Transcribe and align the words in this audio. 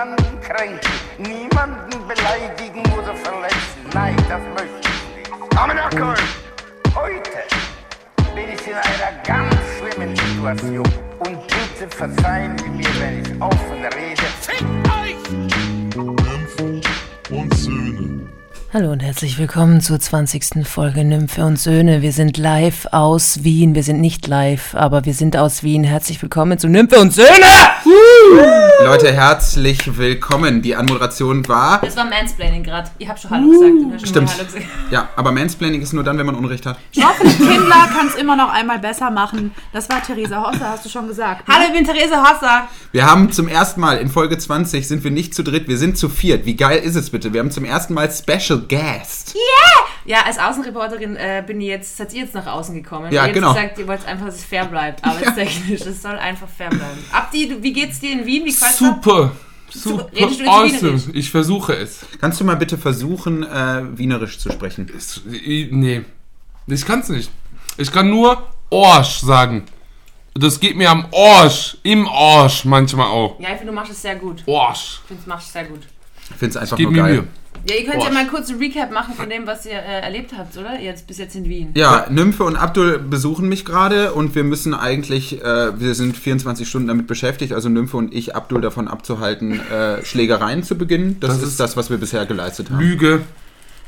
niemanden 0.00 0.40
kränken, 0.40 0.90
niemanden 1.18 2.08
beleidigen 2.08 2.80
oder 2.92 3.14
verletzen. 3.14 3.80
Nein, 3.92 4.16
das 4.28 4.40
möchte 4.54 4.88
ich 4.88 5.30
nicht. 5.30 5.58
Aber 5.58 5.74
Nackel, 5.74 6.14
heute 6.94 7.30
bin 8.34 8.44
ich 8.54 8.66
in 8.66 8.74
einer 8.74 9.22
ganz 9.24 9.54
schlimmen 9.78 10.16
Situation. 10.16 10.88
Und 11.18 11.38
bitte 11.46 11.94
verzeihen 11.94 12.56
Sie 12.58 12.70
mir, 12.70 12.88
wenn 12.98 13.20
ich 13.20 13.42
offen 13.42 13.84
rede. 13.94 14.22
Fickt 14.40 14.64
euch! 14.88 15.16
und 17.30 17.54
Söhne. 17.54 18.28
Hallo 18.72 18.92
und 18.92 19.02
herzlich 19.02 19.38
willkommen 19.38 19.80
zur 19.80 20.00
20. 20.00 20.66
Folge 20.66 21.04
Nymphe 21.04 21.44
und 21.44 21.58
Söhne. 21.58 22.00
Wir 22.00 22.12
sind 22.12 22.38
live 22.38 22.86
aus 22.92 23.44
Wien. 23.44 23.74
Wir 23.74 23.82
sind 23.82 24.00
nicht 24.00 24.26
live, 24.26 24.74
aber 24.74 25.04
wir 25.04 25.14
sind 25.14 25.36
aus 25.36 25.62
Wien. 25.62 25.84
Herzlich 25.84 26.22
willkommen 26.22 26.58
zu 26.58 26.68
Nymphe 26.68 26.98
und 27.00 27.12
Söhne! 27.12 27.26
Leute, 28.84 29.12
herzlich 29.12 29.96
willkommen. 29.96 30.62
Die 30.62 30.74
Anmoderation 30.74 31.46
war. 31.48 31.80
Das 31.80 31.96
war 31.96 32.04
Mansplaining 32.04 32.62
gerade. 32.62 32.90
Ich 32.98 33.08
habe 33.08 33.18
schon 33.18 33.30
Hallo 33.30 33.50
gesagt. 33.50 34.00
Schon 34.00 34.08
Stimmt. 34.08 34.34
Hallo 34.34 34.44
gesagt. 34.44 34.64
Ja, 34.90 35.08
aber 35.16 35.32
Mansplaining 35.32 35.80
ist 35.80 35.92
nur 35.92 36.02
dann, 36.02 36.18
wenn 36.18 36.26
man 36.26 36.34
Unrecht 36.34 36.66
hat. 36.66 36.78
Hoffentlich 37.02 37.36
Kindler 37.36 37.88
kann 37.94 38.08
es 38.08 38.14
immer 38.14 38.36
noch 38.36 38.52
einmal 38.52 38.78
besser 38.78 39.10
machen. 39.10 39.54
Das 39.72 39.88
war 39.88 40.02
Theresa 40.02 40.42
Hosse, 40.42 40.60
hast 40.60 40.84
du 40.84 40.88
schon 40.88 41.08
gesagt. 41.08 41.46
ne? 41.48 41.54
Hallo, 41.54 41.66
ich 41.68 41.72
bin 41.72 41.84
Therese 41.84 42.16
Hosser. 42.16 42.68
Wir 42.92 43.06
haben 43.06 43.30
zum 43.32 43.48
ersten 43.48 43.80
Mal 43.80 43.98
in 43.98 44.08
Folge 44.08 44.38
20 44.38 44.86
sind 44.86 45.04
wir 45.04 45.10
nicht 45.10 45.34
zu 45.34 45.42
dritt, 45.42 45.68
wir 45.68 45.78
sind 45.78 45.96
zu 45.96 46.08
viert. 46.08 46.46
Wie 46.46 46.56
geil 46.56 46.78
ist 46.78 46.96
es 46.96 47.10
bitte? 47.10 47.32
Wir 47.32 47.40
haben 47.40 47.50
zum 47.50 47.64
ersten 47.64 47.94
Mal 47.94 48.10
Special 48.10 48.60
Guest. 48.68 49.34
Ja, 50.04 50.22
als 50.26 50.38
Außenreporterin 50.38 51.16
äh, 51.16 51.44
bin 51.46 51.60
ich 51.60 51.68
jetzt, 51.68 51.96
seid 51.96 52.12
ihr 52.14 52.22
jetzt 52.22 52.34
nach 52.34 52.46
außen 52.46 52.74
gekommen. 52.74 53.12
Ja, 53.12 53.20
ihr 53.20 53.22
habt 53.22 53.34
genau. 53.34 53.52
gesagt, 53.54 53.78
ihr 53.78 53.86
wollt 53.86 54.04
einfach, 54.06 54.26
dass 54.26 54.36
es 54.36 54.44
fair 54.44 54.64
bleibt. 54.64 55.04
Arbeitstechnisch. 55.04 55.82
Es 55.82 56.02
soll 56.02 56.16
einfach 56.16 56.48
fair 56.48 56.70
bleiben. 56.70 56.98
Abdi, 57.12 57.58
wie 57.60 57.72
geht's 57.72 58.00
dir 58.00 58.09
in 58.12 58.26
Wien? 58.26 58.44
Wie? 58.44 58.50
Super, 58.50 59.32
super, 59.72 60.08
redest 60.14 60.40
du 60.40 60.44
jetzt 60.44 60.48
awesome. 60.52 60.80
Wienerisch? 60.80 61.02
Ich 61.14 61.30
versuche 61.30 61.74
es. 61.74 62.00
Kannst 62.20 62.40
du 62.40 62.44
mal 62.44 62.56
bitte 62.56 62.76
versuchen, 62.78 63.42
äh, 63.42 63.82
Wienerisch 63.98 64.38
zu 64.38 64.50
sprechen? 64.50 64.90
es. 64.96 65.20
ich- 65.30 65.70
Nee, 65.70 66.02
ich 66.66 66.84
kann 66.84 67.00
es 67.00 67.08
nicht. 67.08 67.30
Ich 67.76 67.90
kann 67.92 68.10
nur 68.10 68.42
Orsch 68.70 69.18
sagen. 69.20 69.64
Das 70.34 70.60
geht 70.60 70.76
mir 70.76 70.90
am 70.90 71.06
Orsch, 71.10 71.76
im 71.82 72.06
Orsch 72.06 72.64
manchmal 72.64 73.06
auch. 73.08 73.38
Ja, 73.40 73.48
ich 73.50 73.56
finde, 73.56 73.66
du 73.66 73.72
machst 73.72 73.90
es 73.92 74.00
sehr 74.02 74.14
gut. 74.16 74.42
Orsch. 74.46 75.00
Ich 75.02 75.08
finde, 75.08 75.22
du 75.24 75.28
machst 75.28 75.46
es 75.48 75.52
sehr 75.52 75.64
gut. 75.64 75.80
Ich 76.30 76.36
finde 76.36 76.50
es 76.50 76.56
einfach 76.56 76.78
nur 76.78 76.90
mir 76.92 77.02
geil. 77.02 77.12
Mühe. 77.14 77.28
Ja, 77.68 77.74
ihr 77.76 77.84
könnt 77.84 78.02
ja 78.02 78.08
Boah. 78.08 78.14
mal 78.14 78.26
kurz 78.26 78.48
ein 78.48 78.56
Recap 78.56 78.90
machen 78.90 79.12
von 79.14 79.28
dem, 79.28 79.46
was 79.46 79.66
ihr 79.66 79.72
äh, 79.72 80.00
erlebt 80.00 80.32
habt, 80.36 80.56
oder? 80.56 80.80
Jetzt 80.80 81.06
bis 81.06 81.18
jetzt 81.18 81.36
in 81.36 81.44
Wien. 81.46 81.72
Ja, 81.74 82.06
Nymphe 82.08 82.44
und 82.44 82.56
Abdul 82.56 82.98
besuchen 82.98 83.48
mich 83.50 83.66
gerade 83.66 84.12
und 84.14 84.34
wir 84.34 84.44
müssen 84.44 84.72
eigentlich, 84.72 85.42
äh, 85.44 85.78
wir 85.78 85.94
sind 85.94 86.16
24 86.16 86.66
Stunden 86.66 86.88
damit 86.88 87.06
beschäftigt, 87.06 87.52
also 87.52 87.68
Nymphe 87.68 87.98
und 87.98 88.14
ich, 88.14 88.34
Abdul 88.34 88.62
davon 88.62 88.88
abzuhalten, 88.88 89.60
äh, 89.70 90.02
Schlägereien 90.04 90.62
zu 90.62 90.76
beginnen. 90.78 91.18
Das, 91.20 91.32
Das 91.34 91.42
ist, 91.42 91.48
ist- 91.50 91.60
das, 91.60 91.76
was 91.76 91.90
wir 91.90 91.98
bisher 91.98 92.24
geleistet 92.24 92.70
haben. 92.70 92.80
Lüge. 92.80 93.20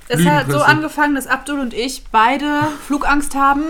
Es 0.08 0.22
hat 0.26 0.50
so 0.52 0.60
angefangen, 0.60 1.14
dass 1.14 1.26
Abdul 1.26 1.58
und 1.58 1.72
ich 1.72 2.04
beide 2.12 2.60
Flugangst 2.86 3.34
haben 3.34 3.62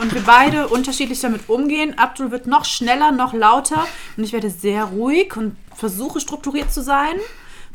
und 0.00 0.12
wir 0.12 0.22
beide 0.22 0.66
unterschiedlich 0.66 1.20
damit 1.20 1.48
umgehen. 1.48 1.96
Abdul 1.96 2.32
wird 2.32 2.48
noch 2.48 2.64
schneller, 2.64 3.12
noch 3.12 3.32
lauter 3.34 3.86
und 4.16 4.24
ich 4.24 4.32
werde 4.32 4.50
sehr 4.50 4.84
ruhig 4.84 5.36
und 5.36 5.54
versuche 5.76 6.18
strukturiert 6.18 6.72
zu 6.72 6.82
sein, 6.82 7.14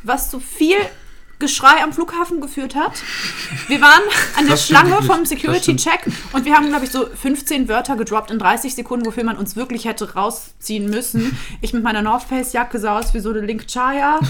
was 0.03 0.29
zu 0.29 0.41
viel 0.41 0.75
Geschrei 1.43 1.83
am 1.83 1.91
Flughafen 1.91 2.39
geführt 2.39 2.73
hat. 2.73 2.93
Wir 3.67 3.81
waren 3.81 4.01
an 4.37 4.45
der 4.45 4.53
Das 4.55 4.65
Schlange 4.65 5.01
vom 5.03 5.19
Das 5.19 5.29
Security-Check 5.29 6.07
und 6.31 6.45
wir 6.45 6.53
haben, 6.55 6.69
glaube 6.69 6.85
ich, 6.85 6.91
so 6.91 7.05
15 7.05 7.67
Wörter 7.67 7.97
gedroppt 7.97 8.31
in 8.31 8.39
30 8.39 8.73
Sekunden, 8.75 9.05
wofür 9.05 9.25
man 9.25 9.35
uns 9.37 9.57
wirklich 9.57 9.83
hätte 9.83 10.13
rausziehen 10.13 10.89
müssen. 10.89 11.37
Ich 11.59 11.73
mit 11.73 11.83
meiner 11.83 12.01
North 12.01 12.23
Face-Jacke 12.23 12.79
sah 12.79 12.97
aus 12.99 13.13
wie 13.13 13.19
so 13.19 13.29
eine 13.31 13.41
Link 13.41 13.67
Chaya. 13.67 14.19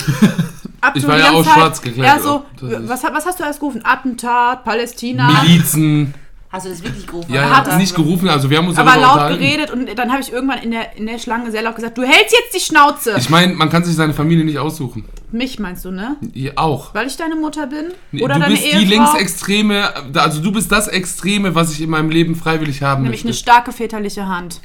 Ich 0.95 1.07
war 1.07 1.17
ja 1.17 1.31
auch 1.31 1.45
Zeit- 1.45 1.53
schwarz 1.53 1.81
gekleidet 1.81 2.13
Ja, 2.13 2.19
so. 2.19 2.43
Das 2.59 2.71
ist- 2.81 2.89
was, 2.89 3.03
was 3.03 3.25
hast 3.25 3.39
du 3.39 3.45
alles 3.45 3.57
gerufen? 3.57 3.85
Attentat, 3.85 4.65
Palästina. 4.65 5.31
Milizen. 5.43 6.13
Hast 6.49 6.65
du 6.65 6.69
das 6.71 6.83
wirklich 6.83 7.07
gerufen? 7.07 7.31
Ja, 7.33 7.43
er 7.43 7.57
hast 7.59 7.71
du- 7.71 7.77
nicht 7.77 7.95
gerufen, 7.95 8.27
also 8.27 8.49
wir 8.49 8.57
haben 8.57 8.67
uns 8.67 8.77
aber 8.77 8.97
laut 8.97 9.29
geredet 9.29 9.71
und 9.71 9.87
dann 9.97 10.11
habe 10.11 10.21
ich 10.21 10.33
irgendwann 10.33 10.59
in 10.59 10.71
der, 10.71 10.97
in 10.97 11.05
der 11.05 11.19
Schlange 11.19 11.51
sehr 11.51 11.61
laut 11.61 11.75
gesagt, 11.77 11.97
du 11.97 12.03
hältst 12.03 12.35
jetzt 12.37 12.53
die 12.53 12.59
Schnauze. 12.59 13.15
Ich 13.17 13.29
meine, 13.29 13.53
man 13.53 13.69
kann 13.69 13.85
sich 13.85 13.95
seine 13.95 14.13
Familie 14.13 14.43
nicht 14.43 14.57
aussuchen. 14.59 15.05
Mich 15.33 15.57
meinst 15.59 15.83
du, 15.83 15.91
ne? 15.91 16.15
Ihr 16.33 16.53
auch. 16.59 16.93
Weil 16.93 17.07
ich 17.07 17.17
deine 17.17 17.35
Mutter 17.35 17.65
bin? 17.67 17.87
Oder 18.21 18.35
du 18.35 18.39
deine 18.41 18.53
bist 18.53 18.63
die 18.65 18.69
Ehefrau? 18.69 18.87
linksextreme, 18.89 19.93
also 20.13 20.41
du 20.41 20.51
bist 20.51 20.71
das 20.71 20.87
Extreme, 20.87 21.55
was 21.55 21.71
ich 21.71 21.81
in 21.81 21.89
meinem 21.89 22.11
Leben 22.11 22.35
freiwillig 22.35 22.83
haben 22.83 23.01
Nämlich 23.03 23.21
eine 23.21 23.29
möchte. 23.31 23.41
starke 23.41 23.71
väterliche 23.71 24.27
Hand. 24.27 24.61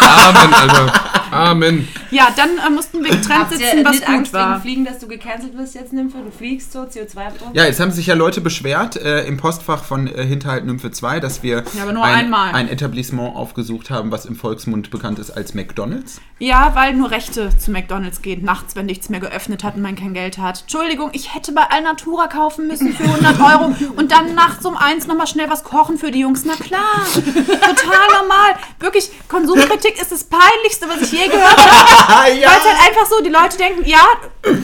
Amen, 0.00 0.54
Alter. 0.54 0.92
Amen. 1.30 1.88
Ja, 2.10 2.28
dann 2.36 2.50
äh, 2.66 2.70
mussten 2.74 3.02
wir 3.04 3.10
getrennt 3.10 3.50
sitzen, 3.50 3.84
was 3.84 3.92
nicht 3.92 4.06
gut 4.06 4.14
Angst 4.14 4.32
wegen 4.32 4.42
war. 4.42 4.60
Fliegen, 4.60 4.84
dass 4.84 4.98
du 5.00 5.08
gecancelt 5.08 5.56
wirst 5.58 5.74
jetzt, 5.74 5.92
Nymphe? 5.92 6.18
Du 6.24 6.30
fliegst 6.30 6.72
so, 6.72 6.80
CO2-Abdruck? 6.82 7.50
Ja, 7.52 7.64
jetzt 7.64 7.78
haben 7.80 7.90
sich 7.90 8.06
ja 8.06 8.14
Leute 8.14 8.40
beschwert 8.40 8.96
äh, 8.96 9.24
im 9.26 9.36
Postfach 9.36 9.84
von 9.84 10.06
äh, 10.06 10.24
Hinterhalt 10.24 10.64
Nymphe 10.64 10.90
2, 10.92 11.20
dass 11.20 11.42
wir 11.42 11.64
Ja, 11.74 11.82
aber 11.82 11.92
nur 11.92 12.04
ein, 12.04 12.14
einmal. 12.14 12.54
ein 12.54 12.68
Etablissement 12.68 13.36
aufgesucht 13.36 13.90
haben, 13.90 14.10
was 14.10 14.24
im 14.24 14.36
Volksmund 14.36 14.90
bekannt 14.90 15.18
ist 15.18 15.30
als 15.30 15.52
McDonalds. 15.52 16.20
Ja, 16.38 16.72
weil 16.74 16.94
nur 16.94 17.10
Rechte 17.10 17.50
zu 17.58 17.70
McDonalds 17.70 18.22
gehen, 18.22 18.44
nachts, 18.44 18.76
wenn 18.76 18.86
nichts 18.86 19.08
mehr 19.08 19.20
geöffnet 19.20 19.64
hat 19.64 19.76
und 19.76 19.82
man 19.82 19.96
kein 20.06 20.14
Geld 20.14 20.38
hat. 20.38 20.62
Entschuldigung, 20.62 21.10
ich 21.12 21.34
hätte 21.34 21.52
bei 21.52 21.62
Alnatura 21.62 22.28
kaufen 22.28 22.66
müssen 22.68 22.94
für 22.94 23.04
100 23.04 23.40
Euro 23.40 23.74
und 23.96 24.12
dann 24.12 24.34
nachts 24.34 24.64
um 24.64 24.76
eins 24.76 25.06
nochmal 25.06 25.26
schnell 25.26 25.50
was 25.50 25.64
kochen 25.64 25.98
für 25.98 26.10
die 26.10 26.20
Jungs. 26.20 26.44
Na 26.44 26.54
klar, 26.54 27.04
total 27.14 28.20
normal. 28.20 28.54
Wirklich, 28.78 29.10
Konsumkritik 29.28 30.00
ist 30.00 30.12
das 30.12 30.24
Peinlichste, 30.24 30.88
was 30.88 31.02
ich 31.02 31.12
je 31.12 31.26
gehört 31.26 31.56
habe. 31.56 32.30
ja. 32.34 32.48
Weil 32.48 32.58
es 32.58 32.64
halt 32.64 32.88
einfach 32.88 33.06
so, 33.06 33.22
die 33.22 33.30
Leute 33.30 33.56
denken, 33.56 33.84
ja, 33.84 34.04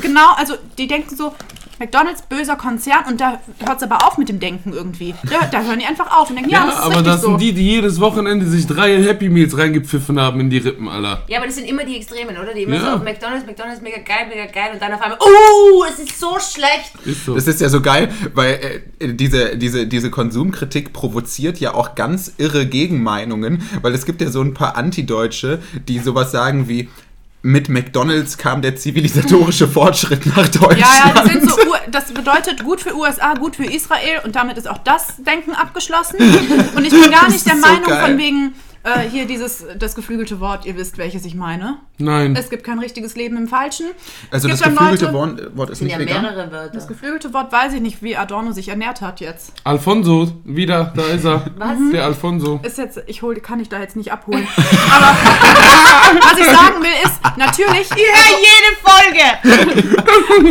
genau, 0.01 0.33
also 0.35 0.55
die 0.79 0.87
denken 0.87 1.17
so, 1.17 1.35
McDonalds, 1.83 2.23
böser 2.23 2.55
Konzern 2.57 3.05
und 3.09 3.21
da 3.21 3.41
hört 3.67 3.79
es 3.79 3.83
aber 3.83 4.07
auf 4.07 4.17
mit 4.19 4.29
dem 4.29 4.39
Denken 4.39 4.73
irgendwie. 4.73 5.15
Da, 5.29 5.47
da 5.51 5.63
hören 5.63 5.81
die 5.81 5.85
einfach 5.85 6.17
auf 6.17 6.31
und 6.31 6.37
denken, 6.37 6.51
ja, 6.51 6.61
Ja, 6.61 6.67
das 6.67 6.75
ist 6.77 6.81
aber 6.83 6.91
richtig 6.97 7.07
das 7.13 7.21
so. 7.23 7.29
sind 7.31 7.41
die, 7.41 7.53
die 7.53 7.63
jedes 7.65 8.01
Wochenende 8.01 8.47
sich 8.47 8.67
drei 8.67 9.03
Happy 9.03 9.29
Meals 9.29 9.57
reingepfiffen 9.59 10.21
haben 10.21 10.39
in 10.41 10.49
die 10.51 10.59
Rippen, 10.59 10.89
Alter. 10.89 11.23
Ja, 11.29 11.39
aber 11.39 11.47
das 11.47 11.57
sind 11.57 11.69
immer 11.69 11.85
die 11.85 11.97
Extremen, 11.97 12.37
oder? 12.37 12.55
Die 12.55 12.63
immer 12.63 12.77
Ja. 12.77 12.81
so 12.83 12.87
auf 12.99 13.03
McDonalds, 13.03 13.45
McDonalds 13.47 13.81
mega 13.83 13.99
geil, 13.99 14.27
mega 14.29 14.47
geil 14.47 14.71
und 14.75 14.81
dann 14.81 14.93
auf 14.93 15.01
einmal, 15.03 15.19
oh, 15.21 15.85
es 15.91 15.99
ist 15.99 16.21
so 16.21 16.37
schlecht. 16.39 16.93
Ist 17.05 17.25
so. 17.25 17.35
Das 17.35 17.47
ist 17.49 17.61
ja 17.61 17.69
so 17.69 17.81
geil, 17.81 18.09
weil 18.35 18.83
äh, 19.01 19.13
diese, 19.15 19.57
diese, 19.57 19.87
diese 19.89 20.11
Konsumkritik 20.11 20.93
provoziert 20.93 21.59
ja 21.59 21.75
auch 21.75 21.95
ganz 21.97 22.35
irre 22.39 22.67
Gegenmeinungen, 22.67 23.63
weil 23.83 23.93
es 23.95 24.07
gibt 24.07 24.21
ja 24.21 24.31
so 24.31 24.41
ein 24.41 24.55
paar 24.55 24.77
Antideutsche, 24.77 25.61
die 25.89 25.99
sowas 25.99 26.31
sagen 26.33 26.69
wie, 26.69 26.89
mit 27.43 27.69
McDonalds 27.69 28.39
kam 28.39 28.63
der 28.63 28.77
zivilisatorische 28.77 29.67
Fortschritt 29.69 30.27
nach 30.27 30.49
Deutschland. 30.49 30.79
Ja, 30.79 31.09
ja, 31.09 31.13
das, 31.13 31.33
sind 31.33 31.51
so, 31.51 31.57
das 31.91 32.13
bedeutet 32.13 32.63
gut 32.63 32.81
für 32.81 32.97
USA, 32.97 33.35
gut 33.35 33.57
für 33.57 33.65
Israel 33.65 34.21
und 34.25 34.37
damit 34.37 34.57
ist 34.59 34.69
auch 34.69 34.79
das 34.79 35.17
Denken 35.19 35.53
abgeschlossen. 35.53 36.17
Und 36.77 36.85
ich 36.85 36.91
bin 36.91 37.11
gar 37.11 37.29
nicht 37.29 37.45
der 37.47 37.57
so 37.57 37.61
Meinung 37.61 37.89
geil. 37.89 38.07
von 38.07 38.19
wegen 38.19 38.55
äh, 38.85 39.01
hier 39.01 39.27
dieses 39.27 39.65
das 39.79 39.95
geflügelte 39.95 40.41
Wort, 40.41 40.65
ihr 40.67 40.77
wisst, 40.77 40.99
welches 40.99 41.25
ich 41.25 41.35
meine. 41.35 41.79
Nein. 41.99 42.35
Es 42.37 42.51
gibt 42.51 42.65
kein 42.65 42.79
richtiges 42.81 43.15
Leben 43.15 43.37
im 43.37 43.47
Falschen. 43.49 43.87
also 44.31 44.49
es 44.49 44.59
das 44.59 44.69
geflügelte 44.69 45.07
Leute- 45.11 45.57
Wort, 45.57 45.71
ist 45.71 45.79
sind 45.79 45.87
nicht 45.87 45.95
ja 45.95 46.01
vegan. 46.01 46.23
mehrere 46.23 46.51
Wörter. 46.51 46.71
Das 46.75 46.89
geflügelte 46.89 47.33
Wort 47.33 47.53
weiß 47.53 47.75
ich 47.75 47.81
nicht, 47.81 48.03
wie 48.03 48.17
Adorno 48.17 48.53
sich 48.53 48.69
ernährt 48.69 49.01
hat 49.01 49.21
jetzt. 49.21 49.53
Alfonso, 49.65 50.33
wieder, 50.45 50.93
da 50.97 51.03
ist 51.07 51.25
er. 51.25 51.45
Was? 51.57 51.79
Der 51.93 52.05
Alfonso. 52.05 52.59
Ist 52.65 52.79
jetzt, 52.79 53.01
ich 53.07 53.23
hol, 53.23 53.35
kann 53.37 53.61
ich 53.61 53.69
da 53.69 53.79
jetzt 53.79 53.95
nicht 53.97 54.11
abholen. 54.13 54.47
Aber 54.91 55.17
was 56.25 56.39
ich 56.39 56.45
sagen 56.47 56.83
will 56.83 56.91
ist, 57.05 57.21
natürlich. 57.37 57.89
Ich 57.91 57.97
höre 57.97 58.39
jede 58.39 58.77
Folge. 58.83 59.93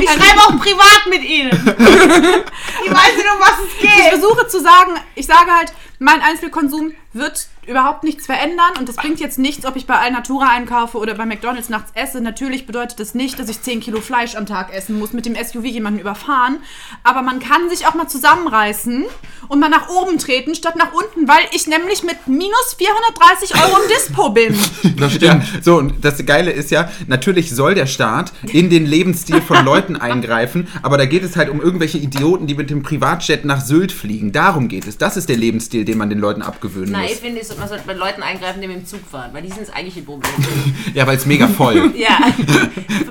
Ich 0.01 0.09
schreibe 0.09 0.39
auch 0.41 0.57
privat 0.59 1.07
mit 1.09 1.23
ihnen. 1.23 1.51
Ich 1.51 2.91
weiß 2.91 3.15
nicht, 3.15 3.27
um 3.33 3.39
was 3.39 3.53
es 3.59 3.73
Ich 3.75 3.81
geht. 3.81 4.09
versuche 4.19 4.47
zu 4.47 4.59
sagen, 4.61 4.91
ich 5.15 5.25
sage 5.25 5.51
halt, 5.51 5.73
mein 5.99 6.21
Einzelkonsum 6.21 6.91
wird 7.13 7.47
überhaupt 7.71 8.03
nichts 8.03 8.25
verändern 8.25 8.71
und 8.77 8.87
das 8.89 8.95
bringt 8.97 9.19
jetzt 9.19 9.39
nichts, 9.39 9.65
ob 9.65 9.75
ich 9.75 9.87
bei 9.87 9.95
Alnatura 9.97 10.49
einkaufe 10.49 10.97
oder 10.97 11.15
bei 11.15 11.25
McDonalds 11.25 11.69
nachts 11.69 11.91
esse. 11.95 12.21
Natürlich 12.21 12.67
bedeutet 12.67 12.99
das 12.99 13.15
nicht, 13.15 13.39
dass 13.39 13.49
ich 13.49 13.61
10 13.61 13.79
Kilo 13.79 14.01
Fleisch 14.01 14.35
am 14.35 14.45
Tag 14.45 14.73
essen 14.73 14.99
muss, 14.99 15.13
mit 15.13 15.25
dem 15.25 15.35
SUV 15.35 15.65
jemanden 15.65 15.99
überfahren. 15.99 16.59
Aber 17.03 17.21
man 17.21 17.39
kann 17.39 17.69
sich 17.69 17.87
auch 17.87 17.95
mal 17.95 18.07
zusammenreißen 18.07 19.05
und 19.47 19.59
mal 19.59 19.69
nach 19.69 19.89
oben 19.89 20.17
treten, 20.17 20.53
statt 20.55 20.75
nach 20.75 20.93
unten, 20.93 21.27
weil 21.27 21.43
ich 21.53 21.67
nämlich 21.67 22.03
mit 22.03 22.27
minus 22.27 22.75
430 22.77 23.55
Euro 23.55 23.81
im 23.81 23.89
Dispo 23.89 24.29
bin. 24.29 24.55
Das 25.01 25.13
Ja, 25.13 25.41
stimmt. 25.41 25.63
so, 25.63 25.77
und 25.77 26.03
das 26.05 26.23
Geile 26.25 26.51
ist 26.51 26.69
ja, 26.69 26.91
natürlich 27.07 27.55
soll 27.55 27.73
der 27.75 27.87
Staat 27.87 28.33
in 28.51 28.69
den 28.69 28.85
Lebensstil 28.85 29.41
von 29.41 29.65
Leuten 29.65 29.95
eingreifen, 30.01 30.67
aber 30.83 30.97
da 30.97 31.05
geht 31.05 31.23
es 31.23 31.35
halt 31.35 31.49
um 31.49 31.59
irgendwelche 31.61 31.97
Idioten, 31.97 32.45
die 32.45 32.53
mit 32.55 32.69
dem 32.69 32.83
Privatjet 32.83 33.45
nach 33.45 33.61
Sylt 33.61 33.91
fliegen. 33.91 34.31
Darum 34.31 34.67
geht 34.67 34.85
es. 34.87 34.97
Das 34.97 35.17
ist 35.17 35.29
der 35.29 35.37
Lebensstil, 35.37 35.85
den 35.85 35.97
man 35.97 36.09
den 36.09 36.19
Leuten 36.19 36.41
abgewöhnen 36.41 36.91
Nein, 36.91 37.05
ich 37.05 37.11
muss. 37.13 37.19
finde, 37.19 37.39
man 37.61 37.69
sollte 37.69 37.85
bei 37.85 37.93
Leuten 37.93 38.23
eingreifen, 38.23 38.59
die 38.59 38.67
mit 38.67 38.77
dem 38.77 38.85
Zug 38.85 39.05
fahren, 39.09 39.29
weil 39.33 39.43
die 39.43 39.49
sind 39.49 39.61
das 39.61 39.69
eigentliche 39.73 40.01
Problem. 40.01 40.31
Ja, 40.93 41.07
weil 41.07 41.15
es 41.15 41.25
mega 41.25 41.47
voll. 41.47 41.93
Ja, 41.95 42.17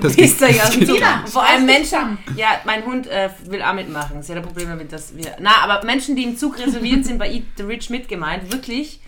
Das 0.01 0.17
euch 0.17 0.37
das 0.37 0.59
aus 0.61 0.69
dem 0.71 0.85
Zug. 0.85 0.99
Vor 1.27 1.43
allem 1.43 1.65
Menschen, 1.65 2.17
ja, 2.35 2.59
mein 2.65 2.85
Hund 2.85 3.07
äh, 3.07 3.29
will 3.45 3.61
auch 3.61 3.73
mitmachen. 3.73 4.21
Sie 4.21 4.31
hat 4.33 4.39
ein 4.39 4.45
Problem 4.45 4.67
damit, 4.67 4.91
dass 4.91 5.15
wir, 5.15 5.35
na, 5.39 5.63
aber 5.63 5.83
Menschen, 5.85 6.15
die 6.15 6.23
im 6.23 6.37
Zug 6.37 6.59
reserviert 6.59 7.05
sind, 7.05 7.17
bei 7.17 7.31
Eat 7.31 7.43
the 7.57 7.63
Rich 7.63 7.89
mit 7.89 8.07
gemeint, 8.07 8.51
wirklich, 8.51 8.99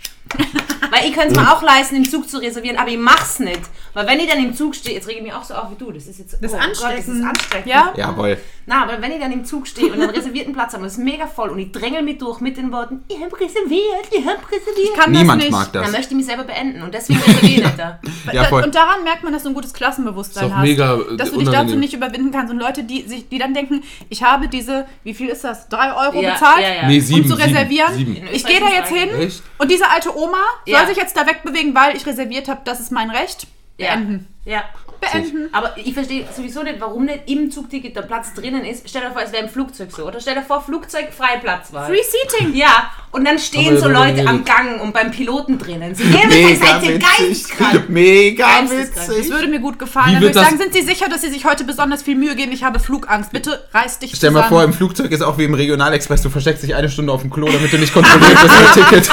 Weil 0.89 1.05
ich 1.09 1.13
könnte 1.13 1.33
es 1.33 1.35
mir 1.35 1.51
auch 1.51 1.61
leisten, 1.61 1.95
im 1.97 2.09
Zug 2.09 2.29
zu 2.29 2.37
reservieren, 2.37 2.77
aber 2.77 2.89
ich 2.89 2.97
mach's 2.97 3.39
nicht. 3.39 3.61
Weil 3.93 4.07
wenn 4.07 4.19
ich 4.19 4.29
dann 4.29 4.43
im 4.43 4.53
Zug 4.53 4.75
stehe, 4.75 4.95
jetzt 4.95 5.07
rege 5.07 5.17
ich 5.19 5.23
mich 5.23 5.33
auch 5.33 5.43
so 5.43 5.53
auf 5.53 5.69
wie 5.71 5.75
du, 5.75 5.91
das 5.91 6.07
ist 6.07 6.19
jetzt 6.19 6.37
Das 6.41 6.51
ist 6.51 6.53
oh 6.53 6.57
Gott, 6.57 6.67
das 6.97 7.07
ist 7.07 7.09
anstrengend. 7.09 7.25
anstrengend. 7.27 7.67
Ja? 7.67 7.93
Jawohl. 7.95 8.37
Na, 8.65 8.83
aber 8.83 9.01
wenn 9.01 9.11
ich 9.11 9.19
dann 9.19 9.31
im 9.31 9.43
Zug 9.43 9.67
stehe 9.67 9.87
und 9.91 9.99
einen 10.01 10.09
reservierten 10.09 10.53
Platz 10.53 10.71
habe, 10.73 10.83
und 10.83 10.87
es 10.87 10.93
ist 10.97 11.03
mega 11.03 11.27
voll 11.27 11.49
und 11.49 11.59
ich 11.59 11.71
drängel 11.71 12.01
mich 12.01 12.17
durch 12.17 12.39
mit 12.39 12.55
den 12.55 12.71
Worten, 12.71 13.03
ich 13.09 13.15
habe 13.21 13.37
reserviert, 13.39 14.07
ich 14.11 14.25
habe 14.25 14.39
reserviert, 14.51 14.95
Kann 14.97 15.11
Niemand 15.11 15.41
das 15.41 15.47
nicht. 15.49 15.51
mag 15.51 15.73
dann 15.73 15.83
das. 15.83 15.91
möchte 15.91 16.11
ich 16.11 16.17
mich 16.17 16.25
selber 16.25 16.43
beenden 16.45 16.81
und 16.81 16.93
deswegen 16.93 17.19
reserviere 17.19 17.67
ich 17.69 17.75
da. 17.75 17.99
Ja, 18.33 18.45
voll. 18.45 18.63
Und 18.63 18.73
daran 18.73 19.03
merkt 19.03 19.23
man, 19.23 19.33
dass 19.33 19.43
du 19.43 19.49
ein 19.49 19.53
gutes 19.53 19.73
Klassenbewusstsein 19.73 20.45
Ist 20.45 20.51
auch 20.51 20.55
hast. 20.55 20.63
mega, 20.63 20.95
äh, 20.95 21.17
dass 21.17 21.31
du 21.31 21.39
dich 21.39 21.49
dazu 21.49 21.75
nicht 21.75 21.93
überwinden 21.93 22.31
kannst. 22.31 22.51
Und 22.53 22.59
Leute, 22.59 22.83
die, 22.83 23.01
sich, 23.03 23.27
die 23.27 23.37
dann 23.37 23.53
denken, 23.53 23.83
ich 24.09 24.23
habe 24.23 24.47
diese, 24.47 24.85
wie 25.03 25.13
viel 25.13 25.27
ist 25.27 25.43
das? 25.43 25.67
Drei 25.67 25.93
Euro 25.93 26.21
Ja, 26.21 26.33
bezahlt, 26.33 26.61
ja, 26.61 26.73
ja. 26.73 26.87
Nee, 26.87 26.99
um 26.99 27.01
sieben. 27.05 27.27
zu 27.27 27.35
reservieren. 27.35 27.93
Sieben, 27.93 28.13
sieben. 28.15 28.27
Ich 28.31 28.45
gehe 28.45 28.59
da 28.61 28.69
jetzt 28.69 28.89
hin 28.91 29.09
Echt? 29.19 29.43
und 29.57 29.69
diese 29.69 29.89
alte 29.89 30.15
Oma 30.17 30.37
Ja. 30.65 30.79
soll 30.79 30.87
sich 30.87 30.97
jetzt 30.97 31.17
da 31.17 31.27
wegbewegen, 31.27 31.75
weil 31.75 31.95
ich 31.97 32.05
reserviert 32.05 32.47
habe, 32.47 32.61
das 32.63 32.79
ist 32.79 32.91
mein 32.91 33.09
Recht. 33.09 33.45
Ja. 33.77 33.89
Beenden. 33.95 34.27
Ja. 34.45 34.63
Beenden. 35.11 35.49
Aber 35.51 35.75
ich 35.77 35.93
verstehe 35.93 36.25
sowieso 36.35 36.63
nicht, 36.63 36.79
warum 36.79 37.05
nicht 37.05 37.21
im 37.27 37.51
Zugticket 37.51 37.95
der 37.95 38.03
Platz 38.03 38.33
drinnen 38.33 38.65
ist. 38.65 38.87
Stell 38.87 39.01
dir 39.01 39.11
vor, 39.11 39.21
es 39.21 39.31
wäre 39.31 39.43
im 39.43 39.49
Flugzeug 39.49 39.91
so. 39.91 40.05
Oder 40.07 40.19
stell 40.19 40.35
dir 40.35 40.43
vor, 40.43 40.61
Flugzeug 40.61 41.13
freie 41.15 41.39
Platzwahl. 41.39 41.87
Free 41.87 42.01
Seating. 42.01 42.55
Ja, 42.55 42.91
und 43.11 43.25
dann 43.25 43.39
stehen 43.39 43.77
so 43.77 43.87
Leute 43.87 44.27
am. 44.27 44.43
Gang 44.43 44.81
und 44.81 44.93
beim 44.93 45.11
Piloten 45.11 45.57
drinnen. 45.57 45.95
Sie 45.95 46.03
nehmen 46.03 46.29
Mega 46.29 46.65
seid 46.65 46.83
ihr 46.83 46.95
witzig. 46.95 47.45
Mega 47.87 48.45
witzig. 48.63 49.29
würde 49.29 49.47
mir 49.47 49.59
gut 49.59 49.79
gefallen. 49.79 50.13
Dann 50.13 50.21
würde 50.21 50.39
ich 50.39 50.45
sagen, 50.45 50.57
sind 50.57 50.73
Sie 50.73 50.81
sicher, 50.81 51.07
dass 51.09 51.21
Sie 51.21 51.29
sich 51.29 51.45
heute 51.45 51.63
besonders 51.63 52.03
viel 52.03 52.15
Mühe 52.15 52.35
geben? 52.35 52.51
Ich 52.51 52.63
habe 52.63 52.79
Flugangst. 52.79 53.31
Bitte 53.31 53.63
reiß 53.71 53.99
dich 53.99 54.15
Stell 54.15 54.31
mal 54.31 54.43
vor, 54.43 54.63
im 54.63 54.73
Flugzeug 54.73 55.11
ist 55.11 55.21
auch 55.21 55.37
wie 55.37 55.45
im 55.45 55.53
Regionalexpress, 55.53 56.21
du 56.21 56.29
versteckst 56.29 56.63
dich 56.63 56.75
eine 56.75 56.89
Stunde 56.89 57.13
auf 57.13 57.21
dem 57.21 57.29
Klo, 57.29 57.47
damit 57.47 57.71
du 57.71 57.77
nicht 57.77 57.93
kontrolliert 57.93 58.43
wirst 58.43 58.77
mit 58.77 58.89
Ticket. 58.89 59.11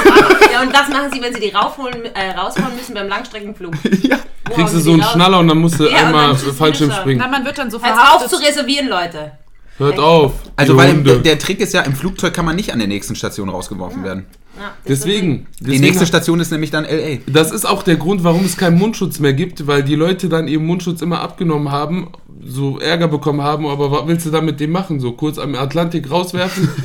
Ja, 0.53 0.61
und 0.61 0.73
das 0.73 0.89
machen 0.89 1.09
sie, 1.11 1.21
wenn 1.21 1.33
sie 1.33 1.41
die 1.41 1.49
raufholen, 1.49 2.05
äh, 2.13 2.31
rausholen 2.31 2.75
müssen 2.75 2.93
beim 2.93 3.07
Langstreckenflug. 3.07 3.73
ja. 4.03 4.17
Kriegst 4.53 4.73
du 4.73 4.77
sie 4.77 4.83
so 4.83 4.91
einen 4.93 5.01
raus? 5.01 5.13
Schnaller 5.13 5.39
und 5.39 5.47
dann 5.47 5.59
musst 5.59 5.79
du 5.79 5.80
Ja, 5.89 5.99
und 5.99 6.05
einmal 6.05 6.27
dann 6.27 6.35
ist 6.35 6.47
es 6.47 6.55
Fallschirm 6.57 6.87
Finisher. 6.89 7.01
springen. 7.01 7.21
Na, 7.23 7.27
man 7.29 7.45
wird 7.45 7.57
dann 7.57 7.71
so 7.71 7.81
Hört 7.81 7.91
auf 7.93 8.21
zu 8.23 8.29
verhaftet. 8.29 8.47
reservieren, 8.49 8.87
Leute. 8.89 9.31
Hört 9.77 9.99
auf. 9.99 10.33
Also, 10.57 10.77
weil 10.77 10.91
Hunde. 10.91 11.13
der, 11.13 11.21
der 11.21 11.39
Trick 11.39 11.59
ist 11.59 11.73
ja, 11.73 11.81
im 11.81 11.95
Flugzeug 11.95 12.33
kann 12.33 12.45
man 12.45 12.55
nicht 12.55 12.71
an 12.71 12.79
der 12.79 12.87
nächsten 12.87 13.15
Station 13.15 13.49
rausgeworfen 13.49 14.03
werden. 14.03 14.25
Ja, 14.57 14.73
das 14.85 14.99
Deswegen. 14.99 15.47
Die 15.59 15.63
deswegen 15.63 15.83
nächste 15.83 16.05
Station 16.05 16.39
ist 16.39 16.51
nämlich 16.51 16.69
dann 16.71 16.85
L.A. 16.85 17.19
Das 17.31 17.51
ist 17.51 17.65
auch 17.65 17.81
der 17.81 17.95
Grund, 17.95 18.23
warum 18.23 18.45
es 18.45 18.57
keinen 18.57 18.77
Mundschutz 18.77 19.19
mehr 19.19 19.33
gibt, 19.33 19.65
weil 19.65 19.81
die 19.81 19.95
Leute 19.95 20.29
dann 20.29 20.47
ihren 20.47 20.65
Mundschutz 20.65 21.01
immer 21.01 21.21
abgenommen 21.21 21.71
haben, 21.71 22.09
so 22.45 22.79
Ärger 22.79 23.07
bekommen 23.07 23.41
haben, 23.41 23.65
aber 23.65 23.91
was 23.91 24.07
willst 24.07 24.25
du 24.25 24.29
da 24.29 24.41
mit 24.41 24.59
dem 24.59 24.71
machen? 24.71 24.99
So 24.99 25.13
kurz 25.13 25.39
am 25.39 25.55
Atlantik 25.55 26.11
rauswerfen? 26.11 26.69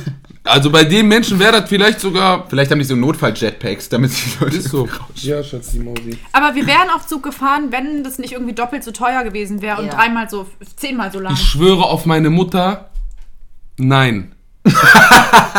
also 0.47 0.69
bei 0.71 0.83
den 0.83 1.07
Menschen 1.07 1.39
wäre 1.39 1.61
das 1.61 1.69
vielleicht 1.69 1.99
sogar. 1.99 2.45
Vielleicht 2.49 2.71
haben 2.71 2.79
die 2.79 2.85
so 2.85 2.95
Notfall-Jetpacks, 2.95 3.89
damit 3.89 4.11
die 4.11 4.43
Leute 4.43 4.57
Ist 4.57 4.69
so. 4.69 4.87
Ja, 5.15 5.43
Schatz, 5.43 5.71
die 5.71 5.79
Mausi. 5.79 6.17
Aber 6.33 6.55
wir 6.55 6.65
wären 6.67 6.89
auf 6.95 7.05
Zug 7.07 7.23
gefahren, 7.23 7.71
wenn 7.71 8.03
das 8.03 8.17
nicht 8.19 8.33
irgendwie 8.33 8.53
doppelt 8.53 8.83
so 8.83 8.91
teuer 8.91 9.23
gewesen 9.23 9.61
wäre 9.61 9.79
und 9.81 9.87
Ja. 9.87 9.93
dreimal 9.93 10.29
so, 10.29 10.47
zehnmal 10.75 11.11
so 11.11 11.19
lang. 11.19 11.33
Ich 11.33 11.41
schwöre 11.41 11.85
auf 11.85 12.05
meine 12.05 12.29
Mutter. 12.29 12.89
Nein. 13.77 14.33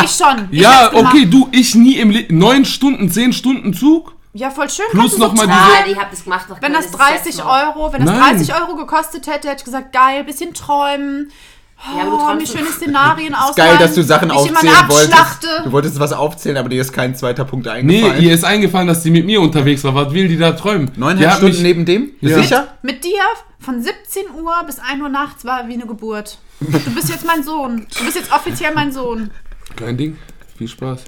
Ich 0.04 0.10
schon. 0.12 0.48
Ich 0.52 0.60
ja, 0.60 0.82
hätt's 0.84 0.90
gemacht. 0.94 1.14
okay, 1.14 1.26
du, 1.26 1.48
ich 1.50 1.74
nie 1.74 1.96
im 1.96 2.10
Leben. 2.10 2.38
Neun 2.38 2.64
Stunden, 2.64 3.10
zehn 3.10 3.32
Stunden 3.32 3.74
Zug? 3.74 4.14
Ja, 4.32 4.50
voll 4.50 4.70
schön. 4.70 4.84
Plus 4.90 5.02
kannst 5.02 5.16
du 5.16 5.20
noch 5.22 5.34
mal 5.34 5.46
diese- 5.46 5.58
Nein, 5.58 5.92
ich 5.92 5.98
hab 5.98 6.10
das 6.10 6.22
gemacht. 6.24 6.48
Noch 6.48 6.62
Wenn 6.62 6.72
das 6.72 6.86
ist 6.86 6.92
jetzt 6.92 7.00
30 7.00 7.38
noch. 7.38 7.46
Euro, 7.46 7.92
wenn 7.92 8.04
das 8.04 8.10
Nein. 8.16 8.36
30 8.36 8.54
Euro 8.54 8.76
gekostet 8.76 9.26
hätte, 9.26 9.48
hätte 9.48 9.58
ich 9.58 9.64
gesagt, 9.64 9.92
geil, 9.92 10.22
bisschen 10.24 10.54
träumen. 10.54 11.32
Ja, 11.84 12.02
aber 12.02 12.10
du 12.10 12.16
Oh, 12.16 12.18
mir 12.18 12.24
träumst 12.38 12.52
schöne 12.56 12.70
Szenarien 12.70 13.34
aus. 13.36 13.54
Geil, 13.54 13.76
dass 13.78 13.94
du 13.94 14.02
Sachen 14.02 14.30
aufzählen 14.30 14.56
wolltest. 14.88 15.12
abschlachte. 15.12 15.46
Du 15.64 15.72
wolltest 15.72 16.00
was 16.00 16.12
aufzählen, 16.12 16.56
aber 16.56 16.68
dir 16.68 16.80
ist 16.80 16.92
kein 16.92 17.14
zweiter 17.14 17.44
Punkt 17.44 17.66
Nee, 17.66 17.72
eingefallen. 17.72 18.22
ihr 18.22 18.34
ist 18.34 18.44
eingefallen, 18.44 18.88
dass 18.88 19.02
die 19.04 19.10
mit 19.10 19.24
mir 19.26 19.40
unterwegs 19.40 19.84
war. 19.84 19.94
Was 19.94 20.12
will 20.12 20.26
die 20.28 20.36
da 20.36 20.52
träumen? 20.52 20.90
Neuneinhalb 20.96 21.36
Stunden 21.38 21.54
mich- 21.54 21.62
neben 21.62 21.84
dem? 21.84 22.10
Bist 22.20 22.22
Ja. 22.32 22.36
du 22.36 22.42
sicher? 22.42 22.68
Mit 22.82 23.04
dir 23.04 23.22
von 23.60 23.80
17 23.82 24.24
Uhr 24.42 24.52
bis 24.66 24.78
1 24.80 25.00
Uhr 25.00 25.08
nachts 25.08 25.44
war 25.44 25.68
wie 25.68 25.74
eine 25.74 25.86
Geburt. 25.86 26.38
Du 26.60 26.90
bist 26.94 27.08
jetzt 27.10 27.24
mein 27.24 27.42
Sohn. 27.44 27.86
Du 27.96 28.04
bist 28.04 28.16
jetzt 28.16 28.32
offiziell 28.32 28.74
mein 28.74 28.90
Sohn. 28.92 29.30
Kein 29.76 29.96
Ding. 29.96 30.16
Viel 30.56 30.68
Spaß. 30.68 31.04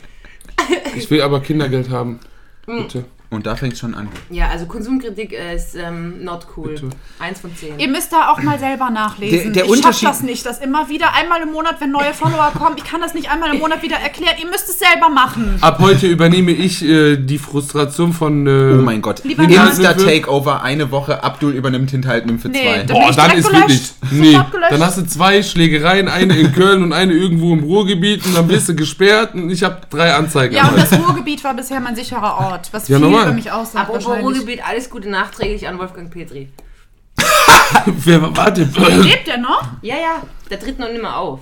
Ich 0.95 1.11
will 1.11 1.23
aber 1.23 1.41
Kindergeld 1.41 1.91
haben. 1.91 2.21
Bitte. 2.67 3.05
Und 3.33 3.47
da 3.47 3.55
fängt 3.55 3.79
schon 3.79 3.95
an. 3.95 4.09
Ja, 4.29 4.49
also 4.49 4.67
Konsumkritik 4.67 5.33
äh, 5.33 5.55
ist 5.55 5.77
ähm, 5.77 6.25
not 6.25 6.49
cool. 6.57 6.71
Bitte. 6.71 6.89
Eins 7.21 7.39
von 7.39 7.55
zehn. 7.57 7.79
Ihr 7.79 7.87
müsst 7.87 8.13
da 8.13 8.31
auch 8.33 8.43
mal 8.43 8.59
selber 8.59 8.91
nachlesen. 8.91 9.53
Der- 9.53 9.65
der 9.67 9.73
ich 9.73 9.81
schaff 9.83 10.01
das 10.01 10.23
nicht, 10.23 10.45
das 10.45 10.59
immer 10.59 10.89
wieder 10.89 11.15
einmal 11.15 11.41
im 11.43 11.53
Monat, 11.53 11.77
wenn 11.81 11.93
neue 11.93 12.13
Follower 12.13 12.51
kommen. 12.59 12.75
Ich 12.77 12.83
kann 12.83 13.01
das 13.01 13.15
nicht 13.15 13.31
einmal 13.31 13.55
im 13.55 13.61
Monat 13.61 13.83
wieder 13.85 13.97
erklären. 13.99 14.35
Ihr 14.43 14.49
müsst 14.51 14.69
es 14.69 14.81
selber 14.81 15.09
machen. 15.11 15.59
Ab 15.61 15.79
heute 15.79 16.09
übernehme 16.09 16.51
ich 16.51 16.85
äh, 16.85 17.17
die 17.19 17.39
Frustration 17.39 18.13
von. 18.13 18.47
Äh, 18.49 18.51
Oh 18.81 18.83
mein 18.83 19.01
Gott. 19.01 19.23
Lieber 19.23 19.45
Insta-Takeover, 19.45 20.63
eine 20.63 20.91
Woche, 20.91 21.23
Abdul 21.23 21.53
übernimmt 21.55 21.91
Hinterhalt 21.91 22.27
Nymphe 22.27 22.49
Nee, 22.49 22.63
2. 22.65 22.83
da- 22.83 22.95
bin 22.95 23.03
Boah, 23.03 23.13
dann 23.13 23.37
ist 23.39 23.53
wirklich. 23.53 23.93
Nee, 24.11 24.39
dann 24.71 24.83
hast 24.83 24.99
du 24.99 25.07
zwei 25.07 25.43
Schlägereien, 25.43 26.09
eine 26.09 26.37
in 26.37 26.53
Köln 26.53 26.83
und 26.83 26.93
eine 26.93 27.13
irgendwo 27.13 27.53
im 27.53 27.61
Ruhrgebiet 27.63 28.25
und 28.27 28.37
dann 28.37 28.49
wirst 28.49 28.69
du 28.69 28.75
gesperrt 28.75 29.35
und 29.35 29.51
ich 29.51 29.63
habe 29.63 29.79
drei 29.89 30.15
Anzeigen. 30.15 30.55
Ja, 30.55 30.69
und 30.69 30.79
das 30.79 30.93
Ruhrgebiet 30.99 31.45
war 31.45 31.55
bisher 31.55 31.81
mein 31.81 31.95
sicherer 31.95 32.39
Ort, 32.39 32.69
was 32.73 32.89
Ja, 32.89 32.99
viel. 32.99 33.07
Über 33.23 33.33
mich 33.35 33.51
aussagt 33.53 33.89
Apropos 33.89 34.07
wahrscheinlich. 34.07 34.27
Ruhrgebiet, 34.39 34.67
alles 34.67 34.91
Gute 34.91 35.09
nachträglich 35.11 35.67
an 35.69 35.79
Wolfgang 35.79 36.11
Petri. 36.11 36.49
Wer, 37.87 38.37
warte. 38.37 38.63
Lebt 39.03 39.27
der 39.27 39.39
noch? 39.39 39.63
Ja, 39.83 39.97
ja, 39.97 40.23
der 40.51 40.59
tritt 40.61 40.79
noch 40.79 40.91
nimmer 40.91 41.17
auf. 41.17 41.41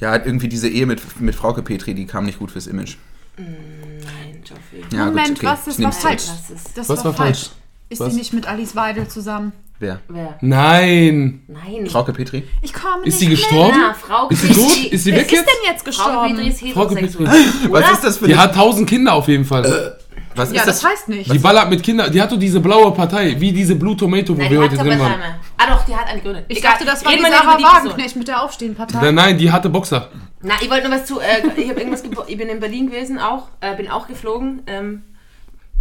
Ja, 0.00 0.10
hat 0.10 0.26
irgendwie 0.26 0.48
diese 0.48 0.68
Ehe 0.68 0.84
mit, 0.86 1.20
mit 1.20 1.34
Frauke 1.34 1.62
Petri, 1.62 1.94
die 1.94 2.06
kam 2.06 2.24
nicht 2.26 2.38
gut 2.38 2.50
fürs 2.50 2.66
Image. 2.66 2.96
Nein, 3.38 4.42
Joffi. 4.44 4.84
Ja, 4.94 5.06
Moment, 5.06 5.28
gut, 5.28 5.38
okay. 5.38 5.46
was 5.46 5.66
ist 5.68 5.82
war 5.82 5.92
falsch? 5.92 6.24
Das 6.26 6.50
ist- 6.50 6.76
Das 6.78 6.88
Was 6.88 7.04
war 7.04 7.14
falsch? 7.14 7.50
Ist 7.88 8.00
Was? 8.00 8.12
sie 8.12 8.18
nicht 8.18 8.32
mit 8.32 8.46
Alice 8.46 8.74
Weidel 8.74 9.08
zusammen? 9.08 9.52
Wer? 9.78 10.00
Wer? 10.08 10.38
Nein. 10.40 11.42
Nein. 11.48 11.86
Frauke 11.86 12.12
Petri? 12.14 12.44
Ich 12.62 12.72
komme 12.72 13.04
Ist 13.04 13.04
nicht 13.04 13.18
sie 13.20 13.28
mit. 13.28 13.36
gestorben? 13.38 13.76
Na, 13.78 13.92
Frau 13.94 14.28
Ist 14.28 14.40
sie 14.40 14.48
Petri- 14.48 14.54
tot? 14.84 14.92
Ist 14.92 15.04
sie 15.04 15.12
Wer 15.12 15.18
weg 15.20 15.26
ist 15.26 15.32
jetzt? 15.32 15.46
denn 15.48 15.72
jetzt 15.74 15.96
Frau 15.96 16.22
Petri 16.26 16.48
ist 16.48 16.58
gestorben? 16.60 16.72
Frauke 16.72 16.96
heterosexuell. 16.96 17.72
Was 17.72 17.90
ist 17.92 18.04
das 18.04 18.16
für 18.18 18.26
Die 18.26 18.36
hat 18.36 18.54
tausend 18.54 18.88
Kinder 18.88 19.12
auf 19.12 19.28
jeden 19.28 19.44
Fall. 19.44 19.98
Was 20.36 20.52
Ja, 20.52 20.60
ist 20.60 20.66
das 20.68 20.80
das? 20.80 20.90
heißt 20.90 21.08
nicht. 21.08 21.32
Die 21.32 21.38
ballert 21.38 21.70
mit 21.70 21.82
Kindern. 21.82 22.10
Die 22.12 22.20
hat 22.20 22.30
doch 22.30 22.38
diese 22.38 22.60
blaue 22.60 22.92
Partei, 22.92 23.34
wie 23.38 23.52
diese 23.52 23.74
Blue 23.74 23.96
Tomato, 23.96 24.34
wo 24.36 24.40
Nein, 24.40 24.50
wir 24.50 24.58
die 24.58 24.64
hat 24.64 24.70
heute 24.72 24.76
drin 24.88 24.98
waren. 24.98 25.08
Körperteile. 25.12 25.34
Ah 25.58 25.66
doch, 25.74 25.84
die 25.86 25.96
hat 25.96 26.06
eine 26.08 26.20
Gründe. 26.20 26.44
Ich 26.48 26.58
Egal, 26.58 26.72
dachte, 26.72 26.84
das 26.84 27.04
war 27.04 27.12
die 27.12 27.22
Sarah 27.22 27.56
die. 27.56 27.64
Wagenknecht 27.64 28.16
mit 28.16 28.28
der 28.28 28.42
Aufstehenpartei. 28.42 28.98
Nein, 29.00 29.14
nein, 29.14 29.38
die 29.38 29.50
hatte 29.50 29.68
Boxer. 29.68 30.10
Na, 30.42 30.54
ich 30.60 30.70
wollte 30.70 30.88
nur 30.88 30.98
was 30.98 31.06
zu. 31.06 31.18
Äh, 31.18 31.42
ich 31.56 31.68
habe 31.68 31.80
irgendwas. 31.80 32.02
Ich 32.26 32.36
bin 32.38 32.48
in 32.48 32.60
Berlin 32.60 32.86
gewesen 32.90 33.18
auch. 33.18 33.48
Äh, 33.60 33.74
bin 33.76 33.88
auch 33.90 34.06
geflogen, 34.06 34.62
ähm, 34.66 35.02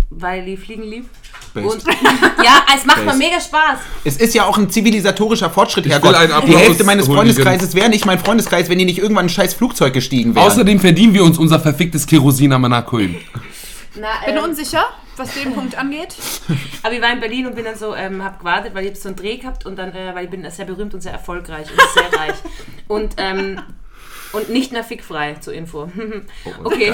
weil 0.10 0.48
ich 0.48 0.60
fliegen 0.60 0.84
lieb. 0.84 1.10
Based. 1.54 1.70
Und 1.70 1.84
ja, 2.44 2.66
es 2.76 2.86
macht 2.86 3.00
mir 3.00 3.06
Based. 3.06 3.18
mega 3.20 3.40
Spaß. 3.40 3.80
Es 4.04 4.18
ist 4.18 4.34
ja 4.36 4.46
auch 4.46 4.58
ein 4.58 4.70
zivilisatorischer 4.70 5.50
Fortschritt, 5.50 5.88
Herrgott. 5.88 6.16
Die 6.48 6.56
Hälfte 6.58 6.84
meines 6.84 7.06
Freundeskreises 7.08 7.74
wäre 7.76 7.90
nicht 7.90 8.06
mein 8.06 8.20
Freundeskreis, 8.20 8.70
wenn 8.70 8.78
die 8.78 8.86
nicht 8.86 8.98
irgendwann 9.00 9.26
ein 9.28 9.30
scheiß 9.30 9.54
Flugzeug 9.54 9.94
gestiegen 9.94 10.36
wären. 10.36 10.46
Außerdem 10.48 10.80
verdienen 10.80 11.14
wir 11.14 11.24
uns 11.24 11.38
unser 11.38 11.60
verficktes 11.60 12.06
Kerosin 12.08 12.52
am 12.54 12.66
Anakoin. 12.66 13.16
Na, 13.96 14.26
Bin 14.26 14.38
ähm, 14.38 14.44
unsicher, 14.44 14.86
was 15.18 15.34
den 15.34 15.54
Punkt 15.54 15.78
angeht. 15.78 16.16
aber 16.84 16.94
ich 16.94 17.02
war 17.02 17.12
in 17.12 17.20
Berlin 17.20 17.48
und 17.48 17.56
bin 17.56 17.66
dann 17.66 17.76
so, 17.76 17.96
ähm, 17.96 18.24
hab 18.24 18.40
gewartet, 18.40 18.74
weil 18.74 18.84
ich 18.84 18.92
hab 18.92 18.98
so 18.98 19.10
einen 19.10 19.16
Dreh 19.16 19.38
gehabt 19.38 19.66
und 19.66 19.78
dann, 19.78 19.94
äh, 19.94 20.14
weil 20.14 20.26
ich 20.26 20.30
bin 20.30 20.50
sehr 20.50 20.66
berühmt 20.66 20.94
und 20.94 21.02
sehr 21.02 21.14
erfolgreich 21.14 21.68
und 21.72 21.82
sehr 21.94 22.20
reich. 22.20 22.36
Und, 22.88 23.16
ähm, 23.18 23.62
und 24.34 24.50
nicht 24.50 24.74
mehr 24.74 24.84
fickfrei, 24.84 25.36
zur 25.36 25.54
Info. 25.54 25.90
okay. 26.64 26.94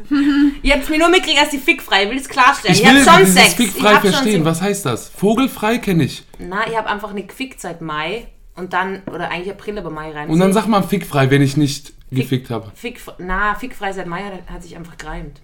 Ihr 0.62 0.74
habt 0.74 0.84
es 0.84 0.88
mir 0.88 0.98
nur 0.98 1.08
mitgekriegt, 1.08 1.40
als 1.40 1.50
die 1.50 1.58
fickfrei. 1.58 2.04
Ich 2.04 2.10
will 2.10 2.18
es 2.18 2.28
klarstellen. 2.28 2.74
Ich 2.74 2.82
ihr 2.82 2.90
will 2.90 3.06
habt 3.06 3.18
schon 3.18 3.26
Sex. 3.26 3.54
fickfrei 3.54 4.00
verstehen. 4.00 4.44
Was 4.44 4.60
heißt 4.60 4.86
das? 4.86 5.08
Vogelfrei 5.08 5.78
kenne 5.78 6.04
ich. 6.04 6.24
Na, 6.38 6.66
ich 6.66 6.76
habe 6.76 6.88
einfach 6.88 7.12
nicht 7.12 7.28
gefickt 7.28 7.60
seit 7.60 7.80
Mai 7.80 8.26
und 8.56 8.72
dann, 8.72 9.02
oder 9.06 9.30
eigentlich 9.30 9.50
April, 9.50 9.78
aber 9.78 9.90
Mai 9.90 10.10
rein. 10.10 10.28
Und 10.28 10.40
dann 10.40 10.52
sag 10.52 10.66
mal 10.66 10.82
fickfrei, 10.82 11.30
wenn 11.30 11.42
ich 11.42 11.56
nicht 11.56 11.92
gefickt 12.10 12.50
habe. 12.50 12.70
Fick, 12.74 13.00
na, 13.18 13.54
fickfrei 13.54 13.92
seit 13.92 14.06
Mai 14.06 14.22
hat, 14.22 14.32
hat 14.52 14.62
sich 14.62 14.76
einfach 14.76 14.98
gereimt. 14.98 15.40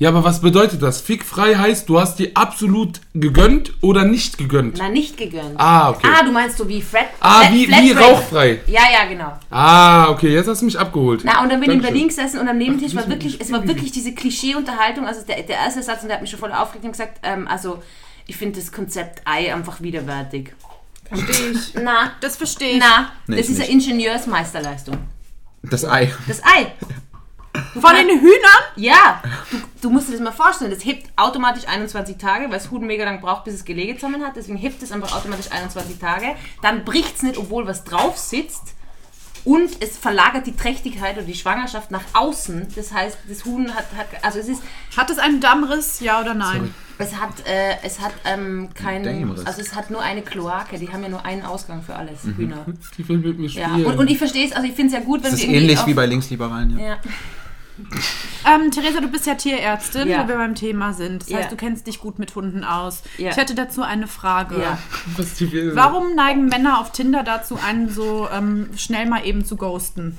Ja, 0.00 0.10
aber 0.10 0.22
was 0.22 0.40
bedeutet 0.40 0.80
das? 0.80 1.00
Fickfrei 1.00 1.56
heißt, 1.56 1.88
du 1.88 1.98
hast 2.00 2.20
die 2.20 2.36
absolut 2.36 3.00
gegönnt 3.14 3.72
oder 3.80 4.04
nicht 4.04 4.38
gegönnt. 4.38 4.78
Na, 4.78 4.88
nicht 4.88 5.16
gegönnt. 5.16 5.58
Ah, 5.58 5.90
okay. 5.90 6.06
Ah, 6.08 6.22
du 6.24 6.30
meinst 6.30 6.56
so 6.56 6.68
wie 6.68 6.80
Fred. 6.80 7.06
Ah, 7.18 7.40
Flat- 7.40 7.52
wie, 7.52 7.66
Flat 7.66 7.82
wie 7.82 7.90
rauchfrei. 7.92 8.60
Ja, 8.68 8.82
ja, 8.92 9.08
genau. 9.08 9.32
Ah, 9.50 10.08
okay, 10.10 10.28
jetzt 10.32 10.46
hast 10.46 10.60
du 10.60 10.66
mich 10.66 10.78
abgeholt. 10.78 11.22
Na, 11.24 11.42
und 11.42 11.50
dann 11.50 11.58
bin 11.60 11.70
ich 11.70 11.76
in. 11.76 11.82
Berlin 11.82 12.06
gesessen 12.08 12.38
und 12.38 12.48
am 12.48 12.58
Nebentisch 12.58 12.94
war 12.94 13.08
wirklich, 13.08 13.40
es 13.40 13.50
war 13.50 13.66
wirklich 13.66 13.90
diese 13.90 14.14
Klischee-Unterhaltung. 14.14 15.04
Also 15.04 15.22
der, 15.26 15.42
der 15.42 15.56
erste 15.56 15.82
Satz, 15.82 16.02
und 16.02 16.08
der 16.08 16.16
hat 16.18 16.22
mich 16.22 16.30
schon 16.30 16.38
voll 16.38 16.52
aufgeregt 16.52 16.84
und 16.84 16.92
gesagt, 16.92 17.18
ähm, 17.24 17.48
also 17.48 17.82
ich 18.28 18.36
finde 18.36 18.60
das 18.60 18.70
Konzept 18.70 19.22
Ei 19.24 19.52
einfach 19.52 19.80
widerwärtig. 19.80 20.52
Verstehe 21.08 21.50
ich. 21.50 21.74
Na, 21.82 22.12
Das 22.20 22.36
verstehe 22.36 22.74
ich. 22.74 22.78
na, 22.78 23.10
Nee, 23.26 23.36
das 23.38 23.46
ich 23.46 23.52
ist 23.56 23.60
eine 23.64 23.74
nicht. 23.74 23.88
Ingenieursmeisterleistung. 23.88 24.96
Das 25.64 25.84
Ei. 25.84 26.12
Das 26.28 26.40
Ei. 26.44 26.72
Von 27.80 27.94
den 27.94 28.20
Hühnern? 28.20 28.62
Ja, 28.76 29.22
du, 29.50 29.56
du 29.82 29.90
musst 29.90 30.08
dir 30.08 30.12
das 30.12 30.20
mal 30.20 30.32
vorstellen. 30.32 30.70
Das 30.70 30.84
hebt 30.84 31.08
automatisch 31.16 31.66
21 31.66 32.16
Tage, 32.18 32.44
weil 32.44 32.58
das 32.58 32.70
Huhn 32.70 32.84
mega 32.86 33.04
lang 33.04 33.20
braucht, 33.20 33.44
bis 33.44 33.54
es 33.54 33.64
Gelege 33.64 33.94
zusammen 33.96 34.24
hat. 34.24 34.36
Deswegen 34.36 34.58
hebt 34.58 34.82
es 34.82 34.92
einfach 34.92 35.14
automatisch 35.16 35.50
21 35.50 35.98
Tage. 35.98 36.34
Dann 36.62 36.84
bricht 36.84 37.16
es 37.16 37.22
nicht, 37.22 37.36
obwohl 37.38 37.66
was 37.66 37.84
drauf 37.84 38.16
sitzt. 38.18 38.74
Und 39.44 39.70
es 39.80 39.96
verlagert 39.96 40.46
die 40.46 40.54
Trächtigkeit 40.56 41.16
oder 41.16 41.24
die 41.24 41.34
Schwangerschaft 41.34 41.90
nach 41.90 42.02
außen. 42.12 42.66
Das 42.74 42.92
heißt, 42.92 43.16
das 43.28 43.44
Huhn 43.44 43.72
hat, 43.74 43.86
hat 43.96 44.08
also 44.22 44.40
es 44.40 44.48
ist, 44.48 44.62
Hat 44.96 45.08
es 45.10 45.18
einen 45.18 45.40
Dammriss, 45.40 46.00
ja 46.00 46.20
oder 46.20 46.34
nein? 46.34 46.74
es 46.98 47.14
hat, 47.14 47.46
äh, 47.46 47.76
es 47.84 48.00
hat 48.00 48.12
ähm, 48.24 48.70
keinen, 48.74 49.30
also 49.46 49.60
es 49.60 49.74
hat 49.74 49.90
nur 49.90 50.02
eine 50.02 50.22
Kloake. 50.22 50.78
Die 50.78 50.88
haben 50.92 51.02
ja 51.02 51.08
nur 51.08 51.24
einen 51.24 51.42
Ausgang 51.42 51.82
für 51.82 51.94
alles, 51.94 52.24
Hühner. 52.36 52.66
Die 52.98 53.08
will 53.08 53.18
mit 53.18 53.38
mir 53.38 53.48
Ja, 53.48 53.68
spielen. 53.70 53.86
und, 53.86 53.98
und 53.98 54.10
ich 54.10 54.18
verstehe 54.18 54.44
es, 54.46 54.52
also 54.52 54.66
ich 54.66 54.74
finde 54.74 54.88
es 54.94 55.00
ja 55.00 55.04
gut, 55.06 55.22
wenn 55.22 55.30
Das 55.30 55.40
ist 55.40 55.48
wir 55.48 55.56
ähnlich 55.56 55.78
auf, 55.78 55.86
wie 55.86 55.94
bei 55.94 56.04
Linksliberalen. 56.06 56.76
Ja. 56.78 56.86
ja. 56.86 56.96
Ähm, 58.46 58.70
Theresa, 58.70 59.00
du 59.00 59.08
bist 59.08 59.26
ja 59.26 59.34
Tierärztin, 59.34 60.08
Ja. 60.08 60.22
wo 60.24 60.28
wir 60.28 60.36
beim 60.36 60.54
Thema 60.54 60.94
sind. 60.94 61.22
Das 61.22 61.28
Ja. 61.28 61.38
heißt, 61.38 61.52
du 61.52 61.56
kennst 61.56 61.86
dich 61.86 62.00
gut 62.00 62.18
mit 62.18 62.34
Hunden 62.34 62.64
aus. 62.64 63.02
Ja. 63.18 63.30
Ich 63.30 63.36
hätte 63.36 63.54
dazu 63.54 63.82
eine 63.82 64.06
Frage. 64.06 64.58
Ja. 64.60 64.78
Was 65.16 65.34
die 65.34 65.52
will. 65.52 65.72
Warum 65.74 66.14
neigen 66.14 66.46
Männer 66.46 66.80
auf 66.80 66.92
Tinder 66.92 67.22
dazu, 67.24 67.58
einen 67.62 67.90
so 67.90 68.26
ähm, 68.32 68.70
schnell 68.76 69.06
mal 69.06 69.26
eben 69.26 69.44
zu 69.44 69.56
ghosten? 69.56 70.16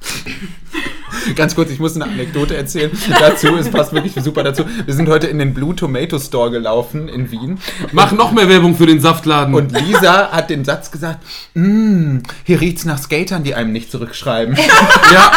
Ganz 1.36 1.54
kurz, 1.54 1.70
ich 1.70 1.78
muss 1.78 1.94
eine 1.94 2.04
Anekdote 2.06 2.56
erzählen 2.56 2.90
dazu. 3.20 3.48
Es 3.56 3.70
passt 3.70 3.92
wirklich 3.92 4.14
super 4.24 4.42
dazu. 4.42 4.64
Wir 4.86 4.94
sind 4.94 5.08
heute 5.08 5.26
in 5.26 5.38
den 5.38 5.52
Blue 5.52 5.76
Tomato 5.76 6.18
Store 6.18 6.50
gelaufen 6.50 7.08
in 7.08 7.30
Wien. 7.30 7.58
Mach 7.92 8.12
noch 8.12 8.32
mehr 8.32 8.48
Werbung 8.48 8.74
für 8.76 8.86
den 8.86 9.00
Saftladen. 9.00 9.54
Und 9.54 9.72
Lisa 9.72 10.30
hat 10.32 10.48
den 10.50 10.64
Satz 10.64 10.90
gesagt: 10.90 11.24
"Mm, 11.54 12.18
Hier 12.44 12.60
riecht's 12.60 12.84
nach 12.86 12.98
Skatern, 12.98 13.44
die 13.44 13.54
einem 13.54 13.72
nicht 13.72 13.90
zurückschreiben. 13.90 14.56
ja, 15.12 15.32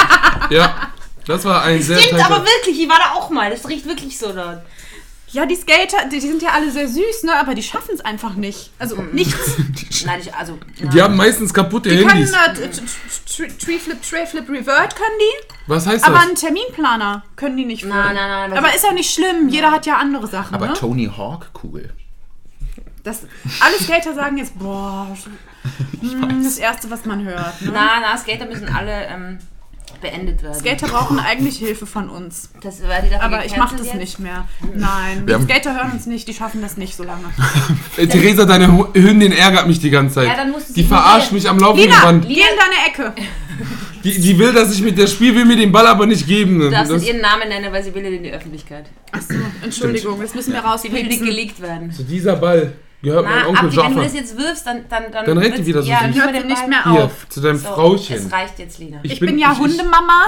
ja. 0.49 0.75
Das 1.27 1.45
war 1.45 1.63
ein 1.63 1.81
sehr 1.81 1.99
Stimmt, 1.99 2.23
aber 2.25 2.45
wirklich, 2.45 2.79
ich 2.79 2.89
war 2.89 2.97
da 2.97 3.13
auch 3.19 3.29
mal. 3.29 3.49
Das 3.49 3.67
riecht 3.67 3.85
wirklich 3.87 4.17
so 4.17 4.33
dort. 4.33 4.61
Ja, 5.31 5.47
die 5.47 5.55
Skater, 5.55 6.05
die, 6.05 6.19
die 6.19 6.27
sind 6.27 6.43
ja 6.43 6.49
alle 6.51 6.69
sehr 6.69 6.87
süß, 6.87 7.23
ne? 7.23 7.35
aber 7.39 7.55
die 7.55 7.63
schaffen 7.63 7.89
es 7.95 8.01
einfach 8.01 8.35
nicht. 8.35 8.69
Also 8.77 9.01
nichts. 9.01 9.57
Nein, 10.05 10.19
ich, 10.21 10.31
also. 10.35 10.59
Die 10.79 11.01
haben 11.01 11.15
meistens 11.15 11.51
kaputte 11.51 11.89
Die 11.89 11.97
können 12.05 12.09
Handys. 12.11 12.33
äh, 12.33 12.53
t- 12.53 12.67
t- 12.67 13.47
t- 13.47 13.57
Tree 13.65 13.79
Flip, 13.79 13.99
Tray 14.07 14.27
Flip, 14.27 14.47
Revert 14.47 14.95
können 14.95 15.17
die, 15.19 15.47
Was 15.65 15.87
heißt 15.87 16.05
aber 16.05 16.17
das? 16.17 16.25
einen 16.27 16.35
Terminplaner 16.35 17.23
können 17.35 17.57
die 17.57 17.65
nicht 17.65 17.81
führen. 17.81 17.95
Nein, 17.95 18.13
nein, 18.13 18.49
nein. 18.51 18.57
Aber 18.59 18.75
ist 18.75 18.83
ja 18.83 18.91
nicht 18.93 19.11
schlimm, 19.11 19.49
jeder 19.49 19.71
hat 19.71 19.87
ja 19.87 19.97
andere 19.97 20.27
Sachen. 20.27 20.53
Aber 20.53 20.67
ne? 20.67 20.73
Tony 20.73 21.09
Hawk, 21.17 21.49
cool. 21.63 21.89
Das, 23.03 23.23
alle 23.59 23.75
Skater 23.83 24.13
sagen 24.13 24.37
jetzt, 24.37 24.57
boah, 24.59 25.17
hm, 26.01 26.43
das 26.43 26.57
Erste, 26.57 26.91
was 26.91 27.05
man 27.05 27.23
hört. 27.25 27.59
Ne? 27.61 27.71
Na, 27.73 27.99
na, 28.01 28.15
Skater 28.17 28.45
müssen 28.45 28.69
alle 28.69 29.07
ähm, 29.07 29.39
beendet 30.03 30.43
werden. 30.43 30.53
Skater 30.59 30.87
brauchen 30.87 31.17
eigentlich 31.17 31.57
Hilfe 31.57 31.87
von 31.87 32.09
uns. 32.09 32.49
Das 32.61 32.83
war 32.83 33.01
die 33.01 33.15
Aber 33.15 33.43
ich 33.45 33.57
mache 33.57 33.75
das 33.75 33.87
jetzt? 33.87 33.95
nicht 33.95 34.19
mehr. 34.19 34.47
Nein, 34.75 35.25
die 35.25 35.43
Skater 35.45 35.73
hören 35.75 35.91
uns 35.93 36.05
nicht, 36.05 36.27
die 36.27 36.33
schaffen 36.35 36.61
das 36.61 36.77
nicht 36.77 36.95
so 36.95 37.03
lange. 37.03 37.23
Äh, 37.97 38.07
Theresa, 38.07 38.45
deine 38.45 38.67
Hündin 38.93 39.31
ärgert 39.31 39.67
mich 39.67 39.79
die 39.79 39.89
ganze 39.91 40.15
Zeit. 40.15 40.27
Ja, 40.27 40.35
dann 40.35 40.51
musst 40.51 40.69
du 40.69 40.73
die 40.73 40.83
verarscht 40.83 41.31
mich 41.31 41.47
am 41.47 41.59
laufenden 41.59 41.89
Lina, 41.91 42.05
Band. 42.05 42.27
geh 42.27 42.33
in 42.33 42.39
deine 42.39 42.87
Ecke. 43.11 43.21
Die, 44.03 44.19
die 44.19 44.37
will, 44.37 44.51
dass 44.51 44.73
ich 44.73 44.81
mit 44.81 44.97
der 44.97 45.07
Spiel, 45.07 45.33
will 45.35 45.45
mir 45.45 45.55
den 45.55 45.71
Ball 45.71 45.87
aber 45.87 46.05
nicht 46.05 46.27
geben. 46.27 46.59
Du 46.59 46.69
darfst 46.69 46.91
Das, 46.91 47.03
ihren 47.03 47.21
Namen 47.21 47.47
nennen, 47.47 47.71
weil 47.71 47.83
sie 47.83 47.93
will 47.93 48.03
in 48.03 48.23
die 48.23 48.31
Öffentlichkeit. 48.31 48.85
Achso, 49.11 49.35
Entschuldigung, 49.63 50.19
das 50.19 50.33
müssen 50.35 50.53
wir 50.53 50.63
Sie 50.77 50.91
will 50.91 51.03
nicht 51.03 51.23
geleakt 51.23 51.61
werden. 51.61 51.91
so 51.91 52.03
dieser 52.03 52.35
Ball 52.35 52.73
gehört 53.03 53.25
meinem 53.25 53.39
Na, 53.43 53.47
Onkel 53.49 53.65
Abdi, 53.65 53.77
wenn 53.77 53.83
du 53.83 53.89
Jaffa. 53.95 54.03
das 54.03 54.13
jetzt 54.15 54.37
wirfst, 54.37 54.65
dann... 54.67 54.85
Dann, 54.89 55.11
dann, 55.11 55.25
Dann 55.25 55.37
rennt 55.37 55.57
die 55.59 55.65
wieder 55.65 55.81
so 55.83 55.89
ja, 55.89 55.99
süß. 55.99 56.15
dann 56.15 56.23
Hört 56.23 56.35
sie 56.41 56.47
nicht 56.47 56.67
mehr 56.67 56.83
Hier, 56.91 57.03
auf. 57.05 57.29
zu 57.29 57.41
deinem 57.41 57.57
So, 57.57 57.67
Frauchen. 57.67 58.15
Es 58.15 58.31
reicht 58.31 58.59
jetzt, 58.59 58.79
Lina. 58.79 58.99
Ich 59.03 59.19
bin 59.19 59.37
ja 59.37 59.51
ich- 59.51 59.59
Hundemama. 59.59 60.27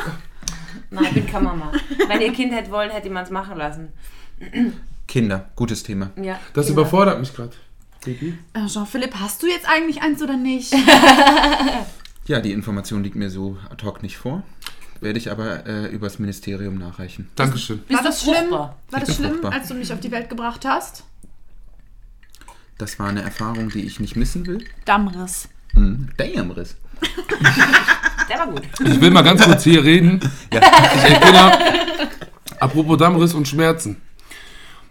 Nein, 0.92 1.04
ich 1.06 1.12
bin 1.14 1.26
keine 1.28 1.46
Mama. 1.46 1.72
Wenn 2.08 2.22
ihr 2.22 2.32
Kind 2.32 2.54
hätte 2.54 2.70
wollen, 2.72 2.92
hätte 2.92 3.10
man 3.10 3.24
es 3.24 3.30
machen 3.32 3.58
lassen. 3.58 3.92
Kinder, 5.08 5.50
gutes 5.56 5.84
Thema. 5.84 6.12
Ja, 6.22 6.40
Das 6.54 6.68
genau. 6.68 6.82
überfordert 6.82 7.20
mich 7.20 7.34
gerade. 7.34 7.52
Baby. 8.04 8.38
Äh, 8.54 8.68
Jean-Philipp, 8.68 9.16
hast 9.20 9.42
du 9.42 9.48
jetzt 9.48 9.68
eigentlich 9.68 10.02
eins 10.04 10.22
oder 10.22 10.38
nicht? 10.38 10.74
Ja, 12.28 12.40
die 12.40 12.54
Information 12.54 13.04
liegt 13.04 13.16
mir 13.16 13.30
so 13.30 13.56
ad 13.70 13.86
hoc 13.86 14.02
nicht 14.02 14.18
vor. 14.18 14.42
Werde 15.00 15.20
ich 15.20 15.30
aber 15.30 15.68
äh, 15.68 15.86
übers 15.90 16.18
Ministerium 16.18 16.76
nachreichen. 16.80 17.30
Dankeschön. 17.36 17.78
Bist 17.88 17.92
War 17.92 18.00
du 18.04 18.10
das 18.10 18.22
schlimm? 18.24 18.36
fruchtbar? 18.50 18.80
War 18.90 19.00
das 19.00 19.06
bin 19.10 19.16
schlimm, 19.16 19.32
fruchtbar. 19.34 19.52
als 19.54 19.68
du 19.68 19.74
mich 19.76 19.94
auf 19.94 20.00
die 20.00 20.10
Welt 20.10 20.30
gebracht 20.30 20.66
hast? 20.66 21.04
Das 22.78 23.00
war 23.00 23.08
eine 23.08 23.22
Erfahrung, 23.22 23.70
die 23.70 23.82
ich 23.86 24.00
nicht 24.00 24.16
missen 24.16 24.46
will. 24.46 24.66
Dammriss. 24.84 25.48
Hm. 25.74 26.10
Damn, 26.18 26.52
Riss. 26.52 26.76
Der 28.30 28.40
war 28.40 28.48
gut. 28.48 28.64
Ich 28.84 29.00
will 29.00 29.12
mal 29.12 29.22
ganz 29.22 29.44
kurz 29.44 29.64
hier 29.64 29.84
reden. 29.84 30.20
Ich 30.50 30.58
erkenne, 30.58 31.52
apropos 32.60 32.98
Dammriss 32.98 33.34
und 33.34 33.48
Schmerzen. 33.48 33.98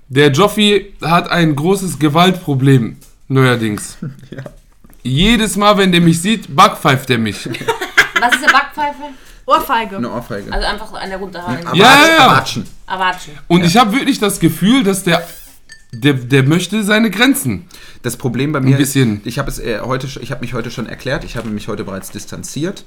Der 0.09 0.31
Joffi 0.31 0.95
hat 1.03 1.29
ein 1.31 1.57
großes 1.57 1.99
Gewaltproblem, 1.99 2.97
neuerdings. 3.29 3.97
Jedes 5.03 5.57
Mal, 5.57 5.77
wenn 5.79 5.91
der 5.91 6.01
mich 6.01 6.21
sieht, 6.21 6.55
backpfeift 6.55 7.11
er 7.11 7.19
mich. 7.19 7.47
Was 8.21 8.35
ist 8.35 8.45
eine 8.45 8.53
Backpfeife? 8.53 9.03
Ohrfeige. 9.47 9.97
Eine 9.97 10.11
Ohrfeige. 10.11 10.53
Also 10.53 10.67
einfach 10.67 10.93
eine 10.95 11.17
runterhauen. 11.17 11.67
Aber 11.67 11.77
Ja, 11.77 11.85
ja, 11.85 12.17
ja. 12.19 12.37
Watschen. 12.37 12.67
Erwatschen. 12.87 13.35
Und 13.49 13.65
ich 13.65 13.77
habe 13.77 13.93
wirklich 13.93 14.19
das 14.19 14.39
Gefühl, 14.41 14.85
dass 14.85 15.03
der, 15.05 15.27
der, 15.95 16.15
der 16.15 16.43
möchte 16.43 16.83
seine 16.85 17.11
Grenzen. 17.11 17.65
Das 18.03 18.17
Problem 18.17 18.53
bei 18.53 18.61
mir 18.61 18.77
bisschen. 18.77 19.19
ist, 19.19 19.27
ich 19.27 19.39
habe 19.39 19.51
es 19.51 19.59
äh, 19.59 19.81
heute, 19.83 20.07
sch- 20.07 20.21
ich 20.21 20.31
habe 20.31 20.41
mich 20.41 20.55
heute 20.55 20.71
schon 20.71 20.87
erklärt. 20.87 21.25
Ich 21.25 21.37
habe 21.37 21.49
mich 21.51 21.69
heute 21.69 21.85
bereits 21.85 22.11
distanziert. 22.11 22.85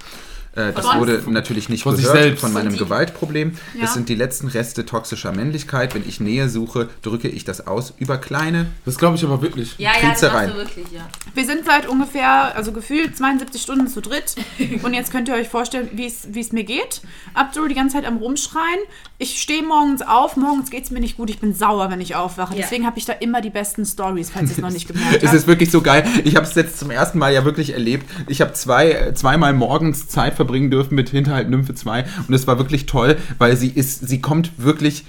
Äh, 0.55 0.73
das 0.73 0.85
wurde 0.95 1.21
natürlich 1.27 1.69
nicht 1.69 1.83
Von 1.83 1.95
selbst. 1.95 2.41
von 2.41 2.53
meinem 2.53 2.75
Gewaltproblem. 2.75 3.53
Ja. 3.73 3.81
Das 3.81 3.93
sind 3.93 4.09
die 4.09 4.15
letzten 4.15 4.47
Reste 4.47 4.85
toxischer 4.85 5.31
Männlichkeit. 5.31 5.93
Wenn 5.93 6.07
ich 6.07 6.19
Nähe 6.19 6.49
suche, 6.49 6.89
drücke 7.01 7.27
ich 7.27 7.43
das 7.43 7.67
aus 7.67 7.93
über 7.97 8.17
kleine. 8.17 8.67
Das 8.85 8.97
glaube 8.97 9.15
ich 9.15 9.23
aber 9.23 9.41
wirklich. 9.41 9.75
Ja, 9.77 9.91
ja, 10.01 10.09
das 10.09 10.21
machst 10.21 10.49
du 10.49 10.55
wirklich, 10.55 10.85
ja. 10.91 11.07
Wir 11.33 11.45
sind 11.45 11.65
seit 11.65 11.87
ungefähr, 11.87 12.55
also 12.55 12.71
gefühlt 12.71 13.17
72 13.17 13.61
Stunden 13.61 13.87
zu 13.87 14.01
dritt. 14.01 14.35
Und 14.83 14.93
jetzt 14.93 15.11
könnt 15.11 15.27
ihr 15.27 15.35
euch 15.35 15.49
vorstellen, 15.49 15.89
wie 15.93 16.05
es 16.05 16.27
es 16.35 16.51
mir 16.51 16.63
geht. 16.63 17.01
Abdul 17.33 17.67
die 17.69 17.75
ganze 17.75 17.97
Zeit 17.97 18.05
am 18.05 18.17
Rumschreien. 18.17 18.79
Ich 19.19 19.41
stehe 19.41 19.63
morgens 19.63 20.01
auf, 20.01 20.37
morgens 20.37 20.69
geht 20.69 20.83
es 20.83 20.91
mir 20.91 20.99
nicht 20.99 21.17
gut. 21.17 21.29
Ich 21.29 21.39
bin 21.39 21.53
sauer, 21.53 21.89
wenn 21.89 22.01
ich 22.01 22.15
aufwache. 22.15 22.53
Ja. 22.53 22.61
Deswegen 22.61 22.85
habe 22.85 22.97
ich 22.99 23.05
da 23.05 23.13
immer 23.13 23.41
die 23.41 23.49
besten 23.49 23.85
Stories, 23.85 24.29
falls 24.29 24.51
ihr 24.51 24.55
es 24.57 24.61
noch 24.61 24.69
nicht 24.69 24.87
gemerkt 24.87 25.17
Es 25.23 25.29
habt. 25.29 25.33
ist 25.35 25.47
wirklich 25.47 25.71
so 25.71 25.81
geil. 25.81 26.07
Ich 26.23 26.35
habe 26.35 26.45
es 26.45 26.55
jetzt 26.55 26.79
zum 26.79 26.91
ersten 26.91 27.17
Mal 27.17 27.33
ja 27.33 27.43
wirklich 27.43 27.73
erlebt. 27.73 28.05
Ich 28.27 28.41
habe 28.41 28.53
zwei, 28.53 28.91
äh, 28.91 29.13
zweimal 29.13 29.53
morgens 29.53 30.07
Zeit 30.07 30.35
verbringen 30.37 30.71
dürfen 30.71 30.95
mit 30.95 31.09
Hinterhalt 31.09 31.49
Nymphe 31.49 31.75
2 31.75 32.05
und 32.27 32.33
es 32.33 32.47
war 32.47 32.57
wirklich 32.57 32.85
toll, 32.85 33.17
weil 33.37 33.57
sie 33.57 33.69
ist, 33.69 34.07
sie 34.07 34.21
kommt 34.21 34.51
wirklich 34.57 35.03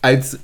als 0.00 0.38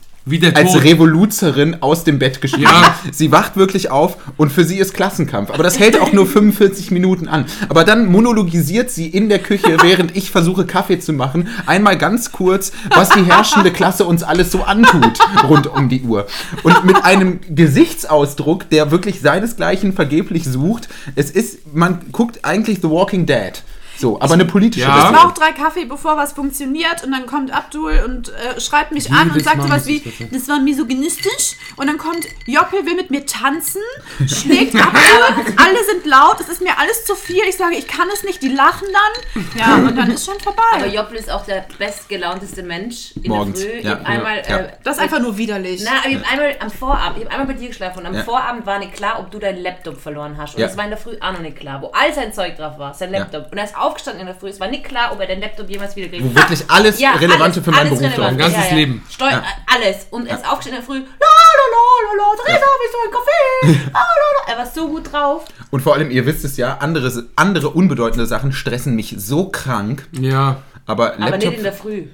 als. 0.56 0.83
Revoluzerin 0.83 1.83
aus 1.83 2.04
dem 2.04 2.18
Bett 2.18 2.40
gestiegen. 2.40 2.64
Ja. 2.64 2.99
Sie 3.12 3.30
wacht 3.30 3.56
wirklich 3.56 3.90
auf 3.90 4.16
und 4.37 4.50
für 4.50 4.64
sie 4.64 4.78
ist 4.78 4.92
Klassenkampf. 4.92 5.50
Aber 5.50 5.62
das 5.62 5.78
hält 5.78 6.00
auch 6.00 6.12
nur 6.12 6.26
45 6.26 6.90
Minuten 6.90 7.28
an. 7.28 7.47
Aber 7.68 7.85
dann 7.85 8.06
monologisiert 8.06 8.90
sie 8.90 9.06
in 9.06 9.28
der 9.28 9.38
Küche, 9.38 9.76
während 9.83 10.16
ich 10.16 10.30
versuche 10.30 10.66
Kaffee 10.66 10.99
zu 10.99 11.12
machen, 11.12 11.49
einmal 11.66 11.97
ganz 11.97 12.33
kurz, 12.33 12.73
was 12.90 13.11
die 13.11 13.23
herrschende 13.23 13.71
Klasse 13.71 14.04
uns 14.04 14.25
alles 14.25 14.50
so 14.50 14.64
antut 14.64 15.18
rund 15.49 15.68
um 15.68 15.88
die 15.88 16.02
Uhr. 16.02 16.26
Und 16.64 16.85
mit 16.85 17.04
einem 17.04 17.38
Gesichtsausdruck, 17.49 18.68
der 18.71 18.90
wirklich 18.90 19.21
seinesgleichen 19.21 19.92
vergeblich 19.92 20.45
sucht. 20.45 20.88
Es 21.14 21.30
ist, 21.30 21.73
man 21.73 22.00
guckt 22.11 22.45
eigentlich 22.45 22.78
The 22.83 22.90
Walking 22.90 23.26
Dead. 23.26 23.62
So, 23.99 24.21
aber 24.21 24.35
eine 24.35 24.45
politische 24.45 24.87
Ja. 24.87 25.11
Ich 25.11 25.17
brauche 25.17 25.35
drei 25.35 25.53
Kaffee, 25.53 25.85
bevor 25.85 26.17
was 26.17 26.33
funktioniert. 26.33 27.03
Und 27.05 27.12
dann 27.12 27.26
kommt 27.26 27.50
Abdul 27.53 28.03
und 28.05 28.29
äh, 28.31 28.61
schreibt 28.61 28.93
mich 28.93 29.11
an 29.11 29.31
und 29.31 29.43
sagt 29.43 29.62
sowas 29.62 29.87
wie, 29.87 30.00
das 30.31 30.49
war 30.49 30.59
misogynistisch. 30.61 31.57
Und 31.76 31.87
dann 31.88 31.99
kommt, 31.99 32.26
Joppel 32.47 32.85
will 32.87 32.95
mit 32.97 33.11
mir 33.11 33.25
tanzen, 33.26 33.81
schlägt 34.26 34.75
Abdul, 34.75 35.45
alle 35.57 35.85
sind 35.85 36.07
laut, 36.07 36.41
es 36.41 36.49
ist 36.49 36.61
mir 36.62 36.79
alles 36.79 37.05
zu 37.05 37.15
viel. 37.15 37.43
Ich 37.49 37.57
sage, 37.57 37.75
ich 37.76 37.87
kann 37.87 38.09
es 38.12 38.23
nicht, 38.23 38.43
die 38.43 38.49
lachen 38.49 38.87
dann. 38.93 39.45
Ja, 39.59 39.75
und 39.76 39.97
dann 39.97 40.11
ist 40.11 40.25
schon 40.26 40.38
vorbei. 40.41 40.62
Aber 40.75 40.87
Joppel 40.87 41.17
ist 41.19 41.31
auch 41.31 41.45
der 41.45 41.65
bestgelaunteste 41.79 42.62
Mensch 42.62 43.12
in 43.23 43.31
Morgens, 43.31 43.61
der 43.61 43.71
Früh. 43.71 43.81
ja. 43.81 44.00
Einmal, 44.03 44.43
Ja. 44.49 44.59
Äh, 44.59 44.73
das 44.85 44.97
ist 44.97 45.03
einfach 45.03 45.21
nur 45.21 45.37
widerlich. 45.37 45.83
Na, 45.85 45.91
aber 46.00 46.09
ich 46.11 46.17
hab 46.19 46.33
einmal 46.33 46.57
am 46.61 46.71
Vorabend, 46.71 47.19
ich 47.19 47.25
habe 47.25 47.31
einmal 47.33 47.47
bei 47.55 47.61
dir 47.61 47.69
geschlafen 47.69 48.00
und 48.00 48.07
am 48.07 48.15
Ja. 48.15 48.23
Vorabend 48.23 48.67
war 48.67 48.79
nicht 48.79 48.95
klar, 48.95 49.19
ob 49.21 49.31
du 49.31 49.38
deinen 49.38 49.62
Laptop 49.62 50.00
verloren 50.00 50.37
hast. 50.38 50.55
Und 50.55 50.61
Ja. 50.61 50.67
das 50.67 50.76
war 50.76 50.85
in 50.85 50.91
der 50.91 50.99
Früh 50.99 51.17
auch 51.21 51.33
noch 51.33 51.41
nicht 51.41 51.57
klar, 51.57 51.81
wo 51.83 51.88
all 51.88 52.12
sein 52.15 52.33
Zeug 52.33 52.57
drauf 52.57 52.79
war, 52.79 52.95
sein 52.95 53.12
Ja. 53.12 53.21
Laptop. 53.21 53.50
Und 53.53 53.59
er 53.59 53.65
ist 53.65 53.76
aufgestanden 53.87 54.21
in 54.21 54.26
der 54.26 54.35
Früh, 54.35 54.49
es 54.49 54.61
war 54.61 54.69
nicht 54.69 54.85
klar, 54.85 55.12
ob 55.12 55.21
er 55.21 55.26
den 55.26 55.40
Laptop 55.40 55.69
jemals 55.71 55.97
wieder 55.97 56.09
kriegt. 56.09 56.25
Wo 56.25 56.35
wirklich 56.35 56.64
alles 56.69 57.00
Relevante 57.00 57.62
für 57.62 57.71
meinen 57.71 57.88
Beruf 57.88 58.00
relevant. 58.02 58.38
Mein 58.38 58.52
ganzes 58.52 58.71
Leben. 58.73 59.02
Steu 59.11 59.26
Ja. 59.31 59.38
äh, 59.38 59.43
alles. 59.75 60.07
Und 60.11 60.26
er 60.26 60.37
ist 60.37 60.47
aufgestanden 60.49 60.81
in 60.83 60.87
der 60.87 60.95
Früh. 60.95 60.99
La, 60.99 61.26
la, 61.59 61.66
la, 61.73 61.85
la, 62.07 62.12
la, 62.16 62.45
Theresa, 62.45 62.66
willst 62.81 62.95
du 62.95 62.99
einen 63.02 63.12
Kaffee? 63.12 63.93
La, 63.93 63.99
la, 64.00 64.47
la. 64.47 64.52
Er 64.52 64.59
war 64.59 64.66
so 64.66 64.88
gut 64.88 65.12
drauf. 65.12 65.45
Und 65.71 65.81
vor 65.83 65.95
allem, 65.95 66.11
ihr 66.11 66.26
wisst 66.26 66.45
es 66.45 66.57
ja, 66.57 66.78
andere, 66.78 67.25
andere 67.37 67.71
unbedeutende 67.71 68.26
Sachen 68.26 68.52
stressen 68.52 68.95
mich 68.95 69.14
so 69.19 69.49
krank. 69.49 70.07
Ja. 70.12 70.62
Aber 70.87 71.14
Aber 71.14 71.19
Laptop 71.19 71.40
nicht 71.50 71.57
in 71.59 71.62
der 71.64 71.73
Früh. 71.73 72.05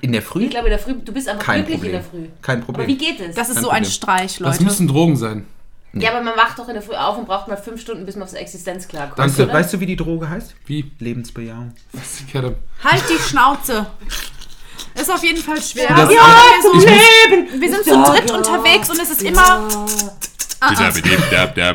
in 0.00 0.12
der 0.12 0.22
Früh? 0.22 0.44
Ich 0.44 0.50
glaube, 0.50 0.66
in 0.68 0.70
der 0.70 0.78
Früh, 0.78 0.94
du 0.94 1.12
bist 1.12 1.28
einfach 1.28 1.44
Kein 1.44 1.66
glücklich 1.66 1.80
Problem. 1.80 1.94
in 1.94 2.00
der 2.00 2.10
Früh. 2.28 2.32
Kein 2.40 2.56
Aber 2.58 2.66
Problem. 2.66 2.86
wie 2.88 2.96
geht 2.96 3.20
es? 3.20 3.34
Das 3.34 3.48
ist 3.48 3.56
Kein 3.56 3.62
so 3.64 3.68
ein 3.70 3.76
Problem. 3.82 3.90
Streich, 3.92 4.38
Das 4.38 4.40
Leute. 4.40 4.64
müssen 4.64 4.88
Drogen 4.88 5.16
sein. 5.16 5.46
Ja, 5.94 6.10
aber 6.10 6.22
man 6.22 6.36
wacht 6.36 6.58
doch 6.58 6.68
in 6.68 6.74
der 6.74 6.82
Früh 6.82 6.94
auf 6.94 7.18
und 7.18 7.26
braucht 7.26 7.48
mal 7.48 7.56
fünf 7.56 7.80
Stunden, 7.80 8.04
bis 8.06 8.14
man 8.16 8.24
auf 8.24 8.30
seine 8.30 8.42
Existenz 8.42 8.88
klarkommt. 8.88 9.18
weißt, 9.18 9.38
du, 9.38 9.42
oder? 9.44 9.52
weißt 9.54 9.72
du, 9.74 9.80
wie 9.80 9.86
die 9.86 9.96
Droge 9.96 10.28
heißt? 10.28 10.54
Wie? 10.66 10.90
Lebensbejahung. 10.98 11.72
Ich 11.92 12.34
Halt 12.34 13.02
die 13.10 13.22
Schnauze. 13.22 13.86
Ist 14.94 15.10
auf 15.10 15.22
jeden 15.24 15.42
Fall 15.42 15.60
schwer. 15.62 15.88
Ja, 15.88 16.08
ich 16.08 16.74
muss- 16.74 16.84
wir 17.60 17.70
sind 17.72 17.84
zu 17.84 18.02
dritt 18.02 18.30
unterwegs 18.30 18.90
und 18.90 19.00
es 19.00 19.10
ist 19.10 19.22
immer 19.22 19.68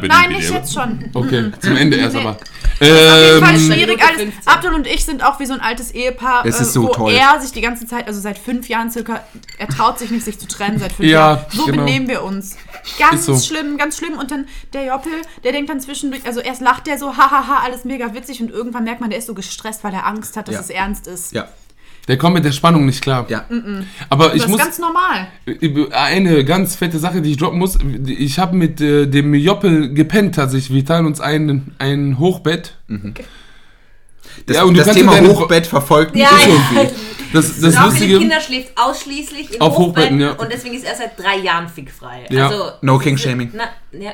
Nein, 0.07 0.29
nicht 0.29 0.49
jetzt 0.49 0.73
schon. 0.73 1.09
Okay, 1.13 1.51
zum 1.59 1.75
Ende 1.75 1.97
erst 1.97 2.15
Nee. 2.15 2.21
aber. 2.21 2.31
Auf 2.31 2.85
jeden 2.85 3.43
Fall 3.43 3.55
Ähm, 3.55 3.59
schwierig. 3.71 4.01
Alles. 4.03 4.21
15. 4.21 4.47
Abdul 4.47 4.73
und 4.75 4.85
ich 4.87 5.03
sind 5.03 5.23
auch 5.23 5.39
wie 5.39 5.45
so 5.47 5.53
ein 5.53 5.61
altes 5.61 5.91
Ehepaar, 5.91 6.45
Es 6.45 6.59
ist 6.61 6.69
äh, 6.69 6.71
so 6.73 6.83
wo 6.83 6.87
toll. 6.89 7.11
er 7.13 7.41
sich 7.41 7.51
die 7.51 7.61
ganze 7.61 7.87
Zeit, 7.87 8.07
also 8.07 8.19
seit 8.21 8.37
fünf 8.37 8.69
Jahren 8.69 8.91
circa, 8.91 9.23
er 9.57 9.67
traut 9.67 9.97
sich 9.97 10.11
nicht, 10.11 10.23
sich 10.23 10.39
zu 10.39 10.47
trennen 10.47 10.77
seit 10.77 10.91
fünf 10.93 11.09
Ja, 11.09 11.31
Jahren. 11.33 11.45
So 11.51 11.65
genau. 11.65 11.77
benehmen 11.85 12.07
wir 12.07 12.23
uns. 12.23 12.55
Ganz 12.99 13.25
so. 13.25 13.37
schlimm, 13.37 13.77
ganz 13.77 13.97
schlimm. 13.97 14.13
Und 14.17 14.31
dann 14.31 14.45
der 14.73 14.85
Joppel, 14.87 15.11
der 15.43 15.51
denkt 15.51 15.69
dann 15.69 15.79
zwischendurch, 15.81 16.25
also 16.25 16.39
erst 16.39 16.61
lacht 16.61 16.87
der 16.87 16.97
so, 16.97 17.15
hahaha, 17.17 17.61
alles 17.63 17.85
mega 17.85 18.13
witzig 18.13 18.41
und 18.41 18.49
irgendwann 18.51 18.83
merkt 18.83 19.01
man, 19.01 19.09
der 19.09 19.19
ist 19.19 19.27
so 19.27 19.33
gestresst, 19.33 19.83
weil 19.83 19.93
er 19.93 20.05
Angst 20.05 20.37
hat, 20.37 20.47
dass 20.47 20.55
Ja. 20.55 20.61
es 20.61 20.69
ernst 20.69 21.07
ist. 21.07 21.33
Ja, 21.33 21.47
der 22.07 22.17
kommt 22.17 22.35
mit 22.35 22.45
der 22.45 22.53
Spannung 22.53 22.85
nicht 22.85 23.01
klar. 23.01 23.25
ja. 23.27 23.45
Aber 24.09 24.33
ich 24.33 24.41
Das 24.41 24.49
muss 24.49 24.59
ist 24.59 24.65
ganz 24.65 24.79
normal. 24.79 25.27
eine 25.91 26.45
ganz 26.45 26.75
fette 26.75 26.99
Sache, 26.99 27.21
die 27.21 27.31
ich 27.31 27.37
droppen 27.37 27.59
muss. 27.59 27.77
Ich 28.05 28.39
habe 28.39 28.55
mit 28.55 28.79
äh, 28.79 29.07
dem 29.07 29.33
Joppel 29.33 29.93
gepennt 29.93 30.35
tatsächlich. 30.35 30.73
Wir 30.73 30.85
teilen 30.85 31.05
uns 31.05 31.19
ein, 31.19 31.75
ein 31.79 32.17
Hochbett. 32.19 32.77
Das, 34.45 34.55
Ja, 34.57 34.63
und 34.63 34.75
du 34.77 34.83
das 34.83 34.95
Thema 34.95 35.19
Hochbett 35.19 35.67
verfolgt 35.67 36.13
mich 36.13 36.23
Ja, 36.23 36.29
irgendwie. 36.41 36.93
Das, 37.33 37.59
das 37.59 37.75
Lustige. 37.79 38.19
Kinder 38.19 38.39
schläft 38.41 38.71
ausschließlich 38.77 39.55
im 39.55 39.61
Auf 39.61 39.77
Hochbetten 39.77 40.17
Hochbetten, 40.17 40.19
ja. 40.21 40.31
und 40.33 40.51
deswegen 40.51 40.75
ist 40.75 40.85
er 40.85 40.95
seit 40.95 41.19
drei 41.19 41.37
Jahren 41.37 41.67
fickfrei. 41.67 42.25
Ja. 42.29 42.47
Also, 42.47 42.71
No 42.81 42.97
King 42.97 43.17
Shaming. 43.17 43.51
Na, 43.53 43.65
ja. 43.91 44.11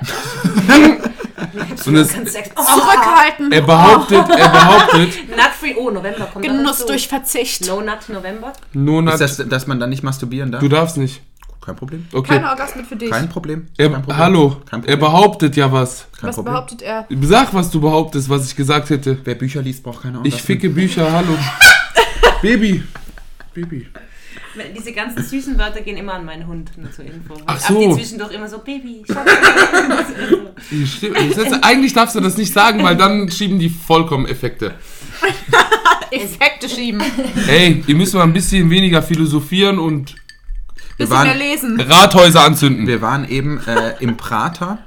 Und 1.85 1.93
das, 1.95 2.09
sex- 2.11 2.49
Zurückhalten. 2.55 3.51
er 3.51 3.61
behauptet, 3.61 4.29
er 4.29 4.49
behauptet, 4.49 5.29
Nut 5.29 5.39
free. 5.59 5.73
Oh, 5.77 5.89
November 5.89 6.25
kommt 6.31 6.45
Genuss 6.45 6.77
dazu. 6.79 6.87
durch 6.87 7.07
Verzicht. 7.07 7.67
No 7.67 7.81
Nut 7.81 8.07
November. 8.09 8.53
nur 8.73 8.99
Ist 9.01 9.05
nat, 9.05 9.21
das, 9.21 9.37
dass 9.49 9.67
man 9.67 9.79
dann 9.79 9.89
nicht 9.89 10.03
masturbieren 10.03 10.51
darf? 10.51 10.61
du 10.61 10.69
darfst 10.69 10.97
nicht. 10.97 11.21
Kein 11.63 11.75
Problem. 11.77 12.05
Okay. 12.11 12.33
Keine 12.35 12.49
Orgasmen 12.49 12.83
für 12.85 12.95
dich. 12.97 13.09
Kein 13.09 13.29
Problem. 13.29 13.67
Er, 13.77 13.89
Kein 13.89 14.01
Problem. 14.01 14.17
hallo, 14.17 14.49
Kein 14.69 14.79
er 14.81 14.97
Problem. 14.97 14.99
behauptet 14.99 15.55
ja 15.55 15.71
was. 15.71 16.07
Kein 16.19 16.27
Was 16.29 16.35
Problem. 16.35 16.53
behauptet 16.53 16.81
er? 16.81 17.07
Sag, 17.21 17.53
was 17.53 17.69
du 17.71 17.79
behauptest, 17.79 18.29
was 18.29 18.45
ich 18.47 18.55
gesagt 18.55 18.89
hätte. 18.89 19.17
Wer 19.23 19.35
Bücher 19.35 19.61
liest, 19.61 19.81
braucht 19.83 20.01
keine 20.03 20.17
Ich 20.23 20.33
Orgasmen. 20.33 20.39
ficke 20.45 20.69
Bücher, 20.69 21.09
hallo. 21.11 21.37
Baby. 22.41 22.83
Baby. 23.53 23.87
Diese 24.75 24.91
ganzen 24.93 25.23
süßen 25.23 25.57
Wörter 25.57 25.81
gehen 25.81 25.97
immer 25.97 26.13
an 26.13 26.25
meinen 26.25 26.47
Hund, 26.47 26.71
nur 26.77 26.91
zur 26.91 27.05
Info. 27.05 27.35
Ach 27.45 27.55
Ab 27.55 27.61
so. 27.67 27.79
die 27.79 27.95
zwischendurch 28.01 28.33
immer 28.33 28.49
so, 28.49 28.59
Baby, 28.59 29.03
Schatz. 29.05 29.29
Stimmt. 30.97 31.63
Eigentlich 31.63 31.93
darfst 31.93 32.15
du 32.15 32.19
das 32.19 32.37
nicht 32.37 32.51
sagen, 32.53 32.83
weil 32.83 32.95
dann 32.97 33.29
schieben 33.29 33.59
die 33.59 33.69
vollkommen 33.69 34.25
Effekte. 34.25 34.73
Effekte 36.11 36.69
schieben. 36.69 37.01
Ey, 37.47 37.83
ihr 37.87 37.95
müsst 37.95 38.13
mal 38.13 38.23
ein 38.23 38.33
bisschen 38.33 38.69
weniger 38.69 39.01
philosophieren 39.01 39.79
und 39.79 40.15
Wir 40.97 41.07
Bisschen 41.07 41.23
mehr 41.23 41.27
waren, 41.31 41.37
lesen. 41.37 41.81
Rathäuser 41.81 42.41
anzünden. 42.43 42.87
wir 42.87 43.01
waren 43.01 43.27
eben 43.27 43.59
äh, 43.67 43.95
im 43.99 44.17
Prater. 44.17 44.79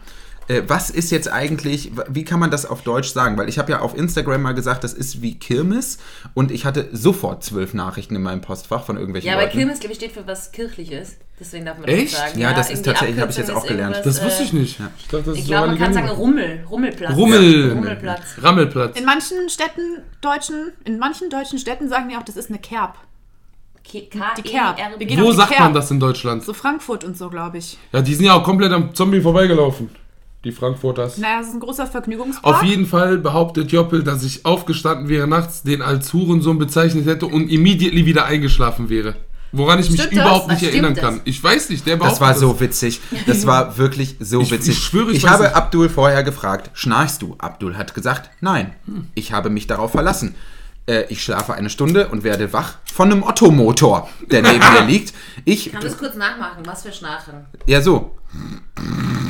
Äh, 0.48 0.62
was 0.66 0.90
ist 0.90 1.10
jetzt 1.10 1.30
eigentlich, 1.30 1.90
wie 2.08 2.24
kann 2.24 2.38
man 2.38 2.50
das 2.50 2.66
auf 2.66 2.82
Deutsch 2.82 3.08
sagen? 3.12 3.36
Weil 3.36 3.48
ich 3.48 3.58
habe 3.58 3.72
ja 3.72 3.80
auf 3.80 3.96
Instagram 3.96 4.42
mal 4.42 4.52
gesagt, 4.52 4.84
das 4.84 4.92
ist 4.92 5.20
wie 5.22 5.38
Kirmes 5.38 5.98
und 6.34 6.50
ich 6.52 6.64
hatte 6.64 6.88
sofort 6.92 7.42
zwölf 7.42 7.74
Nachrichten 7.74 8.14
in 8.14 8.22
meinem 8.22 8.40
Postfach 8.40 8.84
von 8.84 8.96
irgendwelchen 8.96 9.28
Ja, 9.28 9.34
aber 9.34 9.44
Leuten. 9.46 9.58
Kirmes, 9.58 9.80
glaube 9.80 9.92
ich, 9.92 9.98
steht 9.98 10.12
für 10.12 10.26
was 10.26 10.52
Kirchliches. 10.52 11.16
Deswegen 11.38 11.66
darf 11.66 11.78
man 11.78 11.88
Echt? 11.88 12.12
das 12.14 12.20
sagen. 12.20 12.40
Ja, 12.40 12.54
das 12.54 12.70
ist 12.70 12.84
tatsächlich- 12.84 13.20
habe 13.20 13.30
ich 13.30 13.36
jetzt 13.36 13.50
auch 13.50 13.66
gelernt. 13.66 14.00
Das 14.04 14.24
wusste 14.24 14.44
ich 14.44 14.52
äh, 14.52 14.56
nicht. 14.56 14.80
Das 15.10 15.26
Ich 15.36 15.46
glaube, 15.46 15.66
so 15.66 15.70
man 15.72 15.78
kann 15.78 15.92
sagen. 15.92 16.08
Rummel, 16.08 16.64
Rummelplatz. 16.70 17.14
Rummel. 17.16 17.72
Rummelplatz. 17.72 18.22
Rammelplatz. 18.40 18.98
In 18.98 19.04
manchen 19.04 19.48
Städten, 19.50 20.02
deutschen, 20.22 20.72
in 20.84 20.98
manchen 20.98 21.28
deutschen 21.28 21.58
Städten 21.58 21.88
sagen 21.88 22.08
die 22.08 22.16
auch, 22.16 22.22
das 22.22 22.36
ist 22.36 22.48
eine 22.48 22.58
Kerb. 22.58 22.94
K 23.84 24.00
Die 24.36 24.42
Kerb. 24.42 24.76
K-E-R-B. 24.76 25.18
Wo 25.20 25.32
sagt 25.32 25.50
Kerb. 25.50 25.60
man 25.60 25.74
das 25.74 25.90
in 25.90 26.00
Deutschland? 26.00 26.42
So 26.42 26.54
Frankfurt 26.54 27.04
und 27.04 27.16
so, 27.16 27.28
glaube 27.30 27.58
ich. 27.58 27.78
Ja, 27.92 28.00
die 28.02 28.14
sind 28.14 28.24
ja 28.24 28.34
auch 28.34 28.42
komplett 28.42 28.72
am 28.72 28.94
Zombie 28.94 29.20
vorbeigelaufen. 29.20 29.90
Die 30.46 30.52
Frankfurters. 30.52 31.18
Naja, 31.18 31.38
das 31.40 31.48
ist 31.48 31.54
ein 31.54 31.60
großer 31.60 31.88
Vergnügungspark. 31.88 32.56
Auf 32.56 32.62
jeden 32.62 32.86
Fall 32.86 33.18
behauptet 33.18 33.72
Joppel, 33.72 34.04
dass 34.04 34.22
ich 34.22 34.46
aufgestanden 34.46 35.08
wäre 35.08 35.26
nachts, 35.26 35.64
den 35.64 35.82
als 35.82 36.12
Hurensohn 36.12 36.56
bezeichnet 36.58 37.04
hätte 37.04 37.26
und 37.26 37.50
immediately 37.50 38.06
wieder 38.06 38.26
eingeschlafen 38.26 38.88
wäre. 38.88 39.16
Woran 39.50 39.80
ich 39.80 39.90
mich 39.90 40.00
Stimmt 40.00 40.16
das? 40.16 40.24
überhaupt 40.24 40.48
nicht 40.48 40.62
Was 40.62 40.68
erinnern 40.68 40.92
stimmt 40.92 41.04
kann. 41.04 41.14
das? 41.16 41.22
Ich 41.26 41.42
weiß 41.42 41.70
nicht, 41.70 41.84
der 41.84 41.96
Das 41.96 42.20
war 42.20 42.34
so 42.34 42.60
witzig. 42.60 43.00
Das 43.26 43.44
war 43.44 43.76
wirklich 43.76 44.16
so 44.20 44.40
Ich- 44.40 44.50
witzig. 44.52 44.74
ich 44.76 44.84
schwöre, 44.84 45.10
ich 45.10 45.18
ich 45.18 45.28
habe 45.28 45.42
nicht. 45.44 45.56
Abdul 45.56 45.88
vorher 45.88 46.22
gefragt, 46.22 46.70
schnarchst 46.74 47.22
du? 47.22 47.34
Abdul 47.38 47.76
hat 47.76 47.92
gesagt, 47.94 48.30
nein. 48.40 48.72
Ich 49.16 49.32
habe 49.32 49.50
mich 49.50 49.66
darauf 49.66 49.90
verlassen. 49.90 50.36
Äh, 50.88 51.06
ich 51.08 51.24
schlafe 51.24 51.54
eine 51.54 51.70
Stunde 51.70 52.06
und 52.08 52.22
werde 52.22 52.52
wach 52.52 52.74
von 52.94 53.10
einem 53.10 53.24
Ottomotor, 53.24 54.08
der 54.30 54.42
neben 54.42 54.58
mir 54.60 54.82
liegt. 54.86 55.12
Ich, 55.44 55.72
Kann 55.72 55.82
das 55.82 55.98
kurz 55.98 56.14
nachmachen? 56.14 56.62
Was 56.64 56.82
für 56.82 56.92
Schnarchen? 56.92 57.34
ja 57.66 57.80
so, 57.82 58.16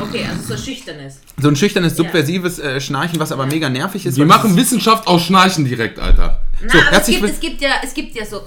Okay, 0.01 0.25
also 0.29 0.55
so 0.57 0.63
schüchternes. 0.63 1.21
so 1.41 1.49
ein 1.49 1.57
schüchternes, 1.57 1.97
subversives 1.97 2.59
äh, 2.59 2.81
Schnarchen, 2.81 3.19
was 3.19 3.33
aber 3.33 3.47
mega 3.47 3.69
nervig 3.69 4.05
ist. 4.07 4.17
Wir 4.17 4.23
weil 4.29 4.37
machen 4.37 4.57
Wissenschaft 4.57 5.07
aus 5.07 5.23
Schnarchen 5.23 5.65
direkt, 5.65 5.99
Alter. 5.99 6.43
Na, 6.63 6.69
So, 6.73 6.79
aber 6.79 6.87
es 6.87 6.93
herzlich 6.93 7.17
gibt, 7.17 7.23
will- 7.29 7.35
es 7.35 7.41
gibt 7.41 7.61
ja, 7.63 7.71
es 7.83 7.95
gibt 7.95 8.15
ja 8.17 8.25
so 8.27 8.41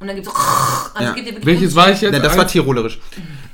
und 0.00 0.06
dann 0.08 0.16
gibt 0.16 0.26
es 0.26 0.32
so 0.32 0.38
also 0.38 1.02
Ja. 1.04 1.10
es 1.10 1.14
gibt 1.14 1.26
ja 1.28 1.34
wirklich 1.34 1.46
Welches 1.46 1.74
war 1.74 1.90
ich 1.90 2.00
jetzt? 2.00 2.12
Ja, 2.12 2.18
das 2.20 2.36
war 2.36 2.46
tirolerisch. 2.46 2.98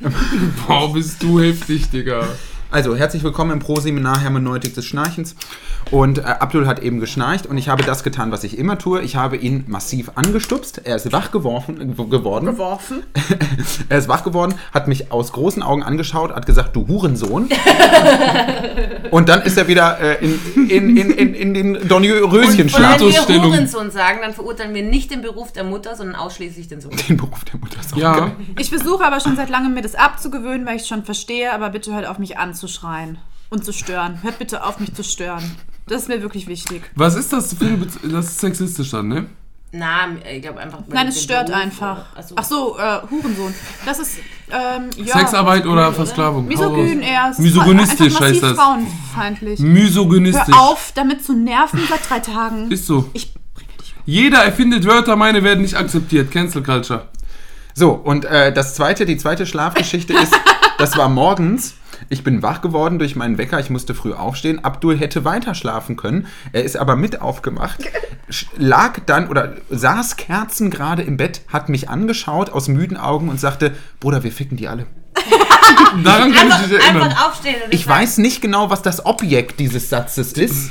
Boah, 0.66 0.92
bist 0.92 1.22
du 1.22 1.40
heftig, 1.40 1.90
Digga. 1.90 2.26
Also, 2.72 2.94
herzlich 2.94 3.24
willkommen 3.24 3.50
im 3.50 3.58
Pro-Seminar 3.58 4.20
Hermeneutik 4.20 4.76
des 4.76 4.84
Schnarchens. 4.84 5.34
Und 5.90 6.18
äh, 6.18 6.22
Abdul 6.22 6.68
hat 6.68 6.78
eben 6.80 7.00
geschnarcht 7.00 7.46
und 7.46 7.58
ich 7.58 7.68
habe 7.68 7.82
das 7.82 8.04
getan, 8.04 8.30
was 8.30 8.44
ich 8.44 8.56
immer 8.56 8.78
tue. 8.78 9.00
Ich 9.02 9.16
habe 9.16 9.36
ihn 9.36 9.64
massiv 9.66 10.12
angestupst. 10.14 10.82
Er 10.84 10.94
ist 10.94 11.10
wach 11.10 11.32
geworfen, 11.32 11.80
äh, 11.80 11.86
geworden. 12.04 12.46
geworfen. 12.46 13.02
er 13.88 13.98
ist 13.98 14.06
wach 14.06 14.22
geworden, 14.22 14.54
hat 14.72 14.86
mich 14.86 15.10
aus 15.10 15.32
großen 15.32 15.64
Augen 15.64 15.82
angeschaut, 15.82 16.32
hat 16.32 16.46
gesagt, 16.46 16.76
du 16.76 16.86
Hurensohn. 16.86 17.48
und 19.10 19.28
dann 19.28 19.42
ist 19.42 19.58
er 19.58 19.66
wieder 19.66 19.98
äh, 19.98 20.24
in, 20.24 20.70
in, 20.70 20.96
in, 20.96 21.10
in, 21.10 21.34
in 21.34 21.54
den 21.54 21.76
Und 21.76 23.28
wenn 23.28 23.42
wir. 23.42 23.48
Hurensohn 23.48 23.90
sagen, 23.90 24.20
dann 24.22 24.32
verurteilen 24.32 24.74
wir 24.74 24.84
nicht 24.84 25.10
den 25.10 25.22
Beruf 25.22 25.50
der 25.50 25.64
Mutter, 25.64 25.96
sondern 25.96 26.14
ausschließlich 26.14 26.68
den 26.68 26.80
Sohn. 26.80 26.92
Den 27.08 27.16
Beruf 27.16 27.44
der 27.46 27.58
Mutter 27.58 27.80
ist 27.80 27.94
auch 27.94 27.98
Ja. 27.98 28.16
geil. 28.16 28.32
Ich 28.60 28.68
versuche 28.68 29.04
aber 29.04 29.18
schon 29.18 29.34
seit 29.34 29.50
langem 29.50 29.74
mir 29.74 29.82
das 29.82 29.96
abzugewöhnen, 29.96 30.64
weil 30.66 30.76
ich 30.76 30.82
es 30.82 30.88
schon 30.88 31.02
verstehe, 31.04 31.52
aber 31.52 31.70
bitte 31.70 31.92
hört 31.92 32.06
auf 32.06 32.20
mich 32.20 32.38
anzuschreien 32.60 33.18
und 33.48 33.64
zu 33.64 33.72
stören. 33.72 34.22
Hört 34.22 34.38
bitte 34.38 34.64
auf 34.64 34.78
mich 34.80 34.92
zu 34.94 35.02
stören. 35.02 35.42
Das 35.86 36.02
ist 36.02 36.08
mir 36.08 36.20
wirklich 36.22 36.46
wichtig. 36.46 36.82
Was 36.94 37.16
ist 37.16 37.32
das 37.32 37.54
für 37.54 37.64
eine 37.64 37.78
Bez 37.78 37.98
Das 38.04 38.26
ist 38.26 38.38
sexistisch 38.40 38.90
dann, 38.90 39.08
ne? 39.08 39.26
Na, 39.72 40.08
ich 40.30 40.42
glaube 40.42 40.58
einfach. 40.60 40.80
Nein, 40.88 41.08
es 41.08 41.22
stört 41.22 41.46
Beruf 41.46 41.60
einfach. 41.62 41.92
oder- 41.96 42.06
Also, 42.16 42.34
Ach 42.36 42.44
so, 42.44 42.76
äh, 42.78 43.00
Hurensohn. 43.10 43.54
Das 43.86 43.98
ist, 44.00 44.18
ähm, 44.50 44.90
ja. 44.96 45.16
Sexarbeit 45.18 45.64
oder? 45.64 45.92
Versklavung? 45.92 46.46
Misogyn 46.46 47.00
eher. 47.00 47.30
Ist 47.30 47.38
Misogynistisch 47.38 48.20
heißt 48.20 48.42
das. 48.42 48.56
frauenfeindlich. 48.56 49.60
Misogynistisch. 49.60 50.54
Hör 50.54 50.60
auf, 50.60 50.92
damit 50.94 51.24
zu 51.24 51.32
nerven 51.34 51.80
seit 51.88 52.08
drei 52.10 52.18
Tagen. 52.18 52.70
Ist 52.70 52.86
so. 52.86 53.08
Ich, 53.14 53.32
Jeder 54.04 54.44
erfindet 54.44 54.84
Wörter, 54.86 55.14
meine 55.16 55.44
werden 55.44 55.62
nicht 55.62 55.76
akzeptiert. 55.76 56.30
Cancel 56.32 56.62
Culture. 56.64 57.08
So, 57.74 57.92
und 57.92 58.24
äh, 58.24 58.52
das 58.52 58.74
zweite, 58.74 59.06
die 59.06 59.16
zweite 59.16 59.46
Schlafgeschichte 59.46 60.12
ist, 60.14 60.34
das 60.78 60.96
war 60.98 61.08
morgens. 61.08 61.74
Ich 62.08 62.24
bin 62.24 62.42
wach 62.42 62.60
geworden 62.60 62.98
durch 62.98 63.16
meinen 63.16 63.38
Wecker, 63.38 63.60
ich 63.60 63.70
musste 63.70 63.94
früh 63.94 64.12
aufstehen. 64.12 64.64
Abdul 64.64 64.98
hätte 64.98 65.24
weiter 65.24 65.54
schlafen 65.54 65.96
können. 65.96 66.26
Er 66.52 66.64
ist 66.64 66.76
aber 66.76 66.96
mit 66.96 67.20
aufgemacht, 67.20 67.78
lag 68.56 68.98
dann 69.06 69.28
oder 69.28 69.56
saß 69.70 70.16
kerzengerade 70.16 71.02
im 71.02 71.16
Bett, 71.16 71.42
hat 71.48 71.68
mich 71.68 71.88
angeschaut 71.88 72.50
aus 72.50 72.68
müden 72.68 72.96
Augen 72.96 73.28
und 73.28 73.38
sagte, 73.38 73.74
Bruder, 74.00 74.22
wir 74.22 74.32
ficken 74.32 74.56
die 74.56 74.68
alle. 74.68 74.86
Daran 76.04 76.32
kann 76.32 76.48
ich 76.48 76.54
einfach, 76.54 76.68
mich 76.68 76.80
erinnern. 76.80 77.02
einfach 77.02 77.28
aufstehen 77.28 77.56
und 77.64 77.74
Ich 77.74 77.86
weiß 77.86 78.18
nicht 78.18 78.40
genau, 78.40 78.70
was 78.70 78.82
das 78.82 79.04
Objekt 79.04 79.60
dieses 79.60 79.88
Satzes 79.90 80.32
ist. 80.32 80.70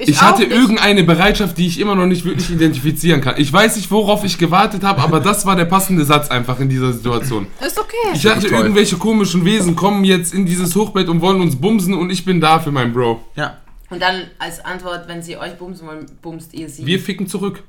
Ich 0.00 0.18
auch 0.18 0.22
hatte 0.22 0.42
nicht. 0.42 0.52
irgendeine 0.52 1.04
Bereitschaft, 1.04 1.58
die 1.58 1.66
ich 1.66 1.80
immer 1.80 1.94
noch 1.94 2.06
nicht 2.06 2.24
wirklich 2.24 2.50
identifizieren 2.50 3.20
kann. 3.20 3.34
Ich 3.38 3.52
weiß 3.52 3.76
nicht, 3.76 3.90
worauf 3.90 4.24
ich 4.24 4.38
gewartet 4.38 4.84
habe, 4.84 5.00
aber 5.02 5.20
das 5.20 5.46
war 5.46 5.56
der 5.56 5.64
passende 5.64 6.04
Satz 6.04 6.28
einfach 6.30 6.60
in 6.60 6.68
dieser 6.68 6.92
Situation. 6.92 7.46
Ist 7.64 7.78
okay. 7.78 7.96
Ich 8.14 8.22
dachte, 8.22 8.48
irgendwelche 8.48 8.96
komischen 8.96 9.44
Wesen 9.44 9.76
kommen 9.76 10.04
jetzt 10.04 10.34
in 10.34 10.46
dieses 10.46 10.74
Hochbett 10.74 11.08
und 11.08 11.20
wollen 11.20 11.40
uns 11.40 11.56
bumsen 11.56 11.94
und 11.94 12.10
ich 12.10 12.24
bin 12.24 12.40
da 12.40 12.60
für 12.60 12.70
meinen 12.70 12.92
Bro. 12.92 13.22
Ja. 13.34 13.58
Und 13.90 14.02
dann 14.02 14.24
als 14.38 14.62
Antwort, 14.62 15.08
wenn 15.08 15.22
sie 15.22 15.38
euch 15.38 15.54
bumsen 15.54 15.86
wollen, 15.86 16.04
bumst 16.20 16.52
ihr 16.52 16.68
sie. 16.68 16.84
Wir 16.84 17.00
ficken 17.00 17.26
zurück. 17.26 17.62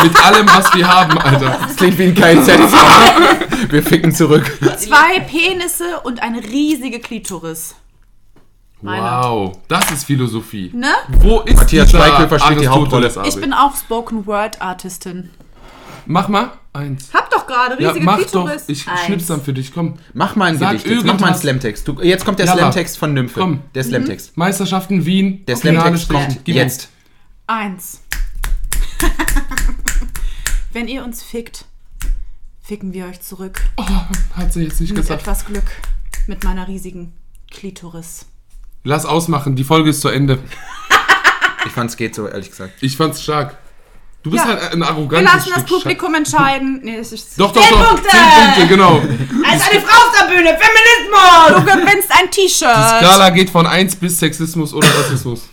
Mit 0.00 0.24
allem, 0.24 0.46
was 0.46 0.72
wir 0.72 0.86
haben, 0.86 1.18
Alter. 1.18 1.58
Das 1.62 1.76
klingt 1.76 1.98
wie 1.98 2.04
ein 2.04 2.14
KZ. 2.14 2.60
wir 3.70 3.82
ficken 3.82 4.14
zurück. 4.14 4.44
Zwei 4.76 5.18
Penisse 5.20 6.00
und 6.04 6.22
eine 6.22 6.44
riesige 6.44 7.00
Klitoris. 7.00 7.74
Meine. 8.82 9.02
Wow, 9.02 9.58
das 9.68 9.90
ist 9.92 10.04
Philosophie. 10.04 10.70
Ne? 10.74 10.92
Wo 11.08 11.40
ist 11.40 11.56
Matthias 11.56 11.90
Schweighöfer 11.90 12.38
spielt 12.40 12.60
die 12.62 12.68
Hauptrolle. 12.68 13.12
Ich 13.24 13.36
bin 13.36 13.52
auch 13.52 13.76
Spoken 13.76 14.26
Word 14.26 14.60
Artistin. 14.60 15.30
Mach 16.06 16.28
mal 16.28 16.50
eins. 16.72 17.14
Hab 17.14 17.30
doch 17.30 17.46
gerade 17.46 17.80
Ja, 17.80 17.90
riesige 17.90 18.04
mach 18.04 18.18
doch. 18.18 18.24
Klitoris. 18.46 18.64
Ich 18.66 18.88
Eins. 18.88 19.00
schnips 19.02 19.26
dann 19.26 19.40
für 19.40 19.52
dich. 19.52 19.72
Komm. 19.72 19.98
Mach 20.14 20.34
mal 20.34 20.46
ein 20.46 20.58
Sag 20.58 20.72
Gedicht 20.72 20.88
jetzt. 20.88 21.04
Mach 21.06 21.20
mal 21.20 21.28
einen. 21.28 21.36
Slamtext. 21.36 21.86
Du, 21.86 22.00
jetzt 22.02 22.24
kommt 22.24 22.40
der 22.40 22.46
Jalla. 22.46 22.58
Slamtext 22.58 22.98
von 22.98 23.14
Nymphe. 23.14 23.38
Komm. 23.38 23.60
Der 23.74 23.84
Slamtext. 23.84 24.36
Meisterschaften 24.36 25.06
Wien. 25.06 25.44
Der 25.46 25.56
Finale 25.56 25.96
Slamtext 25.96 26.08
kommt 26.34 26.44
Gib 26.44 26.56
jetzt. 26.56 26.88
Eins. 27.46 28.00
Wenn 30.72 30.88
ihr 30.88 31.04
uns 31.04 31.22
fickt, 31.22 31.66
ficken 32.62 32.92
wir 32.92 33.06
euch 33.06 33.20
zurück. 33.20 33.60
Oh, 33.76 33.84
hat 34.34 34.52
sie 34.52 34.62
jetzt 34.62 34.80
nicht 34.80 34.90
Mit 34.92 35.02
gesagt. 35.02 35.22
etwas 35.22 35.44
Glück. 35.44 35.70
Mit 36.26 36.42
meiner 36.44 36.66
riesigen 36.66 37.12
Klitoris. 37.50 38.26
Lass 38.84 39.04
ausmachen, 39.06 39.54
die 39.56 39.64
Folge 39.64 39.90
ist 39.90 40.00
zu 40.00 40.08
Ende. 40.08 40.38
Ich 41.64 41.70
fand 41.70 41.88
es 41.90 41.96
geht 41.96 42.12
so, 42.14 42.26
ehrlich 42.26 42.50
gesagt. 42.50 42.72
Ich 42.80 42.96
fand's 42.96 43.22
stark. 43.22 43.56
Du 44.24 44.30
bist 44.32 44.44
Ja. 44.44 44.50
halt 44.50 44.72
ein 44.72 44.80
Wir 44.80 44.88
arrogantes 44.88 45.32
lassen 45.32 45.50
das 45.54 45.62
Stück 45.62 45.78
Publikum 45.78 46.12
entscheiden. 46.14 46.80
Nee, 46.82 46.96
das 46.98 47.12
ist 47.12 47.38
Doch, 47.40 47.52
doch, 47.52 47.64
doch. 47.70 47.88
Punkte! 47.88 48.08
Zehn 48.10 48.20
Punkte, 48.44 48.66
genau. 48.66 48.96
Als 49.48 49.70
eine 49.70 49.80
Frau 49.80 49.96
auf 50.08 50.12
der 50.18 50.26
Bühne, 50.26 50.58
Feminismus! 50.58 51.64
Du 51.64 51.80
gewinnst 51.80 52.10
ein 52.10 52.30
T-Shirt. 52.32 52.68
Die 52.68 53.04
Skala 53.06 53.30
geht 53.30 53.48
von 53.48 53.64
1 53.66 53.94
bis 53.96 54.18
Sexismus 54.18 54.74
oder 54.74 54.88
Rassismus. 54.88 55.48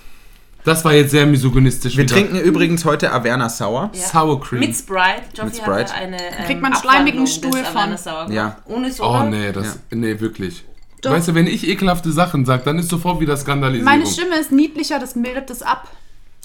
Das 0.64 0.84
war 0.84 0.94
jetzt 0.94 1.12
sehr 1.12 1.28
misogynistisch. 1.28 1.96
Wir 1.96 2.04
wieder. 2.06 2.16
trinken 2.16 2.40
übrigens 2.40 2.84
heute 2.86 3.12
Averna 3.12 3.48
Sour. 3.48 3.92
Ja. 3.94 4.02
Sour 4.08 4.42
Cream. 4.42 4.62
Mit 4.62 4.76
Sprite. 4.76 5.22
Joffrey 5.36 5.46
Mit 5.46 5.56
Sprite. 5.58 5.72
hatte 5.78 5.94
eine 5.94 6.18
ähm, 6.18 6.46
Kriegt 6.48 6.62
man 6.62 6.74
einen 6.74 6.82
schleimigen 6.82 7.28
Stuhl 7.28 7.64
von. 7.64 7.96
Sour. 7.98 8.28
Ja. 8.32 8.58
Ohne 8.66 8.92
Soda. 8.92 9.22
Oh 9.22 9.30
nee, 9.30 9.52
das. 9.52 9.66
Ja. 9.66 9.74
Nee, 9.92 10.20
wirklich. 10.20 10.64
Doch. 11.02 11.12
Weißt 11.12 11.30
du, 11.30 11.36
wenn 11.36 11.48
ich 11.48 11.68
ekelhafte 11.68 12.12
Sachen 12.12 12.46
sage, 12.46 12.64
dann 12.66 12.78
ist 12.78 12.90
sofort 12.90 13.20
wieder 13.22 13.38
Skandalisierung. 13.38 13.86
Meine 13.86 14.06
Stimme 14.06 14.36
ist 14.38 14.52
niedlicher, 14.52 15.00
das 15.00 15.16
mildet 15.16 15.50
es 15.50 15.62
ab. 15.62 15.88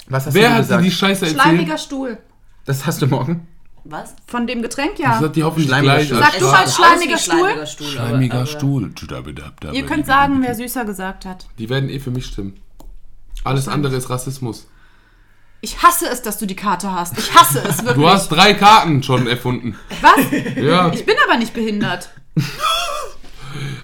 Was 0.07 0.25
hast 0.27 0.33
Wer 0.33 0.43
du 0.43 0.49
hat 0.49 0.57
dir 0.59 0.61
gesagt? 0.63 0.85
die 0.85 0.91
Scheiße 0.91 1.25
erzählt? 1.25 1.41
Schleimiger 1.41 1.77
Stuhl. 1.77 2.17
Das 2.65 2.85
hast 2.85 3.01
du 3.01 3.07
morgen? 3.07 3.47
Was? 3.83 4.15
Von 4.25 4.47
dem 4.47 4.61
Getränk, 4.61 4.95
Das 4.95 5.03
ja. 5.05 5.19
hat 5.19 5.35
die 5.35 5.43
hoffentlich 5.43 5.67
Schleimiger 5.67 5.95
gleich. 5.97 6.09
Sag 6.09 6.39
du 6.39 6.45
Sieht 6.45 6.75
schleimiger 6.75 7.17
Stuhl? 7.17 7.37
Schleimiger 7.37 7.65
Stuhl. 7.67 7.87
aber- 7.87 7.91
Schleimiger 8.07 8.35
aber- 8.37 8.45
Stuhl. 8.47 8.91
Ihr 9.73 9.85
könnt 9.85 10.05
sagen, 10.07 10.37
wer 10.41 10.55
süßer 10.55 10.85
gesagt 10.85 11.25
hat. 11.25 11.45
Die 11.59 11.69
werden 11.69 11.89
eh 11.89 11.99
für 11.99 12.11
mich 12.11 12.25
stimmen. 12.25 12.59
Alles 13.43 13.67
andere 13.67 13.95
ist 13.95 14.09
Rassismus. 14.09 14.67
Ich 15.61 15.81
hasse 15.83 16.07
es, 16.09 16.21
dass 16.21 16.37
du 16.39 16.45
die 16.47 16.55
Karte 16.55 16.91
hast. 16.91 17.17
Ich 17.17 17.33
hasse 17.35 17.59
es 17.59 17.77
wirklich. 17.79 17.95
Du 17.95 18.07
hast 18.09 18.29
drei 18.29 18.53
Karten 18.55 19.03
schon 19.03 19.27
erfunden. 19.27 19.75
Was? 20.01 20.15
Ja, 20.55 20.91
Ich 20.93 21.05
bin 21.05 21.15
aber 21.27 21.37
nicht 21.37 21.53
behindert. 21.53 22.09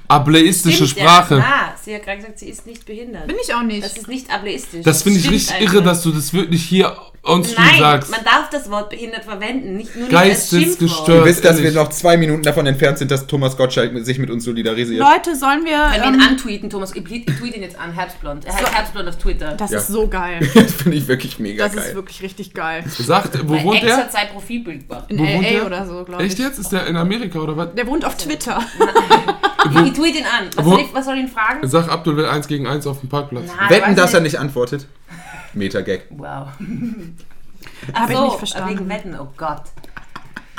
ableistische 0.08 0.88
Stimmt, 0.88 1.08
Sprache. 1.08 1.38
Ja. 1.38 1.46
Ah, 1.72 1.74
sie 1.82 1.96
hat 1.96 2.04
gerade 2.04 2.18
gesagt, 2.18 2.40
sie 2.40 2.50
ist 2.50 2.66
nicht 2.66 2.86
behindert. 2.86 3.28
Bin 3.28 3.38
ich 3.42 3.54
auch 3.54 3.64
nicht. 3.64 3.84
Das 3.84 3.98
ist 3.98 4.08
nicht 4.08 4.32
ableistisch. 4.34 4.84
Das 4.84 5.04
finde 5.04 5.20
ich 5.20 5.30
richtig 5.30 5.56
einfach. 5.56 5.74
irre, 5.74 5.84
dass 5.84 6.02
du 6.04 6.12
das 6.12 6.34
wirklich 6.34 6.64
hier 6.64 6.96
on 7.24 7.44
stream 7.44 7.64
Nein, 7.64 7.80
sagst. 7.80 8.10
man 8.10 8.24
darf 8.24 8.50
das 8.50 8.68
Wort 8.72 8.90
behindert 8.90 9.24
verwenden, 9.24 9.78
nicht 9.78 9.96
nur 9.96 10.08
nicht 10.08 10.18
als 10.18 10.50
Geistesgestört. 10.50 11.08
Ihr 11.20 11.26
wisst, 11.26 11.46
dass 11.46 11.62
wir 11.62 11.72
noch 11.72 11.90
zwei 11.90 12.18
Minuten 12.18 12.42
davon 12.42 12.66
entfernt 12.66 12.98
sind, 12.98 13.12
dass 13.12 13.28
Thomas 13.28 13.56
Gottschalk 13.56 13.92
sich 14.04 14.18
mit 14.18 14.32
uns 14.32 14.44
solidarisiert. 14.44 15.00
Leute, 15.00 15.36
sollen 15.36 15.64
wir. 15.64 15.78
Können 16.02 16.02
wir 16.02 16.08
ihn 16.08 16.14
Ähm, 16.16 16.28
antweeten, 16.30 16.70
Thomas? 16.72 16.96
Ich 16.96 17.04
tweet 17.04 17.56
ihn 17.56 17.62
jetzt 17.62 17.80
an, 17.80 17.92
Herbstblond. 17.94 18.46
Er 18.46 18.54
heißt 18.56 18.66
So. 18.66 18.74
Herbstblond 18.74 19.08
auf 19.10 19.18
Twitter. 19.18 19.54
das 19.54 19.70
Ja. 19.70 19.78
ist 19.78 19.88
so 19.88 20.08
geil. 20.08 20.40
Das 20.56 20.74
finde 20.74 20.98
ich 20.98 21.08
wirklich 21.08 21.38
mega 21.38 21.66
Das 21.66 21.76
ist 21.76 21.84
geil. 21.86 21.96
wirklich 21.96 22.24
richtig 22.24 22.54
geil. 22.56 22.84
Sagt, 22.88 23.48
wo 23.48 23.54
Mein 23.54 23.66
wohnt 23.66 23.78
Ex 23.84 23.86
er? 23.92 23.98
hat 23.98 24.12
sein 24.12 24.28
Profilbild 24.34 24.88
gemacht. 24.90 25.06
In 25.10 25.20
Wo 25.20 25.24
wohnt 25.24 25.44
LA 25.44 25.50
der? 25.52 25.66
oder 25.68 25.86
so, 25.86 26.04
glaube 26.04 26.24
ich. 26.24 26.32
Echt 26.32 26.40
jetzt? 26.40 26.58
Ist 26.58 26.72
der 26.72 26.88
in 26.88 26.96
Amerika 26.98 27.38
oder 27.40 27.56
was? 27.56 27.76
Der 27.76 27.86
wohnt 27.86 28.04
auf 28.04 28.18
Twitter. 28.18 28.60
Ich 29.86 29.94
tweet 29.94 30.16
ihn 30.16 30.26
an. 30.26 30.50
Was 30.56 30.66
Wo- 30.66 30.72
soll, 30.72 30.82
ich, 30.82 30.94
was 30.94 31.06
soll 31.06 31.16
ich 31.16 31.22
ihn 31.24 31.28
fragen? 31.30 31.68
Sag, 31.68 31.90
Abdul 31.90 32.18
will 32.18 32.26
1 32.26 32.48
gegen 32.48 32.68
1 32.68 32.86
auf 32.88 33.00
dem 33.00 33.10
Parkplatz. 33.10 33.50
Na, 33.60 33.70
Wetten, 33.70 33.96
dass 33.96 34.14
er 34.14 34.22
nicht 34.22 34.38
antwortet. 34.40 34.88
Meta-Gag. 35.54 36.08
Wow. 36.12 36.48
Hab 37.94 38.10
ich 38.10 38.16
so, 38.16 38.26
nicht 38.26 38.38
verstanden. 38.38 38.70
wegen 38.70 38.90
Wetten, 38.90 39.20
oh 39.20 39.28
Gott. 39.38 39.64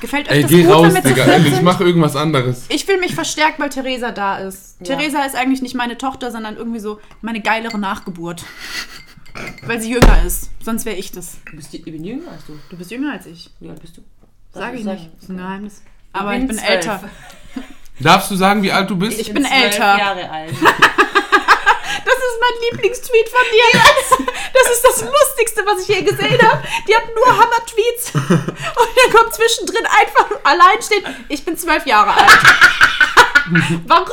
Gefällt 0.00 0.28
euch 0.28 0.34
Ey, 0.34 0.42
das 0.42 0.50
geh 0.50 0.62
gut, 0.64 0.72
raus, 0.74 0.94
wenn 0.94 1.02
Digga. 1.04 1.24
Ehrlich, 1.24 1.54
sind? 1.54 1.64
mach 1.64 1.80
irgendwas 1.80 2.16
anderes. 2.16 2.66
Ich 2.70 2.84
fühle 2.84 2.98
mich 2.98 3.14
verstärkt, 3.14 3.60
weil 3.60 3.68
Theresa 3.68 4.10
da 4.10 4.38
ist. 4.38 4.76
Ja. 4.80 4.96
Theresa 4.96 5.22
ist 5.24 5.36
eigentlich 5.36 5.62
nicht 5.62 5.76
meine 5.76 5.96
Tochter, 5.96 6.32
sondern 6.32 6.56
irgendwie 6.56 6.80
so 6.80 7.00
meine 7.20 7.40
geilere 7.40 7.78
Nachgeburt. 7.78 8.42
Weil 9.64 9.80
sie 9.80 9.90
jünger 9.92 10.22
ist. 10.26 10.50
Sonst 10.62 10.84
wäre 10.86 10.96
ich 10.96 11.12
das. 11.12 11.36
Du 11.48 11.56
bist, 11.56 11.72
ich 11.72 11.84
bin 11.84 12.02
jünger 12.04 12.32
als 12.32 12.44
du. 12.46 12.58
Du 12.68 12.76
bist 12.76 12.90
jünger 12.90 13.12
als 13.12 13.26
ich. 13.26 13.50
Wie 13.60 13.70
alt 13.70 13.80
bist 13.80 13.96
du? 13.96 14.02
Sag 14.52 14.74
ich 14.74 14.84
nicht. 14.84 15.08
Das 15.14 15.22
ist 15.22 15.30
ein 15.30 15.36
Geheimnis. 15.36 15.82
Aber 16.12 16.34
ich 16.36 16.46
bin 16.46 16.56
zwölf. 16.56 16.68
älter. 16.70 17.00
Darfst 18.00 18.30
du 18.30 18.36
sagen, 18.36 18.62
wie 18.62 18.72
alt 18.72 18.90
du 18.90 18.96
bist? 18.96 19.18
Ich 19.20 19.32
bin 19.32 19.44
zwölf 19.44 19.62
älter. 19.62 19.98
Jahre 19.98 20.30
alt. 20.30 20.52
Das 22.04 22.14
ist 22.14 22.40
mein 22.40 22.62
Lieblingstweet 22.80 23.28
von 23.28 23.40
dir. 23.52 24.26
Das 24.54 24.72
ist 24.72 24.82
das 24.84 25.02
Lustigste, 25.02 25.62
was 25.66 25.82
ich 25.82 25.88
je 25.94 26.02
gesehen 26.02 26.40
habe. 26.42 26.62
Die 26.88 26.94
hat 26.96 27.02
nur 27.14 27.26
Hammer-Tweets. 27.36 28.14
Und 28.14 28.90
dann 28.96 29.12
kommt 29.14 29.34
zwischendrin 29.34 29.84
einfach 29.86 30.26
allein 30.42 30.80
steht, 30.82 31.04
ich 31.28 31.44
bin 31.44 31.56
zwölf 31.56 31.86
Jahre 31.86 32.12
alt. 32.14 32.38
Warum? 33.86 34.06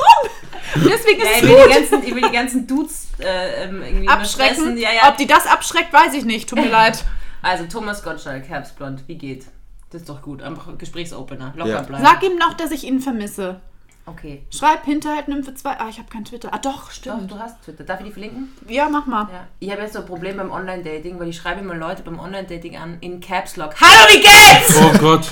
Deswegen 0.76 1.20
Ja, 1.22 1.30
ist 1.30 1.36
ich, 1.38 1.42
es 1.42 1.48
will 1.48 1.56
die 1.56 1.62
gut. 1.62 1.74
ganzen, 1.74 2.02
ich 2.06 2.14
will 2.14 2.22
die 2.22 2.32
ganzen 2.36 2.66
Dudes 2.66 3.08
äh, 3.18 3.64
irgendwie 3.64 4.08
Abschrecken. 4.08 4.76
Ja, 4.76 4.90
ja. 4.92 5.08
Ob 5.08 5.16
die 5.16 5.26
das 5.26 5.46
abschreckt, 5.46 5.92
weiß 5.92 6.12
ich 6.14 6.24
nicht. 6.24 6.48
Tut 6.48 6.58
mir 6.60 6.68
leid. 6.70 7.04
Also 7.42 7.64
Thomas 7.64 8.02
Gottschalk, 8.02 8.46
Herbstblond, 8.48 9.04
wie 9.08 9.16
geht? 9.16 9.46
Das 9.90 10.02
ist 10.02 10.08
doch 10.08 10.20
gut. 10.22 10.42
Einfach 10.42 10.76
Gesprächsopener. 10.78 11.54
Locker 11.56 11.70
Ja. 11.70 11.82
bleiben. 11.82 12.04
Sag 12.04 12.22
ihm 12.22 12.36
noch, 12.36 12.54
dass 12.54 12.70
ich 12.70 12.84
ihn 12.84 13.00
vermisse. 13.00 13.60
Okay. 14.10 14.42
Schreib 14.50 14.84
Hinterhalt 14.84 15.28
Nymphe 15.28 15.54
2. 15.54 15.70
Ah, 15.78 15.86
ich 15.88 15.98
habe 15.98 16.08
kein 16.10 16.24
Twitter. 16.24 16.48
Ah, 16.52 16.58
doch, 16.58 16.84
Doch, 16.86 16.90
stimmt. 16.90 17.30
du 17.30 17.38
hast 17.38 17.62
Twitter. 17.62 17.84
Darf 17.84 18.00
ich 18.00 18.06
die 18.06 18.12
verlinken? 18.12 18.50
Ja, 18.68 18.88
mach 18.88 19.06
mal. 19.06 19.28
Ja. 19.32 19.46
Ich 19.60 19.70
habe 19.70 19.82
jetzt 19.82 19.92
so 19.92 20.00
ein 20.00 20.06
Problem 20.06 20.36
beim 20.36 20.50
Online-Dating, 20.50 21.18
weil 21.20 21.28
ich 21.28 21.36
schreibe 21.36 21.60
immer 21.60 21.74
Leute 21.74 22.02
beim 22.02 22.18
Online-Dating 22.18 22.76
an 22.76 22.96
in 23.00 23.20
Caps 23.20 23.56
Lock. 23.56 23.74
Hallo, 23.80 24.08
wie 24.12 24.20
geht's? 24.20 24.76
Oh 24.76 24.98
Gott. 24.98 25.30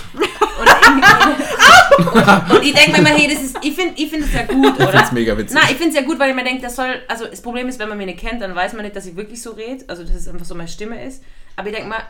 Und, 0.59 2.57
und 2.57 2.63
ich 2.65 2.73
denke 2.75 2.93
mir 2.93 2.99
immer, 2.99 3.09
hey, 3.11 3.29
das 3.33 3.43
ist, 3.43 3.59
ich 3.63 3.75
finde 3.75 3.95
ich 3.97 4.11
find 4.11 4.25
das 4.25 4.33
ja 4.33 4.43
gut, 4.45 4.75
oder? 4.77 4.89
find's 4.89 5.13
mega 5.13 5.37
witzig. 5.37 5.55
Nein, 5.55 5.69
ich 5.71 5.77
finde 5.77 5.89
es 5.91 5.95
ja 5.97 6.03
gut, 6.03 6.19
weil 6.19 6.31
ich 6.31 6.37
mir 6.37 6.45
denke, 6.45 6.63
das 6.63 6.77
soll, 6.77 7.03
also 7.09 7.27
das 7.27 7.41
Problem 7.43 7.69
ist, 7.69 7.79
wenn 7.79 7.89
man 7.89 7.99
mich 7.99 8.07
nicht 8.07 8.19
kennt, 8.21 8.41
dann 8.43 8.55
weiß 8.55 8.73
man 8.75 8.83
nicht, 8.85 8.95
dass 8.97 9.07
ich 9.07 9.17
wirklich 9.17 9.43
so 9.43 9.53
rede, 9.53 9.85
also 9.89 10.03
dass 10.05 10.15
es 10.15 10.29
einfach 10.29 10.45
so 10.47 10.55
meine 10.55 10.69
Stimme 10.69 11.03
ist. 11.05 11.23
Aber 11.57 11.69
ich 11.69 11.75
denke 11.75 11.89
mal, 11.89 12.03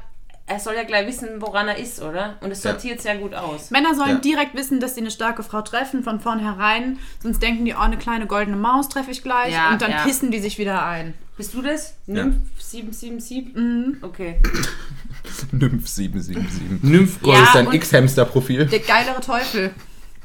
er 0.48 0.58
soll 0.58 0.74
ja 0.74 0.82
gleich 0.84 1.06
wissen, 1.06 1.28
woran 1.40 1.68
er 1.68 1.76
ist, 1.78 2.00
oder? 2.02 2.36
Und 2.40 2.50
es 2.50 2.62
Ja. 2.64 2.72
sortiert 2.72 3.00
sehr 3.00 3.16
gut 3.18 3.34
aus. 3.34 3.70
Männer 3.70 3.94
sollen 3.94 4.10
Ja. 4.10 4.18
direkt 4.18 4.54
wissen, 4.56 4.80
dass 4.80 4.94
sie 4.94 5.00
eine 5.02 5.10
starke 5.10 5.42
Frau 5.42 5.62
treffen, 5.62 6.02
von 6.02 6.20
vornherein. 6.20 6.98
Sonst 7.22 7.40
denken 7.42 7.64
die, 7.64 7.74
oh, 7.74 7.78
eine 7.78 7.98
kleine 7.98 8.26
goldene 8.26 8.56
Maus 8.56 8.88
treffe 8.88 9.10
ich 9.10 9.22
gleich. 9.22 9.52
Ja, 9.52 9.70
und 9.72 9.82
dann 9.82 9.90
ja. 9.90 10.02
pissen 10.04 10.30
die 10.30 10.38
sich 10.40 10.58
wieder 10.58 10.84
ein. 10.84 11.14
Bist 11.36 11.54
du 11.54 11.62
das? 11.62 11.94
Ja. 12.06 12.24
Nymph 12.24 12.36
777? 12.58 13.54
Mhm. 13.54 13.98
Okay. 14.02 14.40
Nymph 15.52 15.86
777. 15.86 16.82
Nymphgold. 16.82 17.42
Ist 17.42 17.56
ein 17.56 17.66
und- 17.68 17.74
X-Hamster-Profil. 17.74 18.66
Der 18.66 18.80
geilere 18.80 19.20
Teufel. 19.20 19.70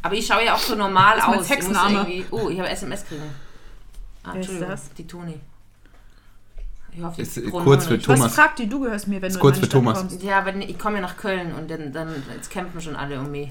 Aber 0.02 0.16
ich 0.16 0.26
schaue 0.26 0.44
ja 0.44 0.56
auch 0.56 0.60
so 0.60 0.76
normal 0.76 1.16
Das 1.18 1.28
ist 1.50 1.52
aus. 1.76 1.92
Irgendwie- 1.92 2.26
Oh, 2.32 2.50
ich 2.50 2.60
habe 2.60 2.70
SMS 2.70 3.06
kriegen. 3.06 3.22
Ah, 4.24 4.32
Wer 4.34 4.42
ist 4.42 4.48
Entschuldigung, 4.50 4.70
das? 4.70 4.94
Die 4.98 5.08
Toni. 5.08 5.40
Ich 6.96 7.20
Ist, 7.20 7.38
äh, 7.38 7.50
kurz 7.50 7.88
für 7.88 7.94
nicht. 7.94 8.08
Was 8.08 8.20
Thomas. 8.20 8.36
fragt 8.36 8.60
die? 8.60 8.68
Du 8.70 8.80
gehörst 8.80 9.08
mir, 9.08 9.22
wenn 9.22 9.30
Ist 9.30 9.36
du 9.36 9.40
kurz 9.40 9.58
für 9.58 9.70
Thomas. 9.70 10.00
kommst. 10.00 10.22
Ja, 10.24 10.40
aber 10.40 10.56
ich 10.56 10.78
komme 10.78 10.96
ja 10.98 11.02
nach 11.02 11.18
Köln 11.18 11.54
und 11.54 11.70
dann, 11.70 11.92
dann 11.92 12.24
jetzt 12.36 12.50
kämpfen 12.50 12.82
schon 12.82 12.96
alle 12.96 13.20
um 13.20 13.32
mich. 13.32 13.50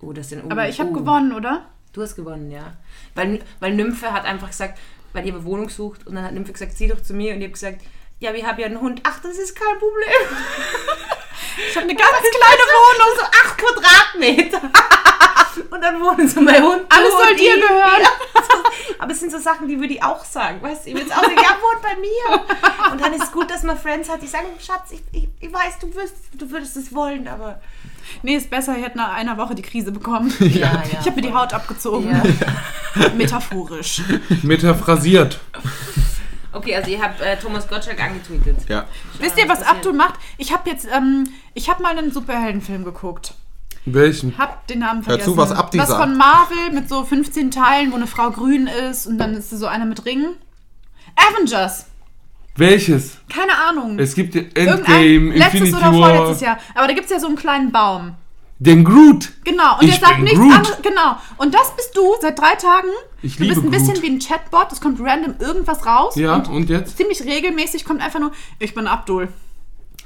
Oh, 0.00 0.12
das 0.12 0.30
sind 0.30 0.50
Aber 0.50 0.68
ich 0.68 0.80
habe 0.80 0.90
oh. 0.90 0.94
gewonnen, 0.94 1.32
oder? 1.32 1.66
Du 1.92 2.02
hast 2.02 2.16
gewonnen, 2.16 2.50
ja. 2.50 2.74
Weil, 3.14 3.40
weil 3.60 3.74
Nymphe 3.74 4.12
hat 4.12 4.24
einfach 4.24 4.48
gesagt, 4.48 4.78
weil 5.12 5.24
die 5.24 5.32
eine 5.32 5.44
Wohnung 5.44 5.68
sucht 5.68 6.06
und 6.06 6.14
dann 6.14 6.24
hat 6.24 6.32
Nymphe 6.32 6.52
gesagt, 6.52 6.72
zieh 6.72 6.88
doch 6.88 7.02
zu 7.02 7.14
mir 7.14 7.34
und 7.34 7.38
ich 7.38 7.44
habe 7.44 7.52
gesagt, 7.52 7.82
ja, 8.18 8.32
wir 8.32 8.46
haben 8.46 8.58
ja 8.58 8.66
einen 8.66 8.80
Hund. 8.80 9.00
Ach, 9.04 9.20
das 9.20 9.36
ist 9.36 9.54
kein 9.54 9.78
Problem. 9.78 10.38
Ich 11.56 11.76
habe 11.76 11.84
eine 11.84 11.94
ganz 11.94 12.10
kleine 12.10 12.64
Wohnung. 12.76 13.18
so 13.18 13.24
acht 13.24 13.58
Quadratmeter. 13.58 14.60
und 15.70 15.80
dann 15.80 16.00
wohnen 16.00 16.28
so 16.28 16.40
mein 16.40 16.62
Hund. 16.62 16.82
Alles 16.88 17.12
soll 17.12 17.36
dir 17.36 17.54
gehören. 17.56 18.06
Aber 18.98 19.12
es 19.12 19.20
sind 19.20 19.32
so 19.32 19.38
Sachen, 19.38 19.68
die 19.68 19.78
würde 19.78 19.94
ich 19.94 20.02
auch 20.02 20.24
sagen. 20.24 20.62
Weißt 20.62 20.84
du, 20.84 20.90
ich 20.90 20.94
würde 20.94 21.06
jetzt 21.06 21.16
auch 21.16 21.22
sagen, 21.22 21.36
ja, 21.36 21.56
wohnt 21.60 21.82
bei 21.82 21.96
mir. 21.96 22.92
Und 22.92 23.00
dann 23.00 23.12
ist 23.12 23.24
es 23.24 23.32
gut, 23.32 23.50
dass 23.50 23.62
man 23.62 23.78
Friends 23.78 24.08
hat, 24.08 24.22
die 24.22 24.26
sagen, 24.26 24.46
Schatz, 24.60 24.92
ich, 24.92 25.02
ich, 25.12 25.28
ich 25.40 25.52
weiß, 25.52 25.78
du 25.80 25.94
würdest, 25.94 26.14
du 26.34 26.50
würdest 26.50 26.76
es 26.76 26.94
wollen, 26.94 27.28
aber. 27.28 27.60
Nee, 28.22 28.36
ist 28.36 28.50
besser, 28.50 28.76
ich 28.76 28.84
hätte 28.84 28.98
nach 28.98 29.12
einer 29.12 29.36
Woche 29.36 29.54
die 29.54 29.62
Krise 29.62 29.92
bekommen. 29.92 30.32
Ja, 30.40 30.72
ja. 30.72 30.82
Ich 31.00 31.06
habe 31.06 31.16
mir 31.16 31.22
die 31.22 31.32
Haut 31.32 31.52
abgezogen. 31.52 32.10
Ja. 32.10 33.08
Metaphorisch. 33.16 34.02
Metaphrasiert. 34.42 35.40
Okay, 36.52 36.74
also 36.76 36.90
ihr 36.90 37.00
habt 37.02 37.20
äh, 37.20 37.36
Thomas 37.38 37.66
Gottschalk 37.68 38.02
angetweetet. 38.02 38.56
Ja. 38.68 38.84
Wisst 39.18 39.38
ihr, 39.38 39.48
was. 39.48 39.62
Abdul 39.62 39.94
macht? 39.94 40.14
Ich 40.38 40.52
habe 40.52 40.68
jetzt, 40.68 40.86
ähm, 40.94 41.26
ich 41.54 41.70
habe 41.70 41.82
mal 41.82 41.96
einen 41.96 42.12
Superheldenfilm 42.12 42.84
geguckt. 42.84 43.34
Welchen? 43.84 44.36
Hab 44.38 44.66
den 44.68 44.80
Namen 44.80 45.00
Hör 45.00 45.04
vergessen. 45.16 45.30
zu, 45.32 45.36
was 45.36 45.50
Abdi 45.50 45.78
Was 45.78 45.88
sagt. 45.88 46.00
von 46.02 46.16
Marvel 46.16 46.70
mit 46.72 46.88
so 46.88 47.04
15 47.04 47.50
Teilen, 47.50 47.90
wo 47.90 47.96
eine 47.96 48.06
Frau 48.06 48.30
grün 48.30 48.66
ist 48.68 49.06
und 49.06 49.18
dann 49.18 49.34
ist 49.34 49.50
sie 49.50 49.56
so 49.56 49.66
einer 49.66 49.86
mit 49.86 50.04
Ringen. 50.04 50.36
Avengers. 51.16 51.86
Welches? 52.54 53.16
Keine 53.28 53.52
Ahnung. 53.68 53.98
Es 53.98 54.14
gibt 54.14 54.34
ja 54.34 54.42
Irgendein 54.42 54.76
Endgame, 54.78 55.34
letztes 55.36 55.60
Infinity 55.60 55.76
oder 55.76 55.98
War. 56.00 56.14
vorletztes 56.14 56.40
Jahr. 56.42 56.58
Aber 56.74 56.86
da 56.86 56.92
gibt 56.92 57.06
es 57.06 57.10
ja 57.10 57.18
so 57.18 57.26
einen 57.26 57.36
kleinen 57.36 57.72
Baum. 57.72 58.14
Den 58.64 58.84
Groot. 58.84 59.32
Genau. 59.44 59.78
Und 59.80 59.88
Ich 59.88 59.98
der 59.98 60.00
sagt 60.00 60.16
bin 60.16 60.24
nichts 60.24 60.38
Groot. 60.38 60.54
anderes. 60.54 60.76
Genau. 60.82 61.16
Und 61.38 61.52
das 61.54 61.74
bist 61.76 61.96
du 61.96 62.02
seit 62.20 62.38
drei 62.38 62.54
Tagen. 62.54 62.88
Ich 63.22 63.36
du 63.36 63.40
bist 63.46 63.56
liebe 63.56 63.60
ein 63.66 63.70
bisschen 63.70 63.94
Groot. 63.94 64.02
wie 64.02 64.10
ein 64.10 64.18
Chatbot. 64.20 64.70
Es 64.70 64.80
kommt 64.80 65.00
random 65.00 65.34
irgendwas 65.40 65.84
raus. 65.84 66.14
Ja, 66.16 66.36
Und 66.36 66.48
und 66.48 66.70
jetzt? 66.70 66.96
ziemlich 66.96 67.22
regelmäßig 67.24 67.84
kommt 67.84 68.00
einfach 68.00 68.20
nur, 68.20 68.30
ich 68.60 68.72
bin 68.74 68.86
Abdul. 68.86 69.28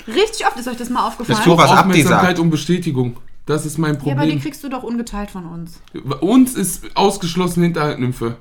Richtig 0.06 0.46
oft 0.46 0.56
ist 0.58 0.68
euch 0.68 0.76
das 0.76 0.88
mal 0.88 1.06
aufgefallen. 1.06 1.38
Das 1.38 1.46
was 1.58 1.70
Aufmerksamkeit 1.70 2.38
und 2.38 2.50
Bestätigung. 2.50 3.18
Das 3.44 3.66
ist 3.66 3.78
mein 3.78 3.94
ja, 3.94 4.00
aber 4.00 4.08
die 4.08 4.16
Problem. 4.32 4.40
kriegst 4.40 4.64
du 4.64 4.68
doch 4.68 4.82
ungeteilt 4.82 5.30
von 5.30 5.46
uns. 5.46 5.80
Uns 6.20 6.54
ist 6.54 6.96
ausgeschlossen 6.96 7.62
Hinterhaltnymphe. 7.62 8.36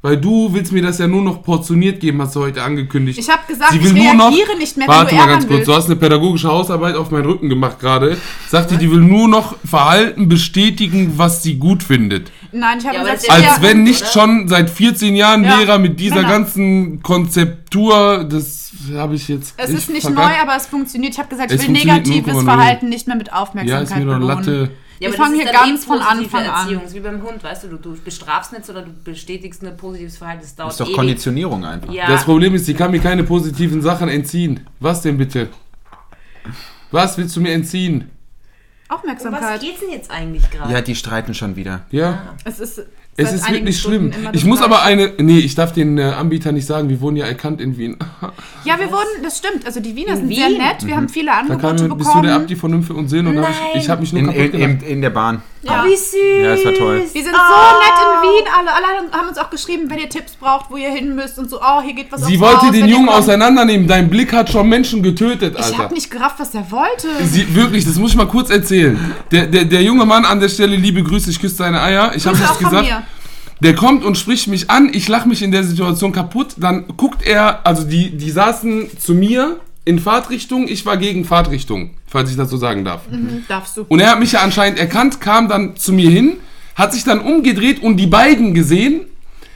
Weil 0.00 0.16
du 0.16 0.52
willst 0.52 0.70
mir 0.70 0.80
das 0.80 0.98
ja 0.98 1.08
nur 1.08 1.22
noch 1.22 1.42
portioniert 1.42 1.98
geben, 1.98 2.22
hast 2.22 2.36
du 2.36 2.40
heute 2.40 2.62
angekündigt. 2.62 3.18
Ich 3.18 3.28
habe 3.28 3.42
gesagt, 3.48 3.72
Sie 3.72 3.78
ich 3.78 3.84
will 3.84 3.94
nur 3.94 4.14
noch- 4.14 4.28
reagiere 4.30 4.56
nicht 4.56 4.76
mehr, 4.76 4.86
Warte 4.86 5.10
wenn 5.10 5.18
du 5.18 5.24
mal 5.24 5.28
ganz 5.32 5.44
kurz, 5.46 5.56
willst. 5.56 5.68
du 5.68 5.74
hast 5.74 5.86
eine 5.86 5.96
pädagogische 5.96 6.48
Hausarbeit 6.48 6.94
auf 6.94 7.10
meinen 7.10 7.24
Rücken 7.26 7.48
gemacht 7.48 7.80
gerade. 7.80 8.16
Sagt 8.48 8.70
die, 8.70 8.76
die 8.76 8.88
will 8.92 9.00
nur 9.00 9.26
noch 9.26 9.56
Verhalten 9.64 10.28
bestätigen, 10.28 11.14
was 11.16 11.42
sie 11.42 11.56
gut 11.56 11.82
findet. 11.82 12.30
Nein, 12.52 12.78
ich 12.78 12.84
habe 12.86 12.94
Ja, 12.94 13.00
aber 13.02 13.10
gesagt, 13.10 13.22
ist 13.38 13.44
ja, 13.44 13.50
Als 13.54 13.62
wenn 13.62 13.82
nicht 13.82 14.02
oder? 14.02 14.10
schon 14.12 14.46
seit 14.48 14.70
14 14.70 15.16
Jahren 15.16 15.42
Ja, 15.42 15.58
Lehrer 15.58 15.78
mit 15.80 15.98
dieser 15.98 16.14
Männer. 16.16 16.28
ganzen 16.28 17.02
Konzeptur, 17.02 18.24
das 18.24 18.70
habe 18.94 19.16
ich 19.16 19.26
jetzt. 19.26 19.54
es 19.56 19.70
ist 19.70 19.90
nicht 19.90 20.02
vergangen. 20.02 20.28
neu, 20.30 20.40
aber 20.40 20.56
es 20.56 20.66
funktioniert. 20.66 21.14
Ich 21.14 21.18
habe 21.18 21.28
gesagt, 21.28 21.50
ich 21.50 21.60
Es 21.60 21.66
will 21.66 21.72
negatives 21.72 22.34
0,0. 22.34 22.44
Verhalten 22.44 22.88
nicht 22.88 23.08
mehr 23.08 23.16
mit 23.16 23.28
Ja, 23.28 23.32
Aufmerksamkeit 23.42 23.82
ist 23.88 23.96
mir 23.96 24.04
doch 24.04 24.12
belohnen. 24.14 24.36
Latte. 24.36 24.70
Wir 24.98 25.08
aber 25.08 25.16
fangen 25.16 25.38
das 25.38 25.42
hier 25.50 25.52
ganz 25.52 25.82
eh 25.82 25.86
von 25.86 26.00
Anfang 26.00 26.46
an. 26.46 26.60
Erziehung. 26.62 26.84
Ist 26.84 26.94
wie 26.94 27.00
beim 27.00 27.22
Hund, 27.22 27.42
weißt 27.42 27.64
du, 27.64 27.68
du, 27.68 27.76
du 27.76 27.96
bestrafst 28.00 28.52
nicht, 28.52 28.64
sondern 28.64 28.84
du 28.86 28.92
bestätigst 29.04 29.64
ein 29.64 29.76
positives 29.76 30.18
Verhalten. 30.18 30.42
Das 30.42 30.54
dauert 30.54 30.68
Das 30.70 30.74
ist 30.74 30.80
doch 30.80 30.86
ewig. 30.86 30.96
Konditionierung 30.96 31.64
einfach. 31.64 31.92
Ja, 31.92 32.08
Das 32.08 32.24
Problem 32.24 32.54
ist, 32.54 32.66
sie 32.66 32.74
kann 32.74 32.90
mir 32.90 33.00
keine 33.00 33.24
positiven 33.24 33.82
Sachen 33.82 34.08
entziehen. 34.08 34.66
Was 34.80 35.02
denn 35.02 35.18
bitte? 35.18 35.48
Was 36.90 37.18
willst 37.18 37.36
du 37.36 37.40
mir 37.40 37.52
entziehen? 37.52 38.10
um 38.90 38.96
was 38.96 39.00
Aufmerksamkeit. 39.00 39.60
geht's 39.60 39.80
denn 39.80 39.90
jetzt 39.90 40.10
eigentlich 40.10 40.50
gerade? 40.50 40.72
Ja, 40.72 40.80
die 40.80 40.94
streiten 40.94 41.34
schon 41.34 41.56
wieder. 41.56 41.84
Ja, 41.90 42.34
Es 42.44 42.58
ist, 42.58 42.82
es 43.18 43.32
ist 43.32 43.50
wirklich 43.50 43.78
Stunden 43.78 44.12
schlimm. 44.12 44.28
Ich 44.32 44.44
muss 44.44 44.62
aber 44.62 44.82
eine. 44.82 45.12
Nee, 45.18 45.38
ich 45.40 45.54
darf 45.54 45.72
den 45.72 45.98
äh, 45.98 46.02
Anbieter 46.04 46.52
nicht 46.52 46.66
sagen, 46.66 46.88
wir 46.88 47.00
wurden 47.00 47.16
ja 47.16 47.26
erkannt 47.26 47.60
in 47.60 47.76
Wien. 47.76 47.96
Ja, 48.64 48.78
wir 48.78 48.90
wurden, 48.90 49.22
das 49.22 49.38
stimmt. 49.38 49.64
Also 49.64 49.80
die 49.80 49.96
Wiener 49.96 50.10
In 50.12 50.16
sind 50.16 50.34
sehr 50.34 50.48
Wien? 50.50 50.58
nett. 50.58 50.84
Wir 50.86 50.96
haben 50.96 51.08
viele 51.08 51.26
Da 51.30 51.38
Angebote 51.38 51.60
kam, 51.60 51.76
bist 51.76 51.88
du 51.90 51.96
bekommen. 51.96 52.22
der 52.24 52.34
Abdi 52.34 52.54
von 52.56 52.70
Nymphe 52.70 52.92
und 52.92 53.08
Sinn 53.08 53.26
und 53.26 53.38
hab 53.38 53.48
ich, 53.48 53.56
ich 53.56 53.74
Nein. 53.82 53.88
habe 53.88 54.00
mich 54.02 54.12
nur 54.12 54.20
In, 54.22 54.26
kaputt 54.26 54.54
in, 54.54 54.60
in, 54.60 54.80
in 54.80 55.00
der 55.00 55.10
Bahn. 55.10 55.42
Ja. 55.62 55.82
Oh, 55.84 55.86
wie 55.88 55.96
süß. 55.96 56.14
Ja, 56.42 56.50
das 56.54 56.64
war 56.64 56.74
toll. 56.74 57.02
Wir 57.12 57.22
sind 57.22 57.32
so 57.34 57.38
Ah. 57.38 57.74
nett 57.82 57.98
in 58.04 58.22
Wien. 58.22 58.52
Alle, 58.58 58.72
alle 58.74 59.12
haben 59.12 59.28
uns 59.28 59.38
auch 59.38 59.50
geschrieben, 59.50 59.90
wenn 59.90 59.98
ihr 59.98 60.08
Tipps 60.08 60.36
braucht, 60.36 60.70
wo 60.70 60.76
ihr 60.76 60.90
hin 60.90 61.14
müsst 61.14 61.38
und 61.38 61.50
so. 61.50 61.60
Oh, 61.60 61.80
hier 61.82 61.94
geht 61.94 62.10
was 62.12 62.24
Sie 62.26 62.38
wollte 62.40 62.62
Haus, 62.66 62.72
den 62.72 62.86
Jungen 62.88 63.08
auseinandernehmen. 63.08 63.86
Dein 63.88 64.08
Blick 64.08 64.32
hat 64.32 64.50
schon 64.50 64.68
Menschen 64.68 65.02
getötet, 65.02 65.56
Ich 65.58 65.64
Alter. 65.64 65.78
habe 65.78 65.94
nicht 65.94 66.10
gerafft, 66.10 66.36
was 66.38 66.50
der 66.50 66.70
wollte. 66.70 67.08
Sie, 67.24 67.54
wirklich, 67.54 67.84
das 67.84 67.96
muss 67.96 68.12
ich 68.12 68.16
mal 68.16 68.28
kurz 68.28 68.50
erzählen. 68.50 68.98
Der, 69.30 69.46
der, 69.46 69.64
der 69.64 69.82
junge 69.82 70.04
Mann 70.06 70.24
an 70.24 70.40
der 70.40 70.48
Stelle, 70.48 70.76
liebe 70.76 71.02
Grüße, 71.02 71.30
ich 71.30 71.40
küsse 71.40 71.58
deine 71.58 71.80
Eier. 71.82 72.12
Ich 72.14 72.26
habe 72.26 72.36
nichts 72.38 72.58
gesagt. 72.58 72.86
mir. 72.86 73.02
Der 73.60 73.74
kommt 73.74 74.04
und 74.04 74.16
spricht 74.16 74.46
mich 74.46 74.70
an, 74.70 74.88
ich 74.94 75.08
lache 75.08 75.28
mich 75.28 75.42
in 75.42 75.50
der 75.50 75.64
Situation 75.64 76.12
kaputt, 76.12 76.50
dann 76.58 76.84
guckt 76.96 77.26
er, 77.26 77.66
also 77.66 77.82
die, 77.82 78.16
die 78.16 78.30
saßen 78.30 78.88
zu 79.00 79.14
mir 79.14 79.58
in 79.84 79.98
Fahrtrichtung, 79.98 80.68
ich 80.68 80.86
war 80.86 80.96
gegen 80.96 81.24
Fahrtrichtung, 81.24 81.90
falls 82.08 82.30
ich 82.30 82.36
das 82.36 82.50
so 82.50 82.56
sagen 82.56 82.84
darf. 82.84 83.02
Mhm, 83.10 83.44
darfst 83.48 83.76
du. 83.76 83.84
Und 83.88 84.00
er 84.00 84.10
hat 84.10 84.18
mich 84.20 84.32
ja 84.32 84.40
anscheinend 84.40 84.78
erkannt, 84.78 85.20
kam 85.20 85.48
dann 85.48 85.76
zu 85.76 85.92
mir 85.92 86.10
hin, 86.10 86.34
hat 86.74 86.92
sich 86.92 87.04
dann 87.04 87.20
umgedreht 87.20 87.82
und 87.82 87.96
die 87.96 88.06
beiden 88.06 88.54
gesehen, 88.54 89.02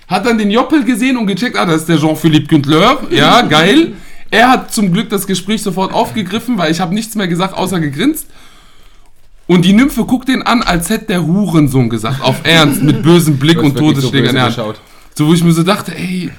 hat 0.08 0.26
dann 0.26 0.38
den 0.38 0.50
Joppel 0.50 0.84
gesehen 0.84 1.16
und 1.16 1.26
gecheckt, 1.26 1.56
ah, 1.56 1.64
das 1.64 1.82
ist 1.82 1.88
der 1.88 1.98
Jean-Philippe 1.98 2.46
Güntler, 2.46 2.98
ja, 3.10 3.42
geil. 3.48 3.94
Er 4.30 4.50
hat 4.50 4.72
zum 4.72 4.92
Glück 4.92 5.10
das 5.10 5.26
Gespräch 5.26 5.62
sofort 5.62 5.92
aufgegriffen, 5.92 6.56
weil 6.56 6.70
ich 6.72 6.80
habe 6.80 6.94
nichts 6.94 7.14
mehr 7.14 7.28
gesagt, 7.28 7.54
außer 7.54 7.80
gegrinst. 7.80 8.28
Und 9.46 9.64
die 9.64 9.72
Nymphe 9.74 10.04
guckt 10.04 10.28
den 10.28 10.42
an, 10.42 10.62
als 10.62 10.88
hätte 10.88 11.06
der 11.06 11.26
Hurensohn 11.26 11.90
gesagt, 11.90 12.22
auf 12.22 12.36
Ernst, 12.44 12.82
mit 12.82 13.02
bösem 13.02 13.38
Blick 13.38 13.58
und 13.58 13.74
wirklich 13.74 13.96
Todesschläger 13.96 14.28
in 14.28 14.34
der 14.34 14.44
Hand. 14.44 14.56
geschaut. 14.56 14.80
So, 15.14 15.26
wo 15.26 15.34
ich 15.34 15.44
mir 15.44 15.52
so 15.52 15.62
dachte, 15.62 15.94
ey, 15.94 16.30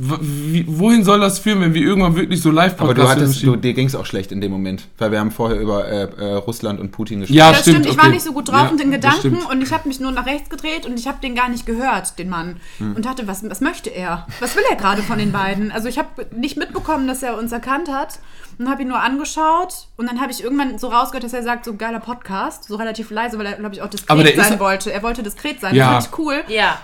wohin 0.00 1.04
soll 1.04 1.20
das 1.20 1.38
führen, 1.38 1.60
wenn 1.60 1.74
wir 1.74 1.82
irgendwann 1.82 2.16
wirklich 2.16 2.40
so 2.40 2.50
Aber 2.50 2.94
du 2.94 3.08
hattest, 3.08 3.42
du, 3.42 3.56
dir 3.56 3.74
ging 3.74 3.86
es 3.86 3.94
auch 3.94 4.06
schlecht 4.06 4.32
in 4.32 4.40
dem 4.40 4.50
Moment, 4.50 4.88
weil 4.98 5.12
wir 5.12 5.20
haben 5.20 5.30
vorher 5.30 5.60
über 5.60 5.86
äh, 5.86 6.02
äh, 6.18 6.34
Russland 6.34 6.80
und 6.80 6.90
Putin 6.90 7.20
gesprochen. 7.20 7.36
Ja, 7.36 7.50
Das 7.52 7.62
stimmt, 7.62 7.86
ich 7.86 7.96
war 7.96 8.04
okay. 8.04 8.14
nicht 8.14 8.22
so 8.24 8.32
gut 8.32 8.48
drauf 8.48 8.70
Ja, 8.70 8.76
den 8.76 8.90
das 8.90 9.20
Gedanken 9.22 9.42
und 9.50 9.62
ich 9.62 9.72
habe 9.72 9.86
mich 9.88 10.00
nur 10.00 10.10
nach 10.12 10.26
rechts 10.26 10.48
gedreht 10.48 10.86
und 10.86 10.98
ich 10.98 11.06
habe 11.06 11.18
den 11.22 11.34
gar 11.34 11.48
nicht 11.48 11.66
gehört, 11.66 12.18
den 12.18 12.28
Mann. 12.28 12.56
Hm. 12.78 12.96
Und 12.96 13.04
dachte, 13.04 13.26
was, 13.28 13.48
was 13.48 13.60
möchte 13.60 13.90
er? 13.90 14.26
Was 14.40 14.56
will 14.56 14.62
er 14.70 14.76
gerade 14.76 15.02
von 15.02 15.18
den 15.18 15.32
beiden? 15.32 15.70
Also 15.70 15.88
ich 15.88 15.98
habe 15.98 16.08
nicht 16.34 16.56
mitbekommen, 16.56 17.06
dass 17.06 17.22
er 17.22 17.36
uns 17.38 17.52
erkannt 17.52 17.90
hat 17.92 18.18
und 18.58 18.68
habe 18.68 18.82
ihn 18.82 18.88
nur 18.88 19.00
angeschaut 19.00 19.88
und 19.96 20.08
dann 20.08 20.20
habe 20.20 20.32
ich 20.32 20.42
irgendwann 20.42 20.78
so 20.78 20.88
rausgehört, 20.88 21.24
dass 21.24 21.32
er 21.32 21.42
sagt, 21.42 21.64
so 21.64 21.74
geiler 21.74 22.00
Podcast, 22.00 22.64
so 22.64 22.76
relativ 22.76 23.10
leise, 23.10 23.38
weil 23.38 23.46
er, 23.46 23.52
glaube 23.54 23.74
ich, 23.74 23.82
auch 23.82 23.88
diskret 23.88 24.36
sein 24.36 24.52
ist- 24.54 24.60
wollte. 24.60 24.92
Er 24.92 25.02
wollte 25.02 25.22
diskret 25.22 25.60
sein, 25.60 25.74
Ja. 25.74 25.94
das 25.94 26.06
fand 26.06 26.14
ich 26.14 26.18
cool. 26.18 26.34
Ja. 26.48 26.78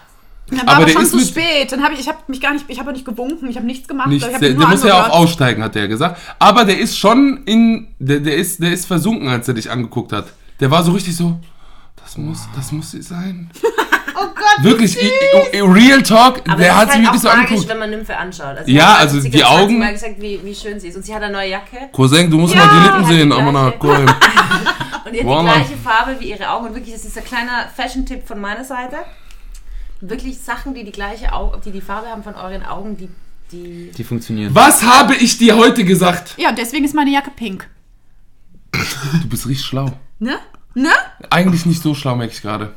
Dann 0.48 0.58
war 0.58 0.68
Aber 0.68 0.76
aber, 0.76 0.84
der 0.86 0.92
schon 0.92 1.02
ist 1.02 1.10
zu 1.10 1.20
spät. 1.20 1.72
Dann 1.72 1.82
habe 1.82 1.94
ich, 1.94 2.00
ich 2.00 2.08
habe 2.08 2.18
mich 2.28 2.40
gar 2.40 2.52
nicht, 2.52 2.64
ich 2.68 2.78
habe 2.78 2.92
nicht 2.92 3.04
gewunken, 3.04 3.48
ich 3.48 3.56
habe 3.56 3.66
nichts 3.66 3.88
gemacht. 3.88 4.08
Nichts, 4.08 4.26
ich 4.28 4.34
hab 4.34 4.40
der, 4.40 4.54
der 4.54 4.68
muss 4.68 4.84
ja 4.84 5.06
auch 5.06 5.10
aussteigen, 5.10 5.62
hat 5.62 5.74
er 5.76 5.88
gesagt. 5.88 6.20
Aber 6.38 6.64
der 6.64 6.78
ist 6.78 6.96
schon 6.98 7.42
in, 7.46 7.88
der, 7.98 8.20
der, 8.20 8.36
ist, 8.36 8.62
der 8.62 8.72
ist 8.72 8.86
versunken, 8.86 9.28
als 9.28 9.48
er 9.48 9.54
dich 9.54 9.70
angeguckt 9.70 10.12
hat. 10.12 10.26
Der 10.60 10.70
war 10.70 10.82
so 10.84 10.92
richtig 10.92 11.16
so, 11.16 11.38
das 12.02 12.16
muss, 12.16 12.46
das 12.54 12.70
muss 12.72 12.90
sie 12.90 13.02
sein. 13.02 13.50
Oh 14.18 14.28
Gott, 14.34 14.64
Wirklich, 14.64 14.96
i, 14.96 15.10
i, 15.52 15.60
Real 15.60 16.02
Talk, 16.02 16.40
Aber 16.48 16.56
der 16.56 16.74
hat 16.74 16.88
halt 16.88 17.02
wirklich 17.02 17.08
auch 17.10 17.14
so 17.16 17.28
magisch, 17.28 17.42
angeguckt. 17.42 17.68
wenn 17.68 17.78
man 17.78 17.90
Nymphe 17.90 18.16
anschaut. 18.16 18.56
Also 18.56 18.70
Ja, 18.72 18.94
also 18.94 19.20
die 19.20 19.28
gerade 19.28 19.44
20 19.44 19.60
Augen- 19.62 19.78
Mal 19.78 19.92
gesagt, 19.92 20.14
wie, 20.20 20.40
wie 20.42 20.54
schön 20.54 20.80
sie 20.80 20.88
ist. 20.88 20.96
Und 20.96 21.04
sie 21.04 21.14
hat 21.14 21.22
eine 21.22 21.34
neue 21.34 21.50
Jacke 21.50 21.90
Cousin, 21.92 22.30
du 22.30 22.38
musst 22.38 22.54
Ja, 22.54 22.64
mal 22.64 22.78
die 22.78 22.86
Lippen 22.86 23.04
sehen, 23.04 23.28
gleiche. 23.28 23.42
aber 23.42 23.52
na, 23.52 23.72
cool. 23.82 24.06
und 25.04 25.12
die 25.12 25.18
hat 25.18 25.26
Voila. 25.26 25.52
die 25.52 25.58
gleiche 25.58 25.76
Farbe 25.84 26.16
wie 26.18 26.30
ihre 26.30 26.48
Augen. 26.48 26.68
Und 26.68 26.74
wirklich, 26.74 26.94
das 26.94 27.04
ist 27.04 27.18
ein 27.18 27.24
kleiner 27.24 27.66
Fashion-Tipp 27.76 28.26
von 28.26 28.40
meiner 28.40 28.64
Seite. 28.64 28.96
Wirklich 30.00 30.38
Sachen, 30.38 30.74
die 30.74 30.84
die 30.84 30.92
gleiche 30.92 31.32
Au 31.32 31.56
die 31.64 31.70
die 31.70 31.80
Farbe 31.80 32.08
haben 32.08 32.22
von 32.22 32.34
euren 32.34 32.62
Augen, 32.64 32.96
die, 32.96 33.08
die 33.52 33.90
Die 33.96 34.04
funktionieren. 34.04 34.54
Was 34.54 34.82
habe 34.82 35.14
ich 35.16 35.38
dir 35.38 35.56
heute 35.56 35.84
gesagt? 35.84 36.34
Ja, 36.36 36.50
und 36.50 36.58
deswegen 36.58 36.84
ist 36.84 36.94
meine 36.94 37.10
Jacke 37.10 37.30
pink. 37.34 37.68
Du 38.72 39.28
bist 39.28 39.46
richtig 39.46 39.66
schlau. 39.66 39.90
Ne? 40.18 40.38
Ne? 40.74 40.90
Eigentlich 41.30 41.64
nicht 41.64 41.82
so 41.82 41.94
schlau, 41.94 42.14
merke 42.16 42.34
ich 42.34 42.42
gerade. 42.42 42.74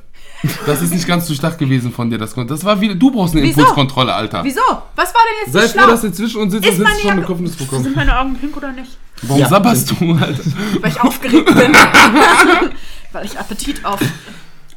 Das 0.66 0.82
ist 0.82 0.94
nicht 0.94 1.06
ganz 1.06 1.28
durchdacht 1.28 1.58
gewesen 1.58 1.92
von 1.92 2.10
dir. 2.10 2.18
Das, 2.18 2.34
das 2.34 2.64
war 2.64 2.80
wieder, 2.80 2.96
du 2.96 3.12
brauchst 3.12 3.34
eine 3.36 3.44
Wieso? 3.44 3.60
Impulskontrolle, 3.60 4.14
Alter. 4.14 4.42
Wieso? 4.46 4.62
Was 4.96 5.14
war 5.14 5.22
denn 5.28 5.46
jetzt 5.46 5.52
Sei 5.54 5.62
so 5.62 5.68
froh, 5.68 5.80
schlau? 5.80 5.92
dass 5.92 6.02
du 6.02 6.12
zwischen 6.14 6.42
uns 6.42 6.54
sitzt 6.54 6.66
und 6.66 6.72
Ist 6.72 6.78
sitzt 6.78 6.88
meine 6.90 7.00
schon 7.02 7.10
eine 7.12 7.20
Jacke- 7.22 7.34
Kopfnuss 7.34 7.56
bekommen. 7.58 7.84
Sind 7.84 7.96
meine 7.98 8.18
Augen 8.18 8.36
pink 8.38 8.56
oder 8.56 8.72
nicht? 8.72 8.98
Warum 9.24 9.42
Ja. 9.42 9.50
sabberst 9.50 9.92
du, 9.92 10.14
Alter? 10.14 10.44
Weil 10.80 10.92
ich 10.92 11.02
aufgeregt 11.02 11.46
bin. 11.46 11.74
Weil 13.12 13.26
ich 13.26 13.38
Appetit 13.38 13.84
auf 13.84 14.00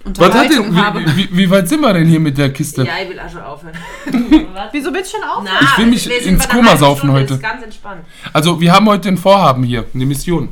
Was 0.05 0.35
hat 0.35 0.51
denn, 0.51 0.77
habe. 0.77 1.01
wie, 1.01 1.17
wie, 1.17 1.37
wie 1.39 1.51
weit 1.51 1.69
sind 1.69 1.81
wir 1.81 1.93
denn 1.93 2.07
hier 2.09 2.21
mit 2.21 2.37
der 2.37 2.53
Kiste? 2.53 2.83
Ja, 2.85 2.93
ich 3.03 3.09
will 3.09 3.21
auch 3.21 3.31
schon 3.31 3.41
aufhören. 3.43 3.75
Wieso 4.73 4.93
willst 4.93 5.13
du 5.13 5.19
schon 5.19 5.29
auf? 5.29 5.45
Na, 5.45 5.51
Ich 5.61 5.79
will 5.79 5.87
mich 5.87 6.27
ins 6.27 6.49
Koma 6.49 6.77
saufen 6.77 6.99
Stunde, 7.09 7.15
heute. 7.15 7.35
Ist 7.35 7.43
ganz 7.43 7.63
entspannt. 7.63 8.03
Also, 8.33 8.61
wir 8.61 8.73
haben 8.73 8.87
heute 8.87 9.09
ein 9.09 9.17
Vorhaben 9.19 9.63
hier, 9.63 9.85
eine 9.95 10.07
Mission. 10.07 10.49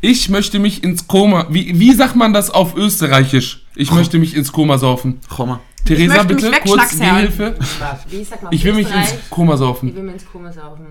Ich 0.00 0.28
möchte 0.28 0.58
mich 0.58 0.84
ins 0.84 1.06
Koma. 1.08 1.46
Wie, 1.50 1.78
wie 1.80 1.92
sagt 1.92 2.16
man 2.16 2.32
das 2.32 2.50
auf 2.50 2.76
Österreichisch? 2.76 3.64
Ich 3.74 3.90
möchte 3.90 4.18
mich 4.18 4.36
ins 4.36 4.52
Koma 4.52 4.78
saufen. 4.78 5.20
Choma. 5.34 5.60
Theresa, 5.84 6.24
mich 6.24 6.36
bitte, 6.36 6.50
kurz. 6.64 6.98
Gehhilfe. 6.98 7.54
Ich 8.50 8.64
will 8.64 8.74
mich 8.74 8.88
ins 8.92 9.14
Koma 9.30 9.54
Ich 9.54 9.58
saufen. 9.58 9.94
will 9.94 10.02
mir 10.02 10.12
ins 10.12 10.26
Koma 10.30 10.52
saufen. 10.52 10.86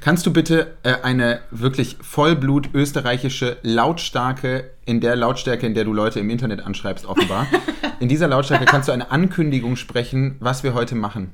Kannst 0.00 0.26
du 0.26 0.32
bitte 0.32 0.76
äh, 0.82 0.94
eine 1.02 1.40
wirklich 1.50 1.96
Vollblut 2.00 2.70
österreichische 2.74 3.58
Lautstarke, 3.62 4.70
in 4.84 5.00
der 5.00 5.16
Lautstärke, 5.16 5.66
in 5.66 5.74
der 5.74 5.84
du 5.84 5.92
Leute 5.92 6.20
im 6.20 6.30
Internet 6.30 6.64
anschreibst, 6.64 7.06
offenbar, 7.06 7.46
in 8.00 8.08
dieser 8.08 8.28
Lautstärke 8.28 8.64
kannst 8.64 8.88
du 8.88 8.92
eine 8.92 9.10
Ankündigung 9.10 9.76
sprechen, 9.76 10.36
was 10.40 10.62
wir 10.62 10.74
heute 10.74 10.94
machen. 10.94 11.32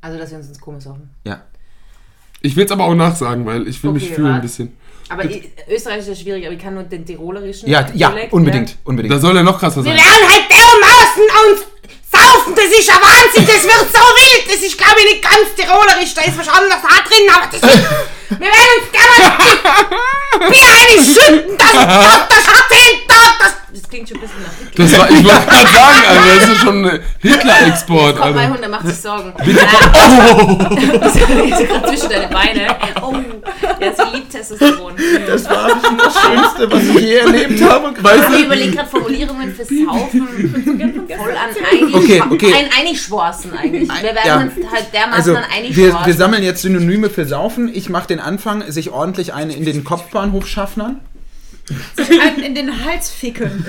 Also, 0.00 0.18
dass 0.18 0.30
wir 0.30 0.38
uns 0.38 0.48
ins 0.48 0.60
Koma 0.60 0.80
saufen. 0.80 1.10
Ja. 1.24 1.42
Ich 2.40 2.56
will 2.56 2.66
es 2.66 2.70
aber 2.72 2.84
auch 2.84 2.94
nachsagen, 2.94 3.46
weil 3.46 3.66
ich 3.66 3.82
will 3.82 3.92
mich 3.92 4.04
Okay, 4.04 4.14
fühlen 4.14 4.34
ein 4.34 4.42
bisschen. 4.42 4.76
Aber 5.08 5.24
ich, 5.24 5.50
Österreich 5.68 6.06
ist 6.06 6.20
schwierig, 6.20 6.44
aber 6.44 6.54
ich 6.54 6.60
kann 6.60 6.74
nur 6.74 6.82
den 6.82 7.04
tirolerischen 7.04 7.68
Ja, 7.68 7.86
ja, 7.94 8.10
Dialekt, 8.10 8.32
unbedingt, 8.32 8.70
ja. 8.70 8.76
unbedingt. 8.84 9.14
Da 9.14 9.18
soll 9.18 9.36
er 9.36 9.42
noch 9.42 9.58
krasser 9.58 9.82
sein. 9.82 9.94
werden 9.94 10.28
halt 10.28 10.44
dermaßen 10.50 11.22
uns 11.50 11.73
saufen, 12.34 12.54
das 12.54 12.66
ist 12.66 12.88
ja 12.88 12.94
Wahnsinn, 12.94 13.46
das 13.46 13.62
wird 13.62 13.92
so 13.92 14.00
wild, 14.00 14.48
das 14.48 14.62
ist 14.62 14.78
glaube 14.78 15.00
ich 15.00 15.14
nicht 15.14 15.22
ganz 15.22 15.54
tirolerisch, 15.54 16.14
da 16.14 16.22
ist 16.22 16.38
was 16.38 16.48
anderes 16.48 16.82
da 16.82 17.08
drin, 17.08 17.28
aber 17.32 17.46
das 17.46 17.62
ist, 17.62 17.84
wir 18.30 18.38
werden 18.40 18.70
uns 18.80 18.92
gerne 18.92 20.48
Bier 20.50 20.68
einschütten, 20.90 21.56
das, 21.58 21.72
das, 21.72 22.28
das 22.28 22.48
hat 22.48 22.64
Tag, 23.08 23.38
das, 23.40 23.54
Das 23.82 23.90
klingt 23.90 24.08
schon 24.08 24.18
ein 24.18 24.20
bisschen 24.22 24.42
nach 24.42 24.52
Hitler. 24.58 24.84
Das 24.84 24.98
war, 24.98 25.10
ich 25.10 25.24
wollte 25.24 25.46
gerade 25.46 25.68
sagen, 25.68 26.02
Alter, 26.08 26.40
das 26.40 26.48
ist 26.48 26.60
schon 26.62 26.86
ein 26.86 27.00
Hitler-Export, 27.20 28.16
Kommt 28.20 28.34
mein. 28.34 28.50
Hund, 28.50 28.60
der 28.62 28.68
macht 28.68 28.86
sich 28.86 28.96
Sorgen. 28.96 29.32
Bitte 29.44 29.60
komm. 29.70 30.58
Das 31.00 31.14
ist 31.14 31.68
gerade 31.68 31.86
zwischen 31.88 32.08
deine 32.10 32.28
Beine. 32.28 32.66
Oh, 33.02 33.14
ja, 33.80 33.92
sie 33.94 34.16
liebt 34.16 34.30
Testosteron. 34.32 34.94
Das 35.26 35.48
war 35.48 35.68
das 35.68 36.14
Schönste, 36.22 36.70
was 36.72 36.82
ich 36.82 36.94
je 37.00 37.14
erlebt 37.16 37.62
habe. 37.62 37.92
Weißt 38.02 38.24
Ich 38.36 38.44
überlege 38.44 38.72
gerade 38.76 38.88
Formulierungen 38.88 39.54
fürs 39.54 39.68
Saufen. 39.68 41.06
Voll 41.16 41.30
an 41.32 41.50
einig, 41.70 41.94
Okay, 41.94 42.22
okay. 42.30 42.54
ein 42.54 42.70
Einigschworsen 42.80 43.52
eigentlich. 43.56 43.88
Wir 43.88 44.02
werden 44.14 44.20
Ja. 44.24 44.36
uns 44.40 44.52
halt 44.72 44.92
dermaßen 44.92 45.14
Also, 45.14 45.36
an 45.36 45.44
wir, 45.50 45.56
Einigschworsen. 45.56 46.06
wir 46.06 46.14
sammeln 46.14 46.42
jetzt 46.42 46.62
Synonyme 46.62 47.10
für 47.10 47.24
Saufen. 47.26 47.70
Ich 47.74 47.88
mache 47.88 48.08
den 48.14 48.20
Anfang, 48.20 48.70
sich 48.70 48.90
ordentlich 48.90 49.32
einen 49.34 49.50
in 49.50 49.64
den 49.64 49.84
Kopfbahnhof 49.84 50.46
schaffnern. 50.46 51.00
Einen 51.96 52.42
in 52.42 52.54
den 52.54 52.84
Hals 52.84 53.10
ficken. 53.10 53.64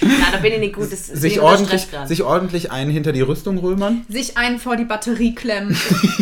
Na, 0.00 0.30
da 0.32 0.38
bin 0.38 0.52
ich 0.52 0.60
nicht 0.60 0.74
gut. 0.74 0.92
Das 0.92 1.08
bin 1.08 1.16
Sich 1.16 1.40
ordentlich, 1.40 1.88
sich 2.06 2.22
ordentlich 2.22 2.70
einen 2.70 2.90
hinter 2.90 3.12
die 3.12 3.20
Rüstung 3.20 3.58
römern. 3.58 4.04
Sich 4.08 4.36
einen 4.36 4.60
vor 4.60 4.76
die 4.76 4.84
Batterie 4.84 5.34
klemmen. 5.34 5.76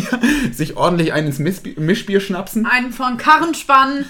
Sich 0.51 0.77
ordentlich 0.77 1.13
einen 1.13 1.27
ins 1.27 1.39
Mischbier 1.39 2.19
schnapsen. 2.19 2.65
Einen 2.65 2.91
vor 2.91 3.07
den 3.07 3.17
Karren 3.17 3.53
spannen. 3.53 4.05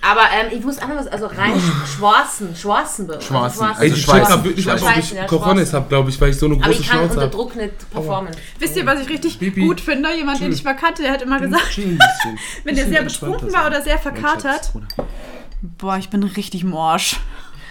Aber 0.00 0.22
ähm, 0.32 0.56
ich 0.56 0.64
muss 0.64 0.78
auch 0.78 0.88
noch 0.88 0.96
was, 0.96 1.06
also 1.06 1.26
rein 1.26 1.60
Schwarzen, 1.86 2.54
Schwarzen 2.56 3.06
bei 3.06 3.14
uns. 3.14 3.24
Schwarzen, 3.24 3.58
Schwarzen. 3.58 3.82
Ey, 3.82 3.90
also 3.90 3.96
die 3.96 4.02
checken 4.02 4.32
ab 4.32 4.44
wirklich 4.44 4.70
ab, 4.70 4.78
ob 4.82 4.96
ich 4.96 5.12
ja, 5.12 5.26
Coronis 5.26 5.70
Schwarzen. 5.70 5.76
hab, 5.76 5.88
glaube 5.88 6.10
ich, 6.10 6.20
weil 6.20 6.30
ich 6.30 6.38
so 6.38 6.46
eine 6.46 6.54
Aber 6.56 6.64
große 6.64 6.80
ich 6.80 6.88
kann 6.88 6.98
Schnauze 6.98 7.12
unter 7.12 7.22
habe. 7.22 7.30
Druck 7.36 7.56
nicht 7.56 7.90
performen. 7.90 8.32
Wisst 8.58 8.76
ihr, 8.76 8.86
was 8.86 9.00
ich 9.00 9.08
richtig 9.08 9.38
Bibi. 9.38 9.66
gut 9.66 9.80
finde? 9.80 10.14
Jemand, 10.14 10.40
den 10.40 10.52
ich 10.52 10.64
mal 10.64 10.74
kannte, 10.74 11.02
der 11.02 11.12
hat 11.12 11.22
immer 11.22 11.40
gesagt, 11.40 11.78
wenn 12.64 12.74
der 12.76 12.86
sehr 12.86 13.02
betrunken 13.02 13.52
war 13.52 13.66
oder 13.66 13.82
sehr 13.82 13.98
verkatert, 13.98 14.72
boah, 15.78 15.96
ich 15.98 16.08
bin 16.10 16.22
richtig 16.22 16.64
morsch. 16.64 17.20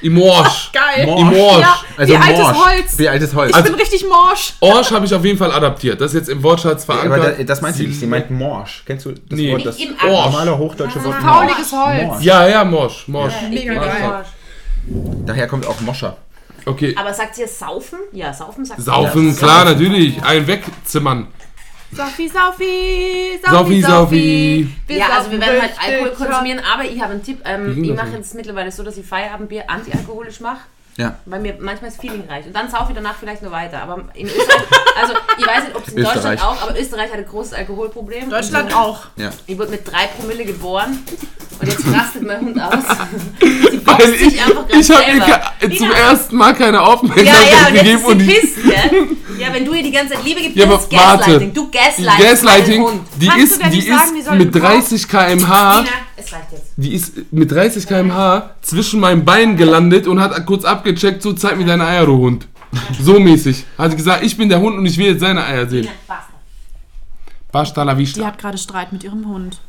Im 0.01 0.13
Morsch. 0.13 0.71
Geil. 0.73 1.08
Im 1.08 1.27
Morsch. 1.27 1.62
Ja, 1.62 1.79
Also 1.97 2.13
wie 2.13 2.17
altes 2.17 2.39
morsch. 2.39 2.58
Holz. 2.58 2.97
Wie 2.99 3.10
altes 3.10 3.34
Holz. 3.36 3.58
Ich 3.58 3.63
bin 3.63 3.73
richtig 3.75 4.05
morsch. 4.08 4.53
Orsch 4.60 4.91
habe 4.91 5.05
ich 5.05 5.13
auf 5.13 5.23
jeden 5.25 5.38
Fall 5.38 5.51
adaptiert. 5.51 5.99
Das 6.01 6.13
ist 6.13 6.19
jetzt 6.19 6.29
im 6.29 6.43
Wortschatz 6.43 6.88
aber 6.89 7.01
verankert. 7.01 7.39
da, 7.39 7.43
das 7.43 7.62
meint 7.62 7.75
sie 7.75 7.88
nicht. 7.88 7.99
Sie 7.99 8.05
meint 8.08 8.29
morsch. 8.29 8.84
Kennst 8.86 9.05
du 9.05 9.12
das 9.12 9.19
Nee. 9.29 9.51
Wort, 9.53 9.65
das 9.65 9.77
Nicht 9.77 9.89
im 9.89 10.10
Orsch. 10.10 10.25
normale 10.34 10.58
hochdeutsche 10.58 11.03
Wort 11.03 11.21
morsch? 11.21 11.36
Fauliges 11.36 11.71
Holz. 11.71 12.03
Morsch. 12.03 12.23
Ja, 12.23 12.47
ja, 12.47 12.63
Morsch. 12.65 13.08
Morsch. 13.08 13.34
Mega 13.49 13.55
Ich 13.62 13.65
bin 13.67 13.75
geil. 13.75 14.01
Morsch. 14.08 14.27
Daher 15.25 15.47
kommt 15.47 15.65
auch 15.65 15.79
Moscher. 15.81 16.17
Okay. 16.65 16.95
Aber 16.97 17.13
sagt 17.13 17.38
ihr 17.38 17.47
saufen? 17.47 17.99
Ja, 18.12 18.34
saufen 18.34 18.65
sagt 18.65 18.81
Saufen, 18.81 19.29
Ja. 19.29 19.36
klar, 19.36 19.65
natürlich. 19.65 20.21
Ein 20.23 20.45
Wegzimmern. 20.47 21.27
Saufi, 21.95 22.27
Saufi, 22.27 23.39
Saufi, 23.43 23.81
Saufi. 23.81 24.67
Ja, 24.89 25.08
also 25.17 25.31
wir 25.31 25.39
werden 25.39 25.62
halt 25.62 25.73
Alkohol 25.81 26.12
konsumieren, 26.12 26.60
aber 26.73 26.84
ich 26.86 27.01
habe 27.01 27.13
einen 27.13 27.23
Tipp. 27.23 27.39
Ähm, 27.45 27.84
ich 27.84 27.93
mache 27.95 28.10
jetzt 28.17 28.36
mittlerweile 28.36 28.71
so, 28.71 28.84
dass 28.84 28.97
ich 28.97 29.05
Feierabendbier 29.05 29.69
antialkoholisch 29.69 30.39
mache. 30.41 30.60
Ja. 30.97 31.15
Weil 31.25 31.41
mir 31.41 31.55
manchmal 31.60 31.89
ist 31.91 31.99
Feeling 31.99 32.23
reicht. 32.29 32.47
Und 32.47 32.55
dann 32.55 32.69
saufe 32.69 32.86
ich 32.89 32.95
danach 32.95 33.15
vielleicht 33.19 33.41
nur 33.41 33.51
weiter. 33.51 33.81
Aber 33.81 34.05
in 34.13 34.27
Österreich, 34.27 34.47
also 35.01 35.13
ich 35.38 35.45
weiß 35.45 35.63
nicht, 35.65 35.75
ob 35.75 35.86
es 35.88 35.93
in 35.93 36.03
Deutschland 36.03 36.17
Österreich. 36.36 36.43
auch, 36.43 36.62
aber 36.62 36.79
Österreich 36.79 37.12
hat 37.12 37.17
ein 37.17 37.25
großes 37.25 37.53
Alkoholproblem. 37.53 38.29
Deutschland 38.29 38.71
Und 38.71 38.77
auch. 38.77 39.05
Ja. 39.17 39.29
Ich 39.45 39.58
wurde 39.58 39.71
mit 39.71 39.86
drei 39.89 40.08
Promille 40.08 40.45
geboren 40.45 40.99
und 41.60 41.67
jetzt 41.67 41.86
rastet 41.88 42.23
mein 42.23 42.39
Hund 42.41 42.62
aus. 42.62 42.73
Sie 43.41 43.77
boxt 43.77 44.08
ich, 44.08 44.19
sich 44.31 44.41
einfach 44.41 44.67
grad 44.67 44.79
ich 44.79 44.89
habe 44.91 45.41
ihr 45.62 45.77
zum 45.77 45.91
ersten 45.91 46.36
Mal 46.38 46.53
keine 46.55 46.77
Ja, 46.77 46.84
Aufmerksamkeit 46.84 47.51
ja, 47.51 47.67
und 47.67 47.73
jetzt 47.75 47.84
gegeben 47.84 47.97
ist 47.99 48.05
und 48.08 48.27
pisst, 48.27 48.63
gell? 48.63 49.08
Ja, 49.38 49.53
wenn 49.53 49.65
du 49.65 49.73
ihr 49.73 49.84
die 49.84 49.91
ganze 49.91 50.13
Zeit 50.13 50.23
Liebe 50.23 50.41
gibst, 50.41 50.55
Ja, 50.55 50.65
das 50.65 50.73
aber 50.75 50.84
ist 50.84 50.89
Gaslighting. 50.89 51.34
warte. 51.34 51.47
Du 51.53 51.71
gaslightest 51.71 52.23
Gaslighting, 52.45 52.99
die 53.19 53.27
Kannst 53.27 53.43
ist, 53.51 53.63
die 53.65 53.69
nicht 53.75 53.88
sagen, 53.89 54.15
ist 54.17 54.31
mit 54.31 54.55
drauf? 54.55 54.62
30 54.71 55.08
km/h, 55.10 55.84
es 56.17 56.32
reicht 56.34 56.51
jetzt. 56.51 56.71
die 56.78 56.93
ist 56.93 57.32
mit 57.32 57.51
30 57.51 57.88
km/h 57.88 58.51
zwischen 58.62 58.99
meinen 58.99 59.25
Beinen 59.25 59.58
gelandet 59.58 60.08
und 60.08 60.19
hat 60.19 60.45
kurz 60.45 60.63
abgecheckt, 60.65 61.21
so 61.21 61.34
zeig 61.34 61.58
mir 61.58 61.65
deine 61.65 61.86
Eier, 61.86 62.06
du 62.06 62.17
Hund. 62.17 62.47
So 63.01 63.19
mäßig. 63.19 63.65
Hat 63.78 63.91
sie 63.91 63.97
gesagt, 63.97 64.23
ich 64.23 64.36
bin 64.38 64.49
der 64.49 64.60
Hund 64.60 64.78
und 64.78 64.86
ich 64.86 64.97
will 64.97 65.08
jetzt 65.08 65.21
seine 65.21 65.45
Eier 65.45 65.67
sehen. 65.67 65.88
Basta. 67.51 67.84
La 67.84 67.93
Die 67.93 67.99
vista. 68.01 68.25
hat 68.25 68.38
gerade 68.38 68.58
Streit 68.58 68.91
mit 68.91 69.04
ihrem 69.06 69.28
Hund. 69.28 69.62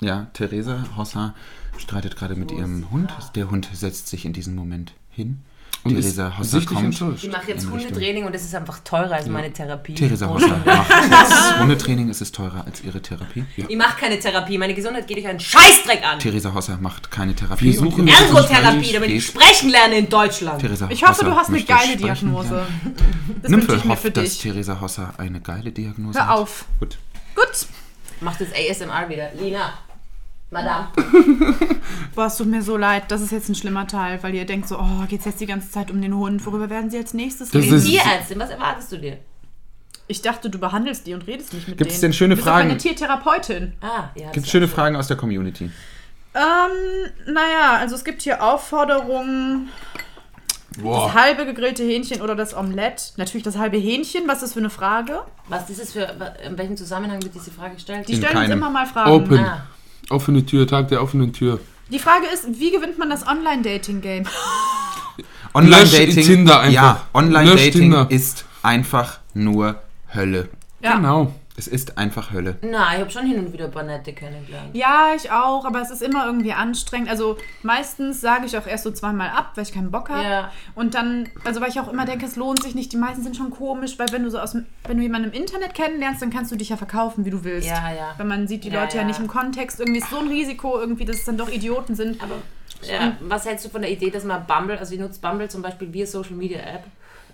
Ja, 0.00 0.28
Theresa 0.32 0.84
Hossa 0.96 1.34
streitet 1.76 2.16
gerade 2.16 2.34
mit 2.34 2.50
ihrem 2.52 2.90
Hund. 2.90 3.12
Der 3.34 3.50
Hund 3.50 3.68
setzt 3.74 4.08
sich 4.08 4.24
in 4.24 4.32
diesem 4.32 4.54
Moment 4.54 4.92
hin. 5.10 5.42
Und 5.88 5.94
Theresa 6.00 6.28
ist 6.28 6.38
Hossa 6.38 6.50
sichtlich 6.58 6.78
kommt. 7.00 7.22
Ich 7.24 7.30
mache 7.30 7.48
jetzt 7.50 7.68
Hundetraining 7.70 8.24
und 8.24 8.34
das 8.34 8.42
ist 8.42 8.54
einfach 8.54 8.78
teurer 8.80 9.12
als 9.12 9.26
meine 9.28 9.52
Therapie. 9.52 9.94
Theresa 9.94 10.26
Und- 10.26 10.42
Hossa 10.42 10.56
macht 10.64 10.90
jetzt 11.10 11.58
Hundetraining. 11.60 12.08
Ist 12.08 12.20
es 12.20 12.32
teurer 12.32 12.64
als 12.66 12.82
ihre 12.84 13.00
Therapie? 13.00 13.44
Ich 13.56 13.76
mache 13.76 13.98
keine 14.00 14.18
Therapie. 14.18 14.58
Meine 14.58 14.74
Gesundheit 14.74 15.06
geht 15.06 15.18
euch 15.18 15.26
einen 15.28 15.40
Scheißdreck 15.40 16.04
an. 16.06 16.18
Theresa 16.18 16.52
Hossa 16.54 16.78
macht 16.80 17.10
keine 17.10 17.34
Therapie. 17.34 17.64
Wir 17.66 17.72
suchen- 17.74 18.06
Ergotherapie, 18.08 18.92
damit 18.92 19.10
ich 19.10 19.26
sprechen 19.26 19.70
lerne 19.70 19.96
in 19.98 20.08
Deutschland. 20.08 20.60
Theresa 20.60 20.88
Ich 20.90 21.06
hoffe, 21.06 21.24
du 21.24 21.34
hast 21.34 21.48
eine 21.48 21.62
geile 21.62 21.96
Diagnose. 21.96 22.66
Das 23.42 23.50
Nymphe 23.50 23.76
ich 23.76 23.84
mir 23.84 23.96
für 23.96 24.08
hofft, 24.08 24.16
dass 24.16 24.24
dich. 24.24 24.38
Theresa 24.40 24.80
Hossa 24.80 25.14
eine 25.18 25.40
geile 25.40 25.70
Diagnose 25.72 26.18
Hör 26.18 26.28
hat. 26.28 26.38
auf. 26.38 26.64
Gut. 26.80 26.98
Gut. 27.34 27.66
Macht 28.20 28.40
das 28.40 28.48
ASMR 28.52 29.08
wieder. 29.08 29.30
Lina, 29.38 29.74
Madame. 30.50 30.88
Boah, 32.14 32.26
es 32.26 32.36
tut 32.36 32.46
mir 32.46 32.62
so 32.62 32.76
leid. 32.76 33.04
Das 33.10 33.20
ist 33.20 33.32
jetzt 33.32 33.48
ein 33.48 33.54
schlimmer 33.56 33.86
Teil, 33.86 34.22
weil 34.22 34.34
ihr 34.34 34.44
denkt 34.44 34.68
so, 34.68 34.78
oh, 34.78 35.04
geht's 35.08 35.24
jetzt 35.24 35.40
die 35.40 35.46
ganze 35.46 35.70
Zeit 35.70 35.90
um 35.90 36.00
den 36.00 36.14
Hund? 36.14 36.44
Worüber 36.46 36.70
werden 36.70 36.88
sie 36.90 36.98
als 36.98 37.14
nächstes 37.14 37.50
Das 37.50 37.62
reden? 37.64 37.74
ist- 37.76 37.86
Tierärztin, 37.86 38.38
was 38.38 38.50
erwartest 38.50 38.92
du 38.92 38.98
dir? 38.98 39.18
Ich 40.08 40.22
dachte, 40.22 40.48
du 40.48 40.58
behandelst 40.58 41.04
die 41.08 41.14
und 41.14 41.26
redest 41.26 41.52
nicht 41.52 41.66
mit 41.66 41.78
Gibt's 41.78 41.94
denen. 41.94 42.02
denn 42.02 42.12
schöne 42.12 42.34
du 42.34 42.36
bist 42.36 42.48
Fragen? 42.48 42.70
eine 42.70 42.78
Tiertherapeutin. 42.78 43.72
Ah, 43.80 44.10
ja. 44.14 44.30
Gibt 44.30 44.46
das- 44.46 44.50
schöne 44.52 44.68
Fragen 44.68 44.94
aus 44.94 45.08
der 45.08 45.16
Community? 45.16 45.70
Ähm, 46.34 47.32
naja, 47.32 47.76
also 47.80 47.96
es 47.96 48.04
gibt 48.04 48.22
hier 48.22 48.40
Aufforderungen, 48.44 49.68
Boah. 50.80 51.06
das 51.06 51.14
halbe 51.14 51.44
gegrillte 51.46 51.82
Hähnchen 51.82 52.20
oder 52.20 52.36
das 52.36 52.54
Omelett. 52.56 53.14
Natürlich 53.16 53.42
das 53.42 53.56
halbe 53.58 53.78
Hähnchen. 53.78 54.28
Was 54.28 54.36
ist 54.36 54.42
das 54.42 54.52
für 54.52 54.58
eine 54.60 54.70
Frage? 54.70 55.22
Was 55.48 55.70
ist 55.70 55.80
es 55.80 55.92
für, 55.92 56.02
in 56.46 56.56
welchem 56.56 56.76
Zusammenhang 56.76 57.20
wird 57.22 57.34
diese 57.34 57.50
Frage 57.50 57.74
gestellt? 57.74 58.06
Die 58.06 58.12
In 58.12 58.18
stellen 58.18 58.36
uns 58.36 58.46
keinem. 58.46 58.58
immer 58.58 58.70
mal 58.70 58.86
Fragen. 58.86 59.10
Open. 59.10 59.38
Ah, 59.38 59.66
Offene 60.10 60.46
Tür, 60.46 60.66
Tag 60.66 60.88
der 60.88 61.02
offenen 61.02 61.32
Tür. 61.32 61.60
Die 61.90 61.98
Frage 61.98 62.26
ist, 62.32 62.58
wie 62.58 62.70
gewinnt 62.70 62.98
man 62.98 63.10
das 63.10 63.26
Online-Dating-Game? 63.26 64.24
Online-Dating. 65.54 66.24
Tinder 66.24 66.60
einfach. 66.60 66.72
Ja, 66.72 67.06
Online-Dating 67.14 67.72
Tinder. 67.72 68.06
ist 68.10 68.44
einfach 68.62 69.20
nur 69.34 69.80
Hölle. 70.14 70.48
Ja. 70.82 70.96
Genau. 70.96 71.34
Es 71.58 71.66
ist 71.66 71.96
einfach 71.96 72.32
Hölle. 72.32 72.56
na, 72.62 72.94
ich 72.94 73.00
habe 73.00 73.10
schon 73.10 73.26
hin 73.26 73.38
und 73.38 73.52
wieder 73.52 73.64
ein 73.66 73.70
paar 73.70 73.82
nette 73.82 74.12
kennengelernt. 74.12 74.74
Ja, 74.74 75.12
ich 75.16 75.30
auch, 75.30 75.64
aber 75.64 75.80
es 75.80 75.90
ist 75.90 76.02
immer 76.02 76.26
irgendwie 76.26 76.52
anstrengend. 76.52 77.08
Also 77.08 77.38
meistens 77.62 78.20
sage 78.20 78.44
ich 78.46 78.56
auch 78.58 78.66
erst 78.66 78.84
so 78.84 78.90
zweimal 78.90 79.30
ab, 79.30 79.52
weil 79.54 79.64
ich 79.64 79.72
keinen 79.72 79.90
Bock 79.90 80.10
habe. 80.10 80.22
Ja. 80.22 80.52
Und 80.74 80.94
dann, 80.94 81.28
also 81.44 81.60
weil 81.60 81.70
ich 81.70 81.80
auch 81.80 81.88
immer 81.88 82.04
denke, 82.04 82.26
es 82.26 82.36
lohnt 82.36 82.62
sich 82.62 82.74
nicht. 82.74 82.92
Die 82.92 82.98
meisten 82.98 83.22
sind 83.22 83.36
schon 83.36 83.50
komisch, 83.50 83.98
weil 83.98 84.08
wenn 84.12 84.22
du 84.22 84.30
so 84.30 84.38
aus 84.38 84.52
dem, 84.52 84.66
wenn 84.86 84.98
du 84.98 85.02
jemanden 85.02 85.30
im 85.32 85.40
Internet 85.40 85.72
kennenlernst, 85.74 86.20
dann 86.20 86.30
kannst 86.30 86.52
du 86.52 86.56
dich 86.56 86.68
ja 86.68 86.76
verkaufen, 86.76 87.24
wie 87.24 87.30
du 87.30 87.42
willst. 87.42 87.68
Ja, 87.68 87.90
ja. 87.90 88.14
Wenn 88.18 88.28
man 88.28 88.46
sieht 88.46 88.64
die 88.64 88.68
Ja, 88.68 88.82
Leute 88.82 88.96
ja. 88.96 89.02
ja. 89.02 89.08
nicht 89.08 89.18
im 89.20 89.26
Kontext, 89.26 89.80
irgendwie 89.80 90.00
ist 90.00 90.10
so 90.10 90.18
ein 90.18 90.28
Risiko, 90.28 90.78
irgendwie, 90.78 91.06
dass 91.06 91.16
es 91.16 91.24
dann 91.24 91.38
doch 91.38 91.48
Idioten 91.48 91.94
sind. 91.94 92.22
Aber 92.22 92.34
ja, 92.82 93.16
was 93.20 93.46
hältst 93.46 93.64
du 93.64 93.70
von 93.70 93.80
der 93.80 93.90
Idee, 93.90 94.10
dass 94.10 94.24
man 94.24 94.46
Bumble, 94.46 94.78
also 94.78 94.92
ich 94.94 95.00
nutze 95.00 95.20
Bumble 95.20 95.48
zum 95.48 95.62
Beispiel 95.62 95.90
wie 95.92 96.04
Social 96.04 96.34
Media 96.34 96.58
App, 96.60 96.84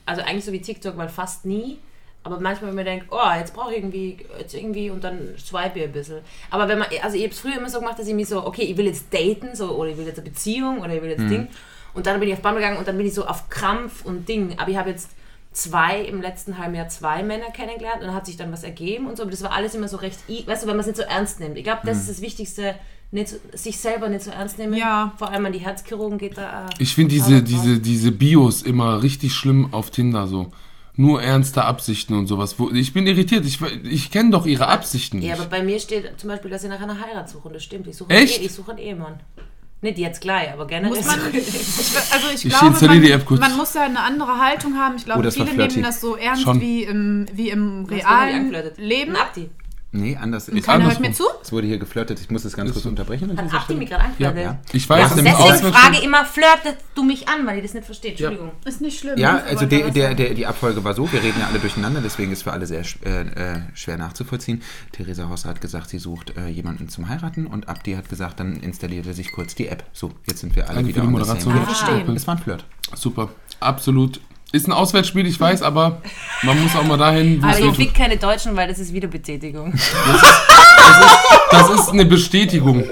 also 0.06 0.22
eigentlich 0.22 0.44
so 0.44 0.52
wie 0.52 0.60
TikTok, 0.60 0.96
weil 0.96 1.08
fast 1.08 1.44
nie, 1.44 1.78
aber 2.24 2.38
manchmal, 2.40 2.68
wenn 2.70 2.76
man 2.76 2.84
denkt, 2.84 3.06
oh, 3.10 3.18
jetzt 3.38 3.52
brauche 3.54 3.72
ich 3.72 3.78
irgendwie, 3.78 4.18
jetzt 4.38 4.54
irgendwie 4.54 4.90
und 4.90 5.02
dann 5.02 5.18
swipe 5.38 5.78
ich 5.78 5.84
ein 5.84 5.92
bisschen. 5.92 6.18
Aber 6.50 6.68
wenn 6.68 6.78
man, 6.78 6.88
also 7.02 7.16
ich 7.16 7.22
habe 7.24 7.32
es 7.32 7.38
früher 7.40 7.56
immer 7.58 7.68
so 7.68 7.80
gemacht, 7.80 7.98
dass 7.98 8.06
ich 8.06 8.14
mich 8.14 8.28
so, 8.28 8.46
okay, 8.46 8.62
ich 8.62 8.76
will 8.76 8.86
jetzt 8.86 9.12
daten, 9.12 9.54
so, 9.54 9.70
oder 9.72 9.90
ich 9.90 9.96
will 9.96 10.06
jetzt 10.06 10.18
eine 10.20 10.28
Beziehung, 10.28 10.78
oder 10.80 10.94
ich 10.94 11.02
will 11.02 11.10
jetzt 11.10 11.28
Ding. 11.28 11.48
Und 11.94 12.06
dann 12.06 12.20
bin 12.20 12.28
ich 12.28 12.34
auf 12.34 12.40
Bumble 12.40 12.60
gegangen 12.60 12.78
und 12.78 12.86
dann 12.88 12.96
bin 12.96 13.06
ich 13.06 13.14
so 13.14 13.26
auf 13.26 13.48
Krampf 13.50 14.04
und 14.04 14.28
Ding. 14.28 14.54
Aber 14.58 14.70
ich 14.70 14.76
habe 14.76 14.90
jetzt 14.90 15.10
zwei, 15.52 16.00
im 16.00 16.22
letzten 16.22 16.56
halben 16.58 16.74
Jahr 16.74 16.88
zwei 16.88 17.22
Männer 17.22 17.50
kennengelernt 17.50 18.00
und 18.00 18.06
dann 18.06 18.14
hat 18.14 18.24
sich 18.26 18.36
dann 18.38 18.50
was 18.52 18.62
ergeben 18.64 19.06
und 19.06 19.16
so. 19.16 19.24
Aber 19.24 19.30
das 19.30 19.42
war 19.42 19.52
alles 19.52 19.74
immer 19.74 19.88
so 19.88 19.98
recht, 19.98 20.18
i- 20.28 20.46
weißt 20.46 20.62
du, 20.62 20.66
wenn 20.68 20.76
man 20.76 20.80
es 20.80 20.86
nicht 20.86 20.96
so 20.96 21.02
ernst 21.02 21.40
nimmt. 21.40 21.58
Ich 21.58 21.64
glaube, 21.64 21.80
das 21.84 21.98
ist 21.98 22.08
das 22.08 22.20
Wichtigste, 22.22 22.74
nicht 23.10 23.28
so, 23.28 23.36
sich 23.52 23.78
selber 23.78 24.08
nicht 24.08 24.22
so 24.22 24.30
ernst 24.30 24.58
nehmen. 24.58 24.72
Ja. 24.72 25.12
Vor 25.18 25.30
allem 25.30 25.44
an 25.44 25.52
die 25.52 25.58
Herzchirurgen 25.58 26.16
geht 26.16 26.38
da. 26.38 26.66
äh, 26.68 26.70
Ich 26.78 26.94
finde 26.94 27.14
diese, 27.14 27.42
diese, 27.42 27.78
diese 27.80 28.10
Bios 28.12 28.62
immer 28.62 29.02
richtig 29.02 29.34
schlimm 29.34 29.68
auf 29.74 29.90
Tinder 29.90 30.26
so. 30.26 30.50
Nur 30.94 31.22
ernste 31.22 31.64
Absichten 31.64 32.14
und 32.14 32.26
sowas. 32.26 32.56
Ich 32.74 32.92
bin 32.92 33.06
irritiert. 33.06 33.46
Ich, 33.46 33.58
ich 33.84 34.10
kenne 34.10 34.30
doch 34.30 34.44
ihre 34.44 34.68
Absichten 34.68 35.18
nicht. 35.20 35.28
Ja, 35.28 35.34
aber 35.34 35.46
bei 35.46 35.62
mir 35.62 35.80
steht 35.80 36.20
zum 36.20 36.28
Beispiel, 36.28 36.50
dass 36.50 36.64
ich 36.64 36.68
nach 36.70 36.80
einer 36.82 37.00
Heirat 37.00 37.30
suche 37.30 37.48
und 37.48 37.54
das 37.54 37.64
stimmt. 37.64 37.86
Ich 37.86 37.96
suche 37.96 38.10
Echt? 38.10 38.36
Einen, 38.36 38.46
ich 38.46 38.52
suche 38.52 38.72
einen 38.72 38.78
Ehemann. 38.80 39.20
Nicht 39.80 39.98
jetzt 39.98 40.20
gleich, 40.20 40.52
aber 40.52 40.66
generell. 40.66 40.94
Muss 40.96 41.04
man, 41.06 41.18
also 41.18 41.34
ich, 42.32 42.44
Ich 42.44 42.50
glaube, 42.52 42.86
man, 42.86 43.40
man 43.40 43.56
muss 43.56 43.74
ja 43.74 43.82
eine 43.84 44.00
andere 44.00 44.38
Haltung 44.38 44.74
haben. 44.76 44.94
Ich 44.96 45.02
Oh, 45.02 45.06
glaube, 45.06 45.24
war 45.24 45.30
viele 45.32 45.66
nehmen 45.66 45.82
das 45.82 46.00
so 46.00 46.14
ernst 46.14 46.42
Schon. 46.42 46.60
wie 46.60 46.84
im, 46.84 47.26
wie 47.32 47.48
im 47.50 47.84
realen? 47.86 48.54
Leben. 48.76 49.16
Ein 49.16 49.22
Abdi. 49.22 49.48
Nee, 49.94 50.16
anders. 50.16 50.48
Ich, 50.48 50.64
Keiner 50.64 50.86
hört 50.86 51.00
mir 51.00 51.12
zu. 51.12 51.24
es 51.42 51.52
wurde 51.52 51.66
hier 51.66 51.76
geflirtet. 51.78 52.18
Ich 52.18 52.30
muss 52.30 52.46
es 52.46 52.56
ganz 52.56 52.72
kurz 52.72 52.86
unterbrechen. 52.86 53.30
an 53.30 53.38
Abdi 53.38 53.58
Stelle. 53.60 53.78
mich 53.78 53.90
gerade 53.90 54.04
angeflirtet? 54.04 54.42
Ja. 54.42 54.58
ich 54.72 54.88
weiß, 54.88 55.10
Ja, 55.10 55.16
Deswegen 55.16 55.34
Ausland 55.36 55.74
frage 55.76 55.96
ich 55.98 56.04
immer, 56.04 56.24
flirtest 56.24 56.78
du 56.94 57.02
mich 57.04 57.28
an, 57.28 57.46
weil 57.46 57.58
ich 57.58 57.62
das 57.64 57.74
nicht 57.74 57.84
verstehe. 57.84 58.12
Entschuldigung. 58.12 58.52
Ist 58.64 58.80
nicht 58.80 58.98
schlimm. 58.98 59.18
Ja, 59.18 59.42
also 59.46 59.66
der, 59.66 59.90
der, 59.90 60.14
der, 60.14 60.32
die 60.32 60.46
Abfolge 60.46 60.82
war 60.82 60.94
so, 60.94 61.12
wir 61.12 61.22
reden 61.22 61.38
ja 61.40 61.46
alle 61.46 61.58
durcheinander, 61.58 62.00
deswegen 62.02 62.32
ist 62.32 62.42
für 62.42 62.52
alle 62.52 62.66
sehr 62.66 62.82
äh, 63.04 63.20
äh, 63.20 63.60
schwer 63.74 63.98
nachzuvollziehen. 63.98 64.62
Theresa 64.92 65.28
Hosse 65.28 65.46
hat 65.48 65.60
gesagt, 65.60 65.90
sie 65.90 65.98
sucht 65.98 66.36
äh, 66.38 66.48
jemanden 66.48 66.88
zum 66.88 67.10
Heiraten 67.10 67.46
und 67.46 67.68
Abdi 67.68 67.92
hat 67.92 68.08
gesagt, 68.08 68.40
dann 68.40 68.56
installiert 68.60 69.06
er 69.06 69.12
sich 69.12 69.30
kurz 69.30 69.54
die 69.54 69.68
App. 69.68 69.84
So, 69.92 70.12
jetzt 70.26 70.40
sind 70.40 70.56
wir 70.56 70.64
alle 70.68 70.76
Danke 70.76 70.88
wieder 70.88 71.02
die 71.02 71.08
Moderation. 71.08 71.64
verstehe. 71.66 72.10
Es 72.14 72.26
war 72.26 72.36
ein 72.36 72.42
Flirt. 72.42 72.64
Super. 72.94 73.28
Absolut. 73.60 74.20
Ist 74.52 74.68
ein 74.68 74.72
Auswärtsspiel, 74.72 75.26
ich 75.26 75.40
weiß, 75.40 75.62
aber 75.62 76.02
man 76.42 76.62
muss 76.62 76.76
auch 76.76 76.82
mal 76.84 76.98
dahin, 76.98 77.42
Aber 77.42 77.52
ich 77.58 77.64
weh 77.64 77.68
tut. 77.68 77.76
fick 77.76 77.94
keine 77.94 78.18
Deutschen, 78.18 78.54
weil 78.54 78.68
das 78.68 78.78
ist 78.78 78.92
Wiederbetätigung. 78.92 79.72
Das 81.50 81.70
ist 81.70 81.88
eine 81.90 82.04
Bestätigung. 82.04 82.84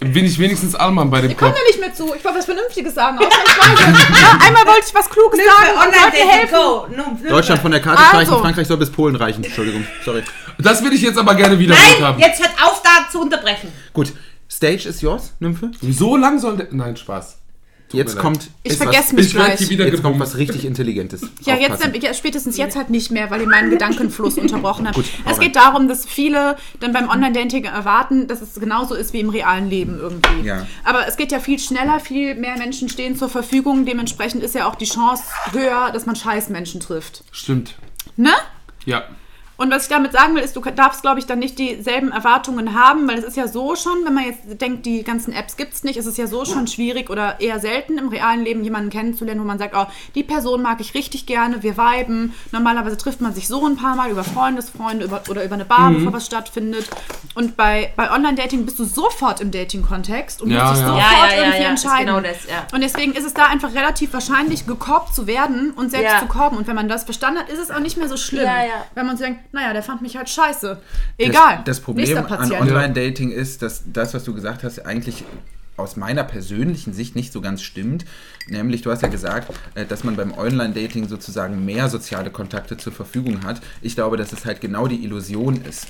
Bin 0.00 0.24
ich 0.24 0.38
wenigstens 0.38 0.74
Allmann 0.74 1.10
bei 1.10 1.20
dem 1.20 1.30
Ich 1.30 1.36
komme 1.36 1.52
Kopf. 1.52 1.60
ja 1.60 1.66
nicht 1.68 1.80
mehr 1.80 1.94
zu. 1.94 2.14
Ich 2.14 2.24
wollte 2.24 2.38
was 2.38 2.44
Vernünftiges 2.44 2.94
sagen. 2.94 3.18
Ausnahmsweise. 3.18 4.40
einmal 4.46 4.66
wollte 4.66 4.86
ich 4.88 4.94
was 4.94 5.08
Kluges 5.10 5.38
sagen 5.38 5.88
und 5.88 5.94
wollte 6.02 6.16
helfen. 6.16 7.28
Deutschland 7.28 7.60
von 7.62 7.70
der 7.70 7.80
Karte 7.80 7.98
Also. 7.98 8.10
streichen, 8.10 8.38
Frankreich 8.42 8.66
soll 8.66 8.76
bis 8.76 8.90
Polen 8.90 9.16
reichen. 9.16 9.44
Entschuldigung, 9.44 9.84
sorry. 10.04 10.22
Das 10.58 10.82
will 10.84 10.92
ich 10.92 11.02
jetzt 11.02 11.18
aber 11.18 11.34
gerne 11.34 11.58
wiederholt 11.58 11.86
Nein, 11.98 12.02
haben. 12.04 12.18
jetzt 12.20 12.40
hört 12.40 12.52
auf 12.62 12.82
da 12.82 13.08
zu 13.10 13.20
unterbrechen. 13.20 13.72
Gut, 13.92 14.12
Stage 14.50 14.88
ist 14.88 15.02
yours, 15.02 15.34
Nymphe. 15.40 15.70
So 15.80 16.16
lang 16.16 16.38
soll 16.38 16.56
der. 16.56 16.68
Nein, 16.72 16.96
Spaß. 16.96 17.37
Tut 17.88 17.98
Jetzt 17.98 18.18
kommt. 18.18 18.50
Ich 18.64 18.76
vergesse 18.76 18.98
was, 18.98 19.12
mich 19.12 19.26
Ich 19.26 19.32
gleich. 19.32 19.60
Jetzt 19.60 20.02
kommt 20.02 20.20
was 20.20 20.36
richtig 20.36 20.66
Intelligentes. 20.66 21.22
Ja, 21.44 21.56
jetzt, 21.56 21.82
ja, 22.02 22.12
spätestens 22.12 22.58
jetzt 22.58 22.76
halt 22.76 22.90
nicht 22.90 23.10
mehr, 23.10 23.30
weil 23.30 23.40
ihr 23.40 23.46
meinen 23.46 23.70
Gedankenfluss 23.70 24.36
unterbrochen 24.38 24.86
habt. 24.86 24.96
Gut, 24.96 25.06
es 25.24 25.38
geht 25.38 25.56
darum, 25.56 25.88
dass 25.88 26.04
viele 26.04 26.56
dann 26.80 26.92
beim 26.92 27.08
Online-Dating 27.08 27.64
erwarten, 27.64 28.26
dass 28.26 28.42
es 28.42 28.54
genauso 28.60 28.94
ist 28.94 29.14
wie 29.14 29.20
im 29.20 29.30
realen 29.30 29.70
Leben 29.70 29.98
irgendwie. 29.98 30.46
Ja. 30.46 30.66
Aber 30.84 31.06
es 31.08 31.16
geht 31.16 31.32
ja 31.32 31.40
viel 31.40 31.58
schneller, 31.58 32.00
viel 32.00 32.34
mehr 32.34 32.58
Menschen 32.58 32.90
stehen 32.90 33.16
zur 33.16 33.30
Verfügung. 33.30 33.86
Dementsprechend 33.86 34.42
ist 34.42 34.54
ja 34.54 34.68
auch 34.68 34.74
die 34.74 34.84
Chance 34.84 35.22
höher, 35.52 35.90
dass 35.92 36.04
man 36.04 36.16
scheiß 36.16 36.50
Menschen 36.50 36.80
trifft. 36.80 37.24
Stimmt. 37.30 37.76
Ne? 38.16 38.32
Ja. 38.84 39.04
Und 39.58 39.72
was 39.72 39.82
ich 39.82 39.88
damit 39.88 40.12
sagen 40.12 40.36
will, 40.36 40.42
ist, 40.42 40.54
du 40.54 40.60
darfst, 40.60 41.02
glaube 41.02 41.18
ich, 41.18 41.26
dann 41.26 41.40
nicht 41.40 41.58
dieselben 41.58 42.12
Erwartungen 42.12 42.74
haben, 42.74 43.08
weil 43.08 43.18
es 43.18 43.24
ist 43.24 43.36
ja 43.36 43.48
so 43.48 43.74
schon, 43.74 44.04
wenn 44.04 44.14
man 44.14 44.24
jetzt 44.24 44.60
denkt, 44.60 44.86
die 44.86 45.02
ganzen 45.02 45.32
Apps 45.32 45.56
gibt 45.56 45.74
es 45.74 45.82
nicht, 45.82 45.96
ist 45.96 46.06
es 46.06 46.16
ja 46.16 46.28
so 46.28 46.44
schon 46.44 46.68
schwierig 46.68 47.10
oder 47.10 47.40
eher 47.40 47.58
selten 47.58 47.98
im 47.98 48.06
realen 48.08 48.44
Leben 48.44 48.62
jemanden 48.62 48.88
kennenzulernen, 48.88 49.40
wo 49.40 49.44
man 49.44 49.58
sagt, 49.58 49.74
oh, 49.76 49.86
die 50.14 50.22
Person 50.22 50.62
mag 50.62 50.80
ich 50.80 50.94
richtig 50.94 51.26
gerne, 51.26 51.64
wir 51.64 51.76
viben. 51.76 52.34
Normalerweise 52.52 52.96
trifft 52.96 53.20
man 53.20 53.34
sich 53.34 53.48
so 53.48 53.66
ein 53.66 53.76
paar 53.76 53.96
Mal 53.96 54.10
über 54.10 54.22
Freundesfreunde 54.22 55.04
über, 55.04 55.22
oder 55.28 55.44
über 55.44 55.54
eine 55.54 55.64
Bar, 55.64 55.90
bevor 55.90 56.12
was 56.12 56.26
stattfindet. 56.26 56.88
Und 57.34 57.56
bei, 57.56 57.92
bei 57.96 58.12
Online-Dating 58.12 58.64
bist 58.64 58.78
du 58.78 58.84
sofort 58.84 59.40
im 59.40 59.50
Dating-Kontext 59.50 60.40
und 60.40 60.50
Ja, 60.50 60.68
musst 60.70 60.82
dich 60.82 60.88
ja. 60.88 60.94
sofort 60.94 61.32
Ja, 61.32 61.36
irgendwie 61.36 61.64
entscheiden. 61.64 62.06
genau 62.06 62.20
das, 62.20 62.44
ja. 62.48 62.64
Und 62.72 62.80
deswegen 62.82 63.12
ist 63.12 63.26
es 63.26 63.34
da 63.34 63.46
einfach 63.46 63.74
relativ 63.74 64.12
wahrscheinlich, 64.12 64.68
gekorbt 64.68 65.16
zu 65.16 65.26
werden 65.26 65.72
und 65.72 65.90
selbst 65.90 66.12
Ja. 66.12 66.20
zu 66.20 66.26
korben. 66.26 66.56
Und 66.56 66.68
wenn 66.68 66.76
man 66.76 66.88
das 66.88 67.02
verstanden 67.02 67.40
hat, 67.40 67.48
ist 67.48 67.58
es 67.58 67.72
auch 67.72 67.80
nicht 67.80 67.96
mehr 67.96 68.08
so 68.08 68.16
schlimm. 68.16 68.44
Ja, 68.44 68.64
ja. 68.64 68.84
Wenn 68.94 69.06
man 69.06 69.16
so 69.16 69.24
denkt, 69.24 69.40
naja, 69.52 69.72
der 69.72 69.82
fand 69.82 70.02
mich 70.02 70.16
halt 70.16 70.28
scheiße. 70.28 70.78
Egal. 71.16 71.56
Das, 71.58 71.76
das 71.76 71.80
Problem 71.80 72.16
an. 72.18 72.52
Online-Dating 72.52 73.30
ist, 73.30 73.62
dass 73.62 73.84
das, 73.92 74.14
was 74.14 74.24
du 74.24 74.34
gesagt 74.34 74.62
hast, 74.62 74.84
eigentlich 74.84 75.24
aus 75.78 75.96
meiner 75.96 76.24
persönlichen 76.24 76.92
Sicht 76.92 77.14
nicht 77.14 77.32
so 77.32 77.40
ganz 77.40 77.62
stimmt. 77.62 78.04
Nämlich, 78.48 78.82
du 78.82 78.90
hast 78.90 79.02
ja 79.02 79.08
gesagt, 79.08 79.52
äh, 79.74 79.86
dass 79.86 80.04
man 80.04 80.16
beim 80.16 80.32
Online-Dating 80.36 81.08
sozusagen 81.08 81.64
mehr 81.64 81.88
soziale 81.88 82.30
Kontakte 82.30 82.76
zur 82.76 82.92
Verfügung 82.92 83.44
hat. 83.44 83.60
Ich 83.80 83.94
glaube, 83.94 84.16
dass 84.16 84.32
es 84.32 84.44
halt 84.44 84.60
genau 84.60 84.86
die 84.88 85.04
Illusion 85.04 85.62
ist. 85.64 85.86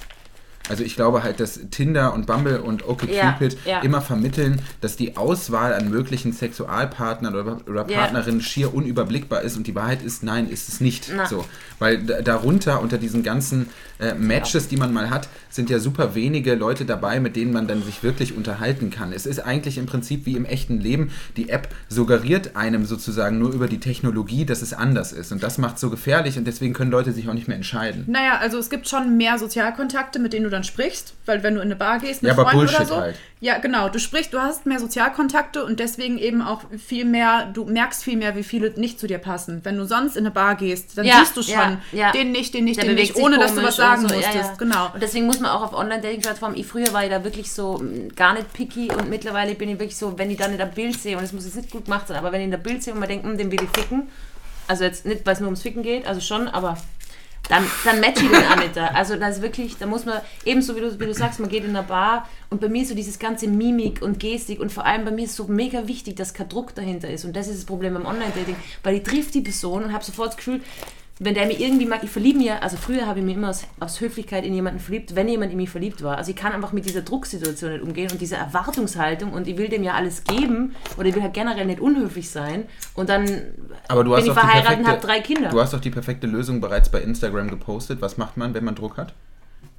Also 0.69 0.85
ich 0.85 0.95
glaube 0.97 1.23
halt, 1.23 1.41
dass 1.41 1.59
Tinder 1.71 2.13
und 2.15 2.27
Bumble 2.27 2.61
und 2.61 2.87
OkCupid 2.89 3.13
Ja, 3.15 3.39
ja. 3.65 3.81
immer 3.81 4.01
vermitteln, 4.01 4.61
dass 4.81 4.97
die 4.97 5.17
Auswahl 5.17 5.73
an 5.75 5.89
möglichen 5.91 6.33
Sexualpartnern 6.33 7.35
oder, 7.35 7.59
oder 7.69 7.89
Ja. 7.89 7.99
Partnerinnen 8.01 8.41
schier 8.41 8.75
unüberblickbar 8.75 9.43
ist 9.43 9.57
und 9.57 9.67
die 9.67 9.75
Wahrheit 9.75 10.03
ist, 10.03 10.23
nein, 10.23 10.49
ist 10.49 10.69
es 10.69 10.81
nicht. 10.81 11.11
Na. 11.15 11.27
So, 11.27 11.45
weil 11.79 11.99
da- 12.05 12.23
darunter, 12.23 12.81
unter 12.83 12.99
diesen 12.99 13.23
ganzen 13.23 13.67
äh, 14.01 14.15
Matches, 14.15 14.69
die 14.69 14.77
man 14.77 14.93
mal 14.93 15.11
hat, 15.11 15.29
sind 15.51 15.71
ja 15.71 15.81
super 15.81 16.15
wenige 16.15 16.55
Leute 16.55 16.85
dabei, 16.85 17.19
mit 17.19 17.35
denen 17.35 17.53
man 17.53 17.67
dann 17.67 17.83
sich 17.83 18.03
wirklich 18.05 18.37
unterhalten 18.37 18.91
kann. 18.91 19.13
Es 19.13 19.27
ist 19.27 19.41
eigentlich 19.41 19.77
im 19.77 19.87
Prinzip 19.87 20.25
wie 20.25 20.37
im 20.37 20.45
echten 20.45 20.79
Leben. 20.81 21.11
Die 21.37 21.49
App 21.49 21.69
suggeriert 21.89 22.55
einem 22.55 22.85
sozusagen 22.85 23.39
nur 23.41 23.53
über 23.53 23.67
die 23.67 23.81
Technologie, 23.81 24.45
dass 24.45 24.63
es 24.63 24.73
anders 24.73 25.13
ist. 25.13 25.33
Und 25.33 25.43
das 25.43 25.59
macht 25.59 25.77
es 25.77 25.81
so 25.81 25.91
gefährlich 25.91 26.39
und 26.39 26.45
deswegen 26.47 26.75
können 26.75 26.93
Leute 26.93 27.13
sich 27.13 27.29
auch 27.29 27.35
nicht 27.35 27.49
mehr 27.49 27.57
entscheiden. 27.57 28.05
Naja, 28.07 28.39
also 28.41 28.59
es 28.59 28.71
gibt 28.71 28.89
schon 28.89 29.17
mehr 29.17 29.37
Sozialkontakte, 29.39 30.21
mit 30.21 30.33
denen 30.33 30.45
du 30.45 30.51
dann 30.51 30.58
sprichst, 30.65 31.15
weil 31.27 31.43
wenn 31.43 31.55
du 31.55 31.61
in 31.61 31.67
eine 31.69 31.77
Bar 31.77 31.99
gehst 31.99 32.23
mit 32.23 32.29
Ja, 32.31 32.35
Freunden 32.35 32.57
oder 32.61 32.67
Bullshit 32.69 32.87
so. 32.87 32.97
halt. 32.97 33.17
Ja, 33.41 33.59
genau. 33.59 33.89
Du 33.89 33.99
sprichst, 34.01 34.33
du 34.33 34.41
hast 34.41 34.67
mehr 34.67 34.81
Sozialkontakte 34.81 35.65
und 35.65 35.79
deswegen 35.79 36.19
eben 36.19 36.43
auch 36.43 36.63
viel 36.85 37.05
mehr, 37.05 37.47
du 37.53 37.65
merkst 37.65 38.03
viel 38.03 38.17
mehr, 38.17 38.35
wie 38.35 38.43
viele 38.43 38.71
nicht 38.71 38.99
zu 38.99 39.07
dir 39.07 39.19
passen. 39.19 39.61
Wenn 39.65 39.77
du 39.77 39.85
sonst 39.87 40.17
in 40.17 40.25
eine 40.25 40.33
Bar 40.33 40.57
gehst, 40.57 40.99
dann 40.99 41.05
Ja, 41.07 41.19
siehst 41.21 41.37
du 41.37 41.43
schon, 41.43 41.53
ja, 41.55 41.79
ja. 41.93 42.13
den 42.13 42.33
nicht, 42.33 42.53
den 42.55 42.65
nicht, 42.65 42.79
Der 42.79 42.87
den 42.87 42.97
nicht, 42.97 43.15
ohne 43.17 43.39
dass 43.39 43.55
du 43.55 43.63
was 43.63 43.77
sagen 43.77 44.09
so, 44.09 44.15
musstest. 44.15 44.35
ja, 44.35 44.41
ja. 44.43 44.55
Genau. 44.59 44.91
Und 44.93 45.03
deswegen 45.03 45.27
muss 45.27 45.39
man 45.41 45.51
auch 45.51 45.63
auf 45.63 45.73
Online-Dating-Plattformen, 45.73 46.57
ich 46.57 46.67
früher 46.67 46.93
war 46.93 47.05
ich 47.05 47.11
da 47.11 47.23
wirklich 47.23 47.53
so 47.53 47.79
mh, 47.79 48.15
gar 48.17 48.35
nicht 48.35 48.53
picky 48.53 48.91
und 48.91 49.09
mittlerweile 49.09 49.55
bin 49.55 49.69
ich 49.69 49.79
wirklich 49.79 49.97
so, 49.97 50.19
wenn 50.19 50.31
ich 50.31 50.37
dann 50.39 50.51
in 50.53 50.59
der 50.59 50.67
Bild 50.67 50.99
sehe, 51.01 51.17
und 51.17 51.23
es 51.25 51.33
muss 51.33 51.45
jetzt 51.45 51.57
nicht 51.57 51.71
gut 51.71 51.85
gemacht 51.85 52.09
sein, 52.09 52.17
aber 52.17 52.33
wenn 52.33 52.41
ich 52.41 52.47
in 52.47 52.51
der 52.51 52.59
Bild 52.59 52.83
sehe 52.83 52.93
und 52.93 52.99
man 53.01 53.09
denkt, 53.09 53.25
hm, 53.25 53.39
den 53.39 53.53
will 53.53 53.61
ich 53.63 53.71
ficken, 53.71 54.09
also 54.67 54.85
jetzt 54.85 55.07
nicht, 55.07 55.25
weil 55.25 55.33
es 55.35 55.41
nur 55.41 55.47
ums 55.47 55.63
Ficken 55.63 55.83
geht, 55.83 56.07
also 56.07 56.21
schon, 56.21 56.47
aber 56.49 56.77
dann, 57.49 57.65
dann 57.85 58.01
match 58.01 58.23
ich 58.23 58.31
den 58.31 58.45
auch 58.45 58.57
nicht 58.57 58.77
da. 58.77 58.89
Also 58.89 59.17
das 59.17 59.37
ist 59.37 59.43
wirklich, 59.43 59.77
da 59.79 59.87
muss 59.87 60.05
man, 60.05 60.21
ebenso 60.45 60.77
wie 60.77 60.81
du, 60.81 61.01
wie 61.01 61.07
du 61.07 61.15
sagst, 61.15 61.41
man 61.41 61.49
geht 61.49 61.65
in 61.65 61.75
eine 61.75 61.87
Bar 61.87 62.29
und 62.51 62.61
bei 62.61 62.69
mir 62.69 62.83
ist 62.83 62.89
so 62.89 62.95
dieses 62.95 63.19
ganze 63.19 63.49
Mimik 63.49 64.03
und 64.03 64.21
Gestik 64.21 64.61
und 64.61 64.73
vor 64.73 64.85
allem 64.85 65.05
bei 65.05 65.11
mir 65.11 65.25
ist 65.25 65.37
so 65.37 65.45
mega 65.45 65.87
wichtig, 65.89 66.17
dass 66.17 66.35
kein 66.35 66.49
Druck 66.49 66.75
dahinter 66.75 67.11
ist 67.11 67.25
und 67.25 67.35
das 67.35 67.49
ist 67.49 67.59
das 67.59 67.65
Problem 67.65 67.95
beim 67.95 68.07
Online-Dating, 68.07 68.57
weil 68.83 68.97
ich 68.97 69.03
triff 69.03 69.31
die 69.31 69.41
Person 69.41 69.85
und 69.85 69.93
habe 69.93 70.05
sofort 70.05 70.29
das 70.29 70.37
Gefühl, 70.37 70.61
wenn 71.21 71.35
der 71.35 71.47
mich 71.47 71.61
irgendwie 71.61 71.87
mag, 71.87 72.03
ich 72.03 72.11
verliebe 72.11 72.39
mir, 72.39 72.63
also 72.63 72.77
früher 72.77 73.07
habe 73.07 73.19
ich 73.19 73.25
mich 73.25 73.37
immer 73.37 73.51
aus, 73.51 73.65
aus 73.81 74.01
Höflichkeit 74.01 74.45
in 74.45 74.55
jemanden 74.55 74.81
verliebt, 74.81 75.15
wenn 75.15 75.29
jemand 75.29 75.53
in 75.53 75.57
mich 75.57 75.71
verliebt 75.71 76.03
war. 76.03 76.17
Also 76.17 76.31
ich 76.31 76.37
kann 76.37 76.53
einfach 76.53 76.73
mit 76.73 76.85
dieser 76.85 77.03
Drucksituation 77.03 77.73
nicht 77.73 77.83
umgehen 77.83 78.11
und 78.11 78.21
dieser 78.21 78.37
Erwartungshaltung 78.39 79.33
und 79.33 79.49
ich 79.49 79.57
will 79.57 79.69
dem 79.69 79.83
ja 79.83 79.95
alles 79.95 80.25
geben 80.25 80.75
oder 80.97 81.09
ich 81.09 81.15
will 81.15 81.23
halt 81.23 81.35
generell 81.35 81.67
nicht 81.67 81.81
unhöflich 81.81 82.31
sein 82.31 82.65
und 82.95 83.09
dann 83.09 83.25
Aber 83.89 84.05
du 84.05 84.11
bin 84.11 84.19
hast 84.21 84.27
ich 84.27 84.33
verheiratet 84.33 84.81
und 84.81 84.87
habe 84.87 85.01
drei 85.01 85.21
Kinder. 85.21 85.51
Du 85.51 85.61
hast 85.61 85.73
doch 85.73 85.81
die 85.81 85.91
perfekte 85.91 86.27
Lösung 86.27 86.61
bereits 86.61 86.89
bei 86.89 87.01
Instagram 87.01 87.49
gepostet. 87.49 88.01
Was 88.01 88.17
macht 88.17 88.37
man, 88.37 88.55
wenn 88.55 88.65
man 88.65 88.75
Druck 88.75 88.97
hat? 88.97 89.13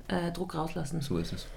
äh, 0.10 0.32
Druck 0.32 0.56
rauslassen. 0.56 1.02
So 1.02 1.18
ist 1.18 1.34
es. 1.34 1.48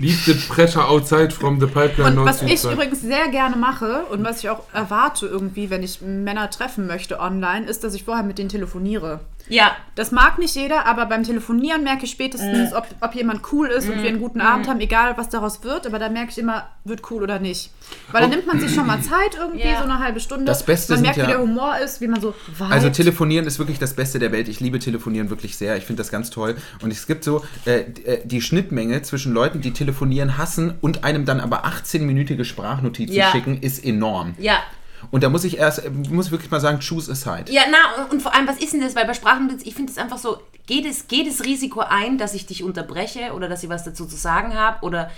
Leave 0.00 0.24
the 0.26 0.34
pressure 0.52 0.82
outside 0.82 1.32
from 1.32 1.60
the 1.60 1.66
pipeline. 1.66 2.18
Und 2.18 2.26
was 2.26 2.42
ich 2.42 2.64
übrigens 2.64 3.00
sehr 3.00 3.28
gerne 3.28 3.56
mache 3.56 4.04
und 4.10 4.24
was 4.24 4.40
ich 4.40 4.50
auch 4.50 4.62
erwarte 4.72 5.26
irgendwie, 5.26 5.70
wenn 5.70 5.84
ich 5.84 6.00
Männer 6.00 6.50
treffen 6.50 6.86
möchte 6.86 7.20
online, 7.20 7.66
ist, 7.66 7.84
dass 7.84 7.94
ich 7.94 8.04
vorher 8.04 8.24
mit 8.24 8.38
denen 8.38 8.48
telefoniere. 8.48 9.20
Ja, 9.48 9.76
Das 9.94 10.10
mag 10.10 10.38
nicht 10.38 10.56
jeder, 10.56 10.86
aber 10.86 11.06
beim 11.06 11.22
Telefonieren 11.22 11.84
merke 11.84 12.04
ich 12.06 12.10
spätestens, 12.10 12.72
Mm. 12.72 12.74
ob, 12.76 12.86
ob 13.00 13.14
jemand 13.14 13.42
cool 13.52 13.68
ist 13.68 13.88
und 13.88 14.02
wir 14.02 14.08
einen 14.08 14.18
guten 14.18 14.40
Abend 14.40 14.66
haben, 14.68 14.80
egal 14.80 15.16
was 15.16 15.28
daraus 15.28 15.62
wird, 15.62 15.86
aber 15.86 16.00
da 16.00 16.08
merke 16.08 16.30
ich 16.30 16.38
immer, 16.38 16.66
wird 16.84 17.08
cool 17.12 17.22
oder 17.22 17.38
nicht. 17.38 17.70
Weil 18.10 18.22
dann 18.22 18.30
nimmt 18.30 18.46
man 18.48 18.58
sich 18.58 18.74
schon 18.74 18.86
mal 18.88 19.00
Zeit 19.02 19.36
irgendwie, 19.38 19.60
Ja. 19.68 19.78
so 19.78 19.84
eine 19.84 20.00
halbe 20.00 20.18
Stunde. 20.18 20.46
Das 20.46 20.64
Beste 20.64 20.94
man 20.94 21.02
merkt, 21.02 21.18
ja- 21.18 21.24
wie 21.24 21.28
der 21.28 21.40
Humor 21.40 21.76
ist, 21.78 22.00
wie 22.00 22.08
man 22.08 22.20
so 22.20 22.34
vibet. 22.56 22.72
Also 22.72 22.90
telefonieren 22.90 23.46
ist 23.46 23.60
wirklich 23.60 23.78
das 23.78 23.94
Beste 23.94 24.18
der 24.18 24.32
Welt. 24.32 24.48
Ich 24.48 24.58
liebe 24.58 24.80
telefonieren 24.80 25.30
wirklich 25.30 25.56
sehr. 25.56 25.76
Ich 25.76 25.84
finde 25.84 26.00
das 26.00 26.10
ganz 26.10 26.30
toll. 26.30 26.56
Und 26.82 26.90
es 26.92 27.06
gibt 27.06 27.22
so 27.22 27.44
äh, 27.66 27.80
äh, 28.04 28.20
die 28.26 28.40
Schnittmenge 28.40 29.02
zwischen 29.02 29.32
Leuten, 29.32 29.60
die 29.60 29.72
telefonieren 29.72 30.38
hassen 30.38 30.74
und 30.80 31.04
einem 31.04 31.24
dann 31.24 31.38
aber 31.40 31.64
18-minütige 31.66 32.44
Sprachnotizen 32.44 33.14
Ja. 33.14 33.30
schicken, 33.30 33.60
ist 33.60 33.84
enorm. 33.84 34.34
ja. 34.38 34.56
Und 35.10 35.22
da 35.22 35.28
muss 35.28 35.44
ich 35.44 35.58
erst, 35.58 35.88
muss 36.10 36.30
wirklich 36.30 36.50
mal 36.50 36.60
sagen, 36.60 36.80
choose 36.80 37.10
a 37.12 37.14
side. 37.14 37.50
Ja, 37.52 37.62
na, 37.70 38.04
und 38.10 38.22
vor 38.22 38.34
allem, 38.34 38.46
was 38.48 38.58
ist 38.58 38.72
denn 38.72 38.80
das? 38.80 38.94
Weil 38.96 39.06
bei 39.06 39.14
Sprachnotizen, 39.14 39.66
ich 39.68 39.74
finde 39.74 39.92
es 39.92 39.98
einfach 39.98 40.18
so, 40.18 40.38
geht 40.66 40.86
es, 40.86 41.08
geht 41.08 41.26
das 41.28 41.44
Risiko 41.44 41.80
ein, 41.80 42.18
dass 42.18 42.34
ich 42.34 42.46
dich 42.46 42.62
unterbreche 42.64 43.32
oder 43.34 43.48
dass 43.48 43.62
ich 43.62 43.68
was 43.68 43.84
dazu 43.84 44.06
zu 44.06 44.16
sagen 44.16 44.54
habe 44.54 44.84
oder 44.84 45.10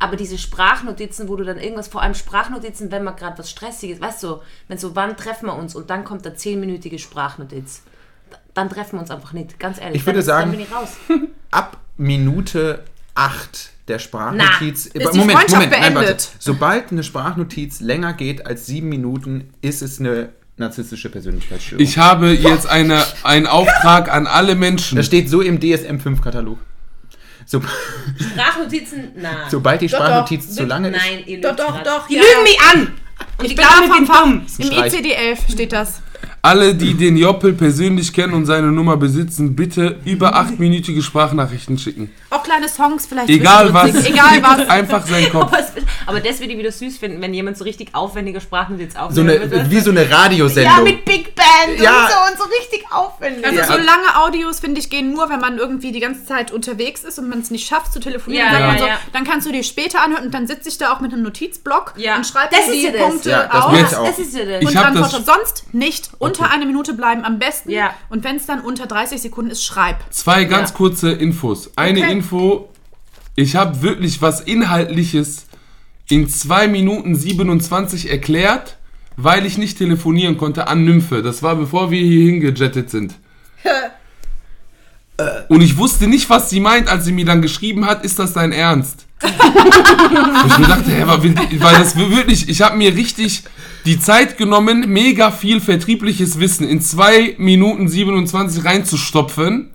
aber 0.00 0.16
diese 0.16 0.38
Sprachnotizen, 0.38 1.28
wo 1.28 1.36
du 1.36 1.44
dann 1.44 1.58
irgendwas, 1.58 1.86
vor 1.88 2.02
allem 2.02 2.14
Sprachnotizen, 2.14 2.90
wenn 2.90 3.04
man 3.04 3.14
gerade 3.16 3.38
was 3.38 3.48
Stressiges, 3.48 4.00
weißt 4.00 4.22
du, 4.24 4.40
wenn 4.68 4.76
so, 4.76 4.96
wann 4.96 5.16
treffen 5.16 5.46
wir 5.46 5.54
uns 5.54 5.74
und 5.76 5.88
dann 5.88 6.04
kommt 6.04 6.24
der 6.24 6.34
zehnminütige 6.34 6.98
Sprachnotiz, 6.98 7.82
dann 8.54 8.68
treffen 8.68 8.96
wir 8.96 9.00
uns 9.02 9.10
einfach 9.10 9.32
nicht, 9.32 9.58
ganz 9.60 9.80
ehrlich. 9.80 9.96
Ich 10.00 10.06
würde 10.06 10.18
dann, 10.18 10.26
sagen- 10.26 10.50
dann 10.50 10.58
bin 10.58 10.66
ich 10.66 10.74
raus. 10.74 10.90
Ab 11.52 11.76
Minute 11.96 12.84
8 13.14 13.70
der 13.88 13.98
Sprachnotiz. 13.98 14.86
ist 14.86 14.94
die 15.14 15.20
Freundschaft 15.20 15.70
beendet. 15.70 16.30
Sobald 16.38 16.90
eine 16.92 17.02
Sprachnotiz 17.02 17.80
länger 17.80 18.14
geht 18.14 18.46
als 18.46 18.66
sieben 18.66 18.88
Minuten, 18.88 19.50
ist 19.60 19.82
es 19.82 20.00
eine 20.00 20.30
narzisstische 20.56 21.10
Persönlichkeitsstörung. 21.10 21.84
Ich 21.84 21.98
habe 21.98 22.30
jetzt 22.32 22.66
eine, 22.66 23.04
einen 23.24 23.46
Auftrag 23.46 24.10
an 24.12 24.26
alle 24.26 24.54
Menschen. 24.54 24.96
das 24.96 25.06
steht 25.06 25.28
so 25.28 25.40
im 25.40 25.60
DSM-5-Katalog. 25.60 26.58
So, 27.46 27.60
Sprachnotizen, 27.60 29.12
na. 29.16 29.50
sobald 29.50 29.82
die 29.82 29.88
Doch, 29.88 29.98
Sprachnotiz 29.98 30.48
doch. 30.48 30.54
zu 30.54 30.64
lange 30.64 30.88
ist. 30.88 30.96
Nein, 30.96 31.40
Doch, 31.42 31.56
doch, 31.56 31.82
doch. 31.82 32.06
Die 32.08 32.14
ja, 32.14 32.22
lügen 32.22 32.42
mich 32.42 32.58
an! 32.72 32.92
Und 33.38 33.44
Ich 33.44 33.54
bin 33.54 33.64
ich 33.64 33.90
vom 33.90 34.06
bin 34.06 34.06
dumm. 34.06 34.46
Im 34.58 34.64
Streich. 34.66 34.94
ICD-11 34.94 35.52
steht 35.52 35.72
das. 35.72 36.00
Alle, 36.44 36.74
die 36.74 36.92
den 36.92 37.16
Joppel 37.16 37.54
persönlich 37.54 38.12
kennen 38.12 38.34
und 38.34 38.44
seine 38.44 38.70
Nummer 38.70 38.98
besitzen, 38.98 39.56
bitte 39.56 39.96
über 40.04 40.36
achtminütige 40.36 41.02
Sprachnachrichten 41.02 41.78
schicken. 41.78 42.10
Auch 42.28 42.42
kleine 42.42 42.68
Songs 42.68 43.06
vielleicht. 43.06 43.30
Egal 43.30 43.72
was. 43.72 43.94
Egal 44.04 44.42
was. 44.42 44.68
Einfach 44.68 45.06
sein 45.06 45.30
Kopf. 45.30 45.44
Aber, 45.44 45.58
es, 45.58 45.72
aber 46.06 46.20
das 46.20 46.40
würde 46.40 46.52
ich 46.52 46.58
wieder 46.58 46.72
süß 46.72 46.98
finden, 46.98 47.20
wenn 47.22 47.32
jemand 47.34 47.56
so 47.58 47.64
richtig 47.64 47.94
aufwendige 47.94 48.40
Sprachnotiz 48.40 48.94
So 48.94 48.98
aufnimmt. 49.00 49.30
eine, 49.30 49.70
wie 49.70 49.80
so 49.80 49.90
eine 49.90 50.10
Radiosendung. 50.10 50.76
ja, 50.78 50.82
mit 50.82 51.04
Big 51.04 51.34
Band 51.34 51.80
Ja. 51.80 52.04
und 52.06 52.10
so 52.12 52.32
und 52.32 52.38
so 52.38 52.44
richtig 52.58 52.84
aufwendig. 52.92 53.44
Also 53.44 53.58
Ja. 53.58 53.66
so 53.66 53.72
lange 53.76 54.16
Audios, 54.22 54.60
finde 54.60 54.80
ich, 54.80 54.90
gehen 54.90 55.12
nur, 55.12 55.28
wenn 55.30 55.40
man 55.40 55.58
irgendwie 55.58 55.92
die 55.92 56.00
ganze 56.00 56.24
Zeit 56.24 56.50
unterwegs 56.52 57.04
ist 57.04 57.18
und 57.18 57.28
man 57.28 57.40
es 57.40 57.50
nicht 57.50 57.66
schafft 57.66 57.92
zu 57.92 58.00
telefonieren. 58.00 58.46
Ja, 58.52 58.60
ja, 58.60 58.66
man 58.66 58.78
so. 58.78 58.84
Dann 59.12 59.24
kannst 59.24 59.46
du 59.46 59.52
dir 59.52 59.62
später 59.62 60.02
anhören 60.02 60.24
und 60.26 60.34
dann 60.34 60.46
sitze 60.46 60.68
ich 60.68 60.78
da 60.78 60.92
auch 60.92 61.00
mit 61.00 61.12
einem 61.12 61.22
Notizblock 61.22 61.94
Ja. 61.96 62.16
und 62.16 62.26
schreibe 62.26 62.54
die. 62.72 62.90
Punkte 62.98 63.30
Ja, 63.30 63.46
das 63.50 63.64
auf. 63.64 63.72
das, 63.80 63.94
auch. 63.94 64.06
das 64.06 64.18
ist 64.18 64.34
ja 64.36 64.44
das. 64.44 64.62
Ich 64.62 64.68
und 64.68 64.76
antworte 64.76 65.16
das- 65.16 65.26
sonst 65.26 65.74
nicht. 65.74 66.10
Unter 66.18 66.50
eine 66.50 66.66
Minute 66.66 66.92
bleiben 66.94 67.24
am 67.24 67.38
besten. 67.38 67.70
Ja. 67.70 67.94
Und 68.08 68.24
wenn 68.24 68.36
es 68.36 68.46
dann 68.46 68.60
unter 68.60 68.86
30 68.86 69.20
Sekunden 69.20 69.50
ist, 69.50 69.64
schreib. 69.64 69.96
Zwei 70.10 70.44
ganz 70.44 70.70
Ja. 70.70 70.76
kurze 70.76 71.10
Infos. 71.12 71.70
Eine 71.76 72.00
Okay. 72.00 72.12
Info, 72.12 72.68
ich 73.36 73.56
habe 73.56 73.82
wirklich 73.82 74.22
was 74.22 74.40
Inhaltliches 74.42 75.46
in 76.08 76.28
2 76.28 76.68
Minuten 76.68 77.14
27 77.14 78.10
erklärt, 78.10 78.76
weil 79.16 79.46
ich 79.46 79.58
nicht 79.58 79.78
telefonieren 79.78 80.36
konnte 80.36 80.66
an 80.68 80.84
Nymphe. 80.84 81.22
Das 81.22 81.42
war 81.42 81.56
bevor 81.56 81.90
wir 81.90 82.02
hier 82.02 82.26
hingejettet 82.26 82.90
sind. 82.90 83.14
Und 85.48 85.60
ich 85.60 85.76
wusste 85.76 86.08
nicht, 86.08 86.28
was 86.28 86.50
sie 86.50 86.58
meint, 86.58 86.88
als 86.88 87.04
sie 87.04 87.12
mir 87.12 87.24
dann 87.24 87.40
geschrieben 87.40 87.86
hat, 87.86 88.04
ist 88.04 88.18
das 88.18 88.32
dein 88.32 88.50
Ernst? 88.50 89.06
Und 89.22 89.30
ich 89.30 90.58
mir 90.58 90.66
dachte, 90.66 90.90
hä, 90.90 91.04
weil 91.06 91.34
weil 91.60 91.74
das 91.76 91.96
wirklich, 91.96 92.48
ich 92.48 92.62
habe 92.62 92.76
mir 92.76 92.94
richtig 92.94 93.44
die 93.86 94.00
Zeit 94.00 94.38
genommen, 94.38 94.92
mega 94.92 95.30
viel 95.30 95.60
vertriebliches 95.60 96.40
Wissen 96.40 96.68
in 96.68 96.80
2 96.80 97.36
Minuten 97.38 97.88
27 97.88 98.64
reinzustopfen 98.64 99.70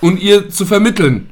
und 0.00 0.20
ihr 0.22 0.48
zu 0.48 0.64
vermitteln. 0.64 1.30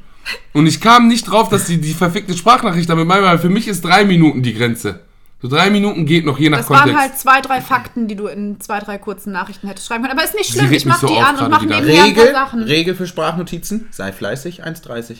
Und 0.52 0.66
ich 0.66 0.80
kam 0.80 1.08
nicht 1.08 1.24
drauf, 1.30 1.48
dass 1.48 1.66
sie 1.66 1.80
die 1.80 1.94
verfickte 1.94 2.36
Sprachnachricht 2.36 2.88
damit 2.88 3.06
meinen, 3.06 3.24
weil 3.24 3.38
für 3.38 3.48
mich 3.48 3.68
ist 3.68 3.82
drei 3.84 4.04
Minuten 4.04 4.42
die 4.42 4.54
Grenze. 4.54 5.00
So 5.42 5.48
drei 5.48 5.68
Minuten 5.70 6.06
geht 6.06 6.24
noch, 6.24 6.38
je 6.38 6.48
nach 6.48 6.58
Das 6.58 6.66
Kontext. 6.66 6.94
waren 6.94 7.00
halt 7.00 7.18
zwei, 7.18 7.40
drei 7.42 7.60
Fakten, 7.60 8.08
die 8.08 8.16
du 8.16 8.26
in 8.26 8.58
zwei, 8.60 8.80
drei 8.80 8.96
kurzen 8.98 9.32
Nachrichten 9.32 9.68
hättest 9.68 9.86
schreiben 9.86 10.02
können. 10.04 10.16
Aber 10.18 10.24
ist 10.26 10.34
nicht 10.34 10.50
schlimm, 10.50 10.72
ich 10.72 10.86
mach 10.86 10.98
so 10.98 11.06
die 11.08 11.16
an 11.18 11.36
und 11.36 11.50
mach 11.50 11.60
nebenher 11.60 11.78
ein 12.04 12.14
paar 12.14 12.24
Regel, 12.24 12.32
Sachen. 12.32 12.62
Regel 12.62 12.94
für 12.94 13.06
Sprachnotizen, 13.06 13.86
sei 13.90 14.12
fleißig, 14.12 14.64
1,30. 14.64 15.18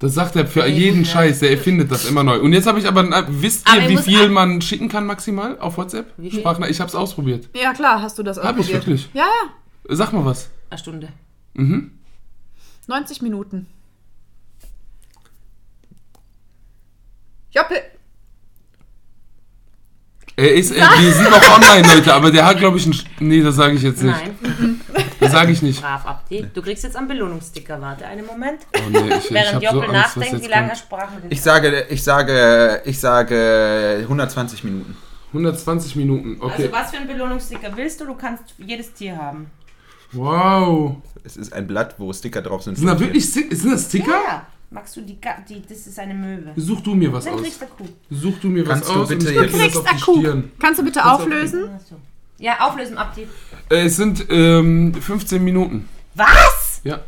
das 0.00 0.12
sagt 0.14 0.36
er 0.36 0.46
für 0.46 0.66
jeden 0.66 1.06
Scheiß, 1.06 1.38
der 1.38 1.50
erfindet 1.50 1.90
das 1.90 2.04
immer 2.04 2.22
neu. 2.22 2.38
Und 2.40 2.52
jetzt 2.52 2.66
habe 2.66 2.78
ich 2.78 2.86
aber, 2.86 3.08
wisst 3.30 3.66
Aber 3.66 3.80
ihr, 3.80 3.88
ich 3.88 3.98
wie 3.98 4.02
viel 4.02 4.24
an- 4.26 4.32
man 4.32 4.60
schicken 4.60 4.88
kann 4.90 5.06
maximal 5.06 5.58
auf 5.58 5.78
WhatsApp? 5.78 6.12
Wie 6.18 6.30
viel? 6.30 6.44
Ich 6.68 6.80
hab's 6.80 6.94
ausprobiert. 6.94 7.48
Ja, 7.56 7.72
klar, 7.72 8.02
hast 8.02 8.18
du 8.18 8.22
das 8.22 8.36
Hab 8.36 8.44
ich 8.58 8.60
ausprobiert. 8.60 8.86
wirklich? 8.86 9.08
Ja, 9.14 9.22
ja. 9.24 9.96
Sag 9.96 10.12
mal 10.12 10.24
was. 10.26 10.50
Eine 10.68 10.78
Stunde. 10.78 11.08
90 12.86 13.22
Minuten. 13.22 13.66
Joppel. 17.54 17.78
Er 20.36 20.52
ist, 20.52 20.72
äh, 20.72 20.80
wir 20.80 21.12
sind 21.12 21.30
noch 21.30 21.54
online, 21.56 21.86
Leute, 21.94 22.12
aber 22.12 22.28
der 22.30 22.44
hat, 22.44 22.58
glaube 22.58 22.76
ich, 22.78 22.86
ein. 22.86 22.92
Sch- 22.92 23.04
Nee, 23.20 23.40
das 23.40 23.54
sage 23.54 23.74
ich 23.76 23.82
jetzt 23.82 24.02
nicht. 24.02 24.16
Nein, 24.42 24.80
Das 25.20 25.30
sage 25.30 25.52
ich 25.52 25.62
nicht. 25.62 25.80
brav 25.80 26.04
Abdi. 26.04 26.44
Du 26.52 26.60
kriegst 26.60 26.82
jetzt 26.82 26.96
einen 26.96 27.06
Belohnungssticker. 27.06 27.80
Warte 27.80 28.04
einen 28.06 28.26
Moment. 28.26 28.60
Oh, 28.76 28.80
nee, 28.90 28.98
ich, 29.10 29.24
ich 29.26 29.30
Während 29.30 29.52
so 29.54 29.60
Joppel 29.60 29.82
Angst, 29.82 29.92
was 29.92 29.92
nachdenkt, 30.16 30.32
jetzt 30.32 30.44
wie 30.44 30.50
lange 30.50 30.68
er. 30.70 30.76
Sprachen 30.76 31.16
Ich 31.30 31.40
sage, 31.40 31.86
ich 31.88 32.02
sage, 32.02 32.82
ich 32.84 32.98
sage 32.98 33.98
120 34.02 34.64
Minuten. 34.64 34.96
120 35.28 35.96
Minuten, 35.96 36.36
okay. 36.40 36.52
Also 36.64 36.72
was 36.72 36.90
für 36.90 36.96
einen 36.98 37.06
Belohnungssticker 37.08 37.76
willst 37.76 38.00
du? 38.00 38.06
Du 38.06 38.14
kannst 38.14 38.42
jedes 38.58 38.92
Tier 38.92 39.16
haben. 39.16 39.50
wow. 40.12 40.96
Es 41.26 41.36
ist 41.38 41.52
ein 41.54 41.66
Blatt, 41.66 41.94
wo 41.98 42.12
Sticker 42.12 42.42
drauf 42.42 42.62
sind. 42.64 42.76
Sind 42.76 42.86
da 42.86 42.98
wirklich 43.00 43.24
Sti- 43.24 43.54
sind 43.54 43.72
das 43.72 43.84
Sticker? 43.86 44.10
Ja. 44.10 44.46
Magst 44.74 44.96
du 44.96 45.00
die, 45.02 45.16
die 45.48 45.62
das 45.68 45.86
ist 45.86 45.98
eine 46.00 46.14
Möwe. 46.14 46.52
Such 46.56 46.80
du 46.82 46.94
mir 46.94 47.12
was 47.12 47.24
Dann 47.24 47.34
aus. 47.34 47.42
kriegst 47.42 47.62
du 47.62 47.66
Kuh. 47.66 47.88
Such 48.10 48.34
du 48.42 48.48
mir 48.48 48.66
was 48.66 48.74
Kannst 48.80 48.88
du 48.90 48.94
aus 49.00 49.08
bitte 49.08 49.26
und 49.26 49.30
ich 49.32 49.40
jetzt- 49.40 49.52
krieg 49.52 49.62
Du 49.62 49.66
das 49.68 49.76
auf 49.76 49.84
kriegst 49.84 50.06
die 50.06 50.10
Akku. 50.10 50.20
Stirn. 50.20 50.50
Kannst 50.58 50.80
du 50.80 50.84
bitte 50.84 51.04
auflösen? 51.12 51.64
Achso. 51.74 51.94
Ja, 52.38 52.66
auflösen, 52.68 52.98
Abdi. 52.98 53.28
Äh, 53.70 53.84
es 53.86 53.96
sind 53.96 54.26
ähm, 54.30 54.92
15 54.92 55.42
Minuten. 55.44 55.88
Was? 56.16 56.80
Ja. 56.82 57.00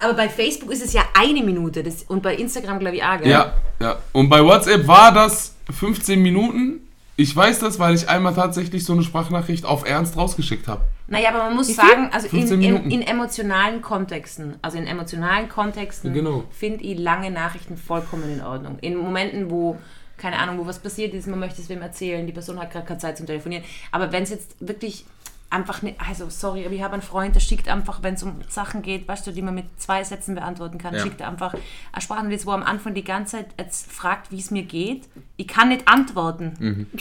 Aber 0.00 0.14
bei 0.14 0.28
Facebook 0.28 0.72
ist 0.72 0.82
es 0.84 0.92
ja 0.92 1.02
eine 1.14 1.42
Minute 1.44 1.84
das, 1.84 2.02
und 2.02 2.22
bei 2.24 2.34
Instagram 2.34 2.80
glaube 2.80 2.96
ich 2.96 3.04
auch, 3.04 3.18
gell? 3.18 3.30
Ja, 3.30 3.54
ja. 3.80 3.98
Und 4.10 4.28
bei 4.28 4.42
WhatsApp 4.44 4.86
war 4.88 5.12
das 5.14 5.54
15 5.70 6.20
Minuten. 6.20 6.80
Ich 7.14 7.34
weiß 7.36 7.60
das, 7.60 7.78
weil 7.78 7.94
ich 7.94 8.08
einmal 8.08 8.34
tatsächlich 8.34 8.84
so 8.84 8.94
eine 8.94 9.04
Sprachnachricht 9.04 9.64
auf 9.64 9.84
Ernst 9.86 10.16
rausgeschickt 10.16 10.66
habe. 10.66 10.82
Naja, 11.08 11.28
aber 11.30 11.38
man 11.44 11.56
muss 11.56 11.74
sagen, 11.74 12.08
also 12.12 12.26
in, 12.28 12.46
15 12.46 12.62
in, 12.62 12.90
in 12.90 13.02
emotionalen 13.02 13.82
Kontexten, 13.82 14.54
also 14.62 14.78
in 14.78 14.86
emotionalen 14.86 15.48
Kontexten 15.48 16.12
Genau. 16.12 16.44
finde 16.50 16.84
ich 16.84 16.98
lange 16.98 17.30
Nachrichten 17.30 17.76
vollkommen 17.76 18.32
in 18.32 18.40
Ordnung. 18.40 18.78
In 18.80 18.96
Momenten, 18.96 19.50
wo, 19.50 19.76
keine 20.16 20.38
Ahnung, 20.38 20.58
wo 20.58 20.66
was 20.66 20.78
passiert 20.78 21.12
ist, 21.14 21.26
man 21.26 21.38
möchte 21.40 21.60
es 21.60 21.68
wem 21.68 21.82
erzählen, 21.82 22.26
die 22.26 22.32
Person 22.32 22.58
hat 22.60 22.70
gerade 22.70 22.86
keine 22.86 22.98
Zeit 22.98 23.16
zum 23.18 23.26
Telefonieren. 23.26 23.64
Aber 23.90 24.12
wenn 24.12 24.22
es 24.22 24.30
jetzt 24.30 24.56
wirklich 24.60 25.04
einfach 25.50 25.82
nicht, 25.82 26.00
also 26.00 26.30
sorry, 26.30 26.64
aber 26.64 26.74
ich 26.74 26.82
habe 26.82 26.94
einen 26.94 27.02
Freund, 27.02 27.34
der 27.34 27.40
schickt 27.40 27.68
einfach, 27.68 28.02
wenn 28.02 28.14
es 28.14 28.22
um 28.22 28.40
Sachen 28.48 28.80
geht, 28.80 29.06
weißt 29.06 29.26
du, 29.26 29.32
die 29.32 29.42
man 29.42 29.54
mit 29.54 29.66
zwei 29.78 30.02
Sätzen 30.02 30.34
beantworten 30.34 30.78
kann, 30.78 30.94
Ja. 30.94 31.00
schickt 31.02 31.20
er 31.20 31.28
einfach 31.28 31.52
eine 31.92 32.00
Sprachnotiz, 32.00 32.46
wo 32.46 32.52
er 32.52 32.54
am 32.54 32.62
Anfang 32.62 32.94
die 32.94 33.04
ganze 33.04 33.36
Zeit 33.38 33.48
jetzt 33.58 33.92
fragt, 33.92 34.30
wie 34.32 34.38
es 34.38 34.50
mir 34.50 34.62
geht. 34.62 35.02
Ich 35.36 35.46
kann 35.48 35.68
nicht 35.68 35.86
antworten. 35.88 36.86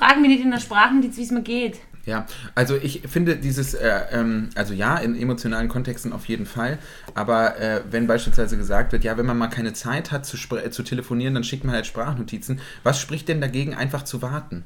Frag 0.00 0.18
mich 0.18 0.30
nicht 0.30 0.42
in 0.42 0.50
der 0.50 0.60
Sprachnotiz, 0.60 1.18
wie 1.18 1.22
es 1.22 1.30
mir 1.30 1.42
geht. 1.42 1.78
Ja, 2.06 2.24
also 2.54 2.76
ich 2.76 3.02
finde 3.06 3.36
dieses, 3.36 3.74
äh, 3.74 4.00
ähm, 4.12 4.48
also 4.54 4.72
ja, 4.72 4.96
in 4.96 5.14
emotionalen 5.14 5.68
Kontexten 5.68 6.14
auf 6.14 6.24
jeden 6.24 6.46
Fall, 6.46 6.78
aber 7.14 7.60
äh, 7.60 7.82
wenn 7.90 8.06
beispielsweise 8.06 8.56
gesagt 8.56 8.92
wird, 8.92 9.04
ja, 9.04 9.18
wenn 9.18 9.26
man 9.26 9.36
mal 9.36 9.48
keine 9.48 9.74
Zeit 9.74 10.10
hat 10.10 10.24
zu, 10.24 10.38
äh, 10.56 10.70
zu 10.70 10.82
telefonieren, 10.82 11.34
dann 11.34 11.44
schickt 11.44 11.64
man 11.64 11.74
halt 11.74 11.86
Sprachnotizen. 11.86 12.60
Was 12.82 12.98
spricht 12.98 13.28
denn 13.28 13.42
dagegen, 13.42 13.74
einfach 13.74 14.02
zu 14.04 14.22
warten? 14.22 14.64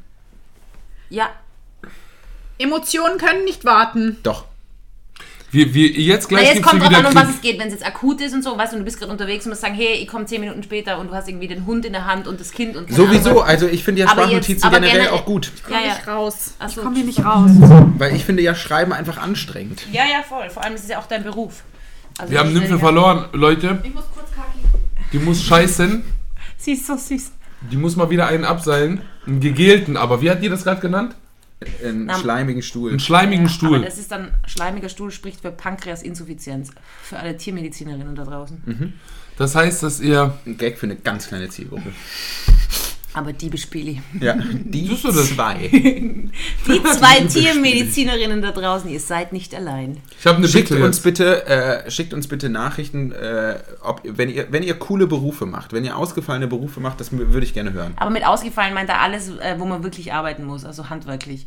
Ja, 1.11 1.31
Emotionen 2.59 3.19
können 3.19 3.45
nicht 3.45 3.65
warten. 3.65 4.19
Doch. 4.23 4.47
Wir, 5.55 5.73
wir, 5.73 5.89
jetzt 5.89 6.25
Na, 6.25 6.29
gleich 6.39 6.45
jetzt 6.49 6.55
gibt's 6.57 6.69
kommt 6.71 6.83
drauf 6.83 6.95
an, 6.95 7.07
um 7.07 7.15
was 7.15 7.29
es 7.31 7.41
geht. 7.41 7.59
Wenn 7.59 7.69
es 7.69 7.75
jetzt 7.75 7.87
akut 7.87 8.21
ist 8.21 8.35
und 8.35 8.43
so, 8.43 8.59
weißt 8.59 8.73
du, 8.73 8.77
und 8.77 8.81
du 8.81 8.85
bist 8.85 8.99
gerade 8.99 9.13
unterwegs 9.13 9.45
und 9.47 9.51
musst 9.51 9.63
sagen, 9.63 9.75
hey, 9.75 9.95
ich 9.95 10.09
komme 10.09 10.27
zehn 10.27 10.41
Minuten 10.41 10.63
später 10.63 10.99
und 10.99 11.09
du 11.11 11.15
hast 11.15 11.29
irgendwie 11.29 11.47
den 11.49 11.65
Hund 11.65 11.85
in 11.87 11.93
der 11.93 12.07
Hand 12.07 12.27
und 12.27 12.41
das 12.41 12.51
Kind 12.51 12.77
und 12.77 12.93
Sowieso, 12.93 13.31
Ahnung. 13.31 13.43
also 13.45 13.67
ich 13.69 13.85
finde 13.85 14.01
ja 14.03 14.09
Sprachnotizen 14.09 14.55
jetzt- 14.55 14.63
generell 14.65 14.91
generell- 14.91 15.09
auch 15.11 15.25
gut, 15.25 15.53
Ja, 15.71 15.81
ja. 15.81 15.95
Nicht 15.95 16.07
raus. 16.09 16.55
Ach 16.59 16.69
Ich 16.69 16.77
komme 16.77 16.97
hier 16.97 17.05
nicht 17.05 17.25
raus. 17.25 17.51
weil 17.99 18.15
ich 18.17 18.25
finde 18.25 18.43
ja 18.43 18.55
Schreiben 18.55 18.93
einfach 18.93 19.17
anstrengend. 19.19 19.87
ja, 19.93 20.03
ja, 20.03 20.23
voll. 20.29 20.51
Vor 20.51 20.65
allem 20.65 20.75
ist 20.75 20.83
es 20.85 20.91
ja 20.91 20.99
auch 20.99 21.07
dein 21.07 21.23
Beruf. 21.23 21.63
Also 22.19 22.33
Wir 22.33 22.41
haben 22.41 22.49
ich- 22.49 22.55
Nymphe 22.61 22.79
verloren, 22.79 23.27
Leute. 23.33 23.81
Ich 23.85 23.95
muss 23.95 24.05
kurz 24.15 24.31
kaki. 24.35 24.59
Die 25.13 25.19
muss 25.19 25.43
scheißen. 25.45 26.03
Sie 26.57 26.73
ist 26.73 26.87
so 26.87 26.97
süß. 26.97 27.31
Die 27.71 27.77
muss 27.77 27.95
mal 27.97 28.11
wieder 28.11 28.27
einen 28.27 28.45
abseilen. 28.45 29.03
Einen 29.27 29.41
gegelten, 29.41 29.97
aber 29.97 30.21
wie 30.21 30.31
hat 30.31 30.43
ihr 30.43 30.51
das 30.51 30.65
gerade 30.65 30.81
genannt? 30.81 31.15
Einen 31.83 32.07
Na, 32.07 32.19
schleimigen 32.19 32.63
Stuhl. 32.63 32.91
Einen 32.91 33.01
schleimigen 33.01 33.45
Aber 33.45 33.53
Stuhl. 33.53 33.83
das 33.83 33.99
ist 33.99 34.11
dann, 34.11 34.35
schleimiger 34.47 34.89
Stuhl 34.89 35.11
spricht 35.11 35.41
für 35.41 35.51
Pankreasinsuffizienz. 35.51 36.71
Für 37.03 37.19
alle 37.19 37.37
Tiermedizinerinnen 37.37 38.15
da 38.15 38.25
draußen. 38.25 38.93
Das 39.39 39.55
heißt, 39.55 39.83
dass 39.83 40.01
ihr. 40.01 40.37
Ein 40.47 40.59
Gag 40.59 40.79
für 40.79 40.87
eine 40.87 40.97
ganz 40.97 41.29
kleine 41.29 41.49
Zielgruppe. 41.49 41.93
Aber 43.17 43.33
die 43.33 43.49
bespiele 43.49 43.93
ich. 43.93 44.01
Ja, 44.21 44.37
die 44.53 44.89
das? 44.89 45.29
zwei. 45.29 45.69
Die 45.71 46.83
zwei 46.83 47.21
Tiermedizinerinnen 47.29 48.43
da 48.43 48.51
draußen, 48.51 48.91
ihr 48.91 48.99
seid 48.99 49.33
nicht 49.33 49.55
allein. 49.55 49.99
Ich 50.19 50.27
habe 50.27 50.39
eine 50.39 50.49
Schickt 50.49 50.71
Bitte 50.71 50.85
uns 50.85 51.01
bitte, 51.01 51.47
äh, 51.47 51.91
schickt 51.91 52.13
uns 52.13 52.27
bitte 52.27 52.49
Nachrichten, 52.49 53.13
äh, 53.13 53.57
ob, 53.83 54.03
wenn, 54.05 54.29
ihr, 54.29 54.49
wenn 54.51 54.65
ihr 54.65 54.75
coole 54.75 55.07
Berufe 55.07 55.47
macht, 55.47 55.73
wenn 55.73 55.85
ihr 55.85 55.97
ausgefallene 55.97 56.49
Berufe 56.49 56.81
macht, 56.81 57.01
das 57.01 57.13
würde 57.13 57.47
ich 57.47 57.55
gerne 57.55 57.73
hören. 57.73 57.93
Aber 57.97 58.11
mit 58.11 58.27
ausgefallen 58.27 58.75
meint 58.75 58.89
er 58.89 59.01
alles, 59.01 59.29
äh, 59.29 59.55
wo 59.59 59.65
man 59.65 59.85
wirklich 59.85 60.13
arbeiten 60.13 60.45
muss, 60.45 60.65
also 60.65 60.91
handwerklich. 60.91 61.47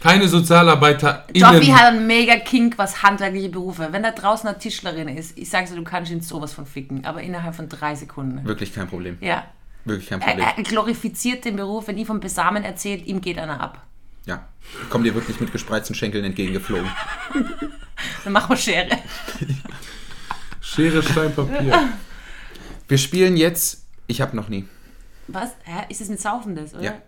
Keine 0.00 0.26
Sozialarbeiter 0.26 1.26
Joffi 1.32 1.66
hat 1.66 1.92
einen 1.92 2.06
mega 2.08 2.36
Kink, 2.36 2.76
was 2.76 3.02
handwerkliche 3.04 3.48
Berufe. 3.48 3.88
Wenn 3.92 4.02
da 4.02 4.10
draußen 4.10 4.48
eine 4.48 4.58
Tischlerin 4.58 5.08
ist, 5.08 5.38
ich 5.38 5.48
sag's 5.48 5.70
dir, 5.70 5.76
du 5.76 5.84
kannst 5.84 6.10
ihn 6.10 6.20
sowas 6.20 6.52
von 6.52 6.66
ficken, 6.66 7.04
aber 7.04 7.22
innerhalb 7.22 7.54
von 7.54 7.68
drei 7.68 7.94
Sekunden. 7.94 8.44
Wirklich 8.44 8.74
kein 8.74 8.88
Problem. 8.88 9.16
Ja. 9.20 9.44
Wirklich 9.84 10.08
kein 10.08 10.20
Er, 10.20 10.26
Problem. 10.28 10.48
er 10.56 10.62
glorifiziert 10.62 11.44
den 11.44 11.56
Beruf, 11.56 11.88
wenn 11.88 11.98
ich 11.98 12.06
vom 12.06 12.20
Besamen 12.20 12.62
erzählt, 12.64 13.06
ihm 13.06 13.20
geht 13.20 13.38
einer 13.38 13.60
ab. 13.60 13.84
Ja. 14.26 14.46
Ich 14.82 14.90
komme 14.90 15.04
dir 15.04 15.14
wirklich 15.14 15.40
mit 15.40 15.50
gespreizten 15.50 15.94
Schenkeln 15.96 16.24
entgegengeflogen. 16.24 16.88
Dann 18.24 18.32
machen 18.32 18.50
wir 18.50 18.56
Schere. 18.56 18.98
Schere, 20.60 21.02
Stein, 21.02 21.34
Papier. 21.34 21.88
Wir 22.88 22.98
spielen 22.98 23.36
jetzt 23.36 23.84
Ich 24.06 24.20
hab 24.20 24.34
noch 24.34 24.48
nie. 24.48 24.68
Was? 25.28 25.50
Hä? 25.64 25.86
Ist 25.88 26.00
es 26.00 26.08
mit 26.08 26.20
Saufen 26.20 26.54
das, 26.54 26.74
oder? 26.74 26.82
Ja. 26.82 27.02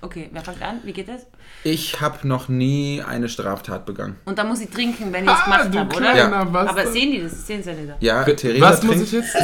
Okay, 0.00 0.28
wer 0.32 0.42
fängt 0.42 0.62
an? 0.62 0.80
Wie 0.84 0.92
geht 0.92 1.08
das? 1.08 1.26
Ich 1.62 2.00
hab 2.00 2.24
noch 2.24 2.48
nie 2.48 3.02
eine 3.06 3.28
Straftat 3.28 3.84
begangen. 3.84 4.16
Und 4.24 4.38
dann 4.38 4.48
muss 4.48 4.60
ich 4.60 4.70
trinken, 4.70 5.12
wenn 5.12 5.24
ich 5.24 5.30
es 5.30 5.36
Ah, 5.36 5.44
gemacht 5.44 5.76
habe, 5.76 5.96
oder? 5.96 6.12
kleiner 6.12 6.46
Bastard. 6.46 6.78
Aber 6.78 6.90
sehen 6.90 7.12
die 7.12 7.22
das? 7.22 7.46
Sehen 7.46 7.62
sie 7.62 7.70
ja 7.70 7.76
nicht. 7.76 7.94
Ja, 8.00 8.24
Theresa 8.24 8.64
Was 8.70 8.82
muss 8.82 8.92
trinkt. 8.96 9.06
ich 9.08 9.12
jetzt? 9.12 9.34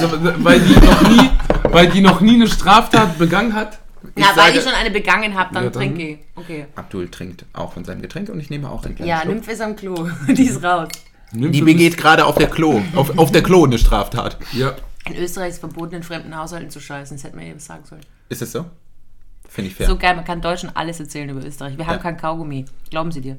Weil 0.45 0.61
die 0.61 0.75
noch 0.75 1.03
nie, 1.11 1.31
weil 1.73 1.89
die 1.89 2.01
noch 2.01 2.21
nie 2.23 2.35
eine 2.35 2.49
Straftat 2.49 3.19
begangen 3.19 3.53
hat? 3.53 3.79
Na, 4.15 4.27
weil 4.29 4.35
sage- 4.47 4.59
ich 4.59 4.65
schon 4.65 4.73
eine 4.73 4.91
begangen 4.91 5.35
habe, 5.35 5.53
dann, 5.53 5.65
Ja, 5.65 5.71
dann- 5.71 5.79
trinke 5.83 6.09
ich. 6.09 6.19
Okay. 6.37 6.67
Abdul 6.75 7.09
trinkt 7.11 7.45
auch 7.53 7.73
von 7.73 7.85
seinem 7.85 8.01
Getränk 8.01 8.29
und 8.31 8.41
ich 8.41 8.49
nehme 8.51 8.71
auch 8.71 8.85
ein 8.87 8.95
kleines 8.95 9.09
Ja. 9.11 9.25
Nymphe 9.25 9.51
ist 9.53 9.61
am 9.61 9.77
Klo. 9.77 10.09
die 10.29 10.45
ist 10.45 10.63
raus. 10.65 10.89
Nimm 11.33 11.53
Die 11.53 11.61
begeht 11.61 11.97
gerade 11.99 12.25
auf 12.25 12.37
der 12.39 12.49
Klo, 12.49 12.81
auf, 12.95 13.19
auf 13.19 13.31
der 13.33 13.43
Klo 13.43 13.65
eine 13.65 13.79
Straftat. 13.79 14.39
Ja. 14.53 14.75
In 15.05 15.17
Österreich 15.17 15.51
ist 15.51 15.59
verboten, 15.59 15.97
in 15.97 16.03
fremden 16.03 16.35
Haushalten 16.37 16.71
zu 16.71 16.81
scheißen. 16.81 17.17
Das 17.17 17.25
hätte 17.25 17.37
man 17.37 17.45
eben 17.47 17.59
sagen 17.59 17.85
sollen. 17.85 18.01
Ist 18.29 18.43
es 18.43 18.53
so? 18.53 18.65
Finde 19.49 19.71
ich 19.71 19.77
fair. 19.77 19.87
So 19.87 19.97
geil, 19.97 20.15
man 20.17 20.25
kann 20.25 20.41
Deutschen 20.41 20.71
alles 20.75 21.01
erzählen 21.01 21.29
über 21.29 21.45
Österreich. 21.45 21.79
Wir 21.79 21.87
haben 21.87 21.95
Ja. 21.97 22.03
kein 22.03 22.17
Kaugummi. 22.17 22.65
Glauben 22.91 23.11
Sie 23.13 23.21
dir. 23.21 23.37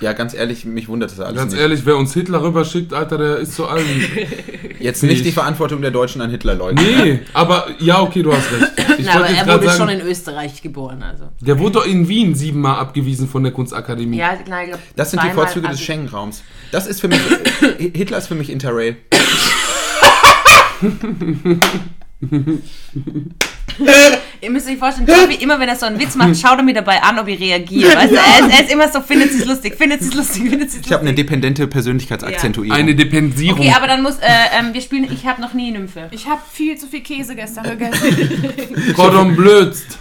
Ja, 0.00 0.12
ganz 0.12 0.34
ehrlich, 0.34 0.66
mich 0.66 0.88
wundert 0.88 1.10
das 1.10 1.18
alles 1.20 1.36
Ganz 1.40 1.52
nicht. 1.54 1.60
ehrlich, 1.62 1.86
wer 1.86 1.96
uns 1.96 2.12
Hitler 2.12 2.42
rüberschickt, 2.42 2.92
Alter, 2.92 3.16
der 3.16 3.36
ist 3.38 3.54
zu 3.54 3.66
allen. 3.66 3.86
Jetzt 4.78 5.02
nicht 5.02 5.16
ich- 5.18 5.22
die 5.22 5.32
Verantwortung 5.32 5.80
der 5.80 5.90
Deutschen 5.90 6.20
an 6.20 6.28
Hitler, 6.30 6.54
Leute. 6.54 6.82
Nee, 6.82 7.20
aber 7.32 7.66
ja, 7.78 8.02
okay, 8.02 8.22
du 8.22 8.32
hast 8.32 8.52
recht. 8.52 8.72
Ich 8.98 9.04
Na, 9.06 9.16
aber 9.16 9.26
er 9.26 9.46
wurde 9.46 9.66
schon 9.68 9.88
sagen, 9.88 10.00
in 10.00 10.06
Österreich 10.06 10.62
geboren, 10.62 11.02
also. 11.02 11.28
der 11.40 11.58
wurde 11.58 11.72
doch 11.72 11.86
in 11.86 12.08
Wien 12.08 12.34
siebenmal 12.34 12.78
abgewiesen 12.78 13.28
von 13.28 13.42
der 13.42 13.52
Kunstakademie. 13.52 14.16
Ja, 14.18 14.36
klar, 14.36 14.62
ich 14.64 14.68
glaub, 14.70 14.80
Das 14.96 15.10
sind 15.10 15.22
die 15.22 15.30
Vorzüge 15.30 15.62
des 15.62 15.70
also- 15.72 15.82
Schengen-Raums. 15.84 16.42
Das 16.72 16.86
ist 16.86 17.00
für 17.00 17.08
mich, 17.08 17.20
Hitler 17.78 18.18
ist 18.18 18.28
für 18.28 18.34
mich 18.34 18.48
Interrail. 18.50 18.96
Ihr 24.40 24.50
müsst 24.50 24.68
euch 24.68 24.76
vorstellen, 24.78 25.06
Tobi, 25.06 25.34
immer 25.36 25.58
wenn 25.58 25.68
er 25.68 25.76
so 25.76 25.86
einen 25.86 25.98
Witz 25.98 26.14
macht, 26.14 26.36
schaut 26.36 26.58
er 26.58 26.62
mir 26.62 26.74
dabei 26.74 27.02
an, 27.02 27.18
ob 27.18 27.28
ich 27.28 27.40
reagiere. 27.40 27.94
Weißt 27.96 28.12
du, 28.12 28.16
er, 28.16 28.46
ist, 28.46 28.54
er 28.58 28.64
ist 28.64 28.72
immer 28.72 28.88
so, 28.90 29.00
findet 29.00 29.32
sie 29.32 29.44
lustig, 29.44 29.76
findet 29.76 30.02
sie 30.02 30.16
lustig, 30.16 30.48
findet 30.48 30.70
sie 30.70 30.80
Ich 30.80 30.86
habe 30.92 31.00
eine 31.00 31.10
lustig. 31.10 31.26
dependente 31.26 31.66
Persönlichkeitsakzentuierung. 31.66 32.76
Eine 32.78 32.94
Depensierung. 32.94 33.60
Okay, 33.60 33.72
aber 33.76 33.86
dann 33.86 34.02
muss, 34.02 34.16
äh, 34.18 34.26
ähm, 34.58 34.72
wir 34.74 34.80
spielen, 34.80 35.10
ich 35.12 35.26
habe 35.26 35.40
noch 35.40 35.54
nie 35.54 35.70
Nymphe. 35.70 36.08
Ich 36.10 36.26
habe 36.26 36.40
viel 36.52 36.76
zu 36.76 36.86
viel 36.86 37.00
Käse 37.00 37.34
gestern 37.34 37.64
gegessen. 37.78 38.94
Cordon 38.94 39.34
blödst. 39.36 39.98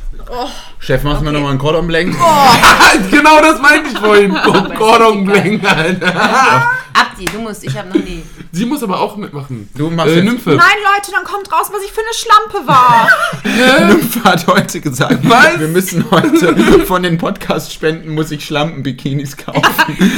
Chef, 0.80 1.04
machst 1.04 1.22
du 1.22 1.26
mir 1.26 1.32
nochmal 1.34 1.52
einen 1.52 1.60
Cordon 1.60 1.86
Blanc? 1.88 2.16
genau 3.12 3.42
das 3.42 3.62
meinte 3.62 3.90
ich 3.92 3.98
vorhin. 4.00 4.34
Cordon 4.76 5.24
Blanc, 5.26 5.64
Alter. 5.64 6.70
Abdi, 6.94 7.26
du 7.26 7.40
musst, 7.40 7.64
ich 7.64 7.78
habe 7.78 7.90
noch 7.90 8.04
nie. 8.04 8.24
Sie 8.56 8.66
muss 8.66 8.82
aber 8.84 9.02
auch 9.02 9.18
mitmachen. 9.18 9.70
Du 9.76 9.90
machst 9.90 10.14
äh, 10.16 10.22
Nymphe. 10.22 10.52
Nein, 10.52 10.60
Leute, 10.96 11.12
dann 11.12 11.26
kommt 11.26 11.52
raus, 11.52 11.68
was 11.74 11.84
ich 11.84 11.92
für 11.92 12.00
eine 12.00 12.14
Schlampe 12.14 12.66
war. 12.66 13.10
Nymphe 13.94 14.24
hat 14.24 14.48
heute 14.48 14.80
gesagt, 14.80 15.20
Was? 15.24 15.60
wir 15.60 15.68
müssen 15.68 16.06
heute 16.10 16.54
von 16.86 17.04
den 17.04 17.18
Podcast-Spenden 17.18 18.14
muss 18.14 18.32
ich 18.32 18.46
Schlampen-Bikinis 18.46 19.36
kaufen. 19.36 19.62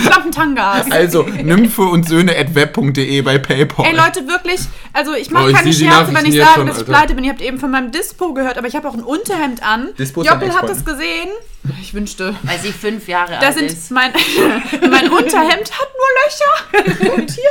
Schlampentangas. 0.04 0.92
Also 0.92 1.24
Nymphe 1.24 1.82
und 1.82 2.08
Söhne 2.08 2.38
at 2.38 2.54
web.de 2.54 3.22
bei 3.24 3.40
PayPal. 3.40 3.88
Ey 3.88 3.96
Leute, 3.96 4.28
wirklich, 4.28 4.62
also 4.94 5.16
ich 5.16 5.32
mache 5.32 5.50
Oh, 5.50 5.54
keine 5.54 5.74
Scherze, 5.74 6.14
wenn 6.14 6.26
ich 6.28 6.38
sage, 6.38 6.52
schon, 6.56 6.68
dass 6.68 6.78
ich 6.80 6.86
pleite 6.86 7.16
bin. 7.16 7.24
Ihr 7.24 7.32
habt 7.32 7.42
eben 7.42 7.58
von 7.60 7.72
meinem 7.72 7.92
Dispo 7.92 8.34
gehört, 8.34 8.60
aber 8.60 8.68
ich 8.68 8.76
habe 8.76 8.88
auch 8.88 8.94
ein 8.94 9.04
Unterhemd 9.04 9.64
an. 9.64 9.90
Dispo 9.98 10.22
Joppel 10.24 10.54
hat 10.54 10.70
das 10.70 10.86
gesehen. 10.86 11.30
Ich 11.82 11.94
wünschte. 11.96 12.36
Weil 12.44 12.60
sie 12.60 12.72
fünf 12.72 13.08
Jahre 13.08 13.32
Da 13.42 13.48
alt 13.48 13.58
sind 13.58 13.72
ist. 13.72 13.90
mein, 13.92 14.12
mein 14.82 15.10
Unterhemd 15.12 15.72
hat 15.72 15.90
nur 15.98 16.94
Löcher. 16.94 17.16
Und 17.16 17.32
hier. 17.32 17.50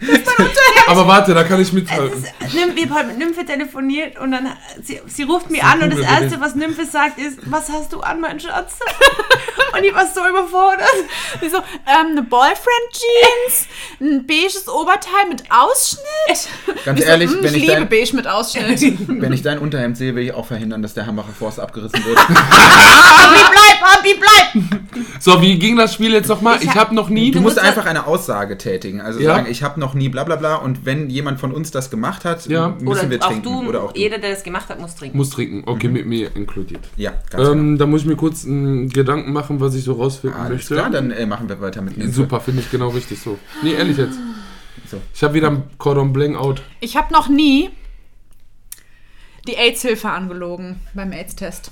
Das 0.00 0.08
ist 0.10 0.26
mein 0.26 0.46
Unterhemd. 0.46 0.88
Aber 0.88 1.06
warte, 1.06 1.34
da 1.34 1.44
kann 1.44 1.60
ich 1.60 1.72
mithalten. 1.72 2.24
Nymphe, 2.54 2.76
wir 2.76 2.84
haben 2.84 2.94
heute 2.94 3.06
mit 3.08 3.18
Nymphe 3.18 3.44
telefoniert 3.44 4.18
und 4.18 4.30
dann 4.32 4.48
sie, 4.82 5.00
sie 5.06 5.24
ruft 5.24 5.50
mich 5.50 5.62
an 5.62 5.82
und 5.82 5.90
das 5.92 6.00
erste, 6.00 6.40
was 6.40 6.54
Nymphe 6.54 6.86
sagt, 6.86 7.18
ist, 7.18 7.38
was 7.50 7.68
hast 7.68 7.92
du 7.92 8.00
an, 8.00 8.20
mein 8.20 8.38
Schatz? 8.40 8.78
und 9.76 9.84
ich 9.84 9.94
war 9.94 10.06
so 10.06 10.20
überfordert. 10.26 10.86
Die 11.42 11.48
so, 11.48 11.58
ähm, 11.58 12.12
eine 12.12 12.22
Boyfriend-Jeans, 12.22 13.66
ein 14.00 14.26
beiges 14.26 14.68
Oberteil 14.68 15.28
mit 15.28 15.42
Ausschnitt. 15.50 16.48
Ganz 16.84 17.00
Ich 17.00 17.04
so, 17.04 17.10
ehrlich, 17.10 17.30
mm, 17.30 17.34
wenn 17.42 17.44
ich 17.44 17.52
ich, 17.56 17.60
liebe 17.62 17.72
dein, 17.72 17.88
beige 17.88 18.16
mit 18.16 18.26
Ausschnitt. 18.26 18.80
wenn 19.08 19.32
ich 19.32 19.42
dein 19.42 19.58
Unterhemd 19.58 19.96
sehe, 19.96 20.14
will 20.14 20.24
ich 20.24 20.32
auch 20.32 20.46
verhindern, 20.46 20.80
dass 20.80 20.94
der 20.94 21.06
Hambacher 21.06 21.32
Forst 21.36 21.60
abgerissen 21.60 22.02
wird. 22.04 22.18
Abi, 22.18 23.40
bleib, 23.52 23.98
Abi, 23.98 24.14
bleib! 24.14 24.64
So, 25.20 25.40
wie 25.42 25.58
ging 25.58 25.76
das 25.76 25.94
Spiel 25.94 26.12
jetzt 26.12 26.28
nochmal? 26.28 26.58
Ich 26.62 26.74
habe 26.74 26.94
noch 26.94 27.08
nie. 27.08 27.30
Du 27.30 27.40
musst 27.40 27.48
musst 27.56 27.66
einfach 27.66 27.86
eine 27.86 28.06
Aussage 28.06 28.58
tätigen. 28.58 29.00
Also 29.00 29.20
Ja. 29.20 29.34
sagen, 29.34 29.46
ich 29.50 29.62
habe 29.62 29.80
noch 29.80 29.87
nie 29.94 30.08
bla 30.08 30.24
bla 30.24 30.36
bla 30.36 30.56
und 30.56 30.84
wenn 30.86 31.10
jemand 31.10 31.40
von 31.40 31.52
uns 31.52 31.70
das 31.70 31.90
gemacht 31.90 32.24
hat, 32.24 32.46
Ja. 32.46 32.68
müssen 32.70 32.86
Oder 32.88 33.10
wir 33.10 33.22
auch 33.22 33.28
trinken. 33.28 33.42
du, 33.44 33.68
Oder 33.68 33.82
auch 33.84 33.92
du. 33.92 34.00
jeder, 34.00 34.18
der 34.18 34.30
das 34.30 34.42
gemacht 34.44 34.68
hat, 34.68 34.80
muss 34.80 34.94
trinken. 34.94 35.16
Muss 35.16 35.30
trinken. 35.30 35.62
Okay, 35.66 35.88
mit 35.88 36.06
mir 36.06 36.34
inkludiert. 36.36 36.88
Ja, 36.96 37.10
ganz 37.30 37.30
genau. 37.48 37.52
Ähm, 37.52 37.78
da 37.78 37.86
muss 37.86 38.02
ich 38.02 38.06
mir 38.06 38.16
kurz 38.16 38.44
einen 38.44 38.88
Gedanken 38.88 39.32
machen, 39.32 39.60
was 39.60 39.74
ich 39.74 39.84
so 39.84 39.94
rausfinden 39.94 40.38
Alles 40.40 40.52
möchte. 40.52 40.74
klar, 40.74 40.90
dann 40.90 41.10
äh, 41.10 41.26
machen 41.26 41.48
wir 41.48 41.60
weiter 41.60 41.82
mit 41.82 41.96
Nymphe. 41.96 42.12
Super, 42.12 42.40
finde 42.40 42.60
ich 42.62 42.70
genau 42.70 42.88
richtig 42.88 43.20
so. 43.20 43.38
Nee, 43.62 43.72
ehrlich 43.72 43.96
jetzt. 43.96 44.18
So. 44.90 44.98
Ich 45.14 45.22
habe 45.22 45.34
wieder 45.34 45.50
ein 45.50 45.64
Cordon 45.78 46.12
Blanc 46.12 46.36
out. 46.36 46.62
Ich 46.80 46.96
habe 46.96 47.12
noch 47.12 47.28
nie 47.28 47.70
die 49.46 49.56
AIDS-Hilfe 49.56 50.10
angelogen 50.10 50.80
beim 50.94 51.12
AIDS-Test. 51.12 51.70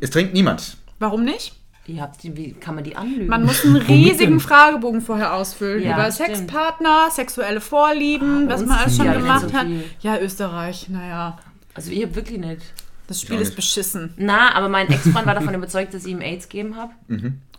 Es 0.00 0.10
trinkt 0.10 0.34
niemand. 0.34 0.76
Warum 0.98 1.24
nicht? 1.24 1.54
Ihr 1.88 2.02
habt 2.02 2.22
die, 2.22 2.36
wie 2.36 2.52
kann 2.52 2.74
man 2.74 2.82
die 2.82 2.96
anlügen? 2.96 3.28
Man 3.28 3.44
muss 3.44 3.64
einen 3.64 3.76
riesigen 3.76 4.40
Fragebogen 4.40 5.00
vorher 5.00 5.34
ausfüllen 5.34 5.84
Ja, 5.84 5.94
über 5.94 6.10
stimmt. 6.10 6.36
Sexpartner, 6.36 7.10
sexuelle 7.10 7.60
Vorlieben, 7.60 8.46
bei 8.48 8.54
was 8.54 8.66
man 8.66 8.78
alles 8.78 8.96
schon 8.96 9.12
gemacht 9.12 9.50
so 9.50 9.52
hat. 9.52 9.66
Ja, 10.00 10.18
Österreich, 10.18 10.88
naja. 10.88 11.38
also 11.74 11.92
ihr 11.92 12.14
wirklich 12.14 12.38
nicht. 12.38 12.62
Das 13.06 13.20
Spiel 13.20 13.40
ist 13.40 13.54
beschissen. 13.54 14.12
Na, 14.16 14.52
aber 14.54 14.68
mein 14.68 14.88
Ex-Freund 14.88 15.26
war 15.26 15.34
davon 15.34 15.54
überzeugt, 15.54 15.94
dass 15.94 16.04
ich 16.04 16.10
ihm 16.10 16.20
AIDS 16.20 16.48
gegeben 16.48 16.74
habe. 16.76 16.92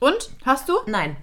Und? 0.02 0.30
Hast 0.44 0.68
du? 0.68 0.74
Nein. 0.88 1.16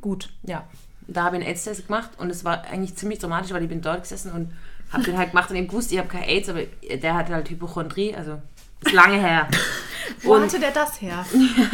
Gut. 0.00 0.30
Ja. 0.42 0.64
Da 1.06 1.24
habe 1.24 1.36
ich 1.36 1.42
einen 1.42 1.50
AIDS-Test 1.50 1.86
gemacht 1.86 2.10
und 2.18 2.30
es 2.30 2.44
war 2.44 2.64
eigentlich 2.64 2.96
ziemlich 2.96 3.18
dramatisch, 3.18 3.52
weil 3.52 3.62
ich 3.62 3.68
bin 3.68 3.82
dort 3.82 4.02
gesessen 4.02 4.32
und 4.32 4.52
habe 4.90 5.02
den 5.02 5.18
halt 5.18 5.30
gemacht 5.32 5.50
und 5.50 5.56
eben 5.56 5.68
gewusst, 5.68 5.92
ich 5.92 5.98
habe 5.98 6.08
kein 6.08 6.22
AIDS, 6.22 6.48
aber 6.48 6.62
der 6.62 7.14
hatte 7.14 7.34
halt 7.34 7.50
Hypochondrie, 7.50 8.14
also 8.14 8.40
ist 8.84 8.92
lange 8.92 9.18
her. 9.18 9.48
Wo 10.22 10.34
Und- 10.34 10.42
hatte 10.44 10.58
der 10.60 10.70
das 10.70 11.00
her? 11.00 11.24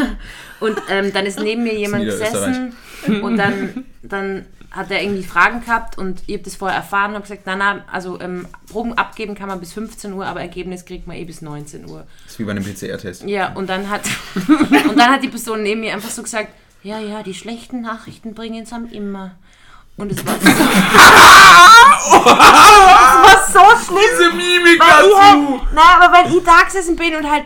Und 0.60 0.80
ähm, 0.88 1.12
dann 1.12 1.26
ist 1.26 1.38
neben 1.40 1.62
mir 1.64 1.74
jemand 1.74 2.04
gesessen 2.04 2.74
und 3.22 3.36
dann, 3.36 3.84
dann 4.02 4.46
hat 4.70 4.90
er 4.90 5.02
irgendwie 5.02 5.24
Fragen 5.24 5.60
gehabt 5.60 5.98
und 5.98 6.22
ich 6.26 6.34
habe 6.34 6.44
das 6.44 6.56
vorher 6.56 6.76
erfahren 6.78 7.10
und 7.10 7.16
habe 7.16 7.22
gesagt, 7.24 7.42
na 7.44 7.54
na, 7.56 7.84
also 7.92 8.18
ähm, 8.20 8.46
Proben 8.70 8.94
abgeben 8.96 9.34
kann 9.34 9.48
man 9.48 9.60
bis 9.60 9.72
15 9.74 10.12
Uhr, 10.14 10.24
aber 10.24 10.40
Ergebnis 10.40 10.86
kriegt 10.86 11.06
man 11.06 11.16
eh 11.16 11.24
bis 11.24 11.42
19 11.42 11.88
Uhr. 11.90 12.06
Das 12.24 12.32
ist 12.34 12.38
wie 12.38 12.44
bei 12.44 12.52
einem 12.52 12.64
PCR-Test. 12.64 13.24
Ja, 13.24 13.52
und 13.52 13.68
dann 13.68 13.90
hat 13.90 14.02
und 14.48 14.96
dann 14.96 15.10
hat 15.12 15.22
die 15.22 15.28
Person 15.28 15.62
neben 15.62 15.80
mir 15.80 15.92
einfach 15.92 16.08
so 16.10 16.22
gesagt, 16.22 16.48
ja, 16.82 16.98
ja, 16.98 17.22
die 17.22 17.34
schlechten 17.34 17.82
Nachrichten 17.82 18.32
bringen 18.34 18.62
es 18.62 18.72
am 18.72 18.88
immer. 18.90 19.32
Und 19.96 20.12
es 20.12 20.24
war 20.24 20.34
so, 20.40 20.48
es 22.04 23.54
war 23.54 23.76
so 23.76 23.84
schlimm. 23.86 23.98
Diese 24.12 24.30
Mimik 24.30 24.80
Weil 24.80 25.02
dazu! 25.02 25.22
halt, 25.22 25.72
naja, 25.72 25.98
aber 26.00 26.12
weil 26.12 26.36
ich 26.36 26.44
da 26.44 26.62
gesessen 26.62 26.96
bin 26.96 27.16
und 27.16 27.30
halt 27.30 27.44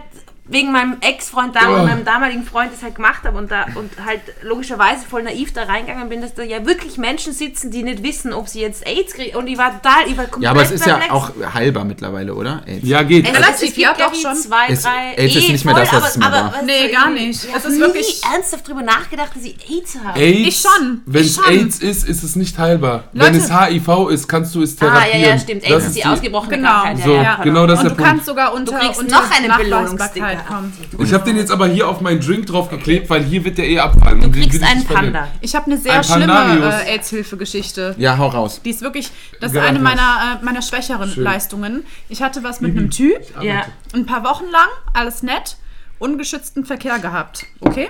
wegen 0.48 0.72
meinem 0.72 0.96
Ex-Freund 1.00 1.54
da 1.54 1.60
Oh. 1.68 1.74
und 1.74 1.84
meinem 1.86 2.04
damaligen 2.04 2.42
Freund 2.42 2.72
das 2.72 2.82
halt 2.82 2.94
gemacht 2.94 3.22
habe 3.24 3.36
und 3.36 3.50
da 3.50 3.66
und 3.74 3.90
halt 4.04 4.22
logischerweise 4.42 5.04
voll 5.08 5.22
naiv 5.22 5.52
da 5.52 5.64
reingegangen 5.64 6.08
bin, 6.08 6.22
dass 6.22 6.34
da 6.34 6.42
ja 6.42 6.64
wirklich 6.64 6.96
Menschen 6.96 7.32
sitzen, 7.34 7.70
die 7.70 7.82
nicht 7.82 8.02
wissen, 8.02 8.32
ob 8.32 8.48
sie 8.48 8.60
jetzt 8.60 8.86
AIDS 8.86 9.12
kriegen. 9.12 9.36
Und 9.36 9.46
ich 9.46 9.58
war 9.58 9.72
total, 9.80 10.06
ich 10.08 10.16
war 10.16 10.24
komplett 10.24 10.42
Ja, 10.44 10.50
aber 10.52 10.62
es 10.62 10.70
ist 10.70 10.86
ja 10.86 10.98
auch 11.10 11.30
heilbar 11.54 11.84
mittlerweile, 11.84 12.34
oder? 12.34 12.62
AIDS. 12.66 12.86
Ja, 12.88 13.02
geht. 13.02 13.26
Es, 13.28 13.34
Relativ, 13.34 13.54
es, 13.56 13.62
es 13.62 13.74
gibt, 13.74 13.78
ja, 13.78 13.94
ich, 14.12 14.20
schon. 14.22 14.36
zwei, 14.36 14.66
Es- 14.68 14.82
drei. 14.82 15.14
AIDS 15.18 15.36
ist 15.36 15.48
nicht 15.50 15.64
mehr 15.66 15.74
voll, 15.74 15.84
das, 15.84 15.92
was 15.92 15.98
aber, 16.02 16.08
es 16.08 16.16
mal 16.18 16.26
aber, 16.34 16.52
war. 16.56 16.62
Nee, 16.62 16.88
gar 16.88 17.14
ich- 17.14 17.20
nicht. 17.20 17.44
Ich 17.44 17.50
Es 17.50 17.54
habe 17.54 17.68
ist 17.68 17.74
nie 17.74 17.80
wirklich- 17.80 18.22
ernsthaft 18.32 18.66
drüber 18.68 18.82
nachgedacht, 18.82 19.30
dass 19.36 19.42
ich 19.44 19.56
AIDS 19.70 19.98
habe. 20.02 20.18
AIDS, 20.18 20.48
Ich 20.48 20.60
schon. 20.60 21.02
Wenn 21.04 21.20
es. 21.24 21.38
AIDS 21.46 21.78
ist, 21.80 22.08
ist 22.08 22.22
es 22.22 22.36
nicht 22.36 22.56
heilbar. 22.58 23.04
Wenn 23.12 23.34
Leute- 23.34 23.44
es 23.44 23.52
HIV 23.52 24.08
ist, 24.10 24.26
kannst 24.28 24.54
du 24.54 24.62
es 24.62 24.76
Ah, 24.80 24.86
therapieren. 24.86 25.20
ja, 25.20 25.28
ja, 25.28 25.38
stimmt. 25.38 25.62
Das 25.64 25.70
AIDS 25.72 25.86
ist 25.86 25.96
die 25.96 26.00
die- 26.02 26.06
ausgebrochene 26.08 26.56
Genau. 26.56 26.68
Krankheit. 26.82 27.04
So, 27.04 27.14
ja, 27.14 27.22
ja, 27.22 27.40
genau 27.42 27.66
das 27.66 27.80
ist 27.80 27.80
Und 27.80 27.84
der 27.84 27.90
du 27.90 27.96
Punkt. 27.96 28.10
kannst 28.10 28.26
sogar 28.26 28.54
unter, 28.54 28.72
Du 28.72 28.78
kriegst 28.78 29.00
unter 29.00 29.16
noch 29.22 29.30
einen 29.30 29.56
Belohnungssticker. 29.56 30.37
Kommen. 30.46 30.72
Ich 30.98 31.12
habe 31.12 31.24
den 31.24 31.36
jetzt 31.36 31.50
aber 31.50 31.66
hier 31.66 31.88
auf 31.88 32.00
meinen 32.00 32.20
Drink 32.20 32.46
draufgeklebt, 32.46 33.08
weil 33.10 33.24
hier 33.24 33.44
wird 33.44 33.58
der 33.58 33.68
eh 33.68 33.78
abfallen. 33.80 34.20
Du 34.20 34.30
kriegst 34.30 34.62
einen 34.62 34.84
Panda. 34.84 35.28
Ich 35.40 35.54
habe 35.54 35.66
eine 35.66 35.78
sehr 35.78 35.94
Ein 35.98 36.04
schlimme 36.04 36.82
äh, 36.84 36.92
AIDS-Hilfe-Geschichte. 36.92 37.94
Ja, 37.98 38.18
hau 38.18 38.28
raus. 38.28 38.60
Die 38.64 38.70
ist 38.70 38.82
wirklich, 38.82 39.10
das 39.40 39.52
ist 39.52 39.58
eine 39.58 39.78
meiner, 39.78 40.38
äh, 40.40 40.44
meiner 40.44 40.62
schwächeren 40.62 41.10
Schön. 41.10 41.24
Leistungen. 41.24 41.84
Ich 42.08 42.22
hatte 42.22 42.42
was 42.42 42.60
mit 42.60 42.76
einem 42.76 42.90
Typ, 42.90 43.18
Ja. 43.42 43.64
ein 43.94 44.06
paar 44.06 44.24
Wochen 44.24 44.44
lang, 44.50 44.68
alles 44.94 45.22
nett, 45.22 45.56
ungeschützten 45.98 46.64
Verkehr 46.64 46.98
gehabt. 46.98 47.44
Okay? 47.60 47.88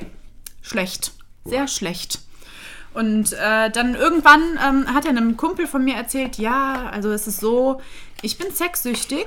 Schlecht. 0.62 1.12
Sehr 1.44 1.68
schlecht. 1.68 2.20
Und 2.94 3.32
äh, 3.32 3.70
dann 3.70 3.94
irgendwann 3.94 4.40
ähm, 4.66 4.94
hat 4.94 5.05
er 5.05 5.11
einem 5.11 5.36
Kumpel 5.36 5.66
von 5.66 5.84
mir 5.84 5.94
erzählt, 5.94 6.36
ja, 6.38 6.88
also 6.90 7.11
es 7.12 7.26
ist 7.26 7.40
so, 7.40 7.80
ich 8.22 8.38
bin 8.38 8.51
sexsüchtig. 8.53 9.26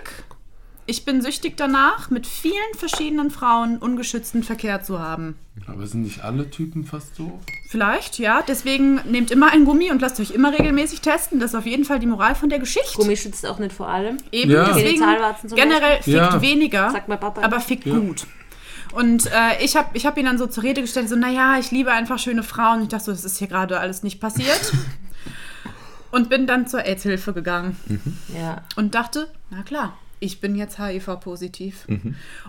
Ich 0.91 1.05
bin 1.05 1.21
süchtig 1.21 1.55
danach, 1.55 2.09
mit 2.09 2.27
vielen 2.27 2.53
verschiedenen 2.77 3.31
Frauen 3.31 3.77
ungeschützten 3.77 4.43
Verkehr 4.43 4.83
zu 4.83 4.99
haben. 4.99 5.37
Aber 5.65 5.87
sind 5.87 6.01
nicht 6.01 6.21
alle 6.21 6.49
Typen 6.49 6.83
fast 6.83 7.15
so? 7.15 7.39
Vielleicht, 7.69 8.19
ja. 8.19 8.41
Deswegen 8.45 8.95
nehmt 9.09 9.31
immer 9.31 9.53
ein 9.53 9.63
Gummi 9.63 9.89
und 9.89 10.01
lasst 10.01 10.19
euch 10.19 10.31
immer 10.31 10.51
regelmäßig 10.51 10.99
testen. 10.99 11.39
Das 11.39 11.51
ist 11.51 11.55
auf 11.55 11.65
jeden 11.65 11.85
Fall 11.85 11.99
die 11.99 12.07
Moral 12.07 12.35
von 12.35 12.49
der 12.49 12.59
Geschichte. 12.59 12.97
Gummi 12.97 13.15
schützt 13.15 13.45
auch 13.47 13.57
nicht 13.57 13.71
vor 13.71 13.87
allem. 13.87 14.17
Eben, 14.33 14.51
Ja. 14.51 14.65
deswegen 14.65 14.99
generell 15.55 15.95
fickt 16.03 16.07
Ja. 16.17 16.41
weniger, 16.41 16.91
Sagt 16.91 17.07
mein 17.07 17.21
Papa. 17.21 17.41
aber 17.41 17.61
fickt 17.61 17.85
gut. 17.85 18.27
Und 18.91 19.27
äh, 19.27 19.63
ich 19.63 19.77
habe 19.77 19.91
ich 19.97 20.05
hab 20.05 20.17
ihn 20.17 20.25
dann 20.25 20.37
so 20.37 20.45
zur 20.47 20.63
Rede 20.63 20.81
gestellt, 20.81 21.07
so, 21.07 21.15
naja, 21.15 21.57
ich 21.57 21.71
liebe 21.71 21.93
einfach 21.93 22.19
schöne 22.19 22.43
Frauen. 22.43 22.81
Ich 22.81 22.89
dachte 22.89 23.05
so, 23.05 23.11
das 23.13 23.23
ist 23.23 23.37
hier 23.37 23.47
gerade 23.47 23.79
alles 23.79 24.03
nicht 24.03 24.19
passiert. 24.19 24.73
und 26.11 26.27
bin 26.29 26.47
dann 26.47 26.67
zur 26.67 26.83
AIDS-Hilfe 26.83 27.31
gegangen 27.31 27.77
Ja. 28.37 28.63
und 28.75 28.93
dachte, 28.93 29.29
na 29.51 29.63
klar, 29.63 29.97
ich 30.23 30.39
bin 30.39 30.55
jetzt 30.55 30.77
HIV-positiv. 30.79 31.87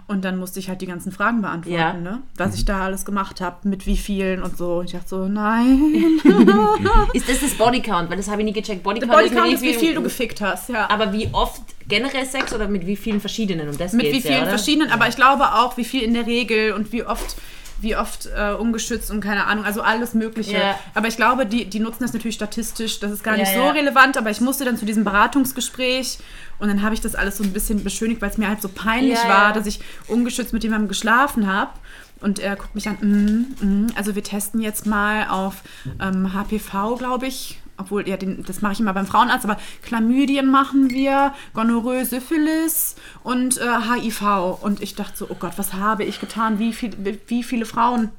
Und 0.07 0.25
dann 0.25 0.37
musste 0.37 0.61
ich 0.61 0.69
halt 0.69 0.83
die 0.83 0.87
ganzen 0.87 1.11
Fragen 1.11 1.41
beantworten, 1.41 1.77
Ja. 1.77 1.93
ne? 1.95 2.23
was 2.37 2.55
ich 2.55 2.67
da 2.67 2.83
alles 2.85 3.07
gemacht 3.07 3.41
habe, 3.41 3.67
mit 3.67 3.87
wie 3.87 3.97
vielen 3.97 4.43
und 4.43 4.59
so. 4.59 4.81
Und 4.81 4.85
ich 4.85 4.93
dachte 4.93 5.09
so, 5.09 5.27
nein. 5.27 6.21
Ist 7.15 7.29
das 7.31 7.41
das 7.41 7.55
Bodycount? 7.55 8.11
Weil 8.11 8.19
das 8.19 8.29
habe 8.29 8.43
ich 8.43 8.45
nie 8.45 8.53
gecheckt. 8.53 8.83
Bodycount, 8.83 9.11
Bodycount 9.11 9.47
nicht 9.47 9.55
ist, 9.55 9.63
wie 9.63 9.75
viel 9.75 9.95
du 9.95 10.03
gefickt 10.03 10.43
hast, 10.43 10.69
ja. 10.69 10.89
Aber 10.91 11.15
wie 11.15 11.29
oft 11.33 11.63
generell 11.89 12.27
Sex 12.27 12.53
oder 12.53 12.69
mit 12.69 12.87
wie 12.87 12.97
vielen 12.97 13.21
verschiedenen? 13.21 13.71
Um 13.71 13.79
das 13.79 13.95
mit 13.95 14.05
wie 14.13 14.21
vielen 14.21 14.35
ja, 14.35 14.41
oder? 14.43 14.51
verschiedenen, 14.51 14.91
aber 14.91 15.09
ich 15.09 15.17
glaube 15.17 15.45
auch, 15.55 15.79
wie 15.79 15.85
viel 15.85 16.03
in 16.03 16.13
der 16.13 16.27
Regel 16.27 16.73
und 16.75 16.93
wie 16.93 17.05
oft 17.05 17.37
wie 17.83 17.97
oft 17.97 18.29
äh, 18.35 18.53
ungeschützt 18.53 19.11
und 19.11 19.21
keine 19.21 19.47
Ahnung, 19.47 19.65
also 19.65 19.83
alles 19.83 20.15
Mögliche. 20.15 20.57
Ja. 20.57 20.79
Aber 20.95 21.09
ich 21.09 21.17
glaube, 21.17 21.47
die, 21.47 21.65
die 21.69 21.81
nutzen 21.81 22.03
das 22.03 22.13
natürlich 22.13 22.37
statistisch, 22.37 23.01
das 23.01 23.11
ist 23.13 23.23
gar 23.25 23.35
Ja, 23.37 23.43
nicht 23.43 23.53
so 23.53 23.61
ja. 23.61 23.71
relevant, 23.73 24.17
aber 24.17 24.31
ich 24.31 24.41
musste 24.41 24.65
dann 24.65 24.77
zu 24.77 24.85
diesem 24.87 25.05
Beratungsgespräch 25.05 26.19
und 26.59 26.69
dann 26.69 26.83
habe 26.83 26.95
ich 26.95 27.01
das 27.01 27.15
alles 27.15 27.37
so 27.39 27.45
ein 27.45 27.53
bisschen 27.53 27.83
beschönigt, 27.85 28.23
weil 28.23 28.31
es 28.31 28.39
mir 28.39 28.49
halt 28.49 28.63
so 28.63 28.69
peinlich 28.69 29.19
Ja, 29.23 29.29
war, 29.29 29.49
ja. 29.49 29.53
dass 29.53 29.67
ich 29.67 29.81
ungeschützt 30.09 30.53
mit 30.53 30.63
jemandem 30.63 30.89
geschlafen 30.89 31.53
habe. 31.53 31.73
Und 32.21 32.39
er 32.39 32.55
guckt 32.55 32.77
mich 32.77 32.89
an, 32.89 32.99
mm, 33.01 33.65
mm, 33.67 33.87
also 33.97 34.15
wir 34.15 34.23
testen 34.23 34.61
jetzt 34.61 34.87
mal 34.87 35.27
auf 35.29 35.57
ähm, 36.01 36.33
HPV, 36.33 36.95
glaube 36.97 37.27
ich. 37.27 37.61
Obwohl, 37.83 38.09
ja, 38.09 38.17
den, 38.17 38.45
das 38.47 38.63
mache 38.63 38.73
ich 38.73 38.81
immer 38.81 38.95
beim 38.95 39.07
Frauenarzt, 39.07 39.45
aber 39.45 39.59
Chlamydien 39.83 40.51
machen 40.51 40.91
wir, 40.91 41.35
Gonorrhoe, 41.55 42.05
Syphilis 42.05 42.97
und 43.23 43.59
äh, 43.59 43.63
HIV. 43.93 44.23
Und 44.63 44.83
ich 44.83 44.95
dachte 44.95 45.17
so, 45.17 45.27
oh 45.29 45.37
Gott, 45.39 45.53
was 45.57 45.75
habe 45.75 46.05
ich 46.05 46.21
getan? 46.21 46.59
Wie, 46.59 46.73
viel, 46.73 46.93
wie, 47.29 47.43
viele 47.43 47.67
Frauen 47.67 48.11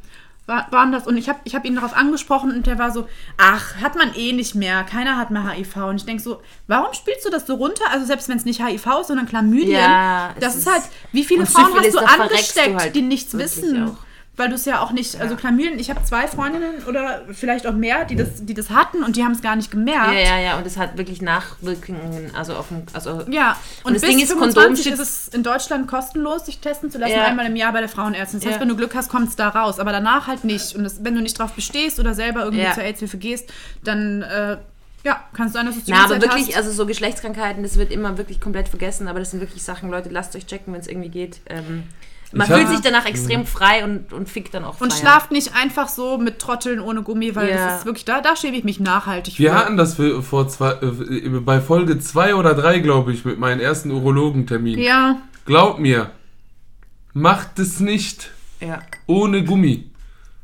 wa- 0.45 0.67
waren 0.71 0.91
das? 0.91 1.07
Und 1.07 1.17
ich 1.17 1.29
habe 1.29 1.39
ich 1.45 1.55
hab 1.55 1.65
ihn 1.65 1.75
darauf 1.75 1.95
angesprochen 1.95 2.51
und 2.51 2.67
der 2.67 2.77
war 2.77 2.91
so, 2.91 3.07
ach, 3.37 3.75
hat 3.81 3.95
man 3.95 4.13
eh 4.15 4.33
nicht 4.33 4.55
mehr, 4.55 4.83
keiner 4.83 5.17
hat 5.17 5.31
mehr 5.31 5.49
HIV. 5.49 5.75
Und 5.77 5.95
ich 5.97 6.05
denke 6.05 6.21
so, 6.21 6.41
warum 6.67 6.93
spielst 6.93 7.25
du 7.25 7.29
das 7.29 7.47
so 7.47 7.55
runter? 7.55 7.85
Also 7.91 8.05
selbst 8.05 8.29
wenn 8.29 8.37
es 8.37 8.45
nicht 8.45 8.63
HIV 8.63 8.85
ist, 9.01 9.07
sondern 9.07 9.27
Chlamydien. 9.27 9.79
Ja, 9.79 10.33
das 10.39 10.55
ist 10.55 10.67
ist- 10.67 10.71
halt, 10.73 10.83
wie 11.11 11.23
viele 11.23 11.45
Frauen 11.45 11.73
hast 11.75 11.85
du 11.87 11.91
verreckst 11.99 12.17
du 12.19 12.23
angesteckt, 12.23 12.79
halt 12.81 12.95
die 12.95 13.01
nichts 13.01 13.37
wissen? 13.37 13.87
auch. 13.89 13.97
Weil 14.35 14.49
du 14.49 14.55
es 14.55 14.65
ja 14.65 14.81
auch 14.81 14.91
nicht, 14.91 15.21
also 15.21 15.35
Chlamydien, 15.35 15.77
ich 15.77 15.91
habe 15.91 16.03
zwei 16.03 16.27
Freundinnen 16.27 16.83
oder 16.87 17.21
vielleicht 17.31 17.67
auch 17.67 17.73
mehr, 17.73 18.03
die 18.05 18.15
das, 18.15 18.43
die 18.45 18.55
das 18.55 18.71
hatten 18.71 19.03
und 19.03 19.15
die 19.15 19.23
haben 19.23 19.33
es 19.33 19.41
gar 19.43 19.55
nicht 19.55 19.69
gemerkt. 19.69 20.11
Ja, 20.13 20.19
ja, 20.19 20.39
ja, 20.39 20.57
und 20.57 20.65
es 20.65 20.75
hat 20.77 20.97
wirklich 20.97 21.21
Nachwirkungen, 21.21 22.31
also 22.35 22.55
auf 22.55 22.69
dem, 22.69 22.83
also 22.93 23.23
Ja, 23.29 23.57
und, 23.83 23.93
das 23.93 24.01
bis 24.01 24.09
Ding 24.09 24.19
ist, 24.19 24.31
25 24.31 24.85
Kondom 24.85 25.03
ist 25.03 25.07
es 25.07 25.27
in 25.27 25.43
Deutschland 25.43 25.87
kostenlos, 25.87 26.45
sich 26.47 26.59
testen 26.59 26.89
zu 26.89 26.97
lassen, 26.97 27.13
Ja. 27.13 27.25
einmal 27.25 27.45
im 27.45 27.55
Jahr 27.55 27.71
bei 27.73 27.79
der 27.79 27.89
Frauenärztin. 27.89 28.39
Das 28.39 28.47
heißt, 28.47 28.55
Ja. 28.55 28.61
wenn 28.61 28.69
du 28.69 28.75
Glück 28.75 28.95
hast, 28.95 29.09
kommt 29.09 29.29
es 29.29 29.35
da 29.35 29.49
raus, 29.49 29.79
aber 29.79 29.91
danach 29.91 30.25
halt 30.27 30.43
nicht. 30.43 30.75
Und 30.75 30.83
das, 30.83 31.03
wenn 31.03 31.13
du 31.15 31.21
nicht 31.21 31.37
drauf 31.37 31.53
bestehst 31.53 31.99
oder 31.99 32.13
selber 32.15 32.43
irgendwie 32.43 32.63
Ja. 32.63 32.73
zur 32.73 32.83
AIDS-Hilfe 32.83 33.17
gehst, 33.17 33.51
dann 33.83 34.23
äh, 34.23 34.57
ja, 35.03 35.21
kann 35.33 35.47
es 35.47 35.53
sein, 35.53 35.65
dass 35.67 35.75
du 35.75 35.81
es 35.81 35.87
Na, 35.87 36.05
aber 36.05 36.13
Zeit 36.13 36.21
wirklich, 36.23 36.47
hast. 36.47 36.57
also 36.57 36.71
so 36.71 36.85
Geschlechtskrankheiten, 36.85 37.61
das 37.61 37.77
wird 37.77 37.91
immer 37.91 38.17
wirklich 38.17 38.39
komplett 38.39 38.67
vergessen, 38.69 39.07
aber 39.07 39.19
das 39.19 39.31
sind 39.31 39.41
wirklich 39.41 39.61
Sachen, 39.61 39.91
Leute, 39.91 40.09
lasst 40.09 40.35
euch 40.35 40.47
checken, 40.47 40.73
wenn 40.73 40.79
es 40.81 40.87
irgendwie 40.87 41.09
geht. 41.09 41.41
Ähm, 41.49 41.83
man 42.35 42.47
Ich 42.47 42.53
fühlt 42.53 42.67
hab- 42.67 42.73
sich 42.73 42.81
danach 42.81 43.05
extrem 43.05 43.45
frei 43.45 43.83
und, 43.83 44.11
und 44.13 44.27
fickt 44.29 44.53
dann 44.53 44.63
auch 44.65 44.79
Und 44.81 44.91
freier. 44.91 44.99
schlaft 45.01 45.31
nicht 45.31 45.55
einfach 45.55 45.87
so 45.87 46.17
mit 46.17 46.39
Trotteln 46.39 46.79
ohne 46.79 47.01
Gummi, 47.03 47.35
weil 47.35 47.49
Ja. 47.49 47.55
das 47.67 47.79
ist 47.79 47.85
wirklich, 47.85 48.05
da, 48.05 48.21
da 48.21 48.35
schäme 48.35 48.57
ich 48.57 48.63
mich 48.63 48.79
nachhaltig 48.79 49.37
Wir 49.39 49.51
für. 49.51 49.55
hatten 49.57 49.77
das 49.77 49.95
für, 49.95 50.21
vor 50.23 50.47
zwei, 50.47 50.71
äh, 50.81 51.29
bei 51.39 51.61
Folge 51.61 51.99
2 51.99 52.35
oder 52.35 52.53
3, 52.55 52.79
glaube 52.79 53.13
ich, 53.13 53.23
mit 53.25 53.39
meinem 53.39 53.59
ersten 53.59 53.91
Urologentermin. 53.91 54.79
Ja, 54.79 55.17
Glaub 55.45 55.77
mir, 55.79 56.11
macht 57.13 57.59
es 57.59 57.79
nicht 57.79 58.31
Ja. 58.59 58.79
ohne 59.07 59.43
Gummi. 59.43 59.89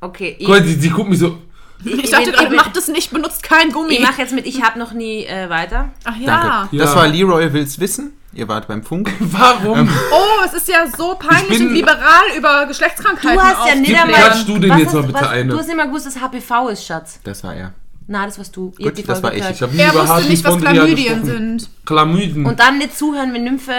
Okay, 0.01 0.35
ich, 0.39 0.45
Gott, 0.47 0.63
die, 0.65 0.77
die 0.77 0.89
guckt 0.89 1.09
mich 1.09 1.19
so. 1.19 1.37
ich 1.83 2.09
dachte 2.09 2.25
bin- 2.25 2.33
gerade, 2.33 2.55
macht 2.55 2.75
das 2.75 2.87
nicht, 2.89 3.11
benutzt 3.11 3.41
kein 3.43 3.71
Gummi. 3.71 3.93
ich 3.95 4.01
mache 4.01 4.21
jetzt 4.21 4.33
mit, 4.33 4.45
ich 4.45 4.61
habe 4.61 4.77
noch 4.79 4.91
nie 4.93 5.23
äh, 5.25 5.49
weiter. 5.49 5.89
Ach 6.03 6.15
ja. 6.17 6.25
Danke. 6.25 6.75
Ja. 6.75 6.83
Das 6.85 6.95
war 6.95 7.07
Leroy 7.07 7.51
will's 7.53 7.79
wissen. 7.79 8.13
Ihr 8.33 8.47
wart 8.47 8.67
beim 8.67 8.83
Funk. 8.83 9.11
Warum? 9.19 9.89
Oh, 10.11 10.45
es 10.45 10.53
ist 10.53 10.67
ja 10.67 10.85
so 10.95 11.15
peinlich 11.15 11.49
Ich 11.51 11.57
bin- 11.57 11.67
und 11.69 11.73
liberal 11.73 12.23
über 12.37 12.65
Geschlechtskrankheiten 12.67 13.37
Du 13.37 13.41
hast 13.43 13.67
ja 13.67 13.75
nicht 13.75 13.95
einmal. 13.95 14.43
du 14.45 14.57
den 14.59 14.69
Was 14.71 14.79
jetzt 14.79 14.87
hast- 14.87 14.93
mal 14.95 15.01
bitte 15.03 15.13
was, 15.21 15.27
eine. 15.29 15.51
Du 15.51 15.57
hast 15.59 15.67
nicht 15.67 15.77
mal 15.77 15.87
gewusst, 15.87 16.05
dass 16.05 16.21
HPV 16.21 16.69
ist, 16.69 16.85
Schatz. 16.85 17.19
Das 17.23 17.43
war 17.43 17.55
er. 17.55 17.73
Na, 18.11 18.25
das 18.25 18.37
warst 18.39 18.55
du. 18.55 18.71
Gut, 18.71 19.07
das 19.07 19.21
war 19.23 19.31
ich. 19.33 19.39
gehört. 19.39 19.55
Ich 19.55 19.61
habe 19.61 19.75
nie 19.75 19.81
Er 19.81 19.91
über 19.93 20.07
wusste 20.07 20.29
nicht, 20.29 20.43
was 20.43 20.57
Chlamydien 20.57 21.25
sind. 21.25 21.69
Chlamydien. 21.85 22.45
Und 22.45 22.59
dann 22.59 22.77
nicht 22.79 22.97
zuhören, 22.97 23.33
wenn 23.33 23.43
Nymphe 23.43 23.71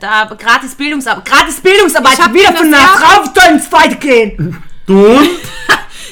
da 0.00 0.24
gratis 0.36 0.74
Bildungsarbeit, 0.74 1.24
gratis 1.24 1.60
Bildungsarbeit 1.60 2.14
Ich 2.14 2.24
hab 2.24 2.34
wieder 2.34 2.52
von 2.52 2.72
Frau 2.74 3.24
soll 3.24 3.54
ins 3.54 3.70
Zweite 3.70 3.96
gehen. 3.96 4.56
du? 4.86 5.20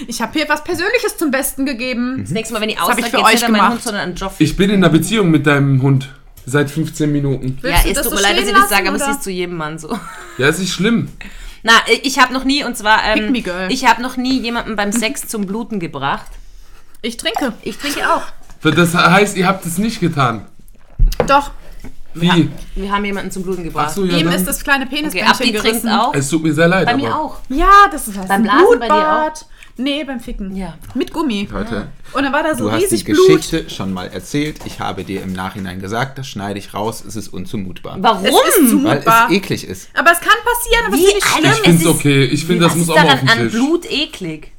Ich 0.08 0.20
habe 0.20 0.32
hier 0.32 0.48
was 0.48 0.64
Persönliches 0.64 1.16
zum 1.16 1.30
Besten 1.30 1.64
gegeben. 1.66 2.18
Das 2.22 2.30
nächste 2.30 2.52
Mal, 2.52 2.60
wenn 2.60 2.68
ich 2.68 2.76
hab 2.80 2.88
ich 2.98 3.04
aussage, 3.04 3.10
für 3.10 3.16
geht's 3.16 3.28
euch 3.28 3.32
nicht 3.34 3.44
an 3.44 3.52
meinen 3.52 3.58
gemacht. 3.60 3.72
Hund, 3.74 3.82
sondern 3.84 4.02
an 4.10 4.14
Joffi. 4.16 4.42
Ich 4.44 4.56
bin 4.56 4.68
in 4.70 4.76
einer 4.76 4.88
Beziehung 4.88 5.30
mit 5.30 5.46
deinem 5.46 5.80
Hund. 5.82 6.12
Seit 6.46 6.70
15 6.70 7.10
Minuten. 7.10 7.58
Willst 7.62 7.84
Ja, 7.86 7.92
du 7.92 7.98
es 7.98 8.02
tut 8.02 8.10
so 8.10 8.16
mir 8.16 8.22
leid, 8.22 8.38
dass 8.38 8.46
ich 8.46 8.52
das 8.54 8.68
sage, 8.68 8.88
aber 8.88 8.96
es 8.96 9.08
ist 9.08 9.22
zu 9.22 9.30
jedem 9.30 9.56
Mann 9.56 9.78
so. 9.78 9.98
Ja, 10.38 10.48
es 10.48 10.58
ist 10.58 10.70
schlimm. 10.72 11.08
Na, 11.62 11.72
ich 12.02 12.18
habe 12.18 12.34
noch 12.34 12.44
nie, 12.44 12.62
und 12.64 12.76
zwar, 12.76 13.02
ähm, 13.04 13.34
ich 13.70 13.86
habe 13.88 14.02
noch 14.02 14.16
nie 14.18 14.40
jemanden 14.40 14.76
beim 14.76 14.92
Sex 14.92 15.26
zum 15.28 15.46
Bluten 15.46 15.80
gebracht. 15.80 16.30
Ich 17.00 17.16
trinke. 17.16 17.54
Ich 17.62 17.78
trinke 17.78 18.00
auch. 18.12 18.22
Das 18.62 18.94
heißt, 18.94 19.36
ihr 19.36 19.46
habt 19.46 19.64
es 19.64 19.78
nicht 19.78 20.00
getan. 20.00 20.46
Doch, 21.26 21.50
Wie? 22.14 22.50
Wir 22.74 22.92
haben 22.92 23.04
jemanden 23.04 23.30
zum 23.30 23.42
Bluten 23.42 23.64
gebracht. 23.64 23.88
Ach 23.90 23.94
so, 23.94 24.04
ja, 24.04 24.18
ihm 24.18 24.26
dann. 24.26 24.34
ist 24.34 24.46
das 24.46 24.62
kleine 24.62 24.86
okay, 24.86 25.22
Abdi 25.22 25.50
trinkt 25.52 25.62
gerissen. 25.62 25.88
auch. 25.90 26.14
es 26.14 26.28
tut 26.28 26.42
mir 26.42 26.52
sehr 26.54 26.68
leid, 26.68 26.86
Bei 26.86 26.92
aber 26.92 27.02
mir 27.02 27.16
auch. 27.16 27.38
Ja, 27.48 27.70
das 27.90 28.08
ist 28.08 28.18
was. 28.18 28.28
Beim 28.28 28.42
Blasen 28.42 28.78
bei 28.78 28.86
dir 28.86 28.94
Blutbad. 28.94 29.46
Nee, 29.76 30.04
beim 30.04 30.20
Ficken. 30.20 30.54
Ja. 30.54 30.74
Mit 30.94 31.12
Gummi. 31.12 31.48
Leute, 31.50 31.88
Und 32.12 32.22
dann 32.22 32.32
war 32.32 32.44
da 32.44 32.54
so 32.54 32.64
du 32.64 32.70
hast 32.72 32.78
die 32.80 32.84
riesig 32.84 33.04
Blut. 33.06 33.26
Geschichte 33.26 33.68
schon 33.70 33.92
mal 33.92 34.06
erzählt. 34.06 34.60
Ich 34.66 34.78
habe 34.78 35.02
dir 35.02 35.22
im 35.22 35.32
Nachhinein 35.32 35.80
gesagt, 35.80 36.16
das 36.16 36.28
schneide 36.28 36.60
ich 36.60 36.74
raus. 36.74 37.02
Es 37.06 37.16
ist 37.16 37.28
unzumutbar. 37.28 37.96
Warum? 38.00 38.24
Es 38.24 38.30
ist 38.30 38.34
Weil 38.34 38.64
es 38.64 38.70
zumutbar. 38.70 39.30
eklig 39.32 39.64
ist. 39.66 39.88
Aber 39.94 40.12
es 40.12 40.20
kann 40.20 40.36
passieren, 40.44 40.84
aber 40.86 40.96
Wie, 40.96 41.02
es 41.02 41.08
ist 41.08 41.14
nicht 41.14 41.26
schlimm. 41.26 41.50
ich 41.52 41.58
finde 41.62 41.76
es 41.76 41.80
ist- 41.82 41.86
okay. 41.88 42.24
Ich 42.24 42.44
finde, 42.46 42.64
das 42.66 42.76
muss 42.76 42.88
auch 42.90 42.94
mal 42.94 43.14
auf 43.14 43.18
den 43.20 43.28
an 43.28 43.38
Tisch. 43.38 43.52
Blut 43.52 43.90
eklig? 43.90 44.52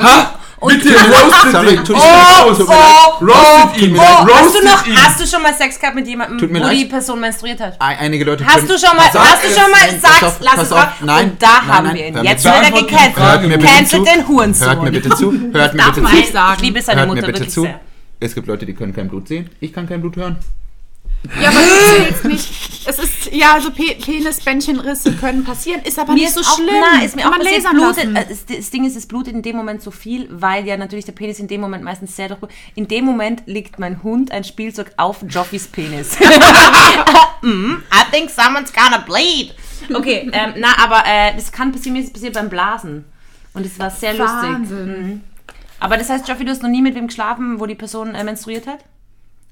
Ha! 0.00 0.38
Bitte, 0.60 0.88
roastet 0.94 1.52
Sorry, 1.52 1.74
ihn! 1.74 1.84
tut 1.84 1.96
mir 1.96 2.02
Oh, 2.02 2.48
leid, 2.48 2.56
tut 2.56 2.68
mir 2.68 2.74
leid. 2.74 3.36
roastet 3.36 3.82
ihn! 3.82 3.96
Oh, 3.96 4.26
hast 4.34 4.54
du 4.54 4.64
noch, 4.64 4.86
ihn! 4.86 4.96
hast 4.96 5.20
du 5.20 5.26
schon 5.26 5.42
mal 5.42 5.54
Sex 5.54 5.78
gehabt 5.78 5.94
mit 5.94 6.06
jemandem, 6.08 6.50
wo 6.50 6.58
leid. 6.58 6.76
die 6.76 6.84
Person 6.86 7.20
menstruiert 7.20 7.60
hat? 7.60 7.80
Ein- 7.80 7.98
Einige 7.98 8.24
Leute 8.24 8.44
Hast 8.44 8.56
können- 8.56 8.68
du 8.68 8.78
schon 8.78 8.96
mal, 8.96 9.06
auf, 9.06 9.14
hast 9.14 9.44
du 9.44 9.48
schon 9.60 9.70
mal, 9.70 9.80
nein, 9.80 10.00
sag's, 10.00 10.22
auf, 10.24 10.36
lass 10.40 10.58
es 10.62 10.72
auf, 10.72 10.78
raus. 10.78 10.88
Nein, 11.00 11.30
Und 11.30 11.42
da 11.42 11.46
nein, 11.46 11.66
haben 11.68 11.86
nein, 11.86 11.94
wir 11.96 12.06
ihn. 12.08 12.24
Jetzt 12.24 12.44
wird 12.44 12.54
er 12.54 12.70
gecancelt. 12.72 13.62
Cancelt 13.64 14.06
den 14.06 14.28
Hurensohn. 14.28 14.68
Hört 14.68 14.82
mir 14.82 14.90
bitte 14.90 15.08
zu. 15.10 15.32
Hört 15.32 15.52
mir 15.74 15.78
Darf 15.78 15.88
bitte 15.94 16.00
man 16.00 16.12
zu. 16.12 16.18
Ich 16.56 16.60
liebe 16.62 16.82
seine 16.82 17.00
Hört 17.00 17.08
Mutter 17.08 17.26
wirklich 17.26 17.50
zu. 17.50 17.62
sehr. 17.62 17.80
Es 18.20 18.34
gibt 18.34 18.46
Leute, 18.48 18.66
die 18.66 18.74
können 18.74 18.92
kein 18.94 19.08
Blut 19.08 19.28
sehen. 19.28 19.48
Ich 19.60 19.72
kann 19.72 19.88
kein 19.88 20.00
Blut 20.00 20.16
hören. 20.16 20.36
Ja, 21.42 21.48
aber 21.50 21.58
du 21.60 22.04
zählst 22.04 22.24
nicht. 22.26 22.48
Es 22.86 22.98
ist, 22.98 23.32
ja, 23.32 23.52
also 23.52 23.70
Pe 23.70 23.96
Penisbändchenrisse 24.02 25.12
können 25.16 25.44
passieren, 25.44 25.82
ist 25.82 25.98
aber 25.98 26.12
Mir 26.14 26.20
nicht 26.20 26.28
ist 26.28 26.34
so 26.36 26.40
auch, 26.40 26.56
schlimm. 26.56 26.74
Na, 26.80 27.04
ist 27.04 27.16
mir 27.16 27.22
Kann 27.22 27.34
auch 27.34 27.38
man 27.38 27.46
lasern 27.46 27.76
blutet, 27.76 28.14
lassen. 28.14 28.16
äh, 28.16 28.56
das- 28.56 28.70
Ding 28.70 28.86
ist, 28.86 28.96
es 28.96 29.06
blutet 29.06 29.34
in 29.34 29.42
dem 29.42 29.56
Moment 29.56 29.82
so 29.82 29.90
viel, 29.90 30.26
weil 30.30 30.66
ja 30.66 30.76
natürlich 30.76 31.04
der 31.04 31.12
Penis 31.12 31.38
in 31.38 31.48
dem 31.48 31.60
Moment 31.60 31.84
meistens 31.84 32.16
sehr 32.16 32.28
durchblutet. 32.28 32.56
In 32.76 32.88
dem 32.88 33.04
Moment 33.04 33.42
liegt 33.46 33.78
mein 33.78 34.02
Hund 34.02 34.30
ein 34.32 34.44
Spielzeug 34.44 34.92
auf 34.96 35.18
Joffis 35.28 35.66
Penis. 35.68 36.16
mm, 37.42 37.74
I 37.92 38.10
think 38.10 38.30
someone's 38.30 38.72
gonna 38.72 38.98
bleed. 38.98 39.54
Okay, 39.92 40.30
ähm, 40.32 40.54
na, 40.58 40.68
aber 40.82 41.02
äh, 41.06 41.34
das 41.36 41.52
kann 41.52 41.72
passieren, 41.72 41.94
mir 41.98 42.04
ist 42.04 42.12
passiert 42.12 42.34
beim 42.34 42.48
Blasen. 42.48 43.04
Und 43.54 43.66
es 43.66 43.78
war 43.78 43.90
sehr 43.90 44.14
lustig. 44.14 44.48
Wahnsinn. 44.50 45.22
Aber 45.80 45.96
das 45.96 46.08
heißt, 46.10 46.26
Joffi, 46.28 46.44
du 46.44 46.50
hast 46.50 46.62
noch 46.62 46.70
nie 46.70 46.82
mit 46.82 46.94
wem 46.94 47.06
geschlafen, 47.08 47.60
wo 47.60 47.66
die 47.66 47.74
Person 47.74 48.14
äh, 48.14 48.24
menstruiert 48.24 48.66
hat? 48.66 48.80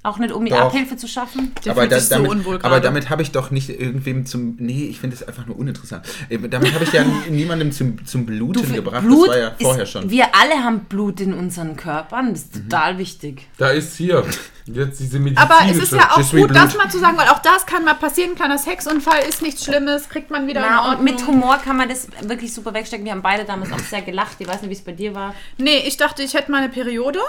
Auch 0.07 0.19
nicht, 0.19 0.33
um 0.33 0.45
mir 0.45 0.51
Doch. 0.51 0.67
Abhilfe 0.67 0.97
zu 0.97 1.09
schaffen? 1.09 1.51
Der 1.65 1.73
aber 1.73 1.81
fühlt 1.81 1.93
da, 1.93 1.99
sich 1.99 2.09
so 2.11 2.15
damit, 2.15 2.31
unwohl 2.31 2.59
aber 2.63 2.79
damit 2.79 3.11
habe 3.11 3.23
ich 3.23 3.33
doch 3.33 3.51
nicht 3.51 3.69
irgendwem 3.69 4.25
zum. 4.25 4.55
Nee, 4.61 4.87
ich 4.89 5.01
finde 5.01 5.17
es 5.17 5.27
einfach 5.27 5.47
nur 5.47 5.59
uninteressant. 5.59 6.07
Äh, 6.29 6.39
Damit 6.49 6.75
habe 6.75 6.85
ich 6.85 6.93
ja 6.93 7.05
niemandem 7.29 7.73
zum, 7.73 8.07
zum 8.07 8.25
Bluten 8.25 8.73
gebracht. 8.73 9.03
Blut 9.03 9.27
das 9.27 9.35
war 9.35 9.43
ja 9.43 9.53
vorher 9.61 9.83
ist, 9.83 9.91
schon. 9.91 10.09
Wir 10.09 10.27
alle 10.33 10.63
haben 10.63 10.85
Blut 10.85 11.21
in 11.21 11.35
unseren 11.35 11.77
Körpern. 11.77 12.35
Das 12.35 12.43
ist 12.43 12.55
total 12.55 12.99
wichtig. 12.99 13.49
Da 13.59 13.71
ist 13.71 13.97
hier. 13.97 14.25
Jetzt 14.67 14.99
diese 14.99 15.19
medizinische. 15.21 15.55
Aber 15.55 15.71
es 15.71 15.77
ist 15.77 15.93
ja 15.93 16.11
auch 16.11 16.31
gut, 16.31 16.55
das 16.55 16.77
mal 16.77 16.91
zu 16.91 16.99
sagen, 16.99 17.17
weil 17.17 17.29
auch 17.29 17.39
das 17.39 17.67
kann 17.67 17.85
mal 17.85 17.95
passieren. 17.95 18.35
Kleiner 18.35 18.59
Sexunfall 18.59 19.21
ist 19.29 19.41
nichts 19.41 19.65
Schlimmes, 19.65 20.09
kriegt 20.09 20.31
man 20.31 20.49
wieder 20.49 20.61
in 20.61 20.67
Na, 20.69 20.93
und 20.93 21.05
mit 21.05 21.25
Humor 21.27 21.59
kann 21.59 21.77
man 21.77 21.89
das 21.89 22.09
wirklich 22.23 22.53
super 22.53 22.75
wegstecken. 22.75 23.05
Wir 23.05 23.13
haben 23.13 23.23
beide 23.23 23.45
damals 23.45 23.73
auch 23.73 23.79
sehr 23.79 24.03
gelacht. 24.03 24.37
Ich 24.41 24.49
weiß 24.49 24.63
nicht, 24.63 24.71
wie 24.71 24.75
es 24.75 24.83
bei 24.83 24.93
dir 24.93 25.15
war. 25.15 25.35
Nee, 25.59 25.85
ich 25.87 25.97
dachte, 25.97 26.25
ich 26.25 26.35
hätte 26.35 26.51
meine 26.51 26.69
Periode. 26.69 27.21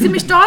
Ziemlich 0.00 0.26
doll. 0.26 0.40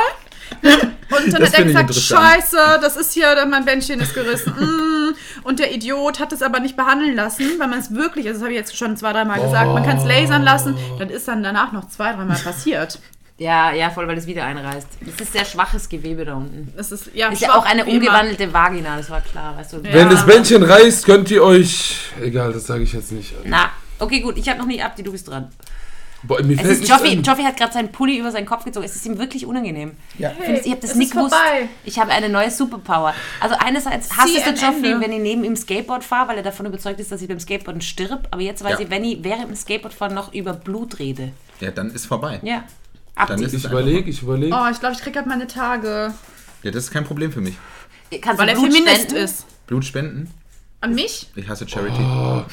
Und 1.09 1.33
dann 1.33 1.41
Das 1.41 1.51
hat 1.51 1.59
er 1.59 1.65
gesagt, 1.65 1.95
scheiße, 1.95 2.79
das 2.81 2.97
ist 2.97 3.13
hier, 3.13 3.45
mein 3.49 3.65
Bändchen 3.65 3.99
ist 3.99 4.13
gerissen. 4.13 4.53
Mm. 5.07 5.15
Und 5.43 5.59
der 5.59 5.73
Idiot 5.73 6.19
hat 6.19 6.33
es 6.33 6.41
aber 6.41 6.59
nicht 6.59 6.75
behandeln 6.75 7.15
lassen, 7.15 7.45
weil 7.59 7.67
man 7.69 7.79
es 7.79 7.93
wirklich, 7.93 8.27
also 8.27 8.39
das 8.39 8.43
habe 8.43 8.51
ich 8.51 8.59
jetzt 8.59 8.75
schon 8.75 8.97
zwei, 8.97 9.13
dreimal 9.13 9.39
gesagt, 9.39 9.73
man 9.73 9.85
kann 9.85 9.97
es 9.97 10.03
lasern 10.05 10.43
lassen. 10.43 10.75
Das 10.99 11.09
ist 11.09 11.27
dann 11.27 11.43
danach 11.43 11.71
noch 11.71 11.87
zwei, 11.87 12.11
dreimal 12.11 12.37
passiert. 12.37 12.99
Ja, 13.39 13.71
ja, 13.71 13.91
voll, 13.91 14.07
weil 14.07 14.17
es 14.17 14.25
wieder 14.25 14.45
einreißt. 14.45 14.87
Das 15.01 15.21
ist 15.21 15.33
sehr 15.33 15.45
schwaches 15.45 15.89
Gewebe 15.89 16.25
da 16.25 16.33
unten. 16.35 16.73
Das 16.75 16.91
ist 16.91 17.11
ja, 17.13 17.29
Ist 17.29 17.43
ja 17.43 17.53
auch 17.55 17.65
eine 17.65 17.85
wie 17.85 17.91
immer. 17.91 17.99
umgewandelte 18.07 18.51
Vagina, 18.51 18.97
das 18.97 19.11
war 19.11 19.21
klar, 19.21 19.55
weißt 19.55 19.73
du. 19.73 19.83
Wenn 19.83 20.09
das 20.09 20.25
Bändchen 20.25 20.63
reißt, 20.63 21.05
könnt 21.05 21.29
ihr 21.29 21.43
euch. 21.43 21.99
Egal, 22.19 22.51
das 22.51 22.65
sage 22.65 22.81
ich 22.81 22.93
jetzt 22.93 23.11
nicht. 23.11 23.35
Na, 23.45 23.69
okay, 23.99 24.21
gut, 24.21 24.37
ich 24.39 24.49
habe 24.49 24.57
noch 24.57 24.65
nie 24.65 24.81
Abdi, 24.81 25.03
du 25.03 25.11
bist 25.11 25.27
dran. 25.27 25.49
Boah, 26.27 26.41
mir 26.43 26.59
Es 26.59 26.79
ist 26.79 26.87
Joffi. 26.89 27.13
Joffi 27.15 27.43
hat 27.43 27.57
gerade 27.57 27.73
seinen 27.73 27.91
Pulli 27.91 28.17
über 28.17 28.31
seinen 28.31 28.45
Kopf 28.45 28.65
gezogen. 28.65 28.85
Es 28.85 28.95
ist 28.95 29.05
ihm 29.05 29.17
wirklich 29.17 29.45
unangenehm. 29.45 29.93
Ja. 30.17 30.31
Ich 30.37 30.43
finde, 30.45 30.61
ich 30.61 30.71
habe 30.71 30.81
das 30.81 30.91
ist 30.91 30.97
gewusst. 31.11 31.33
vorbei. 31.33 31.69
Ich 31.85 31.99
habe 31.99 32.11
eine 32.11 32.29
neue 32.29 32.51
Superpower. 32.51 33.13
Also 33.39 33.55
einerseits 33.59 34.15
hasst 34.17 34.33
CNN. 34.33 34.55
Joffi, 34.55 34.99
wenn 35.01 35.11
ich 35.13 35.21
neben 35.21 35.43
ihm 35.43 35.55
Skateboard 35.55 36.03
fahre, 36.03 36.29
weil 36.29 36.37
er 36.37 36.43
davon 36.43 36.65
überzeugt 36.65 36.99
ist, 36.99 37.11
dass 37.11 37.21
ich 37.21 37.27
beim 37.27 37.39
Skateboarden 37.39 37.81
stirb. 37.81 38.27
Aber 38.31 38.41
jetzt 38.41 38.63
weiß 38.63 38.73
Ja. 38.73 38.79
ich, 38.81 38.89
wenn 38.89 39.05
ich 39.05 39.23
während 39.23 39.49
dem 39.49 39.55
Skateboardfahren 39.55 40.13
noch 40.13 40.33
über 40.33 40.53
Blut 40.53 40.99
rede. 40.99 41.31
Ja, 41.61 41.71
dann 41.71 41.91
ist 41.91 42.05
vorbei. 42.05 42.39
Ja. 42.43 42.63
Dann 43.15 43.29
Abdi. 43.31 43.45
ist 43.45 43.53
es 43.53 43.63
Ich 43.65 43.71
überlege, 43.71 44.09
ich 44.09 44.21
überlege. 44.21 44.53
Oh, 44.55 44.67
ich 44.71 44.79
glaube, 44.79 44.95
ich 44.95 45.01
kriege 45.01 45.17
halt 45.17 45.27
meine 45.27 45.47
Tage. 45.47 46.13
Ja, 46.63 46.71
das 46.71 46.85
ist 46.85 46.91
kein 46.91 47.03
Problem 47.05 47.31
für 47.31 47.41
mich. 47.41 47.55
Kannst 48.21 48.39
Weil 48.39 48.47
du 48.47 48.53
er 48.53 48.59
Blut 48.59 48.73
Feminist 48.73 49.01
spenden? 49.03 49.15
ist. 49.23 49.45
Blut 49.67 49.85
spenden? 49.85 50.33
An 50.81 50.93
mich? 50.93 51.27
Ich 51.35 51.47
hasse 51.49 51.67
Charity. 51.67 52.01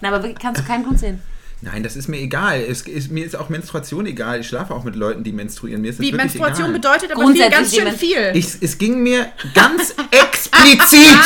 Na, 0.00 0.08
aber 0.08 0.22
wirklich 0.22 0.38
kannst 0.38 0.62
du 0.62 0.66
kein 0.66 0.82
Blut 0.82 0.98
sehen. 0.98 1.20
Nein, 1.64 1.84
das 1.84 1.94
ist 1.94 2.08
mir 2.08 2.18
egal. 2.18 2.60
Es 2.60 2.82
ist, 2.82 3.12
mir 3.12 3.24
ist 3.24 3.36
auch 3.36 3.48
Menstruation 3.48 4.04
egal. 4.06 4.40
Ich 4.40 4.48
schlafe 4.48 4.74
auch 4.74 4.82
mit 4.82 4.96
Leuten, 4.96 5.22
die 5.22 5.30
menstruieren. 5.32 5.80
Mir 5.80 5.90
ist 5.90 6.00
das 6.00 6.02
Wie 6.06 6.12
wirklich 6.12 6.34
Menstruation 6.34 6.70
egal. 6.74 6.80
bedeutet 6.80 7.12
aber 7.12 7.28
viel, 7.32 7.50
ganz 7.50 7.72
schön 7.74 7.92
viel. 7.96 8.32
Ich, 8.34 8.48
es 8.60 8.76
ging 8.78 9.00
mir 9.00 9.30
ganz 9.54 9.94
explizit 10.10 11.18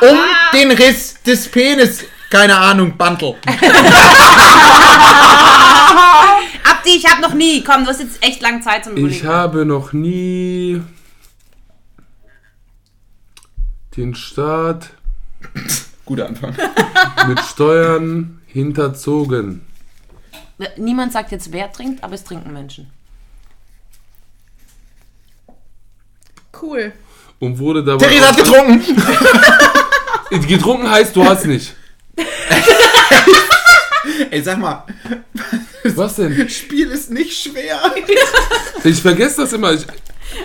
um 0.00 0.18
den 0.52 0.72
Riss 0.72 1.14
des 1.24 1.46
Penis. 1.48 2.04
Keine 2.28 2.56
Ahnung, 2.56 2.96
Bantel. 2.96 3.36
Abdi, 6.64 6.90
ich 6.96 7.06
habe 7.08 7.22
noch 7.22 7.34
nie. 7.34 7.62
Komm, 7.62 7.84
du 7.84 7.90
hast 7.90 8.00
jetzt 8.00 8.20
echt 8.22 8.42
lange 8.42 8.60
Zeit 8.62 8.84
zum 8.84 8.94
Ich 8.96 9.00
Überlegen. 9.00 9.28
habe 9.28 9.64
noch 9.64 9.92
nie 9.92 10.82
den 13.96 14.14
Staat 14.16 14.90
Guter 16.04 16.26
Anfang. 16.26 16.54
mit 17.28 17.38
Steuern 17.40 18.40
hinterzogen. 18.46 19.60
Niemand 20.76 21.12
sagt 21.12 21.32
jetzt, 21.32 21.52
wer 21.52 21.70
trinkt, 21.72 22.02
aber 22.04 22.14
es 22.14 22.24
trinken 22.24 22.52
Menschen. 22.52 22.90
Cool. 26.60 26.92
Und 27.40 27.58
wurde 27.58 27.82
dabei. 27.84 28.06
Theresa 28.06 28.28
hat 28.28 28.36
getrunken. 28.36 29.02
Getrunken 30.48 30.90
heißt, 30.90 31.14
du 31.14 31.24
hast 31.24 31.46
nicht. 31.46 31.74
Ey, 34.30 34.42
sag 34.42 34.58
mal, 34.58 34.84
Was 35.84 36.16
denn? 36.16 36.48
Spiel 36.48 36.90
ist 36.90 37.10
nicht 37.10 37.42
schwer. 37.42 37.80
Ich 38.84 39.00
vergesse 39.00 39.42
das 39.42 39.52
immer. 39.52 39.72
Ich, 39.72 39.84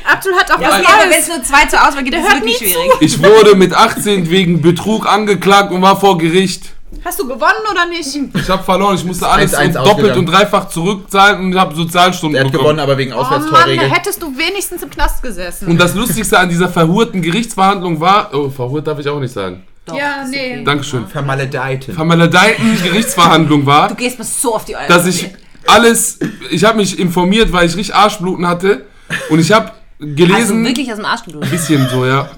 Abdul 0.05 0.34
hat 0.36 0.51
auch 0.51 0.59
Ja, 0.59 0.70
was 0.70 0.86
aber 0.86 1.01
wenn 1.03 1.09
Neues. 1.09 1.22
es 1.24 1.28
nur 1.28 1.43
zwei 1.43 1.65
zur 1.65 1.88
Auswahl 1.88 2.03
gibt, 2.03 2.15
ist 2.17 2.26
es 2.26 2.34
hört 2.34 2.43
nie 2.43 2.53
schwierig. 2.55 2.91
ich 2.99 3.22
wurde 3.24 3.55
mit 3.55 3.74
18 3.74 4.30
wegen 4.30 4.61
Betrug 4.61 5.07
angeklagt 5.07 5.72
und 5.72 5.82
war 5.82 5.99
vor 5.99 6.17
Gericht. 6.17 6.74
Hast 7.04 7.20
du 7.20 7.28
gewonnen 7.28 7.66
oder 7.72 7.86
nicht? 7.88 8.16
Ich 8.36 8.50
habe 8.50 8.64
verloren. 8.64 8.95
Ich 8.95 9.04
musste 9.06 9.28
alles 9.28 9.54
1-1 9.54 9.74
doppelt 9.74 9.88
ausgegangen. 9.88 10.20
und 10.20 10.26
dreifach 10.26 10.68
zurückzahlen 10.70 11.39
und 11.45 11.56
habe 11.60 11.76
Sozialstunden 11.76 12.36
Er 12.38 12.45
hat 12.45 12.52
bekommen. 12.52 12.64
gewonnen, 12.70 12.80
aber 12.80 12.97
wegen 12.97 13.14
Oh 13.14 13.18
Mann, 13.22 13.30
da 13.30 13.36
Auswärtstorregel. 13.38 13.89
hättest 13.91 14.22
du 14.22 14.38
wenigstens 14.38 14.84
im 14.84 14.89
Knast 14.89 15.22
gesessen. 15.24 15.68
Und 15.70 15.80
das 15.80 15.93
Lustigste 15.95 16.38
an 16.38 16.50
dieser 16.50 16.70
verhurten 16.70 17.22
Gerichtsverhandlung 17.22 18.00
war. 18.00 18.34
Oh, 18.34 18.50
verhurt 18.50 18.88
darf 18.88 19.00
ich 19.00 19.08
auch 19.08 19.20
nicht 19.20 19.34
sagen. 19.34 19.64
Doch, 19.86 19.95
Ja, 19.97 20.26
nee. 20.30 20.64
Dankeschön. 20.64 21.08
Vermaledeiten. 21.08 21.93
Vermaledeiten 21.95 22.78
Gerichtsverhandlung 22.84 23.66
war. 23.66 23.88
Du 23.88 23.95
gehst 23.95 24.20
mir 24.20 24.26
so 24.26 24.56
auf 24.56 24.66
die 24.66 24.76
Eier. 24.76 24.88
dass 24.88 25.06
ich 25.08 25.30
alles, 25.68 26.20
ich 26.50 26.64
habe 26.64 26.78
mich 26.78 26.97
informiert, 27.00 27.52
weil 27.52 27.66
ich 27.68 27.76
richtig 27.76 27.95
Arschbluten 27.95 28.47
hatte 28.47 28.86
und 29.30 29.39
ich 29.39 29.52
habe 29.52 29.72
also 30.02 30.16
gelesen, 30.16 30.66
wirklich 30.66 30.89
aus 30.91 30.97
dem 30.97 31.06
Arsch 31.06 31.24
geblutet. 31.24 31.52
bisschen 31.52 31.88
so, 31.89 32.06
ja. 32.06 32.30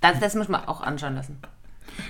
Das, 0.00 0.18
das 0.20 0.34
muss 0.34 0.48
man 0.48 0.64
auch 0.66 0.80
anschauen 0.82 1.14
lassen. 1.14 1.38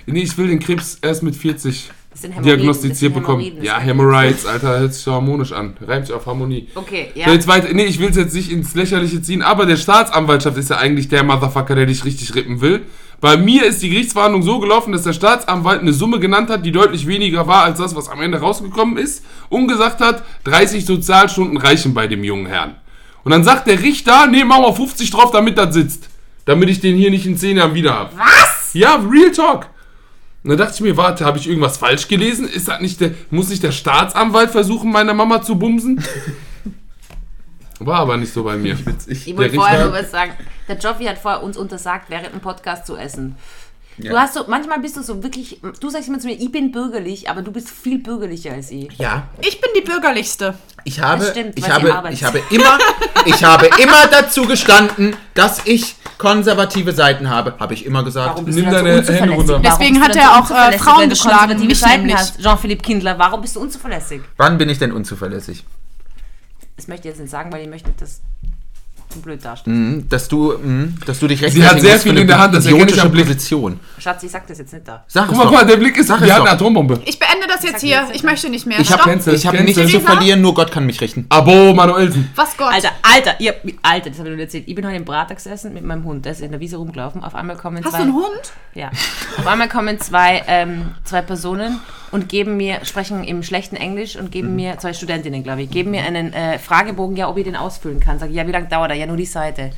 Nee, 0.05 0.21
ich 0.21 0.37
will 0.37 0.47
den 0.47 0.59
Krebs 0.59 0.97
erst 1.01 1.23
mit 1.23 1.35
40 1.35 1.89
Das 2.11 2.21
sind 2.21 2.31
Hämorrhoiden, 2.31 2.57
diagnostiziert 2.57 3.13
bekommen. 3.13 3.43
Ja, 3.61 3.79
Hemorrhoids, 3.79 4.45
Alter, 4.45 4.79
hört 4.79 4.93
sich 4.93 5.05
harmonisch 5.07 5.51
an. 5.51 5.75
Reimt 5.81 6.07
sich 6.07 6.15
auf 6.15 6.25
Harmonie. 6.25 6.69
Okay, 6.75 7.11
ja. 7.15 7.31
jetzt 7.31 7.47
weiter, 7.47 7.73
nee, 7.73 7.85
ich 7.85 7.99
will 7.99 8.09
es 8.09 8.17
jetzt 8.17 8.33
nicht 8.33 8.51
ins 8.51 8.75
Lächerliche 8.75 9.21
ziehen, 9.21 9.41
aber 9.41 9.65
der 9.65 9.77
Staatsanwaltschaft 9.77 10.57
ist 10.57 10.69
ja 10.69 10.77
eigentlich 10.77 11.07
der 11.07 11.23
Motherfucker, 11.23 11.75
der 11.75 11.85
dich 11.85 12.05
richtig 12.05 12.35
rippen 12.35 12.61
will. 12.61 12.81
Bei 13.21 13.37
mir 13.37 13.65
ist 13.65 13.81
die 13.81 13.89
Gerichtsverhandlung 13.89 14.43
so 14.43 14.59
gelaufen, 14.59 14.91
dass 14.91 15.03
der 15.03 15.13
Staatsanwalt 15.13 15.81
eine 15.81 15.93
Summe 15.93 16.19
genannt 16.19 16.49
hat, 16.49 16.65
die 16.65 16.71
deutlich 16.71 17.07
weniger 17.07 17.47
war 17.47 17.63
als 17.63 17.79
das, 17.79 17.95
was 17.95 18.09
am 18.09 18.21
Ende 18.21 18.39
rausgekommen 18.39 18.97
ist 18.97 19.23
und 19.49 19.67
gesagt 19.67 20.01
hat, 20.01 20.23
30 20.43 20.85
Sozialstunden 20.85 21.57
reichen 21.57 21.93
bei 21.93 22.07
dem 22.07 22.23
jungen 22.23 22.45
Herrn. 22.45 22.75
Und 23.23 23.31
dann 23.31 23.43
sagt 23.43 23.67
der 23.67 23.81
Richter, 23.81 24.27
nee, 24.27 24.43
mach 24.43 24.59
mal 24.59 24.73
50 24.73 25.09
drauf, 25.09 25.31
damit 25.31 25.57
das 25.57 25.73
sitzt. 25.73 26.09
Damit 26.45 26.69
ich 26.69 26.79
den 26.79 26.95
hier 26.95 27.09
nicht 27.09 27.25
in 27.25 27.37
10 27.37 27.57
Jahren 27.57 27.73
wieder 27.73 27.97
hab. 27.97 28.17
Was? 28.17 28.73
Ja, 28.73 29.01
Real 29.09 29.31
Talk. 29.31 29.67
Und 30.45 30.49
dann 30.49 30.59
dachte 30.59 30.75
ich 30.75 30.81
mir, 30.81 30.95
warte, 30.95 31.25
habe 31.25 31.39
ich 31.39 31.49
irgendwas 31.49 31.77
falsch 31.77 32.07
gelesen? 32.07 32.47
Ist 32.47 32.67
das 32.67 32.79
nicht 32.79 33.01
der, 33.01 33.15
muss 33.31 33.49
nicht 33.49 33.63
der 33.63 33.71
Staatsanwalt 33.71 34.51
versuchen, 34.51 34.91
meine 34.91 35.11
Mama 35.15 35.41
zu 35.41 35.57
bumsen? 35.57 36.03
War 37.79 38.01
aber 38.01 38.15
nicht 38.15 38.31
so 38.31 38.43
bei 38.43 38.55
mir. 38.55 38.77
Witzig. 38.85 39.27
Ich 39.27 39.35
wollte 39.35 39.53
Der 39.53 39.59
vorher 39.59 39.85
nur 39.85 39.93
was 39.93 40.11
sagen. 40.11 40.33
Der 40.67 40.77
Joffi 40.77 41.05
hat 41.05 41.17
vorher 41.17 41.41
uns 41.41 41.57
untersagt, 41.57 42.11
während 42.11 42.31
dem 42.31 42.41
Podcast 42.41 42.85
zu 42.85 42.95
essen. 42.95 43.35
Du 43.97 44.07
Ja. 44.07 44.21
hast 44.21 44.33
so, 44.33 44.43
manchmal 44.47 44.79
bist 44.79 44.97
du 44.97 45.01
so 45.03 45.23
wirklich, 45.23 45.59
du 45.79 45.89
sagst 45.89 46.09
immer 46.09 46.19
zu 46.19 46.27
mir, 46.27 46.33
ich 46.33 46.51
bin 46.51 46.71
bürgerlich, 46.71 47.29
aber 47.29 47.41
du 47.41 47.51
bist 47.51 47.69
viel 47.69 47.99
bürgerlicher 47.99 48.51
als 48.51 48.69
ich. 48.71 48.89
Ja, 48.97 49.27
Ich 49.41 49.61
bin 49.61 49.69
die 49.75 49.81
bürgerlichste. 49.81 50.55
ich 50.83 50.99
habe, 50.99 51.25
stimmt, 51.25 51.57
ich 51.57 51.69
habe, 51.69 51.93
ich 52.11 52.23
habe 52.23 52.41
immer, 52.49 52.77
ich 53.25 53.43
habe 53.43 53.69
immer 53.81 54.07
dazu 54.07 54.45
gestanden, 54.45 55.15
dass 55.33 55.61
ich 55.65 55.95
konservative 56.17 56.91
Seiten 56.91 57.29
habe. 57.29 57.55
Habe 57.59 57.73
ich 57.73 57.85
immer 57.85 58.03
gesagt. 58.03 58.35
Nimm 58.37 58.45
du 58.47 58.51
so 58.53 58.61
deine 58.63 58.75
unzuverlässig? 58.97 59.21
Hände 59.21 59.33
runter. 59.35 59.59
Deswegen 59.63 59.95
du 59.95 60.01
hat 60.01 60.15
er 60.15 60.23
so 60.23 60.29
auch, 60.29 60.51
äh, 60.51 60.77
Frauen 60.77 61.01
du 61.03 61.09
geschlagen, 61.09 61.37
konservative 61.39 61.67
mich 61.67 61.79
Seiten 61.79 62.13
hast? 62.13 62.41
Jean-Philippe 62.41 62.83
Kindler, 62.83 63.17
warum 63.17 63.41
bist 63.41 63.55
du 63.55 63.61
unzuverlässig? 63.61 64.21
Wann 64.37 64.57
bin 64.57 64.67
ich 64.69 64.77
denn 64.79 64.91
unzuverlässig? 64.91 65.63
Das 66.75 66.87
möchte 66.89 67.07
ich 67.07 67.13
jetzt 67.13 67.21
nicht 67.21 67.31
sagen, 67.31 67.51
weil 67.53 67.61
ich 67.63 67.69
möchte 67.69 67.87
nicht, 67.87 68.01
dass 68.01 68.21
blöd 69.21 69.43
dastehst. 69.43 69.67
Mhm, 69.67 70.07
Dass 70.09 70.27
du, 70.27 70.53
mhm, 70.57 70.95
dass 71.05 71.19
du 71.19 71.27
dich 71.27 71.39
Sie 71.51 71.65
hat 71.65 71.79
sehr 71.79 71.99
viel 71.99 72.17
in 72.17 72.27
der 72.27 72.39
Hand, 72.39 72.55
das 72.55 72.65
erkenne 72.65 72.91
ich 72.91 73.01
am 73.01 73.11
Blick. 73.11 73.25
Position. 73.25 73.79
Schatz, 73.99 74.23
ich 74.23 74.31
sag 74.31 74.47
das 74.47 74.57
jetzt 74.57 74.73
nicht 74.73 74.87
da. 74.87 75.03
Sag 75.07 75.27
Guck 75.27 75.37
mal, 75.37 75.43
guck 75.43 75.53
mal, 75.53 75.65
der 75.65 75.77
Blick 75.77 75.97
ist, 75.97 76.07
Sag 76.07 76.19
die 76.19 76.25
es 76.25 76.31
hat 76.31 76.41
eine 76.41 76.49
doch. 76.49 76.53
Atombombe. 76.55 77.01
Ich 77.05 77.19
beende 77.19 77.47
das 77.47 77.63
jetzt 77.63 77.81
hier. 77.81 78.07
Ich 78.13 78.23
möchte 78.23 78.49
nicht 78.49 78.65
mehr. 78.65 78.79
Ich 78.79 78.91
habe 78.91 79.01
Stopp. 79.01 79.11
Cancel, 79.13 79.33
ich 79.35 79.45
hab 79.47 79.53
nichts 79.59 79.91
zu 79.91 79.99
verlieren, 79.99 80.41
nur 80.41 80.53
Gott 80.53 80.71
kann 80.71 80.85
mich 80.85 81.01
richten. 81.01 81.25
Abo, 81.29 81.73
Manuelsen. 81.73 82.29
Was 82.35 82.55
Gott? 82.57 82.73
Alter, 82.73 82.91
Alter, 83.01 83.39
ihr, 83.39 83.55
Alter, 83.81 84.09
das 84.09 84.19
habe 84.19 84.29
ich 84.29 84.35
nur 84.35 84.43
erzählt. 84.43 84.65
Ich 84.67 84.75
bin 84.75 84.85
heute 84.85 84.95
im 84.97 85.05
Prater 85.05 85.35
gesessen 85.35 85.73
mit 85.73 85.83
meinem 85.83 86.03
Hund, 86.03 86.25
der 86.25 86.33
ist 86.33 86.41
in 86.41 86.51
der 86.51 86.59
Wiese 86.59 86.77
rumgelaufen. 86.77 87.23
Auf 87.23 87.35
einmal 87.35 87.55
kommen 87.57 87.83
Hast 87.83 87.91
zwei... 87.91 87.97
du 87.97 88.03
einen 88.03 88.13
Hund? 88.13 88.53
Ja. 88.73 88.91
Auf 89.37 89.47
einmal 89.47 89.69
kommen 89.69 89.99
zwei, 89.99 90.43
ähm, 90.47 90.91
zwei 91.03 91.21
Personen 91.21 91.79
und 92.15 92.29
geben 92.29 92.55
mir, 92.55 92.85
sprechen 92.85 93.25
im 93.25 93.43
schlechten 93.43 93.75
Englisch 93.75 94.15
und 94.15 94.31
geben 94.31 94.55
mir, 94.55 94.77
zwei 94.77 94.93
Studentinnen, 94.93 95.43
glaube 95.43 95.63
ich, 95.63 95.69
geben 95.69 95.91
mir 95.91 96.03
einen 96.03 96.31
äh, 96.31 96.57
Fragebogen, 96.59 97.17
ja, 97.17 97.27
ob 97.27 97.35
ich 97.35 97.43
den 97.43 97.57
ausfüllen 97.57 97.99
kann. 97.99 98.19
Sag 98.19 98.29
ich, 98.29 98.37
ja, 98.37 98.47
wie 98.47 98.53
lange 98.53 98.69
dauert 98.69 98.91
er? 98.91 98.95
Ja, 98.95 99.05
nur 99.05 99.17
die 99.17 99.25
Seite. 99.25 99.71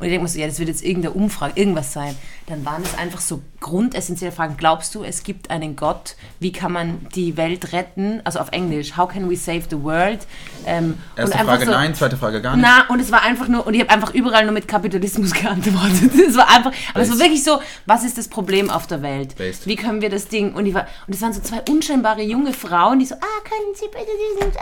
Und 0.00 0.06
ich 0.06 0.12
denke 0.12 0.22
mir 0.22 0.28
so, 0.28 0.38
ja, 0.38 0.46
das 0.46 0.58
wird 0.58 0.68
jetzt 0.70 0.82
irgendeine 0.82 1.14
Umfrage, 1.14 1.60
irgendwas 1.60 1.92
sein. 1.92 2.16
Dann 2.46 2.64
waren 2.64 2.82
es 2.82 2.96
einfach 2.96 3.20
so 3.20 3.42
grundessentielle 3.60 4.32
Fragen. 4.32 4.56
Glaubst 4.56 4.94
du, 4.94 5.04
es 5.04 5.22
gibt 5.22 5.50
einen 5.50 5.76
Gott? 5.76 6.16
Wie 6.40 6.52
kann 6.52 6.72
man 6.72 7.06
die 7.14 7.36
Welt 7.36 7.72
retten? 7.72 8.22
Also 8.24 8.38
auf 8.38 8.48
Englisch, 8.52 8.96
how 8.96 9.08
can 9.08 9.28
we 9.30 9.36
save 9.36 9.64
the 9.68 9.82
world? 9.82 10.20
Ähm, 10.64 10.98
Erste 11.16 11.36
Frage 11.38 11.66
nein, 11.66 11.94
zweite 11.94 12.16
Frage 12.16 12.40
gar 12.40 12.56
nicht. 12.56 12.66
na, 12.66 12.92
und 12.92 12.98
es 13.00 13.12
war 13.12 13.22
einfach 13.22 13.46
nur, 13.48 13.66
und 13.66 13.74
ich 13.74 13.80
habe 13.80 13.90
einfach 13.90 14.14
überall 14.14 14.44
nur 14.44 14.52
mit 14.52 14.66
Kapitalismus 14.66 15.32
geantwortet. 15.34 16.12
Es 16.28 16.36
war 16.36 16.48
einfach, 16.48 16.72
aber 16.94 17.02
es 17.02 17.10
war 17.10 17.16
Based. 17.16 17.20
wirklich 17.20 17.44
so, 17.44 17.60
was 17.84 18.02
ist 18.02 18.16
das 18.16 18.28
Problem 18.28 18.70
auf 18.70 18.86
der 18.86 19.02
Welt? 19.02 19.36
Based. 19.36 19.66
Wie 19.66 19.76
können 19.76 20.00
wir 20.00 20.08
das 20.08 20.28
Ding, 20.28 20.54
und 20.54 20.64
ich 20.64 20.72
war, 20.74 20.86
und 21.06 21.14
es 21.14 21.20
waren 21.20 21.34
so 21.34 21.40
zwei 21.40 21.60
unscheinbare 21.68 22.22
junge 22.22 22.54
Frauen, 22.54 22.98
die 23.00 23.06
so, 23.06 23.16
ah, 23.16 23.40
können 23.44 23.74
Sie 23.74 23.86
bitte 23.86 24.06
diesen, 24.38 24.52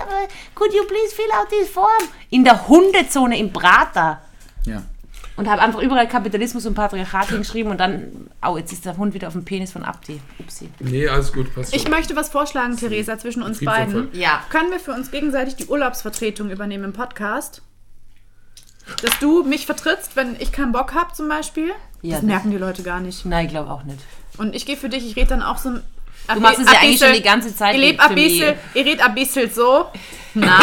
could 0.55 0.75
you 0.75 0.83
please 0.85 1.15
fill 1.15 1.31
out 1.41 1.49
this 1.49 1.69
form? 1.69 1.87
In 2.31 2.43
der 2.45 2.67
Hundezone 2.67 3.39
im 3.39 3.53
Prater. 3.53 4.21
Ja. 4.67 4.83
Und 5.39 5.49
habe 5.49 5.63
einfach 5.63 5.81
überall 5.81 6.09
Kapitalismus 6.09 6.67
und 6.67 6.75
Patriarchat 6.75 7.29
hingeschrieben 7.29 7.71
und 7.71 7.79
dann, 7.79 8.29
au, 8.41 8.57
jetzt 8.59 8.73
ist 8.73 8.85
der 8.85 8.97
Hund 8.97 9.15
wieder 9.15 9.29
auf 9.29 9.35
dem 9.35 9.45
Penis 9.45 9.73
von 9.73 9.85
Abdi. 9.85 10.21
Upsi. 10.41 10.69
Nee, 10.81 11.09
alles 11.09 11.33
gut, 11.33 11.55
passt 11.55 11.71
schon. 11.73 11.81
Ich 11.81 11.89
möchte 11.89 12.17
was 12.17 12.29
vorschlagen, 12.29 12.77
Theresa, 12.77 13.19
zwischen 13.19 13.43
uns 13.43 13.65
beiden. 13.65 14.09
Ja. 14.13 14.43
Können 14.51 14.71
wir 14.73 14.81
für 14.81 14.93
uns 14.93 15.11
gegenseitig 15.13 15.55
die 15.57 15.67
Urlaubsvertretung 15.67 16.51
übernehmen 16.51 16.85
im 16.85 16.93
Podcast? 16.93 17.63
Dass 19.03 19.19
du 19.21 19.45
mich 19.45 19.67
vertrittst, 19.67 20.17
wenn 20.17 20.35
ich 20.41 20.51
keinen 20.51 20.73
Bock 20.73 20.95
habe 20.95 21.13
zum 21.15 21.29
Beispiel? 21.29 21.69
Ja, 22.03 22.13
das 22.17 22.21
das- 22.21 22.23
merken 22.23 22.51
die 22.51 22.57
Leute 22.59 22.83
gar 22.83 23.01
nicht. 23.01 23.25
Nein, 23.25 23.47
ich 23.47 23.51
glaube 23.53 23.71
auch 23.71 23.85
nicht. 23.85 24.01
Und 24.39 24.55
ich 24.55 24.67
gehe 24.67 24.77
für 24.77 24.89
dich, 24.89 25.07
ich 25.09 25.15
rede 25.17 25.29
dann 25.29 25.43
auch 25.43 25.59
so 25.59 25.71
ein... 25.71 25.83
Du 26.35 26.41
machst 26.41 26.59
es 26.59 26.67
ja 26.71 26.81
eigentlich 26.81 26.99
schon 26.99 27.13
die 27.15 27.23
ganze 27.23 27.55
Zeit 27.55 27.75
Ich 27.75 27.81
lebe 27.81 28.03
für 28.03 28.09
ein 28.11 28.15
bisschen, 28.15 28.49
mich. 28.51 28.57
ich 28.75 28.85
rede 28.85 29.05
ein 29.05 29.15
bisschen 29.15 29.51
so. 29.51 29.87
Na, 30.35 30.59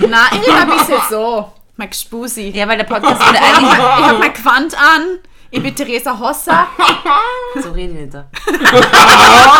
na, 0.00 0.26
ich 0.32 0.40
rede 0.46 0.56
ein 0.60 0.70
bisschen 0.70 1.00
so. 1.08 1.52
Mein 1.78 1.92
Spusi. 1.92 2.50
Ja, 2.54 2.66
weil 2.68 2.76
der 2.76 2.84
Podcast 2.84 3.20
wurde 3.20 3.38
Ich 3.38 3.56
eigentlich, 3.56 3.78
habe 3.78 4.18
mein 4.18 4.32
Quant 4.34 4.74
an. 4.76 5.18
Ich 5.50 5.62
bin 5.62 5.74
Theresa 5.74 6.18
Hosser. 6.18 6.66
so 7.62 7.70
rede 7.70 7.92
ich 7.94 8.00
nicht 8.00 8.12
da. 8.14 8.28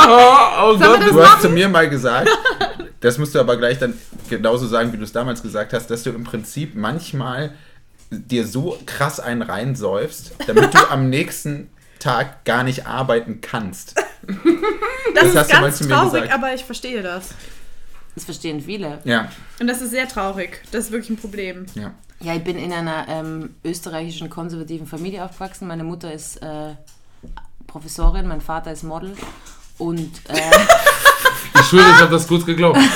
Oh 0.09 0.77
Gott, 0.77 1.01
Du 1.09 1.25
hast 1.25 1.43
zu 1.43 1.49
mir 1.49 1.69
mal 1.69 1.89
gesagt, 1.89 2.29
das 3.01 3.17
musst 3.19 3.35
du 3.35 3.41
aber 3.41 3.57
gleich 3.57 3.79
dann 3.79 3.95
genauso 4.29 4.67
sagen, 4.67 4.93
wie 4.93 4.97
du 4.99 5.05
es 5.05 5.13
damals 5.13 5.43
gesagt 5.43 5.73
hast, 5.73 5.87
dass 5.87 6.03
du 6.03 6.11
im 6.11 6.25
Prinzip 6.25 6.75
manchmal 6.75 7.55
dir 8.11 8.47
so 8.47 8.77
krass 8.85 9.21
einen 9.21 9.43
reinsäufst, 9.43 10.33
damit 10.47 10.75
du 10.75 10.91
am 10.91 11.09
nächsten 11.09 11.71
Tag 12.01 12.45
gar 12.45 12.65
nicht 12.65 12.87
arbeiten 12.87 13.41
kannst. 13.41 13.95
Das, 15.15 15.33
Das 15.33 15.37
hast 15.37 15.43
ist 15.43 15.51
du 15.53 15.55
mal 15.57 15.63
ganz 15.63 15.79
zu 15.79 15.85
mir 15.85 15.91
traurig, 15.95 16.13
gesagt. 16.23 16.33
aber 16.35 16.53
ich 16.55 16.65
verstehe 16.65 17.03
das. 17.03 17.31
Das 18.15 18.25
verstehen 18.25 18.61
viele. 18.61 18.99
Ja, 19.05 19.31
Und 19.61 19.69
das 19.69 19.81
ist 19.81 19.91
sehr 19.93 20.09
traurig. 20.09 20.61
Das 20.73 20.87
ist 20.87 20.91
wirklich 20.93 21.11
ein 21.11 21.17
Problem. 21.17 21.65
ja. 21.75 21.93
Ja, 22.21 22.35
ich 22.35 22.43
bin 22.43 22.59
in 22.59 22.73
einer 22.73 23.07
ähm, 23.09 23.55
österreichischen 23.65 24.29
konservativen 24.29 24.87
Familie 24.87 25.25
aufgewachsen. 25.25 25.69
Meine 25.69 25.85
Mutter 25.85 26.13
ist 26.13 26.43
äh, 26.43 26.75
Professorin, 27.67 28.27
mein 28.27 28.41
Vater 28.41 28.73
ist 28.73 28.83
Model. 28.83 29.17
Und 29.79 30.11
äh, 30.29 30.35
ich 31.55 31.67
schwöre, 31.67 31.89
ich 31.91 32.01
habe 32.01 32.11
das 32.11 32.27
kurz 32.27 32.45
geglaubt. 32.45 32.79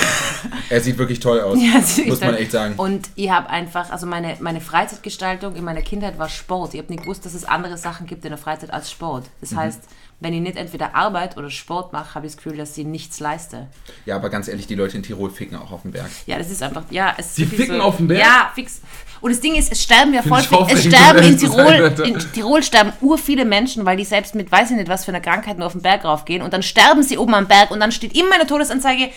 Er 0.68 0.80
sieht 0.80 0.96
wirklich 0.96 1.20
toll 1.20 1.38
aus, 1.40 1.58
Ja, 1.60 1.80
muss 2.06 2.20
man 2.20 2.34
echt 2.34 2.50
sagen. 2.52 2.74
Und 2.78 3.10
ich 3.14 3.30
habe 3.30 3.48
einfach, 3.50 3.90
also 3.90 4.06
meine, 4.06 4.36
meine 4.40 4.60
Freizeitgestaltung 4.62 5.54
in 5.54 5.64
meiner 5.64 5.82
Kindheit 5.82 6.18
war 6.18 6.30
Sport. 6.30 6.72
Ich 6.72 6.80
habe 6.80 6.90
nicht 6.90 7.02
gewusst, 7.02 7.26
dass 7.26 7.34
es 7.34 7.44
andere 7.44 7.76
Sachen 7.76 8.06
gibt 8.06 8.24
in 8.24 8.30
der 8.30 8.38
Freizeit 8.38 8.72
als 8.72 8.90
Sport. 8.90 9.26
Das 9.42 9.50
Mhm. 9.50 9.56
heißt, 9.58 9.80
wenn 10.22 10.32
ich 10.32 10.40
nicht 10.40 10.56
entweder 10.56 10.94
Arbeit 10.94 11.36
oder 11.36 11.50
Sport 11.50 11.92
mache, 11.92 12.14
habe 12.14 12.26
ich 12.26 12.32
das 12.32 12.42
Gefühl, 12.42 12.56
dass 12.56 12.76
ich 12.78 12.86
nichts 12.86 13.18
leiste. 13.18 13.66
Ja, 14.06 14.16
aber 14.16 14.30
ganz 14.30 14.48
ehrlich, 14.48 14.66
die 14.66 14.74
Leute 14.76 14.96
in 14.96 15.02
Tirol 15.02 15.30
ficken 15.30 15.56
auch 15.58 15.72
auf 15.72 15.82
dem 15.82 15.90
Berg. 15.90 16.08
Ja, 16.26 16.38
das 16.38 16.50
ist 16.50 16.62
einfach, 16.62 16.84
ja, 16.90 17.14
es 17.18 17.26
ist 17.26 17.38
Die 17.38 17.46
ficken 17.46 17.76
so, 17.76 17.82
auf 17.82 17.96
dem 17.96 18.08
Berg? 18.08 18.20
Ja, 18.20 18.52
fix. 18.54 18.80
Und 19.20 19.30
das 19.30 19.40
Ding 19.40 19.54
ist, 19.54 19.70
es 19.70 19.82
sterben 19.82 20.14
ja 20.14 20.22
voll 20.22 20.42
viele, 20.42 20.66
es 20.68 20.84
sterben 20.84 21.22
in 21.22 21.38
Tirol, 21.38 21.94
in 22.04 22.18
Tirol 22.32 22.62
sterben 22.62 22.92
ur 23.00 23.18
viele 23.18 23.44
Menschen, 23.44 23.84
weil 23.84 23.96
die 23.96 24.04
selbst 24.04 24.34
mit, 24.34 24.50
weiß 24.50 24.70
ich 24.70 24.76
nicht 24.76 24.88
was 24.88 25.04
für 25.04 25.12
einer 25.12 25.20
Krankheit 25.20 25.58
nur 25.58 25.66
auf 25.66 25.72
den 25.72 25.82
Berg 25.82 26.04
raufgehen 26.04 26.42
und 26.42 26.52
dann 26.52 26.62
sterben 26.62 27.02
sie 27.02 27.18
oben 27.18 27.34
am 27.34 27.46
Berg 27.46 27.70
und 27.70 27.78
dann 27.78 27.92
steht 27.92 28.16
immer 28.16 28.34
eine 28.34 28.46
Todesanzeige, 28.46 29.10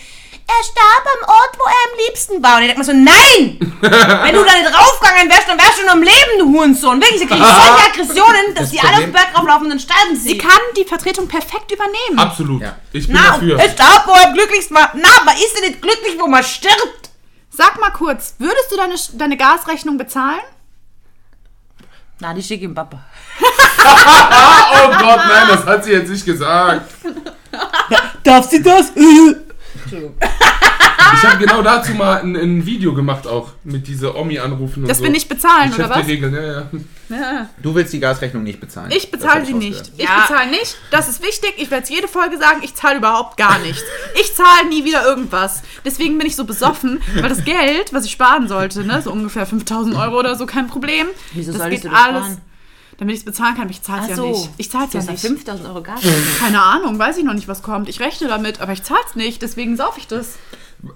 er 0.48 0.62
starb 0.62 1.04
am 1.18 1.28
Ort, 1.28 1.58
wo 1.58 1.64
er 1.64 1.90
am 1.90 1.98
liebsten 2.06 2.42
war. 2.42 2.56
Und 2.56 2.62
ich 2.62 2.68
denke 2.68 2.78
mir 2.78 2.84
so, 2.84 2.92
nein! 2.92 3.58
Wenn 3.80 4.34
du 4.34 4.44
da 4.44 4.54
nicht 4.54 4.72
raufgegangen 4.72 5.05
wärst 5.24 5.78
du 5.80 5.86
noch 5.86 5.92
am 5.94 6.02
Leben, 6.02 6.38
du 6.38 6.46
Hurensohn. 6.52 7.00
Wirklich, 7.00 7.20
da 7.20 7.26
kriege 7.26 7.40
ich 7.42 7.54
solche 7.54 7.84
Aggressionen, 7.90 8.54
dass 8.54 8.64
Das 8.64 8.70
die 8.70 8.80
alle 8.80 8.92
auf 8.94 9.00
den 9.00 9.12
Berg 9.12 9.28
rauflaufen 9.36 9.62
und 9.64 9.70
dann 9.70 9.80
sterben 9.80 10.14
sie. 10.16 10.28
Sie 10.30 10.38
kann 10.38 10.60
die 10.76 10.84
Vertretung 10.84 11.26
perfekt 11.28 11.72
übernehmen. 11.72 12.18
Absolut. 12.18 12.62
Ja. 12.62 12.76
Ich 12.92 13.06
bin 13.06 13.16
Na, 13.16 13.32
dafür. 13.32 13.58
er 13.58 13.70
starb, 13.70 14.06
wo 14.06 14.12
er 14.12 14.26
am 14.28 14.34
glücklichsten 14.34 14.76
war. 14.76 14.90
Na, 14.94 15.08
man 15.24 15.36
ist 15.36 15.54
ja 15.54 15.60
nicht 15.68 15.80
glücklich, 15.82 16.16
wo 16.18 16.26
man 16.26 16.44
stirbt. 16.44 17.10
Sag 17.50 17.80
mal 17.80 17.90
kurz, 17.90 18.34
würdest 18.38 18.70
du 18.70 18.76
deine, 18.76 18.94
deine 19.14 19.36
Gasrechnung 19.36 19.96
bezahlen? 19.96 20.40
Na, 22.20 22.34
die 22.34 22.42
schicke 22.42 22.54
ich 22.64 22.68
dem 22.68 22.74
Papa. 22.74 22.98
Oh 23.88 24.88
Gott, 24.88 25.20
nein, 25.28 25.46
das 25.48 25.64
hat 25.64 25.84
sie 25.84 25.92
jetzt 25.92 26.10
nicht 26.10 26.24
gesagt. 26.26 26.90
Darf 28.24 28.50
sie 28.50 28.60
das? 28.62 28.90
Ich 31.14 31.22
habe 31.24 31.38
genau 31.38 31.62
dazu 31.62 31.92
mal 31.92 32.20
ein, 32.20 32.36
ein 32.36 32.66
Video 32.66 32.92
gemacht 32.94 33.26
auch 33.26 33.52
mit 33.64 33.86
dieser 33.88 34.16
Omi 34.16 34.38
anrufen 34.38 34.82
und 34.82 34.88
Das 34.88 34.98
so. 34.98 35.04
wir 35.04 35.10
nicht 35.10 35.28
bezahlen, 35.28 35.72
oder 35.72 35.88
was? 35.90 36.06
Regeln, 36.06 36.34
ja, 36.34 36.42
ja. 36.42 36.70
Ja. 37.08 37.48
Du 37.62 37.74
willst 37.74 37.92
die 37.92 38.00
Gasrechnung 38.00 38.42
nicht 38.42 38.60
bezahlen. 38.60 38.90
Ich 38.90 39.10
bezahle 39.10 39.44
sie 39.46 39.52
ich 39.52 39.56
nicht. 39.58 39.92
Ich 39.96 40.04
Ja. 40.04 40.26
bezahle 40.28 40.50
nicht. 40.50 40.76
Das 40.90 41.08
ist 41.08 41.22
wichtig. 41.22 41.54
Ich 41.56 41.70
werde 41.70 41.84
es 41.84 41.88
jede 41.88 42.08
Folge 42.08 42.36
sagen. 42.38 42.60
Ich 42.62 42.74
zahle 42.74 42.98
überhaupt 42.98 43.36
gar 43.36 43.58
nichts. 43.60 43.82
Ich 44.20 44.34
zahle 44.34 44.68
nie 44.68 44.84
wieder 44.84 45.04
irgendwas. 45.06 45.62
Deswegen 45.84 46.18
bin 46.18 46.26
ich 46.26 46.34
so 46.34 46.44
besoffen, 46.44 47.00
weil 47.14 47.28
das 47.28 47.44
Geld, 47.44 47.92
was 47.92 48.04
ich 48.06 48.10
sparen 48.12 48.48
sollte, 48.48 48.82
ne, 48.84 49.00
so 49.02 49.12
ungefähr 49.12 49.46
5000 49.46 49.94
Euro 49.96 50.18
oder 50.18 50.34
so, 50.34 50.46
kein 50.46 50.66
Problem. 50.66 51.06
Wieso 51.32 51.52
das 51.52 51.70
geht 51.70 51.84
du 51.84 51.90
das 51.90 51.98
alles. 52.02 52.24
sparen? 52.24 52.40
Damit 52.98 53.14
ich 53.14 53.20
es 53.20 53.24
bezahlen 53.26 53.54
kann, 53.56 53.68
ich 53.68 53.82
zahle 53.82 54.02
es 54.04 54.08
ja 54.08 54.16
so. 54.16 54.28
nicht. 54.30 54.50
Ich 54.56 54.70
zahle 54.70 54.86
es 54.86 54.92
ja 54.94 55.02
nicht. 55.02 55.20
5000 55.20 55.68
Euro 55.68 55.82
Gas. 55.82 56.00
Keine 56.40 56.62
Ahnung, 56.62 56.98
weiß 56.98 57.18
ich 57.18 57.24
noch 57.24 57.34
nicht, 57.34 57.46
was 57.46 57.62
kommt. 57.62 57.88
Ich 57.90 58.00
rechne 58.00 58.26
damit, 58.26 58.60
aber 58.60 58.72
ich 58.72 58.82
zahle 58.82 59.00
es 59.08 59.14
nicht. 59.14 59.42
Deswegen 59.42 59.76
sauf 59.76 59.96
ich 59.98 60.06
das. 60.08 60.36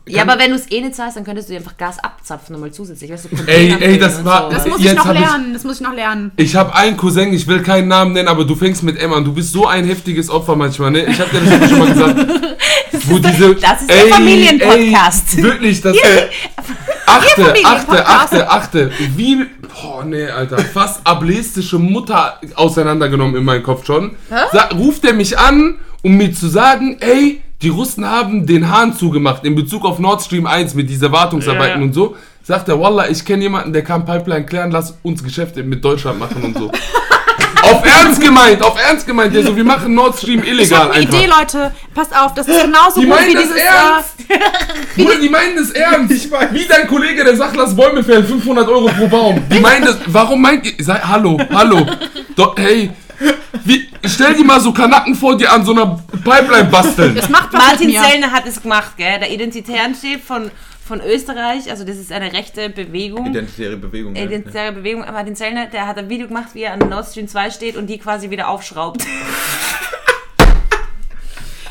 Ja, 0.06 0.22
aber 0.22 0.38
wenn 0.38 0.50
du 0.50 0.56
es 0.56 0.70
eh 0.70 0.80
nicht 0.80 0.94
zahlst, 0.94 1.16
dann 1.16 1.24
könntest 1.24 1.48
du 1.48 1.52
dir 1.52 1.58
einfach 1.58 1.76
Gas 1.76 1.98
abzapfen 1.98 2.52
nochmal 2.52 2.70
zusätzlich. 2.70 3.10
Weißt 3.10 3.26
du, 3.30 3.36
Ey, 3.46 3.74
ey, 3.80 3.98
das 3.98 4.24
war- 4.24 4.46
und 4.46 4.54
Das 4.54 4.64
so. 4.64 4.70
muss 4.70 4.80
Jetzt 4.82 4.92
ich 4.92 4.98
noch 4.98 5.06
hab 5.06 5.14
ich- 5.14 5.20
lernen. 5.20 5.52
Das 5.52 5.64
muss 5.64 5.76
ich 5.76 5.80
noch 5.80 5.94
lernen. 5.94 6.32
Ich 6.36 6.54
habe 6.54 6.74
einen 6.74 6.96
Cousin, 6.96 7.32
ich 7.32 7.46
will 7.46 7.62
keinen 7.62 7.88
Namen 7.88 8.12
nennen, 8.12 8.28
aber 8.28 8.44
du 8.44 8.54
fängst 8.54 8.82
mit 8.82 8.98
M 8.98 9.12
an. 9.12 9.24
Du 9.24 9.32
bist 9.32 9.52
so 9.52 9.66
ein 9.66 9.84
heftiges 9.84 10.30
Opfer 10.30 10.54
manchmal, 10.56 10.90
ne? 10.92 11.04
Ich 11.06 11.20
habe 11.20 11.30
dir 11.30 11.58
das 11.58 11.70
schon 11.70 11.78
mal 11.78 11.88
gesagt. 11.92 12.26
Wo 13.04 13.18
diese, 13.18 13.54
das 13.56 13.80
ist 13.80 13.90
der 13.90 14.06
Familienpodcast. 14.08 15.38
Ey, 15.38 15.42
wirklich, 15.42 15.80
das. 15.80 15.96
Äh, 15.96 16.28
achte, 17.06 17.54
achte, 17.64 18.06
achte, 18.06 18.50
achte. 18.50 18.92
Wie. 19.16 19.46
Boah, 19.82 20.04
nee, 20.04 20.26
Alter. 20.26 20.58
Fast 20.58 21.00
ableistische 21.06 21.78
Mutter 21.78 22.38
auseinandergenommen 22.56 23.36
in 23.36 23.44
meinem 23.44 23.62
Kopf 23.62 23.86
schon. 23.86 24.16
Sa 24.52 24.64
ruft 24.74 25.04
er 25.04 25.14
mich 25.14 25.38
an, 25.38 25.76
um 26.02 26.16
mir 26.16 26.32
zu 26.34 26.48
sagen, 26.48 26.96
ey, 27.00 27.40
die 27.62 27.68
Russen 27.68 28.08
haben 28.08 28.46
den 28.46 28.70
Hahn 28.70 28.94
zugemacht 28.96 29.44
in 29.44 29.54
Bezug 29.54 29.84
auf 29.84 29.98
Nord 29.98 30.22
Stream 30.22 30.46
1 30.46 30.74
mit 30.74 30.88
dieser 30.88 31.12
Wartungsarbeiten 31.12 31.80
Ja. 31.80 31.86
und 31.86 31.92
so. 31.92 32.16
Sagt 32.42 32.68
er, 32.68 32.80
Wallah, 32.80 33.08
ich 33.08 33.24
kenne 33.24 33.42
jemanden, 33.42 33.72
der 33.72 33.82
kann 33.84 34.04
Pipeline 34.06 34.46
klären, 34.46 34.70
lass 34.70 34.96
uns 35.02 35.22
Geschäfte 35.22 35.62
mit 35.62 35.84
Deutschland 35.84 36.18
machen 36.18 36.42
und 36.42 36.56
so. 36.56 36.70
auf 37.62 37.84
Ernst 37.84 38.20
gemeint, 38.20 38.62
auf 38.62 38.76
Ernst 38.82 39.06
gemeint. 39.06 39.34
Der 39.34 39.44
so, 39.44 39.54
wir 39.54 39.62
machen 39.62 39.94
Nord 39.94 40.16
Stream 40.16 40.42
Ich 40.42 40.48
illegal 40.48 40.78
habe 40.80 40.92
eine 40.94 41.02
einfach. 41.06 41.18
Idee, 41.18 41.26
Leute. 41.38 41.72
Passt 41.94 42.16
auf, 42.16 42.32
das 42.34 42.48
ist 42.48 42.62
genauso 42.64 43.00
Die 43.00 43.06
gut 43.06 43.18
wie 43.26 43.34
das 43.34 43.42
dieses. 43.42 43.56
ernst. 43.58 44.16
Bruder, 44.96 45.16
die 45.20 45.28
meinen 45.28 45.56
das 45.56 45.70
ernst. 45.70 46.12
Ich 46.12 46.30
weiß. 46.30 46.48
Wie 46.52 46.66
dein 46.66 46.86
Kollege, 46.88 47.22
der 47.24 47.36
sagt, 47.36 47.56
lass 47.56 47.76
Bäume 47.76 48.02
fällen, 48.02 48.24
500 48.26 48.66
Euro 48.68 48.88
pro 48.88 49.06
Baum. 49.06 49.42
Die 49.52 49.60
meinen 49.60 49.84
das. 49.84 49.98
Warum 50.06 50.40
meint 50.40 50.64
ihr. 50.66 50.82
Sei, 50.82 50.98
hallo, 50.98 51.38
hallo. 51.52 51.86
Do, 52.36 52.54
hey. 52.56 52.90
Wie, 53.64 53.88
stell 54.04 54.34
dir 54.34 54.44
mal 54.44 54.60
so 54.60 54.72
Kanacken 54.72 55.14
vor 55.14 55.36
dir 55.36 55.52
an 55.52 55.64
so 55.64 55.72
einer 55.72 56.02
Pipeline 56.24 56.64
basteln. 56.70 57.16
es 57.16 57.28
macht 57.28 57.52
Martin. 57.52 57.90
Zellner 57.90 58.32
hat 58.32 58.46
es 58.46 58.62
gemacht, 58.62 58.96
gell? 58.96 59.18
Der 59.18 59.30
Identitärenchef 59.30 60.24
von, 60.24 60.50
von 60.86 61.00
Österreich, 61.00 61.70
also 61.70 61.84
das 61.84 61.96
ist 61.96 62.10
eine 62.12 62.32
rechte 62.32 62.70
Bewegung. 62.70 63.26
Identitäre 63.26 63.76
Bewegung. 63.76 64.16
ja. 64.16 64.24
Identitäre 64.24 64.72
Bewegung, 64.72 65.00
Martin 65.02 65.36
Zellner, 65.36 65.66
der 65.66 65.86
hat 65.86 65.98
ein 65.98 66.08
Video 66.08 66.28
gemacht, 66.28 66.48
wie 66.54 66.62
er 66.62 66.72
an 66.72 66.80
Nord 66.88 67.06
Stream 67.06 67.28
2 67.28 67.50
steht 67.50 67.76
und 67.76 67.86
die 67.88 67.98
quasi 67.98 68.30
wieder 68.30 68.48
aufschraubt. 68.48 69.04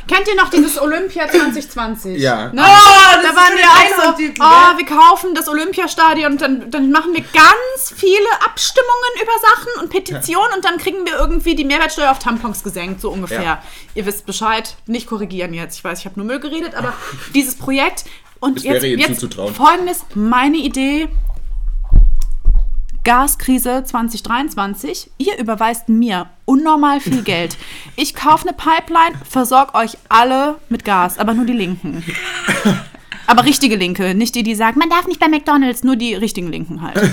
Kennt 0.09 0.27
ihr 0.27 0.35
noch 0.35 0.49
dieses 0.49 0.81
Olympia 0.81 1.29
2020? 1.29 2.19
Ja. 2.19 2.51
Ne? 2.51 2.63
Oh, 2.65 3.13
das 3.13 3.21
da 3.21 3.29
ist 3.29 3.35
waren 3.35 3.57
wir 3.57 3.63
auch 3.65 4.15
so, 4.15 4.43
oh, 4.43 4.77
wir 4.77 4.85
kaufen 4.85 5.35
das 5.35 5.47
Olympiastadion 5.47 6.31
und 6.31 6.41
dann, 6.41 6.71
dann 6.71 6.91
machen 6.91 7.13
wir 7.13 7.21
ganz 7.21 7.93
viele 7.95 8.27
Abstimmungen 8.43 9.21
über 9.21 9.31
Sachen 9.39 9.83
und 9.83 9.89
Petitionen 9.91 10.53
und 10.55 10.65
dann 10.65 10.79
kriegen 10.79 11.05
wir 11.05 11.13
irgendwie 11.19 11.55
die 11.55 11.63
Mehrwertsteuer 11.63 12.09
auf 12.09 12.17
Tampons 12.17 12.63
gesenkt, 12.63 13.01
so 13.01 13.11
ungefähr. 13.11 13.43
Ja. 13.43 13.63
Ihr 13.93 14.07
wisst 14.07 14.25
Bescheid, 14.25 14.75
nicht 14.87 15.05
korrigieren 15.07 15.53
jetzt. 15.53 15.77
Ich 15.77 15.83
weiß, 15.83 15.99
ich 15.99 16.05
habe 16.05 16.19
nur 16.19 16.25
Müll 16.25 16.39
geredet, 16.39 16.73
aber 16.73 16.93
dieses 17.35 17.55
Projekt 17.55 18.05
und 18.39 18.57
Das 18.57 18.63
jetzt, 18.63 18.81
wäre 18.81 18.87
jetzt 18.95 19.19
zuzutrauen. 19.19 19.53
folgendes, 19.53 20.05
meine 20.15 20.57
Idee, 20.57 21.07
Gaskrise 23.03 23.83
2023. 23.83 25.11
Ihr 25.17 25.37
überweist 25.37 25.89
mir 25.89 26.27
unnormal 26.45 26.99
viel 26.99 27.23
Geld. 27.23 27.57
Ich 27.95 28.13
kaufe 28.13 28.47
eine 28.47 28.55
Pipeline, 28.55 29.15
versorge 29.29 29.75
euch 29.75 29.97
alle 30.09 30.55
mit 30.69 30.85
Gas, 30.85 31.17
aber 31.17 31.33
nur 31.33 31.45
die 31.45 31.53
Linken. 31.53 32.03
Aber 33.27 33.45
richtige 33.45 33.75
Linke, 33.75 34.15
nicht 34.15 34.33
die, 34.33 34.41
die 34.41 34.55
sagen, 34.55 34.79
man 34.79 34.89
darf 34.89 35.05
nicht 35.05 35.19
bei 35.19 35.27
McDonalds, 35.27 35.83
nur 35.83 35.95
die 35.95 36.15
richtigen 36.15 36.47
Linken 36.47 36.81
halt. 36.81 37.11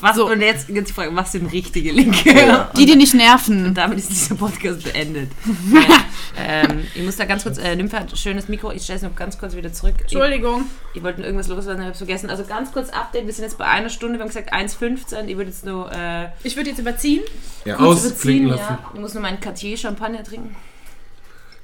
Was, 0.00 0.16
So. 0.16 0.28
Und 0.30 0.40
jetzt, 0.40 0.68
jetzt 0.68 0.88
die 0.88 0.92
Frage, 0.92 1.14
was 1.14 1.32
sind 1.32 1.52
richtige 1.52 1.92
Linke? 1.92 2.68
Die, 2.76 2.86
die 2.86 2.96
nicht 2.96 3.14
nerven. 3.14 3.66
Und 3.66 3.74
damit 3.74 3.98
ist 3.98 4.10
dieser 4.10 4.34
Podcast 4.34 4.82
beendet. 4.84 5.30
ähm, 6.38 6.86
ich 6.94 7.02
muss 7.02 7.16
da 7.16 7.24
ganz 7.24 7.42
kurz, 7.42 7.58
äh, 7.58 7.76
Nymphe 7.76 7.98
hat 7.98 8.10
ein 8.10 8.16
schönes 8.16 8.48
Mikro, 8.48 8.72
ich 8.72 8.82
stelle 8.82 8.96
es 8.98 9.02
noch 9.02 9.14
ganz 9.14 9.38
kurz 9.38 9.54
wieder 9.54 9.72
zurück. 9.72 9.94
Entschuldigung. 10.00 10.64
Ich, 10.92 10.98
ich 10.98 11.02
wollte 11.02 11.22
irgendwas 11.22 11.48
loswerden, 11.48 11.82
habe 11.82 11.92
es 11.92 11.98
vergessen. 11.98 12.30
Also 12.30 12.44
ganz 12.44 12.72
kurz 12.72 12.90
Update, 12.90 13.26
wir 13.26 13.32
sind 13.32 13.44
jetzt 13.44 13.58
bei 13.58 13.66
einer 13.66 13.88
Stunde, 13.88 14.18
wir 14.18 14.22
haben 14.22 14.28
gesagt 14.28 14.52
1,15. 14.52 15.26
Ich 15.26 15.36
würde 15.36 15.50
jetzt 15.50 15.64
nur 15.64 15.90
äh, 15.92 16.28
Ich 16.42 16.56
würde 16.56 16.70
jetzt 16.70 16.78
überziehen. 16.78 17.22
Ja, 17.64 17.76
überziehen. 17.76 18.46
lassen. 18.46 18.60
Ja. 18.60 18.90
Ich 18.94 19.00
muss 19.00 19.14
nur 19.14 19.22
meinen 19.22 19.40
Cartier 19.40 19.76
Champagner 19.76 20.24
trinken. 20.24 20.56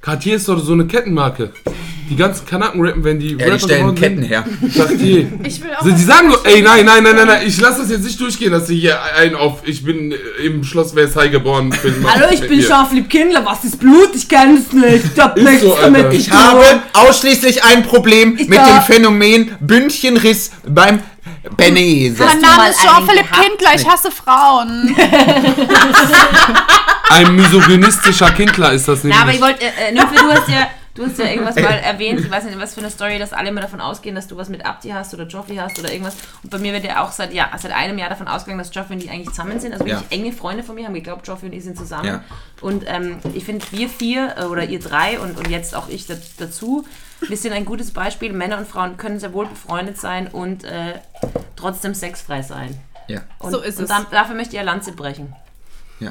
Cartier 0.07 0.37
ist 0.37 0.47
doch 0.47 0.57
so 0.57 0.71
eine 0.71 0.87
Kettenmarke. 0.87 1.51
Die 2.09 2.15
ganzen 2.15 2.45
Kanaken 2.45 2.79
rappen, 2.79 3.03
wenn 3.03 3.19
die 3.19 3.35
Ja, 3.37 3.49
die 3.49 3.59
stellen 3.59 3.93
Ketten 3.93 4.21
her. 4.21 4.45
Cartier. 4.73 5.27
Ich 5.45 5.61
will 5.61 5.71
auch. 5.71 5.81
Also, 5.83 5.97
die 5.97 6.01
sagen 6.01 6.29
nur, 6.29 6.45
ey, 6.45 6.61
nein, 6.61 6.85
nein, 6.85 7.03
nein, 7.03 7.13
nein, 7.13 7.27
nein, 7.27 7.41
ich 7.45 7.59
lasse 7.59 7.81
das 7.81 7.91
jetzt 7.91 8.05
nicht 8.05 8.17
durchgehen, 8.17 8.53
dass 8.53 8.67
sie 8.67 8.79
hier 8.79 9.03
einen 9.17 9.35
auf, 9.35 9.63
ich 9.65 9.83
bin 9.83 10.13
äh, 10.13 10.45
im 10.45 10.63
Schloss 10.63 10.93
Versailles 10.93 11.29
geboren 11.33 11.67
machen 11.67 12.05
Hallo, 12.07 12.27
ich 12.31 12.39
bin. 12.39 12.61
Scharflieb 12.61 13.09
Kindler, 13.09 13.45
was 13.45 13.65
ist 13.65 13.81
Blut? 13.81 14.11
Ich 14.15 14.29
kenne 14.29 14.59
es 14.59 14.71
nicht. 14.71 15.03
Ich 15.13 15.21
hab 15.21 15.35
nichts 15.35 15.63
so, 15.63 15.77
damit 15.81 16.13
Ich 16.13 16.31
habe 16.31 16.63
ausschließlich 16.93 17.65
ein 17.65 17.83
Problem 17.83 18.37
Ich 18.39 18.47
mit 18.47 18.59
dem 18.59 18.81
Phänomen 18.87 19.51
Bündchenriss 19.59 20.51
beim 20.65 21.01
Benese. 21.55 22.23
mein 22.23 22.41
du 22.41 22.45
Name 22.47 22.69
ist 22.69 22.81
Jean-Philippe? 22.81 23.29
Kindler, 23.41 23.69
ich 23.75 23.87
hasse 23.87 24.11
Frauen. 24.11 24.95
Ein 27.09 27.35
misogynistischer 27.35 28.31
Kindler 28.31 28.73
ist 28.73 28.87
das 28.87 29.03
nämlich. 29.03 29.17
Na, 29.17 29.23
aber 29.23 29.33
ich 29.33 29.41
wollte, 29.41 29.63
äh, 29.63 29.89
äh, 29.89 29.91
Nymphe, 29.93 30.15
du 30.15 30.29
hast 30.29 30.49
ja, 30.49 30.67
du 30.93 31.05
hast 31.05 31.17
ja 31.17 31.25
irgendwas 31.25 31.55
mal 31.55 31.63
erwähnt, 31.63 32.19
ich 32.19 32.29
weiß 32.29 32.43
nicht, 32.43 32.59
was 32.59 32.73
für 32.73 32.81
eine 32.81 32.91
Story, 32.91 33.17
dass 33.17 33.31
alle 33.31 33.49
immer 33.49 33.61
davon 33.61 33.79
ausgehen, 33.79 34.13
dass 34.15 34.27
du 34.27 34.35
was 34.35 34.49
mit 34.49 34.65
Abdi 34.65 34.89
hast 34.89 35.13
oder 35.13 35.25
Joffrey 35.25 35.55
hast 35.55 35.79
oder 35.79 35.91
irgendwas. 35.91 36.15
Und 36.43 36.49
bei 36.49 36.57
mir 36.57 36.73
wird 36.73 36.83
ja 36.83 37.01
auch 37.03 37.11
seit, 37.13 37.33
ja, 37.33 37.49
seit 37.57 37.71
einem 37.71 37.97
Jahr 37.97 38.09
davon 38.09 38.27
ausgegangen, 38.27 38.59
dass 38.59 38.73
Joffrey 38.75 38.95
und 38.95 39.03
ich 39.03 39.09
eigentlich 39.09 39.29
zusammen 39.29 39.59
sind. 39.59 39.71
Also 39.73 39.85
wirklich 39.85 40.01
Ja. 40.01 40.07
enge 40.17 40.33
Freunde 40.33 40.63
von 40.63 40.75
mir 40.75 40.85
haben 40.85 40.93
geglaubt, 40.93 41.25
Joffrey 41.27 41.47
und 41.47 41.53
ich 41.53 41.63
sind 41.63 41.77
zusammen. 41.77 42.05
Ja. 42.07 42.23
Und 42.59 42.83
ähm, 42.87 43.19
ich 43.33 43.45
finde, 43.45 43.65
wir 43.71 43.87
vier 43.89 44.35
äh, 44.37 44.43
oder 44.43 44.65
ihr 44.65 44.79
drei 44.79 45.17
und, 45.19 45.37
und 45.37 45.49
jetzt 45.49 45.75
auch 45.75 45.87
ich 45.87 46.07
da, 46.07 46.15
dazu, 46.39 46.85
wir 47.21 47.37
sind 47.37 47.53
ein 47.53 47.65
gutes 47.65 47.91
Beispiel. 47.91 48.33
Männer 48.33 48.57
und 48.57 48.67
Frauen 48.67 48.97
können 48.97 49.19
sehr 49.19 49.33
wohl 49.33 49.45
befreundet 49.47 49.97
sein 49.99 50.27
und 50.27 50.63
äh, 50.63 50.93
trotzdem 51.55 51.93
sexfrei 51.93 52.41
sein. 52.41 52.77
Ja. 53.07 53.21
Und, 53.39 53.51
So 53.51 53.59
ist 53.61 53.77
und 53.77 53.83
es. 53.85 53.89
da, 53.89 54.05
dafür 54.11 54.35
möchte 54.35 54.53
ich 54.55 54.59
eine 54.59 54.65
Lanze 54.71 54.91
brechen. 54.91 55.33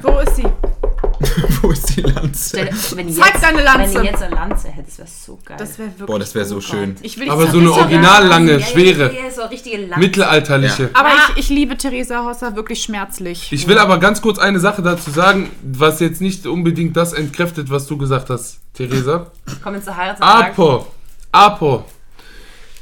Wo 0.01 0.19
ist 0.19 0.35
sie? 0.35 0.43
Wo 1.61 1.71
ist 1.71 1.95
die 1.95 2.01
Lanze? 2.01 2.49
Stell, 2.57 2.69
wenn 2.97 3.07
ich 3.07 3.15
Zeig 3.15 3.33
jetzt, 3.35 3.43
deine 3.43 3.63
Lanze. 3.63 3.95
Wenn 3.95 4.03
ich 4.03 4.11
jetzt 4.11 4.21
eine 4.23 4.35
Lanze 4.35 4.67
hätte, 4.67 4.87
das 4.87 4.97
wäre 4.97 5.07
so 5.07 5.39
geil. 5.45 5.57
Das 5.57 5.79
wäre 5.79 5.89
wirklich. 5.91 6.05
Boah, 6.07 6.19
das 6.19 6.35
wäre 6.35 6.45
so 6.45 6.59
schön. 6.59 6.95
ich 7.01 7.17
will 7.17 7.29
Aber 7.29 7.47
so 7.47 7.59
eine 7.59 7.71
original 7.71 8.27
lange, 8.27 8.51
Ja, 8.53 8.57
ja, 8.57 8.65
schwere, 8.65 9.13
Ja, 9.15 9.23
ja, 9.25 9.31
so 9.31 9.43
richtige 9.43 9.77
Lanze. 9.77 9.99
mittelalterliche. 9.99 10.89
Aber 10.93 11.07
Ja. 11.09 11.15
ich, 11.35 11.37
ich 11.37 11.49
liebe 11.49 11.77
Theresa 11.77 12.25
Hosser 12.25 12.55
wirklich 12.57 12.83
schmerzlich. 12.83 13.51
Ich 13.53 13.67
will 13.69 13.77
aber 13.77 13.97
ganz 13.99 14.21
kurz 14.21 14.39
eine 14.39 14.59
Sache 14.59 14.81
dazu 14.81 15.09
sagen, 15.09 15.49
was 15.63 16.01
jetzt 16.01 16.19
nicht 16.19 16.45
unbedingt 16.45 16.97
das 16.97 17.13
entkräftet, 17.13 17.69
was 17.69 17.87
du 17.87 17.97
gesagt 17.97 18.29
hast, 18.29 18.59
Theresa. 18.73 19.31
Kommen 19.63 19.81
zur 19.81 19.95
Heiratsantrag. 19.95 20.49
Apo, 20.49 20.87
Apo. 21.31 21.85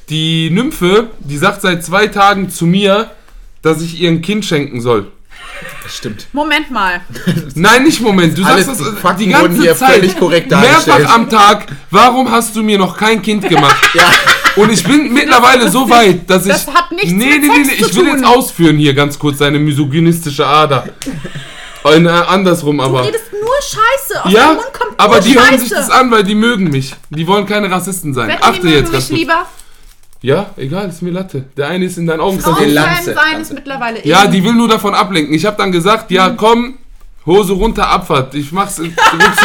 Die 0.09 0.49
Nymphe, 0.51 1.09
die 1.19 1.37
sagt 1.37 1.61
seit 1.61 1.83
zwei 1.83 2.07
Tagen 2.07 2.49
zu 2.49 2.65
mir, 2.65 3.11
dass 3.61 3.81
ich 3.81 3.99
ihr 3.99 4.09
ein 4.09 4.21
Kind 4.21 4.45
schenken 4.45 4.81
soll. 4.81 5.11
Das 5.83 5.95
stimmt. 5.97 6.27
Moment 6.33 6.69
mal. 6.71 7.01
Nein, 7.55 7.83
nicht 7.83 8.01
Moment. 8.01 8.37
Du 8.37 8.43
Alles, 8.43 8.65
sagst 8.65 8.81
das 8.81 8.87
äh, 8.87 8.91
Fakten 8.93 9.23
die 9.23 9.33
wurden 9.33 9.41
ganze 9.41 9.61
hier 9.61 9.75
Zeit. 9.75 9.95
völlig 9.95 10.17
korrekt. 10.17 10.51
Mehrfach 10.51 11.13
am 11.13 11.29
Tag. 11.29 11.67
Warum 11.91 12.29
hast 12.29 12.55
du 12.55 12.63
mir 12.63 12.77
noch 12.77 12.97
kein 12.97 13.21
Kind 13.21 13.47
gemacht? 13.47 13.75
Ja. 13.95 14.11
Und 14.57 14.71
ich 14.71 14.83
bin 14.83 15.13
mittlerweile 15.13 15.69
so 15.69 15.89
weit, 15.89 16.29
dass 16.29 16.45
ich. 16.45 16.51
das 16.51 16.67
hat 16.67 16.91
nichts 16.91 17.11
nee, 17.11 17.25
mit 17.25 17.41
nee, 17.41 17.47
nee, 17.47 17.63
Sex 17.63 17.77
nee, 17.77 17.83
zu 17.83 17.89
ich 17.89 17.95
will 17.97 18.07
jetzt 18.07 18.25
ausführen 18.25 18.77
hier 18.77 18.93
ganz 18.93 19.19
kurz 19.19 19.37
deine 19.37 19.59
misogynistische 19.59 20.45
Ader. 20.45 20.87
Und, 21.93 22.05
äh, 22.05 22.09
andersrum 22.09 22.77
Du 22.77 22.83
aber. 22.83 23.03
redest 23.05 23.25
nur 23.31 23.55
Scheiße. 23.61 24.25
Aus 24.25 24.31
Ja, 24.31 24.53
Mund 24.53 24.73
kommt 24.73 24.99
aber 24.99 25.19
die 25.19 25.33
Scheiße. 25.33 25.49
hören 25.49 25.59
sich 25.59 25.69
das 25.69 25.89
an, 25.89 26.09
weil 26.11 26.23
die 26.23 26.35
mögen 26.35 26.69
mich. 26.69 26.95
Die 27.09 27.27
wollen 27.27 27.45
keine 27.45 27.69
Rassisten 27.69 28.13
sein. 28.13 28.27
Wetten, 28.29 28.43
Achte 28.43 28.67
jetzt 28.67 28.91
ganz 28.91 29.07
kurz. 29.07 29.17
lieber. 29.17 29.45
Ja, 30.21 30.49
egal, 30.57 30.89
ist 30.89 31.01
mir 31.03 31.11
Latte. 31.11 31.43
Der 31.55 31.67
eine 31.67 31.85
ist 31.85 31.97
in 31.99 32.07
deinen 32.07 32.19
Augen 32.21 32.39
Frau- 32.39 32.55
verliebt. 32.55 32.71
Die 32.71 32.75
Frauenfan 32.81 32.95
Lanze, 33.05 33.13
sein 33.13 33.31
Lanze. 33.33 33.41
ist 33.41 33.53
mittlerweile 33.53 34.07
Ja, 34.07 34.25
die 34.25 34.43
will 34.43 34.53
nur 34.53 34.67
davon 34.67 34.95
ablenken. 34.95 35.35
Ich 35.35 35.45
habe 35.45 35.57
dann 35.57 35.71
gesagt, 35.71 36.09
ja, 36.09 36.29
komm, 36.31 36.79
Hose 37.27 37.53
runter, 37.53 37.87
Abfahrt. 37.87 38.33
Ich 38.35 38.51
mach's 38.51 38.79
äh. 38.79 38.89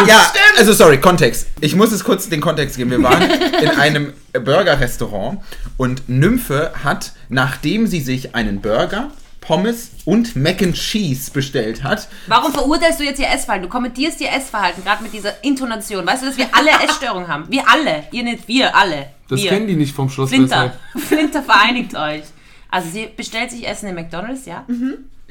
Ja, 0.07 0.31
also 0.57 0.73
sorry, 0.73 0.99
Kontext. 0.99 1.47
Ich 1.59 1.75
muss 1.75 1.91
es 1.91 2.03
kurz 2.03 2.27
den 2.29 2.41
Kontext 2.41 2.77
geben. 2.77 2.89
Wir 2.91 3.03
waren 3.03 3.21
in 3.61 3.69
einem 3.69 4.13
Burger-Restaurant 4.33 5.39
und 5.77 6.07
Nymphe 6.09 6.71
hat, 6.83 7.11
nachdem 7.29 7.85
sie 7.87 8.01
sich 8.01 8.33
einen 8.35 8.61
Burger, 8.61 9.09
Pommes 9.41 9.91
und 10.05 10.35
Mac 10.35 10.61
and 10.61 10.75
Cheese 10.75 11.31
bestellt 11.31 11.83
hat, 11.83 12.07
Warum 12.27 12.53
verurteilst 12.53 12.99
du 12.99 13.03
jetzt 13.03 13.19
ihr 13.19 13.27
Essverhalten? 13.27 13.67
Du 13.67 13.69
kommentierst 13.69 14.21
ihr 14.21 14.31
Essverhalten, 14.31 14.83
gerade 14.83 15.03
mit 15.03 15.11
dieser 15.13 15.43
Intonation. 15.43 16.05
Weißt 16.05 16.21
du, 16.21 16.27
dass 16.27 16.37
wir 16.37 16.47
alle 16.53 16.69
Essstörungen 16.85 17.27
haben? 17.27 17.45
Wir 17.49 17.67
alle. 17.67 18.03
Ihr 18.11 18.23
nicht, 18.23 18.47
wir 18.47 18.75
alle. 18.75 19.07
Das 19.27 19.39
Hier. 19.39 19.49
kennen 19.49 19.67
die 19.67 19.75
nicht 19.75 19.95
vom 19.95 20.09
Schloss 20.09 20.29
Flinter. 20.29 20.73
Flinter 20.95 21.41
vereinigt 21.41 21.95
euch. 21.95 22.23
Also 22.69 22.89
sie 22.89 23.09
bestellt 23.15 23.51
sich 23.51 23.67
Essen 23.67 23.89
in 23.89 23.95
McDonalds, 23.95 24.45
ja? 24.45 24.65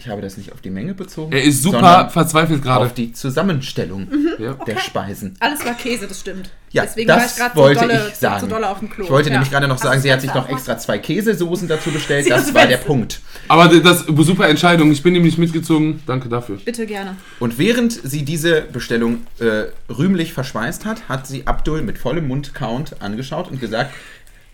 Ich 0.00 0.08
habe 0.08 0.22
das 0.22 0.38
nicht 0.38 0.50
auf 0.50 0.62
die 0.62 0.70
Menge 0.70 0.94
bezogen. 0.94 1.30
Er 1.30 1.42
ist 1.42 1.62
super 1.62 2.08
verzweifelt 2.08 2.62
gerade. 2.62 2.86
auf 2.86 2.94
die 2.94 3.12
Zusammenstellung 3.12 4.08
Ja. 4.38 4.54
der 4.54 4.78
Speisen. 4.78 5.36
Alles 5.40 5.62
war 5.62 5.74
Käse, 5.74 6.08
das 6.08 6.20
stimmt. 6.20 6.48
Ja, 6.70 6.84
Deswegen 6.84 7.08
war 7.10 7.18
ich 7.18 7.22
das 7.24 7.36
gerade 7.36 7.54
so 7.54 7.60
wollte 7.60 7.80
dolle, 7.82 8.06
ich 8.08 8.14
sagen. 8.16 8.40
so 8.40 8.46
dolle 8.46 8.70
auf 8.70 8.78
dem 8.78 8.88
Klo. 8.88 9.04
Ich 9.04 9.10
wollte 9.10 9.28
ja. 9.28 9.34
nämlich 9.34 9.50
gerade 9.50 9.68
noch 9.68 9.76
sagen, 9.76 9.96
das 9.96 10.02
sie 10.02 10.10
hat 10.10 10.22
sich 10.22 10.32
noch 10.32 10.48
extra 10.48 10.78
zwei 10.78 10.96
Käsesoßen 10.98 11.68
dazu 11.68 11.90
bestellt. 11.90 12.24
Sie 12.24 12.30
Das 12.30 12.46
das 12.46 12.54
war 12.54 12.66
der. 12.66 12.78
Punkt. 12.78 13.20
Aber 13.48 13.68
das 13.68 14.06
super 14.06 14.48
Entscheidung. 14.48 14.90
Ich 14.90 15.02
bin 15.02 15.12
nämlich 15.12 15.36
mitgezogen. 15.36 16.02
Danke 16.06 16.30
dafür. 16.30 16.56
Bitte 16.64 16.86
gerne. 16.86 17.16
Und 17.38 17.58
während 17.58 17.92
sie 17.92 18.24
diese 18.24 18.62
Bestellung 18.62 19.26
äh, 19.38 19.64
rühmlich 19.92 20.32
verschweißt 20.32 20.86
hat, 20.86 21.10
hat 21.10 21.26
sie 21.26 21.46
Abdul 21.46 21.82
mit 21.82 21.98
vollem 21.98 22.26
Mund 22.26 22.54
count 22.54 23.02
angeschaut 23.02 23.50
und 23.50 23.60
gesagt, 23.60 23.92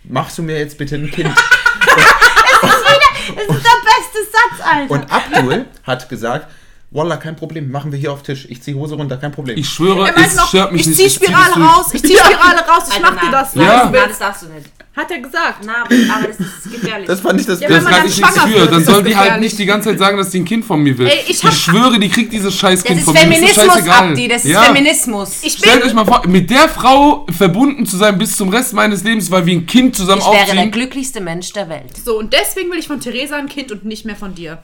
machst 0.03 0.37
du 0.37 0.43
mir 0.43 0.57
jetzt 0.59 0.77
bitte 0.77 0.95
ein 0.95 1.09
Kind? 1.09 1.29
Das 3.35 3.55
ist 3.55 3.65
der 3.65 3.79
beste 3.83 4.31
Satz, 4.31 4.67
Alter. 4.67 4.91
Und 4.93 5.11
Abdul 5.11 5.65
hat 5.83 6.09
gesagt, 6.09 6.47
Wallah, 6.91 7.17
kein 7.17 7.35
Problem, 7.35 7.69
machen 7.69 7.91
wir 7.91 7.99
hier 7.99 8.13
auf 8.13 8.23
Tisch. 8.23 8.45
Ich 8.49 8.63
zieh 8.63 8.73
Hose 8.73 8.95
runter, 8.95 9.17
kein 9.17 9.31
Problem. 9.31 9.57
Ich 9.57 9.67
schwöre, 9.69 10.07
Er 10.07 10.13
meint 10.13 10.27
es 10.27 10.35
noch, 10.35 10.47
stört 10.47 10.71
mich 10.71 10.81
ich 10.81 10.87
nicht. 10.87 10.97
zieh 10.97 11.09
zieh 11.09 11.25
das 11.25 11.29
Spirale 11.45 11.65
raus, 11.65 11.85
ich 11.93 12.01
zieh 12.01 12.17
Spirale 12.17 12.59
raus, 12.65 12.83
ich 12.95 13.01
mach 13.01 13.19
dir 13.19 13.31
das. 13.31 13.55
Ja. 13.55 13.91
willst. 13.91 14.09
das 14.11 14.19
darfst 14.19 14.41
du 14.43 14.47
nicht. 14.47 14.69
Hat 14.97 15.11
er 15.11 15.19
gesagt. 15.19 15.59
Na, 15.63 15.83
aber 15.83 16.27
das 16.27 16.39
ist 16.39 16.71
gefährlich. 16.71 17.07
das 17.07 17.21
fand 17.21 17.39
ich 17.39 17.45
das 17.45 17.59
Ja, 17.61 17.67
Das 17.69 17.77
wenn 17.77 17.83
man 17.83 17.93
kann 17.93 18.01
dann 18.01 18.09
ich 18.09 18.17
nichts 18.17 18.33
schwanger 18.35 18.47
für. 18.51 18.65
Dann 18.65 18.79
ist 18.79 18.87
das 18.87 18.95
soll 18.95 19.03
die 19.03 19.15
halt 19.15 19.39
nicht 19.39 19.59
die 19.59 19.65
ganze 19.67 19.89
Zeit 19.89 19.99
sagen, 19.99 20.17
dass 20.17 20.31
die 20.31 20.39
ein 20.39 20.45
Kind 20.45 20.65
von 20.65 20.81
mir 20.81 20.97
will. 20.97 21.05
Ey, 21.07 21.19
ich 21.27 21.43
hab- 21.45 21.53
schwöre, 21.53 21.99
die 21.99 22.09
kriegt 22.09 22.33
dieses 22.33 22.55
Scheißkind 22.55 22.99
das 22.99 22.99
ist 23.01 23.05
von 23.05 23.13
mir. 23.13 23.27
Mir 23.27 23.33
Feminismus, 23.35 23.65
scheißegal. 23.75 24.09
Abdi, 24.09 24.27
das 24.27 24.43
ist 24.43 24.51
ja. 24.51 24.61
Feminismus. 24.63 25.43
Ich 25.43 25.53
Stellt 25.53 25.81
bin, 25.81 25.83
euch 25.89 25.93
mal 25.93 26.05
vor, 26.05 26.23
mit 26.27 26.49
der 26.49 26.67
Frau 26.67 27.27
verbunden 27.37 27.85
zu 27.85 27.95
sein 27.95 28.17
bis 28.17 28.35
zum 28.35 28.49
Rest 28.49 28.73
meines 28.73 29.03
Lebens, 29.03 29.29
weil 29.29 29.45
wir 29.45 29.53
ein 29.55 29.67
Kind 29.67 29.95
zusammen 29.95 30.19
Ich 30.21 30.25
wäre 30.27 30.45
der 30.45 30.53
aufziehen. 30.55 30.71
glücklichste 30.71 31.21
Mensch 31.21 31.53
der 31.53 31.69
Welt. 31.69 31.95
so, 32.03 32.17
und 32.17 32.33
deswegen 32.33 32.71
will 32.71 32.79
ich 32.79 32.87
von 32.87 32.99
Theresa 32.99 33.37
ein 33.37 33.47
Kind 33.47 33.71
und 33.71 33.85
nicht 33.85 34.03
mehr 34.05 34.15
von 34.15 34.33
dir. 34.33 34.63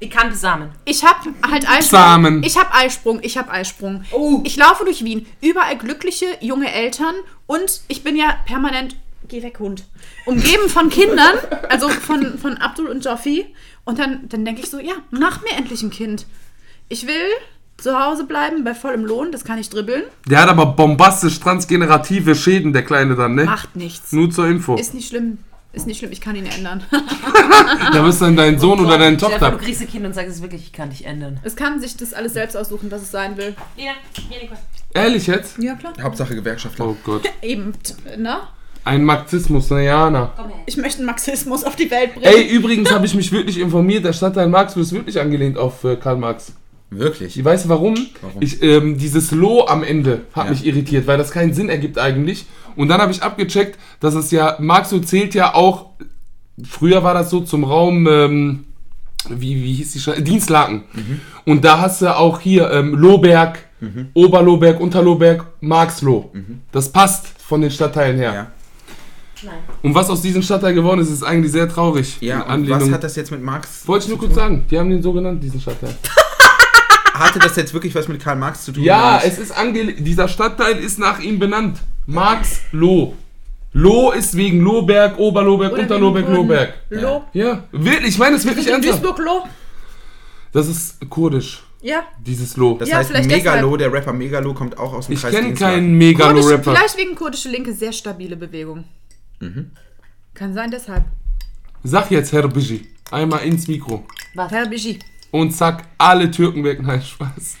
Ich 0.00 0.10
kann 0.10 0.30
besamen. 0.30 0.70
Ich 0.84 1.02
hab 1.04 1.22
halt 1.50 1.68
Eisprung. 1.68 1.82
Samen. 2.00 2.42
Ich 2.44 2.56
hab 2.56 2.72
Eisprung. 2.74 3.18
Ich 3.22 3.36
hab 3.36 3.52
Eisprung. 3.52 4.04
Oh. 4.12 4.40
Ich 4.44 4.56
laufe 4.56 4.84
durch 4.84 5.02
Wien. 5.04 5.26
Überall 5.42 5.76
glückliche 5.76 6.26
junge 6.40 6.72
Eltern 6.72 7.14
und 7.48 7.80
ich 7.88 8.04
bin 8.04 8.16
ja 8.16 8.36
permanent. 8.46 8.94
Geh 9.28 9.42
weg, 9.42 9.58
Hund. 9.58 9.84
Umgeben 10.26 10.68
von 10.68 10.88
Kindern, 10.88 11.36
also 11.68 11.88
von, 11.88 12.38
von 12.38 12.56
Abdul 12.56 12.86
und 12.88 13.04
Joffi. 13.04 13.46
Und 13.84 13.98
dann, 13.98 14.28
dann 14.28 14.44
denke 14.44 14.62
ich 14.62 14.70
so, 14.70 14.78
ja, 14.78 14.94
mach 15.10 15.42
mir 15.42 15.52
endlich 15.56 15.82
ein 15.82 15.90
Kind. 15.90 16.26
Ich 16.88 17.06
will 17.06 17.14
zu 17.76 17.98
Hause 17.98 18.24
bleiben 18.24 18.64
bei 18.64 18.74
vollem 18.74 19.04
Lohn, 19.04 19.30
das 19.30 19.44
kann 19.44 19.58
ich 19.58 19.70
dribbeln. 19.70 20.02
Der 20.26 20.42
hat 20.42 20.48
aber 20.48 20.66
bombastisch 20.66 21.38
transgenerative 21.40 22.34
Schäden, 22.34 22.72
der 22.72 22.84
Kleine 22.84 23.14
dann, 23.14 23.34
ne? 23.34 23.44
Macht 23.44 23.76
nichts. 23.76 24.12
Nur 24.12 24.30
zur 24.30 24.48
Info. 24.48 24.76
Ist 24.76 24.94
nicht 24.94 25.08
schlimm. 25.08 25.38
Ist 25.72 25.86
nicht 25.86 25.98
schlimm, 25.98 26.10
ich 26.10 26.20
kann 26.20 26.34
ihn 26.34 26.46
ändern. 26.46 26.82
Da 27.92 28.02
bist 28.02 28.20
dann 28.20 28.36
dein 28.36 28.58
Sohn 28.58 28.80
oder 28.80 28.98
deine 28.98 29.16
Tochter. 29.16 29.50
Du 29.50 29.58
kriegst 29.58 29.80
ein 29.80 29.88
Kind 29.88 30.04
und 30.04 30.14
sagst 30.14 30.36
es 30.36 30.42
wirklich, 30.42 30.62
ich 30.62 30.72
kann 30.72 30.90
dich 30.90 31.04
ändern. 31.04 31.38
Es 31.42 31.56
kann 31.56 31.80
sich 31.80 31.96
das 31.96 32.14
alles 32.14 32.32
selbst 32.32 32.56
aussuchen, 32.56 32.90
was 32.90 33.02
es 33.02 33.10
sein 33.10 33.36
will. 33.36 33.54
Ja. 33.76 33.92
Ehrlich 34.94 35.26
jetzt? 35.26 35.58
Ja, 35.58 35.74
klar. 35.74 35.92
Hauptsache 36.00 36.34
Gewerkschaftler. 36.34 36.88
Oh 36.88 36.96
Gott. 37.04 37.22
Eben, 37.42 37.72
ne? 38.16 38.40
Ein 38.88 39.04
Marxismus, 39.04 39.68
na 39.70 39.80
ja, 39.82 40.08
na. 40.10 40.32
Komm 40.34 40.46
her. 40.48 40.56
Ich 40.66 40.76
möchte 40.78 40.98
einen 40.98 41.06
Marxismus 41.06 41.62
auf 41.64 41.76
die 41.76 41.90
Welt 41.90 42.14
bringen. 42.14 42.24
Ey, 42.26 42.48
übrigens 42.48 42.90
habe 42.90 43.04
ich 43.04 43.14
mich 43.14 43.30
wirklich 43.32 43.58
informiert, 43.60 44.04
der 44.04 44.14
Stadtteil 44.14 44.48
Marxburg 44.48 44.82
ist 44.82 44.92
wirklich 44.92 45.20
angelehnt 45.20 45.58
auf 45.58 45.84
äh, 45.84 45.96
Karl 45.96 46.16
Marx. 46.16 46.52
Wirklich? 46.90 47.38
Ich 47.38 47.44
weiß 47.44 47.68
warum. 47.68 47.94
Warum? 48.22 48.40
Ich, 48.40 48.62
ähm, 48.62 48.96
dieses 48.96 49.30
Lo 49.30 49.66
am 49.66 49.82
Ende 49.84 50.22
hat 50.32 50.46
Ja. 50.46 50.50
mich 50.52 50.64
irritiert, 50.64 51.06
weil 51.06 51.18
das 51.18 51.30
keinen 51.32 51.52
Sinn 51.52 51.68
ergibt 51.68 51.98
eigentlich. 51.98 52.46
Und 52.76 52.88
dann 52.88 53.00
habe 53.02 53.12
ich 53.12 53.22
abgecheckt, 53.22 53.78
dass 54.00 54.14
es 54.14 54.30
ja, 54.30 54.56
Marxo 54.58 54.98
zählt 55.00 55.34
ja 55.34 55.54
auch, 55.54 55.90
früher 56.66 57.02
war 57.04 57.12
das 57.12 57.28
so 57.28 57.40
zum 57.40 57.64
Raum, 57.64 58.06
ähm, 58.06 58.64
wie, 59.28 59.62
wie 59.62 59.74
hieß 59.74 59.92
die 59.92 59.98
Stadt? 60.00 60.26
Dienstlaken. 60.26 60.84
Mhm. 60.94 61.20
Und 61.44 61.64
da 61.64 61.80
hast 61.80 62.00
du 62.00 62.16
auch 62.16 62.40
hier 62.40 62.70
ähm, 62.70 62.94
Lohberg, 62.94 63.58
Oberlohberg, 64.14 64.80
Unterlohberg, 64.80 65.44
Marxloh. 65.60 66.30
Das 66.72 66.90
passt 66.90 67.26
von 67.38 67.60
den 67.60 67.70
Stadtteilen 67.70 68.16
her. 68.16 68.30
Mhm. 68.30 68.36
Ja. 68.36 68.46
Nein. 69.42 69.58
Und 69.82 69.94
was 69.94 70.10
aus 70.10 70.20
diesem 70.22 70.42
Stadtteil 70.42 70.74
geworden 70.74 71.00
ist, 71.00 71.10
ist 71.10 71.22
eigentlich 71.22 71.52
sehr 71.52 71.68
traurig. 71.68 72.16
Ja, 72.20 72.42
und 72.52 72.68
was 72.68 72.90
hat 72.90 73.04
das 73.04 73.14
jetzt 73.16 73.30
mit 73.30 73.42
Marx 73.42 73.86
Wollte 73.86 74.04
ich 74.04 74.08
nur 74.08 74.18
kurz 74.18 74.30
tun? 74.32 74.38
sagen, 74.38 74.64
die 74.70 74.78
haben 74.78 74.90
den 74.90 75.02
so 75.02 75.12
genannt, 75.12 75.42
diesen 75.42 75.60
Stadtteil. 75.60 75.94
Hatte 77.14 77.40
das 77.40 77.56
jetzt 77.56 77.74
wirklich 77.74 77.94
was 77.96 78.06
mit 78.06 78.22
Karl 78.22 78.36
Marx 78.36 78.64
zu 78.64 78.70
tun? 78.72 78.84
Ja, 78.84 79.20
es 79.24 79.38
ist 79.38 79.50
ange 79.50 79.92
dieser 79.94 80.28
Stadtteil 80.28 80.76
ist 80.78 80.98
nach 81.00 81.18
ihm 81.20 81.38
benannt. 81.40 81.80
Marx 82.06 82.60
Loh. 82.72 83.14
Loh 83.72 84.12
ist 84.12 84.36
wegen 84.36 84.60
Lohberg, 84.60 85.18
Oberlohberg, 85.18 85.72
Oder 85.72 85.82
Unterlohberg, 85.82 86.28
Lohberg. 86.28 86.74
Lo. 86.90 87.24
Ja, 87.32 87.64
wirklich, 87.72 88.10
ich 88.10 88.18
meine 88.18 88.36
es 88.36 88.44
wirklich 88.44 88.68
ernsthaft. 88.68 89.02
Duisburg-Lo. 89.02 89.44
Das 90.52 90.68
ist 90.68 90.96
kurdisch, 91.10 91.62
Ja. 91.82 92.04
dieses 92.24 92.56
Loh. 92.56 92.76
Das 92.78 92.88
Ja, 92.88 92.96
heißt, 92.98 93.12
Megalo, 93.12 93.76
der 93.76 93.92
Rapper 93.92 94.12
Megalo, 94.12 94.54
kommt 94.54 94.78
auch 94.78 94.94
aus 94.94 95.06
dem 95.06 95.14
Ich 95.14 95.20
Kreis 95.20 95.32
kenne 95.34 95.48
Dienstlaken. 95.48 95.74
keinen 95.76 95.94
Megalo-Rapper. 95.98 96.72
vielleicht 96.74 96.96
wegen 96.96 97.14
kurdische 97.14 97.48
Linke 97.50 97.72
sehr 97.74 97.92
stabile 97.92 98.36
Bewegung. 98.36 98.84
Mhm. 99.40 99.70
Kann 100.34 100.54
sein, 100.54 100.70
deshalb. 100.70 101.04
Sag 101.84 102.10
jetzt, 102.10 102.32
Herr 102.32 102.48
Biji, 102.48 102.86
einmal 103.10 103.40
ins 103.44 103.68
Mikro. 103.68 104.04
Herr 104.36 104.66
Biji. 104.68 104.98
Und 105.30 105.52
zack, 105.52 105.84
alle 105.98 106.30
Türken 106.30 106.64
weg. 106.64 106.80
Nein, 106.82 107.02
Spaß. 107.02 107.56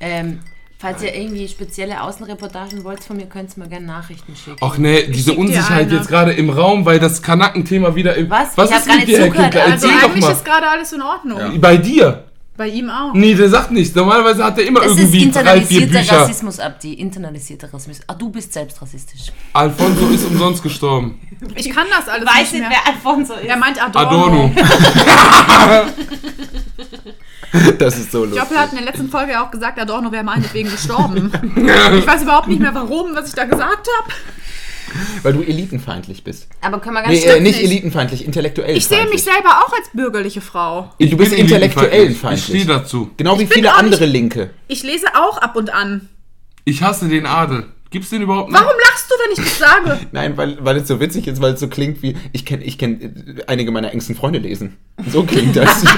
Ähm, 0.00 0.40
falls 0.78 1.02
ihr 1.02 1.14
irgendwie 1.14 1.46
spezielle 1.48 2.00
Außenreportagen 2.02 2.82
wollt 2.84 3.02
von 3.04 3.16
mir, 3.16 3.26
könnt 3.26 3.56
ihr 3.56 3.62
mir 3.62 3.68
gerne 3.68 3.86
Nachrichten 3.86 4.34
schicken. 4.36 4.58
Ach 4.60 4.78
nee, 4.78 5.06
diese 5.06 5.30
schick 5.30 5.34
dir 5.34 5.38
Unsicherheit 5.40 5.86
eine. 5.88 5.96
jetzt 5.96 6.08
gerade 6.08 6.32
im 6.32 6.50
Raum, 6.50 6.84
weil 6.84 6.98
das 6.98 7.22
Kanaken-Thema 7.22 7.94
wieder 7.94 8.14
im... 8.16 8.28
Was? 8.30 8.56
Was 8.56 8.70
Ich 8.70 8.74
hab 8.74 8.80
ist 8.82 8.86
gar 8.88 8.96
mit 8.96 9.06
nicht 9.06 9.16
dir, 9.16 9.18
Herr 9.22 9.26
zugehört, 9.28 9.52
Kindler? 9.52 9.72
Also 9.72 9.86
Erzähl 9.86 10.00
doch 10.00 10.08
eigentlich 10.08 10.24
mal. 10.24 10.32
ist 10.32 10.44
gerade 10.44 10.68
alles 10.68 10.92
in 10.92 11.02
Ordnung. 11.02 11.60
Bei 11.60 11.76
dir? 11.76 12.24
Bei 12.54 12.68
ihm 12.68 12.90
auch. 12.90 13.14
Nee, 13.14 13.34
der 13.34 13.48
sagt 13.48 13.70
nichts. 13.70 13.94
Normalerweise 13.94 14.44
hat 14.44 14.58
er 14.58 14.66
immer 14.66 14.80
das 14.80 14.92
ist 14.92 14.98
irgendwie 14.98 15.30
drei, 15.30 15.60
vier 15.62 15.82
internalisierter 15.82 15.98
Bücher. 16.00 16.20
Rassismus, 16.20 16.60
Abdi. 16.60 16.92
Internalisierter 16.94 17.72
Rassismus. 17.72 18.00
Ah, 18.06 18.14
du 18.14 18.28
bist 18.28 18.52
selbst 18.52 18.80
rassistisch. 18.82 19.32
Alfonso 19.54 20.08
ist 20.08 20.26
umsonst 20.26 20.62
gestorben. 20.62 21.18
Ich 21.54 21.70
kann 21.70 21.86
das 21.90 22.08
alles 22.08 22.26
Weiß 22.28 22.52
nicht 22.52 22.60
nicht, 22.60 22.68
mehr. 22.68 22.78
wer 22.84 22.94
Alfonso 22.94 23.34
ist. 23.34 23.44
Er 23.46 23.56
meint 23.56 23.82
Adorno. 23.82 24.50
Adorno. 24.54 24.54
Das 27.78 27.98
ist 27.98 28.10
so 28.10 28.24
lustig. 28.24 28.40
Joppe 28.40 28.58
hat 28.58 28.70
in 28.70 28.76
der 28.78 28.86
letzten 28.86 29.10
Folge 29.10 29.32
ja 29.32 29.44
auch 29.44 29.50
gesagt, 29.50 29.78
Adorno 29.78 30.10
wäre 30.10 30.24
meinetwegen 30.24 30.70
gestorben. 30.70 31.30
ich 31.98 32.06
weiß 32.06 32.22
überhaupt 32.22 32.48
nicht 32.48 32.60
mehr 32.60 32.74
warum, 32.74 33.14
was 33.14 33.28
ich 33.28 33.34
da 33.34 33.44
gesagt 33.44 33.86
habe. 34.00 34.12
Weil 35.22 35.32
du 35.32 35.42
elitenfeindlich 35.42 36.24
bist. 36.24 36.48
Aber 36.60 36.80
können 36.80 36.94
wir 36.94 37.02
ganz 37.02 37.14
Nee, 37.14 37.24
äh, 37.30 37.40
nicht 37.40 37.56
nicht. 37.56 37.64
elitenfeindlich, 37.70 38.24
intellektuell 38.24 38.76
Ich 38.76 38.86
sehe 38.86 39.06
mich 39.08 39.22
selber 39.22 39.64
auch 39.64 39.72
als 39.72 39.90
bürgerliche 39.92 40.40
Frau. 40.40 40.90
Du 40.98 41.16
bist 41.16 41.32
intellektuell 41.32 42.10
Ich 42.10 42.18
stehe 42.18 42.36
feindlich. 42.36 42.66
dazu. 42.66 43.10
Genau 43.16 43.38
wie 43.38 43.46
viele 43.46 43.74
andere 43.74 44.06
Linke. 44.06 44.50
Ich 44.68 44.82
lese 44.82 45.06
auch 45.14 45.38
ab 45.38 45.56
und 45.56 45.72
an. 45.72 46.08
Ich 46.64 46.82
hasse 46.82 47.08
den 47.08 47.26
Adel. 47.26 47.66
Gibt's 47.90 48.08
den 48.08 48.22
überhaupt 48.22 48.50
noch? 48.50 48.58
Warum 48.58 48.74
lachst 48.90 49.10
du, 49.10 49.14
wenn 49.22 49.32
ich 49.32 49.50
das 49.50 49.58
sage? 49.58 50.00
Nein, 50.12 50.36
weil, 50.38 50.56
weil 50.64 50.76
es 50.78 50.88
so 50.88 50.98
witzig 50.98 51.26
ist, 51.26 51.42
weil 51.42 51.52
es 51.54 51.60
so 51.60 51.68
klingt 51.68 52.02
wie, 52.02 52.16
ich 52.32 52.46
kenne 52.46 52.64
ich 52.64 52.78
kenn, 52.78 53.42
einige 53.46 53.70
meiner 53.70 53.92
engsten 53.92 54.14
Freunde 54.14 54.38
lesen. 54.38 54.78
So 55.10 55.24
klingt 55.24 55.56
das. 55.56 55.84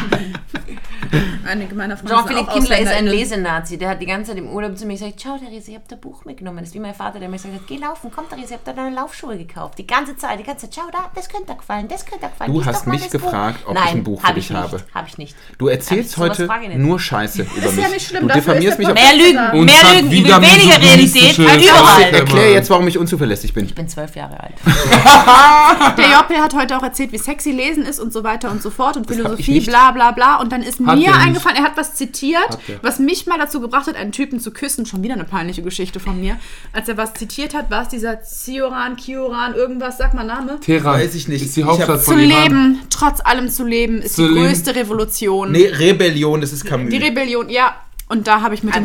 Einige 1.55 1.75
meiner 1.77 1.97
Freunde 1.97 2.15
Jean-Philippe 2.17 2.53
Kindler 2.53 2.79
ist 2.81 2.93
ein. 2.93 3.07
Lesenazi. 3.07 3.79
Der 3.79 3.91
hat 3.91 4.03
die 4.03 4.07
ganze 4.07 4.33
Zeit 4.33 4.39
im 4.39 4.49
Urlaub 4.49 4.77
zu 4.77 4.87
mir 4.87 4.95
gesagt, 4.95 5.23
schau 5.23 5.39
Therese, 5.39 5.71
ich 5.71 5.77
habe 5.77 5.85
dein 5.89 6.01
Buch 6.01 6.25
mitgenommen. 6.25 6.59
Das 6.59 6.69
ist 6.71 6.75
wie 6.75 6.81
mein 6.81 6.95
Vater, 6.95 7.21
der 7.21 7.29
mir 7.29 7.37
gesagt 7.37 7.55
hat, 7.55 7.67
geh 7.69 7.77
laufen, 7.77 8.11
komm 8.13 8.29
Therese, 8.29 8.47
ich 8.47 8.53
habe 8.55 8.63
da 8.65 8.73
deine 8.73 8.97
Laufschuhe 8.97 9.39
gekauft. 9.39 9.79
Die 9.79 9.87
ganze 9.87 10.17
Zeit, 10.17 10.41
die 10.41 10.43
ganze 10.43 10.69
Zeit, 10.69 10.81
schau 10.83 10.91
da, 10.91 11.11
das 11.15 11.29
könnte 11.29 11.53
dir 11.53 11.59
gefallen, 11.59 11.87
das 11.87 12.05
könnte 12.05 12.27
dir 12.27 12.31
gefallen. 12.31 12.53
Du 12.53 12.59
lies 12.59 12.67
hast 12.67 12.87
mich 12.89 13.03
das 13.03 13.13
gefragt, 13.13 13.65
Buch. 13.65 13.71
ob 13.71 13.77
ich 13.77 13.85
Nein, 13.85 13.97
ein 13.99 14.05
Buch 14.05 14.21
für 14.21 14.33
dich 14.35 14.45
ich 14.45 14.51
nicht, 14.51 14.61
habe. 14.61 14.83
Habe 14.93 15.09
ich 15.09 15.19
nicht. 15.19 15.37
Du 15.59 15.69
erzählst 15.69 16.17
heute 16.17 16.49
ich 16.71 16.77
nur 16.77 16.99
Scheiße 16.99 17.43
über 17.43 17.67
ist 17.67 17.77
mich. 17.77 17.85
ja 17.85 17.91
nicht 17.91 18.09
schlimm, 18.09 18.23
du 18.23 18.29
dafür 18.35 18.55
ist 18.55 18.63
diffamierst 18.65 18.79
mich 18.79 18.89
auf. 18.89 18.95
Mehr 18.95 19.15
Lügen, 19.15 19.59
Und 19.61 19.67
mehr 19.67 19.95
Lügen, 19.95 20.11
wieder 20.11 20.37
über 20.39 20.47
weniger 20.47 20.81
Realität 20.81 21.39
als 21.39 21.63
überall. 21.63 22.15
Erklär 22.15 22.53
jetzt, 22.53 22.71
warum 22.71 22.89
ich 22.89 22.99
unzuverlässig 22.99 23.55
bin. 23.55 23.67
Ich 23.67 23.75
bin 23.77 23.89
zwölf 23.89 24.17
Jahre 24.17 24.41
alt. 24.41 24.55
Der 25.99 26.11
Joppe 26.11 26.35
hat 26.43 26.55
heute 26.55 26.77
auch 26.77 26.83
erzählt, 26.83 27.13
wie 27.13 27.19
sexy 27.19 27.53
Lesen 27.53 27.85
ist 27.85 28.01
und 28.01 28.13
so 28.13 28.25
weiter 28.25 28.51
und 28.51 28.61
so 28.61 28.71
fort 28.71 28.97
und 28.97 29.09
ich 29.09 29.17
Philosophie, 29.17 29.61
bla 29.61 29.93
bla 29.93 30.11
bla. 30.11 30.41
Und 30.41 30.51
dann 30.51 30.63
ist 30.63 30.81
mir 30.81 31.05
er 31.05 31.44
nicht. 31.45 31.57
eingefallen, 31.57 31.57
er 31.57 31.63
hat 31.71 31.77
was 31.77 31.95
zitiert, 31.95 32.41
Hat 32.49 32.59
was 32.83 32.99
mich 32.99 33.27
mal 33.27 33.39
dazu 33.39 33.61
gebracht 33.61 33.87
hat, 33.87 33.97
einen 33.97 34.13
Typen 34.13 34.41
zu 34.41 34.51
küssen. 34.53 34.87
Schon 34.87 35.03
wieder 35.03 35.15
eine 35.15 35.25
peinliche 35.25 35.63
Geschichte 35.63 36.01
von 36.01 36.21
mir. 36.21 36.37
Als 36.73 36.89
er 36.89 36.97
was 36.97 37.15
zitiert 37.15 37.55
hat, 37.55 37.71
war 37.71 37.83
es 37.83 37.89
dieser 37.89 38.23
Zioran, 38.23 38.97
Kioran, 38.97 39.55
irgendwas, 39.55 39.99
sag 39.99 40.15
mal 40.15 40.25
Name. 40.25 40.59
Teheran. 40.61 41.01
Weiß 41.01 41.15
ich 41.15 41.29
nicht. 41.29 41.45
Ist 41.45 41.57
die 41.57 41.61
Ich 41.61 41.67
Hauptstadt 41.67 41.89
hab- 41.89 41.99
Zu 42.01 42.13
von 42.13 42.19
Iran. 42.21 42.43
leben, 42.43 42.81
trotz 42.91 43.21
allem 43.25 43.49
zu 43.49 43.65
leben, 43.65 44.01
ist 44.03 44.17
Zu 44.17 44.23
die 44.29 44.35
leben. 44.35 44.47
größte 44.47 44.75
Revolution. 44.75 45.53
Nee, 45.53 45.67
Rebellion, 45.67 46.41
das 46.41 46.53
ist 46.53 46.65
Camus. 46.65 46.91
Die 46.91 46.97
Rebellion, 46.99 47.49
ja. 47.49 47.75
Und 48.07 48.27
da 48.27 48.43
habe 48.43 48.55
ich 48.55 48.63
mit 48.63 48.75
er 48.75 48.81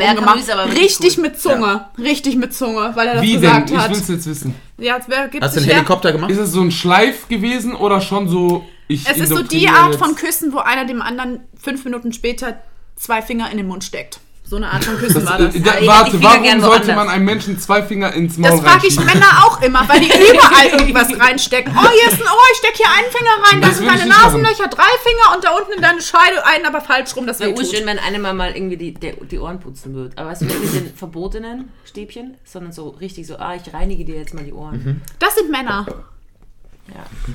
aber 0.54 0.66
wirklich 0.70 0.80
Richtig 0.80 1.16
gut. 1.18 1.24
mit 1.26 1.40
Zunge. 1.40 1.86
Richtig 1.98 2.38
mit 2.38 2.54
Zunge, 2.54 2.92
weil 2.96 3.08
er 3.10 3.14
das 3.16 3.24
Wie 3.24 3.34
denn? 3.34 3.42
gesagt 3.42 3.70
Ich 3.70 3.78
hat. 3.78 3.90
will's 3.92 4.08
jetzt 4.08 4.26
wissen. 4.28 4.56
Ja, 4.78 4.96
es 4.98 5.10
wär, 5.10 5.28
gibt 5.28 5.44
Hast 5.44 5.56
du 5.58 5.60
einen 5.60 5.70
ja- 5.70 5.76
Helikopter 5.76 6.14
gemacht? 6.14 6.32
Ist 6.32 6.38
es 6.38 6.54
so 6.54 6.62
ein 6.62 6.72
Schleif 6.72 7.28
gewesen 7.28 7.76
oder 7.76 8.00
schon 8.00 8.30
so... 8.30 8.66
Ich 8.92 9.08
Es 9.08 9.18
ist 9.20 9.30
so 9.30 9.44
die 9.44 9.70
Art 9.70 9.92
jetzt- 9.94 10.00
von 10.04 10.16
Küssen, 10.16 10.52
wo 10.52 10.58
einer 10.58 10.84
dem 10.86 11.02
anderen 11.02 11.42
fünf 11.62 11.86
Minuten 11.86 12.12
später 12.12 12.60
zwei 12.96 13.22
Finger 13.22 13.50
in 13.52 13.58
den 13.58 13.68
Mund 13.68 13.84
steckt. 13.84 14.20
So 14.44 14.56
eine 14.56 14.72
Art 14.72 14.84
von 14.84 14.98
Küssen 14.98 15.24
war 15.28 15.38
Das, 15.38 15.54
das. 15.54 15.56
äh, 15.58 15.60
da, 15.62 15.76
ich- 15.76 15.82
ich 15.84 15.88
warte, 15.88 16.24
warum 16.24 16.42
gern 16.42 16.60
sollte 16.60 16.96
man 16.96 17.08
einem 17.08 17.24
Menschen 17.24 17.60
zwei 17.60 17.84
Finger 17.84 18.12
ins 18.14 18.36
Maul 18.40 18.50
Das 18.50 18.62
frage 18.62 18.88
ich? 18.88 19.00
Männer 19.00 19.46
auch 19.46 19.62
immer, 19.62 19.88
weil 19.88 20.00
die 20.00 20.08
überall 20.34 20.66
irgendwas 20.80 21.08
reinstecken. 21.20 21.72
Oh, 21.78 21.88
hier 21.88 22.12
ist 22.12 22.20
ein 22.20 22.28
Ohr, 22.28 22.50
ich 22.52 22.58
stecke 22.58 22.78
hier 22.78 22.88
einen 22.98 23.12
Finger 23.12 23.48
rein, 23.48 23.62
da 23.62 23.68
Das 23.68 23.78
sind 23.78 23.86
deine 23.88 24.08
Nasenlöcher, 24.08 24.68
drei 24.70 24.90
Finger 25.04 25.36
und 25.36 25.44
da 25.44 25.52
unten 25.56 25.74
in 25.74 25.82
deine 25.84 26.02
Scheide 26.02 26.44
einen, 26.48 26.66
aber 26.66 26.82
falsch 26.82 27.16
rum, 27.16 27.28
das 27.28 27.40
Wäre 27.40 27.52
wehtut. 27.52 27.66
urschön, 27.66 27.86
wenn 27.86 28.00
einem 28.00 28.24
mal 28.36 28.56
irgendwie 28.56 28.78
die, 28.78 28.96
der, 28.96 29.14
die 29.18 29.38
Ohren 29.38 29.60
putzen 29.60 29.94
würde. 29.94 30.18
Aber 30.18 30.32
weißt 30.32 30.42
du, 30.42 30.46
nicht 30.46 30.60
mit 30.64 30.74
den 30.74 30.96
verbotenen 30.96 31.72
Stäbchen, 31.86 32.36
sondern 32.44 32.72
so 32.72 32.90
richtig 32.90 33.28
so, 33.28 33.38
ah, 33.38 33.54
ich 33.54 33.72
reinige 33.72 34.04
dir 34.04 34.16
jetzt 34.16 34.34
mal 34.34 34.44
die 34.44 34.54
Ohren. 34.54 35.04
Das 35.20 35.36
sind 35.36 35.52
Männer. 35.52 35.86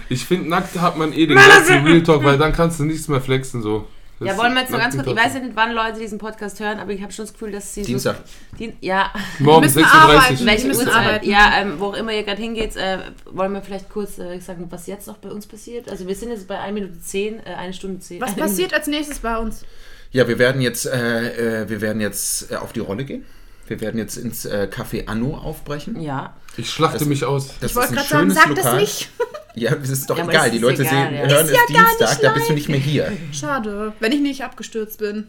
Ich 0.09 0.25
finde, 0.25 0.49
nackt 0.49 0.79
hat 0.81 0.97
man 0.97 1.13
eh 1.13 1.27
den 1.27 1.37
ganzen 1.37 1.85
Real 1.85 2.03
Talk, 2.03 2.25
weil 2.25 2.39
dann 2.39 2.53
kannst 2.53 2.81
du 2.81 2.85
nichts 2.85 3.09
mehr 3.09 3.21
flexen 3.21 3.63
so. 3.63 3.87
Das 4.21 4.29
Ja, 4.29 4.37
wollen 4.39 4.55
wir 4.55 4.61
jetzt 4.61 4.71
noch 4.71 4.79
nackt 4.79 4.93
ganz 4.95 5.05
kurz, 5.05 5.19
ich 5.19 5.25
weiß 5.25 5.35
ja 5.35 5.41
nicht, 5.41 5.57
wann 5.57 5.73
Leute 5.73 5.99
diesen 5.99 6.19
Podcast 6.19 6.61
hören, 6.61 6.79
aber 6.79 6.93
ich 6.93 7.03
habe 7.03 7.13
schon 7.13 7.25
das 7.25 7.33
Gefühl, 7.33 7.51
dass 7.51 7.75
sie 7.75 7.83
Dienstag. 7.83 8.17
so... 8.19 8.57
Die, 8.59 8.73
ja, 8.81 9.13
Morgen 9.41 9.63
müssen 9.63 9.81
36. 9.81 9.93
arbeiten. 10.21 10.47
welche 10.47 10.67
müssen 10.69 10.87
Uhrzeit? 10.87 10.95
arbeiten. 11.07 11.29
Ja, 11.29 11.51
ähm, 11.61 11.75
wo 11.81 11.87
auch 11.87 11.95
immer 11.95 12.13
ihr 12.13 12.23
gerade 12.23 12.41
hingeht, 12.41 12.77
äh, 12.77 12.99
wollen 13.27 13.53
wir 13.53 13.61
vielleicht 13.63 13.91
kurz 13.91 14.19
äh, 14.21 14.39
sagen, 14.39 14.67
was 14.71 14.87
jetzt 14.87 15.09
noch 15.09 15.17
bei 15.19 15.31
uns 15.31 15.49
passiert? 15.49 15.89
Also 15.91 16.07
wir 16.07 16.15
sind 16.15 16.31
jetzt 16.31 16.47
bei 16.47 16.61
1 16.61 16.73
Minute 16.75 17.01
10, 17.01 17.41
äh, 17.41 17.55
1 17.55 17.75
Stunde 17.75 17.99
10. 17.99 18.21
Was 18.21 18.35
passiert 18.37 18.73
als 18.73 18.87
nächstes 18.87 19.19
bei 19.19 19.37
uns? 19.37 19.65
Ja, 20.13 20.29
wir 20.29 20.39
werden 20.39 20.61
jetzt, 20.61 20.87
äh, 20.87 21.63
äh, 21.65 21.69
wir 21.69 21.81
werden 21.81 22.01
jetzt 22.01 22.53
äh, 22.53 22.57
auf 22.57 22.73
die 22.73 22.81
Rolle 22.81 23.05
gehen. 23.05 23.25
Wir 23.67 23.81
werden 23.81 23.99
jetzt 23.99 24.17
ins 24.17 24.45
äh, 24.45 24.69
Café 24.71 25.09
Anno 25.09 25.37
aufbrechen. 25.37 26.01
Ja, 26.01 26.35
Ich 26.57 26.71
schlachte 26.71 26.99
Das- 27.01 27.09
mich 27.09 27.25
aus. 27.25 27.49
Das 27.61 27.73
Ich 27.73 27.77
wollte 27.77 27.95
gerade 27.95 28.05
ein 28.05 28.31
sagen, 28.31 28.31
schönes 28.31 28.35
sag 28.37 28.55
das 28.55 28.65
Lokal. 28.65 28.81
nicht. 28.81 29.11
Ja, 29.55 29.73
es 29.75 29.91
ist 29.91 30.11
doch 30.11 30.19
Ja, 30.19 30.25
egal. 30.25 30.47
es 30.47 30.51
Die 30.51 30.57
ist 30.57 30.63
Leute 30.63 30.83
egal, 30.83 30.95
sehen, 30.95 31.15
ja. 31.15 31.21
hören 31.21 31.47
Ist 31.47 31.51
es 31.53 31.57
ja 31.71 31.77
gar 31.77 31.87
Dienstag, 31.87 32.21
da 32.23 32.33
bist 32.33 32.49
du 32.49 32.53
nicht 32.55 32.69
mehr 32.69 32.79
hier. 32.81 33.13
Schade, 33.33 33.93
wenn 34.01 34.13
ich 34.13 34.21
nicht 34.21 34.43
abgestürzt 34.45 34.99
bin. 34.99 35.29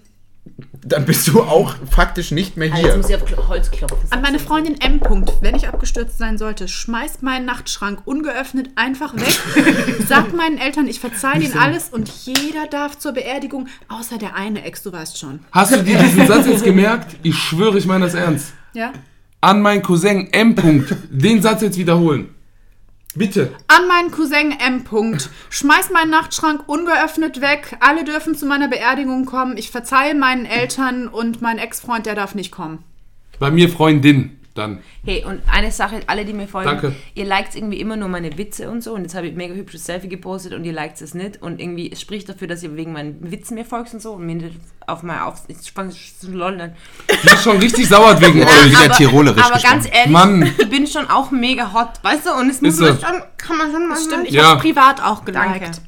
Dann 0.86 1.06
bist 1.06 1.28
du 1.28 1.42
auch 1.42 1.74
faktisch 1.90 2.30
nicht 2.30 2.56
mehr 2.56 2.72
also 2.72 2.86
jetzt 2.86 3.08
hier. 3.08 3.18
muss 3.18 3.30
ich 3.32 3.38
auf 3.38 3.48
Holz 3.48 3.72
klopfen. 3.72 3.98
An 4.12 4.22
meine 4.22 4.38
Freundin 4.38 4.80
M. 4.80 5.00
-Punkt, 5.00 5.42
wenn 5.42 5.56
ich 5.56 5.68
abgestürzt 5.68 6.20
sein 6.20 6.38
sollte, 6.38 6.68
schmeißt 6.68 7.24
meinen 7.24 7.46
Nachtschrank 7.46 8.02
ungeöffnet 8.06 8.70
einfach 8.76 9.16
weg, 9.16 9.36
sagt 10.08 10.36
meinen 10.36 10.60
Eltern, 10.60 10.88
ich 10.88 11.00
verzeihe 11.00 11.42
ihnen 11.42 11.58
alles 11.58 11.90
und 11.90 12.10
jeder 12.26 12.68
darf 12.70 13.00
zur 13.00 13.14
Beerdigung, 13.14 13.68
außer 13.88 14.20
der 14.20 14.36
eine 14.36 14.64
Ex, 14.64 14.84
du 14.84 14.92
weißt 14.92 15.18
schon. 15.18 15.40
Hast 15.52 15.74
du 15.76 15.82
dir 15.84 15.98
diesen 15.98 16.28
Satz 16.28 16.46
jetzt 16.46 16.64
gemerkt? 16.64 17.16
Ich 17.24 17.36
schwöre, 17.36 17.80
ich 17.80 17.88
meine 17.88 18.06
das 18.06 18.14
ernst. 18.14 18.54
Ja? 18.74 18.94
An 19.42 19.62
meinen 19.62 19.82
Cousin 19.82 20.32
M. 20.32 20.54
-Punkt. 20.54 20.96
Den 21.10 21.42
Satz 21.42 21.64
jetzt 21.64 21.78
wiederholen. 21.78 22.35
Bitte. 23.16 23.54
An 23.68 23.88
meinen 23.88 24.12
Cousin 24.12 24.52
M. 24.52 24.84
-Punkt, 24.84 25.30
schmeißt 25.50 25.92
meinen 25.92 26.12
Nachtschrank 26.12 26.68
ungeöffnet 26.68 27.40
weg, 27.40 27.78
alle 27.80 28.04
dürfen 28.04 28.36
zu 28.36 28.46
meiner 28.46 28.68
Beerdigung 28.68 29.26
kommen, 29.26 29.58
ich 29.58 29.72
verzeihe 29.72 30.14
meinen 30.14 30.46
Eltern 30.46 31.08
und 31.08 31.42
mein 31.42 31.58
Ex-Freund, 31.58 32.06
der 32.06 32.16
darf 32.16 32.36
nicht 32.36 32.52
kommen. 32.52 32.84
Bei 33.40 33.52
mir 33.52 33.70
Freundin 33.70 34.38
dann. 34.56 34.80
Hey, 35.04 35.24
und 35.26 35.42
eine 35.52 35.72
Sache, 35.72 36.00
alle, 36.08 36.26
die 36.26 36.34
mir 36.34 36.48
folgen, 36.48 36.70
Danke. 36.70 36.96
ihr 37.14 37.26
liked 37.26 37.56
irgendwie 37.56 37.80
immer 37.80 37.96
nur 37.98 38.08
meine 38.10 38.38
Witze 38.38 38.70
und 38.70 38.82
so. 38.82 38.94
Und 38.94 39.04
jetzt 39.04 39.14
habe 39.14 39.28
ich 39.28 39.36
mega 39.36 39.54
hübsches 39.54 39.86
Selfie 39.86 40.08
gepostet 40.08 40.54
und 40.54 40.64
ihr 40.64 40.74
liked 40.74 41.02
es 41.02 41.14
nicht. 41.14 41.42
Und 41.42 41.62
irgendwie 41.62 41.92
es 41.92 42.02
spricht 42.02 42.28
dafür, 42.30 42.48
dass 42.48 42.64
ihr 42.64 42.76
wegen 42.76 42.94
meinen 42.94 43.32
Witzen 43.32 43.56
mir 43.56 43.66
folgt 43.66 43.94
und 43.94 44.02
so. 44.02 44.14
Und 44.14 44.26
mir 44.26 44.50
auf 44.88 45.04
mal 45.04 45.24
auf. 45.26 45.44
Ich 45.48 45.72
fand 45.72 45.92
es 45.94 46.20
zu 46.20 46.32
lollern. 46.32 46.74
Die 47.24 47.28
ist 47.28 47.44
schon 47.44 47.58
richtig 47.58 47.88
sauer 47.88 48.20
wegen 48.22 48.42
euch. 48.42 48.70
wieder 48.72 48.90
tirolerisch 48.94 49.44
aber 49.44 49.60
ganz 49.60 49.86
ehrlich, 49.92 50.12
Mann. 50.12 50.44
ich 50.58 50.70
bin 50.70 50.88
schon 50.88 51.08
auch 51.10 51.32
mega 51.32 51.74
hot, 51.74 52.02
weißt 52.02 52.26
du? 52.26 52.32
Und 52.34 52.50
es 52.50 52.62
muss 52.62 52.76
Ist 52.76 52.80
man 52.80 52.98
so. 53.00 53.06
schon, 53.06 53.22
kann 53.38 53.58
man 53.58 53.72
schon 53.72 53.88
mal 53.88 53.98
Stimmt, 53.98 54.28
ich 54.28 54.34
Ja. 54.34 54.44
habe 54.52 54.62
privat 54.62 55.02
auch 55.04 55.24
Danke. 55.26 55.60
geliked. 55.60 55.82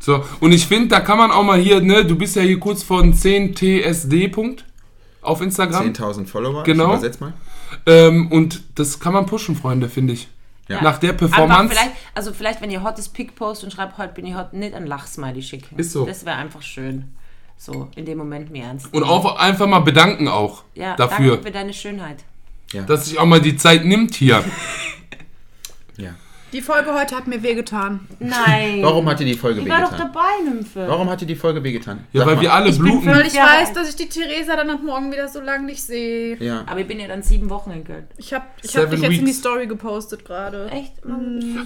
So, 0.00 0.22
und 0.40 0.52
ich 0.52 0.66
finde, 0.66 0.88
da 0.88 1.00
kann 1.00 1.16
man 1.16 1.30
auch 1.30 1.44
mal 1.44 1.58
hier, 1.58 1.80
ne, 1.80 2.04
du 2.04 2.14
bist 2.14 2.36
ja 2.36 2.42
hier 2.42 2.60
kurz 2.60 2.82
von 2.82 3.14
10 3.14 3.54
TSD. 3.54 4.28
Punkt 4.28 4.66
auf 5.22 5.40
Instagram. 5.40 5.92
10.000 5.94 6.26
Follower. 6.26 6.62
Genau. 6.62 6.84
Ich 6.92 6.98
übersetz 6.98 7.20
mal. 7.20 7.32
Ähm, 7.86 8.30
und 8.30 8.62
das 8.76 9.00
kann 9.00 9.12
man 9.12 9.26
pushen, 9.26 9.56
Freunde, 9.56 9.88
finde 9.88 10.14
ich. 10.14 10.28
Ja. 10.68 10.80
Nach 10.82 10.98
der 10.98 11.12
Performance. 11.12 11.74
vielleicht, 11.74 11.92
also 12.14 12.32
vielleicht, 12.32 12.62
wenn 12.62 12.70
ihr 12.70 12.82
hottes 12.82 13.08
Pick 13.08 13.34
post 13.34 13.64
und 13.64 13.72
schreibt, 13.72 13.98
heute 13.98 14.14
bin 14.14 14.26
ich 14.26 14.34
hot, 14.34 14.54
nicht 14.54 14.74
ein 14.74 14.86
Lachsmiley 14.86 15.42
schicken. 15.42 15.78
Ist 15.78 15.92
so. 15.92 16.06
Das 16.06 16.24
wäre 16.24 16.36
einfach 16.36 16.62
schön. 16.62 17.12
So, 17.56 17.88
in 17.96 18.04
dem 18.04 18.18
Moment 18.18 18.50
mir 18.50 18.64
ernst. 18.64 18.92
Und 18.92 19.04
auch 19.04 19.36
einfach 19.36 19.66
mal 19.66 19.80
bedanken 19.80 20.28
auch 20.28 20.64
ja, 20.74 20.96
dafür, 20.96 21.32
danke 21.32 21.46
für 21.46 21.52
deine 21.52 21.72
Schönheit. 21.72 22.24
dass 22.86 23.06
sich 23.06 23.18
auch 23.18 23.26
mal 23.26 23.40
die 23.40 23.56
Zeit 23.56 23.84
nimmt 23.84 24.14
hier. 24.14 24.44
Ja. 25.96 26.16
Die 26.54 26.60
Folge 26.62 26.94
heute 26.94 27.16
hat 27.16 27.26
mir 27.26 27.42
wehgetan. 27.42 28.00
Nein. 28.20 28.78
Warum 28.80 29.08
hat 29.08 29.18
dir 29.18 29.24
die 29.26 29.34
Folge 29.34 29.60
Ich 29.60 29.68
war 29.68 29.80
doch 29.82 29.90
wehgetan? 29.90 30.12
dabei, 30.14 30.50
Nymphe. 30.50 30.84
Warum 30.88 31.10
hat 31.10 31.20
dir 31.20 31.26
die 31.26 31.34
Folge 31.34 31.64
wehgetan? 31.64 32.04
Ja, 32.12 32.20
Sag 32.20 32.28
weil 32.28 32.36
mal. 32.36 32.42
wir 32.42 32.52
alle 32.54 32.68
Ich 32.70 32.78
bluten. 32.78 33.06
Weil 33.08 33.26
ich 33.26 33.34
Ja. 33.34 33.44
weiß, 33.44 33.72
dass 33.72 33.88
ich 33.88 33.96
die 33.96 34.08
Theresa 34.08 34.54
dann 34.54 34.70
ab 34.70 34.78
morgen 34.82 35.10
wieder 35.10 35.26
so 35.28 35.40
lange 35.40 35.66
nicht 35.66 35.82
sehe. 35.82 36.36
Ja. 36.42 36.62
Aber 36.66 36.78
ich 36.78 36.86
bin 36.86 37.00
ja 37.00 37.08
dann 37.08 37.22
sieben 37.24 37.50
Wochen 37.50 37.72
in 37.72 37.82
Köln. 37.84 38.06
Ich 38.18 38.32
habe 38.32 38.44
ich 38.62 38.76
hab 38.76 38.88
dich 38.88 39.00
jetzt 39.00 39.18
in 39.18 39.26
die. 39.26 39.32
Story 39.32 39.66
gepostet 39.66 40.24
gerade. 40.24 40.70
Echt? 40.70 40.92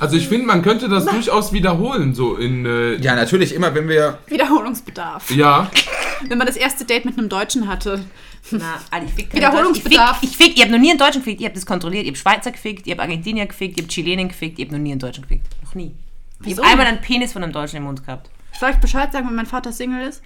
Also 0.01 0.16
ich 0.16 0.27
finde, 0.27 0.47
man 0.47 0.62
könnte 0.62 0.89
das 0.89 1.05
durchaus 1.05 1.52
wiederholen, 1.52 2.15
so 2.15 2.36
in, 2.36 2.65
äh, 2.65 2.94
ja, 2.97 3.15
natürlich, 3.15 3.55
immer 3.55 3.74
wenn 3.74 3.89
wir. 3.89 4.19
Wiederholungsbedarf. 4.27 5.31
ja. 5.31 5.70
Wenn 6.27 6.39
man 6.39 6.48
das 6.48 6.56
erste 6.56 6.85
Date 6.85 7.05
mit 7.05 7.16
einem 7.16 7.28
Deutschen 7.28 7.69
hatte. 7.69 8.01
Na, 8.52 8.80
Alter, 8.90 9.06
ich 9.06 9.12
fick 9.14 9.32
Wiederholungsbedarf. 9.34 10.18
Ich 10.22 10.30
fick, 10.30 10.30
ich 10.30 10.46
fick, 10.46 10.56
ihr 10.58 10.62
habt 10.64 10.72
noch 10.72 10.78
nie 10.78 10.90
einen 10.90 10.98
Deutschen 10.98 11.20
gefickt, 11.22 11.40
ihr 11.40 11.46
habt 11.48 11.56
das 11.56 11.66
kontrolliert, 11.66 12.04
ihr 12.04 12.10
habt 12.12 12.18
Schweizer 12.18 12.50
gefickt, 12.50 12.86
ihr 12.86 12.92
habt 12.92 13.00
Argentinier 13.02 13.46
gefickt, 13.46 13.76
ihr 13.78 13.82
habt 13.84 13.92
Chilenen 13.92 14.28
gefickt, 14.28 14.58
ihr 14.58 14.64
habt 14.64 14.72
noch 14.72 14.78
nie 14.78 14.90
einen 14.92 15.00
Deutschen 15.00 15.22
gefickt. 15.22 15.46
Noch 15.64 15.74
nie. 15.74 15.94
Ich 16.44 16.56
habe 16.56 16.66
einmal 16.66 16.86
einen 16.86 17.00
Penis 17.00 17.32
von 17.32 17.42
einem 17.42 17.52
Deutschen 17.52 17.76
im 17.76 17.84
Mund 17.84 18.04
gehabt. 18.04 18.30
Soll 18.58 18.70
ich 18.70 18.76
Bescheid 18.76 19.12
sagen, 19.12 19.26
wenn 19.28 19.34
mein 19.36 19.46
Vater 19.46 19.72
Single 19.72 20.06
ist? 20.08 20.22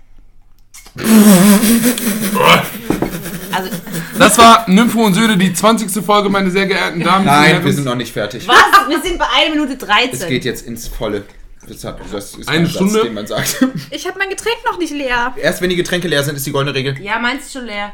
Also, 3.52 3.70
Das 4.18 4.38
war 4.38 4.68
Nympho 4.68 5.04
und 5.04 5.14
Söhne, 5.14 5.36
die 5.36 5.52
20. 5.52 6.04
Folge, 6.04 6.28
meine 6.28 6.50
sehr 6.50 6.66
geehrten 6.66 7.00
Damen 7.00 7.20
und 7.20 7.26
Nein, 7.26 7.44
Herren. 7.50 7.64
wir 7.64 7.72
sind 7.72 7.84
noch 7.84 7.94
nicht 7.94 8.12
fertig. 8.12 8.46
was? 8.48 8.56
Wir 8.88 9.00
sind 9.02 9.18
bei 9.18 9.26
1 9.46 9.50
Minute 9.54 9.76
13. 9.76 10.10
Es 10.14 10.26
geht 10.28 10.44
jetzt 10.44 10.66
ins 10.66 10.88
Volle. 10.88 11.24
Das, 11.68 11.84
hat, 11.84 11.98
das 12.12 12.34
ist 12.34 12.48
Eine 12.48 12.68
Stunde? 12.68 12.94
Satz, 12.94 13.02
den 13.04 13.14
man 13.14 13.26
sagt. 13.26 13.64
Ich 13.90 14.06
habe 14.06 14.18
mein 14.18 14.28
Getränk 14.30 14.56
noch 14.70 14.78
nicht 14.78 14.92
leer. 14.92 15.32
Erst 15.40 15.60
wenn 15.62 15.70
die 15.70 15.76
Getränke 15.76 16.08
leer 16.08 16.22
sind, 16.24 16.34
ist 16.36 16.44
die 16.46 16.50
goldene 16.52 16.74
Regel. 16.76 17.00
Ja, 17.00 17.18
meinst 17.20 17.54
du 17.54 17.58
schon 17.60 17.66
leer? 17.68 17.92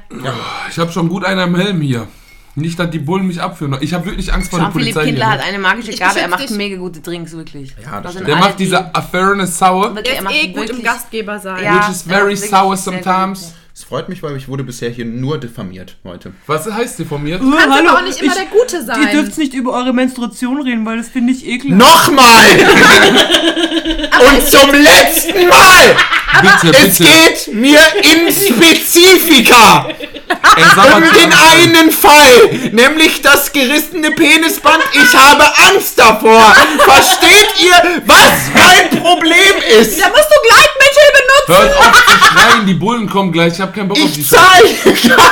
Ich 0.70 0.78
habe 0.78 0.90
schon 0.90 1.08
gut 1.08 1.24
einen 1.24 1.40
am 1.40 1.54
Helm 1.54 1.80
hier. 1.82 2.08
Nicht, 2.54 2.78
dass 2.78 2.90
die 2.90 2.98
Bullen 2.98 3.26
mich 3.26 3.40
abführen. 3.40 3.76
Ich 3.80 3.94
habe 3.94 4.06
wirklich 4.06 4.32
Angst 4.32 4.50
vor 4.50 4.58
der 4.58 4.66
Jean-Philipp 4.68 4.94
Polizei. 4.94 5.04
Kindler 5.10 5.26
Hier, 5.26 5.32
hat 5.34 5.40
ne? 5.40 5.44
eine 5.46 5.58
magische 5.60 5.92
Ich 5.92 6.00
Gabe, 6.00 6.18
er 6.18 6.26
beschütze 6.26 6.30
macht 6.30 6.50
dich. 6.50 6.56
mega 6.56 6.76
gute 6.76 7.00
Drinks, 7.00 7.32
wirklich. 7.32 7.70
Ja, 7.70 7.76
das 7.76 7.84
Da 7.84 8.00
sind 8.00 8.10
stimmt. 8.12 8.28
Der 8.28 8.36
alle, 8.36 8.44
macht 8.46 8.58
diese 8.58 8.94
Affairness 8.94 9.58
Sour, 9.58 9.94
die- 9.94 10.02
Der 10.02 10.14
ist 10.14 10.22
macht 10.24 10.34
eh 10.34 10.46
gut 10.48 10.56
im 10.62 10.66
wirklich- 10.68 10.84
Gastgeber 10.84 11.38
sein. 11.38 11.62
Ja. 11.62 11.78
which 11.78 11.90
is 11.90 12.02
very 12.02 12.14
er 12.16 12.24
macht 12.24 12.30
wirklich 12.30 12.50
sour 12.50 12.76
sehr 12.76 12.92
gute 12.94 13.04
sometimes. 13.04 13.54
Es 13.78 13.84
freut 13.84 14.08
mich, 14.08 14.24
weil 14.24 14.36
ich 14.36 14.48
wurde 14.48 14.64
bisher 14.64 14.90
hier 14.90 15.04
nur 15.04 15.38
diffamiert 15.38 15.98
heute. 16.02 16.32
Was 16.48 16.68
heißt 16.68 16.98
diffamiert? 16.98 17.40
Kannst 17.40 17.78
aber 17.78 17.98
auch 17.98 18.02
nicht 18.02 18.20
immer 18.20 18.34
der 18.34 18.46
Gute 18.46 18.82
sein. 18.82 19.30
nicht 19.36 19.54
über 19.54 19.72
eure 19.72 19.92
Menstruation 19.92 20.60
reden, 20.62 20.84
weil 20.84 20.98
das 20.98 21.08
finde 21.08 21.32
ich 21.32 21.46
ekelhaft. 21.46 22.08
Nochmal! 22.10 22.44
Und 24.18 24.48
zum 24.48 24.72
letzten 24.72 25.46
Mal! 25.48 25.96
Bitte, 26.42 26.76
Es 26.76 26.98
bitte. 26.98 27.10
geht 27.10 27.54
mir 27.54 27.80
in 28.02 28.32
Spezifika 28.32 29.88
um 30.96 31.02
den 31.02 31.32
einen 31.32 31.90
Fall, 31.90 32.70
nämlich 32.72 33.22
das 33.22 33.52
gerissene 33.52 34.10
Penisband. 34.10 34.82
Ich 34.92 35.14
habe 35.16 35.44
Angst 35.68 35.98
davor. 35.98 36.54
Versteht 36.78 37.62
ihr, 37.62 38.02
was 38.06 38.32
mein 38.54 39.02
Problem 39.02 39.56
ist? 39.80 40.00
Da 40.00 40.08
musst 40.08 40.28
du 40.30 40.48
Gleitmittel 40.48 41.08
benutzen. 41.12 41.74
Hört 41.74 41.76
auf 41.78 42.04
zu 42.06 42.24
schreien, 42.26 42.66
die 42.66 42.74
Bullen 42.74 43.08
kommen 43.08 43.32
gleich. 43.32 43.54
Ich 43.54 43.60
habe 43.60 43.67
keinen 43.72 43.88
Bock 43.88 43.98
auf 44.00 44.12
die 44.12 44.20
Ich 44.20 44.28
Scheiße. 44.28 44.76
zeige 44.84 45.08
gar 45.08 45.26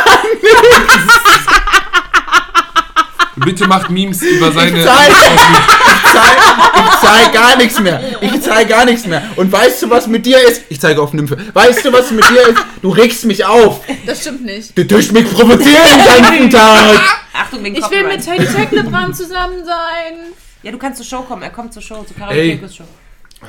Bitte 3.37 3.67
macht 3.69 3.91
Memes 3.91 4.23
über 4.23 4.51
seine. 4.51 4.79
Ich 4.79 4.85
zeig, 4.85 5.09
ich 5.11 6.13
zeig, 6.13 6.37
ich 6.75 7.01
zeig 7.01 7.33
gar 7.35 7.57
nichts 7.57 7.79
mehr. 7.81 8.01
Ich 8.23 8.41
zeig 8.41 8.69
gar 8.69 8.85
nichts 8.87 9.07
mehr. 9.07 9.23
Und 9.37 9.53
weißt 9.53 9.83
du, 9.83 9.91
was 9.91 10.07
mit 10.07 10.25
dir 10.25 10.39
ist? 10.49 10.63
Ich 10.71 10.81
zeige 10.81 11.01
auf 11.03 11.13
Nymphe. 11.13 11.37
Weißt 11.53 11.85
du, 11.85 11.93
was 11.93 12.11
mit 12.11 12.29
dir 12.31 12.49
ist? 12.49 12.59
Du 12.81 12.89
regst 12.91 13.25
mich 13.27 13.45
auf. 13.45 13.81
Das 14.07 14.23
stimmt 14.23 14.45
nicht. 14.45 14.77
Du 14.77 14.87
tust 14.89 15.13
mich 15.13 15.31
provozieren 15.31 15.85
den 15.85 16.23
ganzen 16.23 16.51
Tag. 16.51 17.01
Achtung, 17.35 17.63
wegen 17.63 17.77
Ich 17.77 17.91
will 17.91 18.05
mit 18.05 18.25
Teddy 18.25 18.47
Tecklebrand 18.47 19.15
zusammen 19.15 19.65
sein. 19.65 20.33
Ja, 20.63 20.73
du 20.73 20.79
kannst 20.79 20.97
zur 20.97 21.07
Show 21.07 21.23
kommen. 21.23 21.43
Er 21.43 21.51
kommt 21.51 21.73
zur 21.75 21.83
Show, 21.83 22.05
zur 22.05 22.17
Ey. 22.31 22.57
Karaoke 22.57 22.75
Show. 22.75 22.85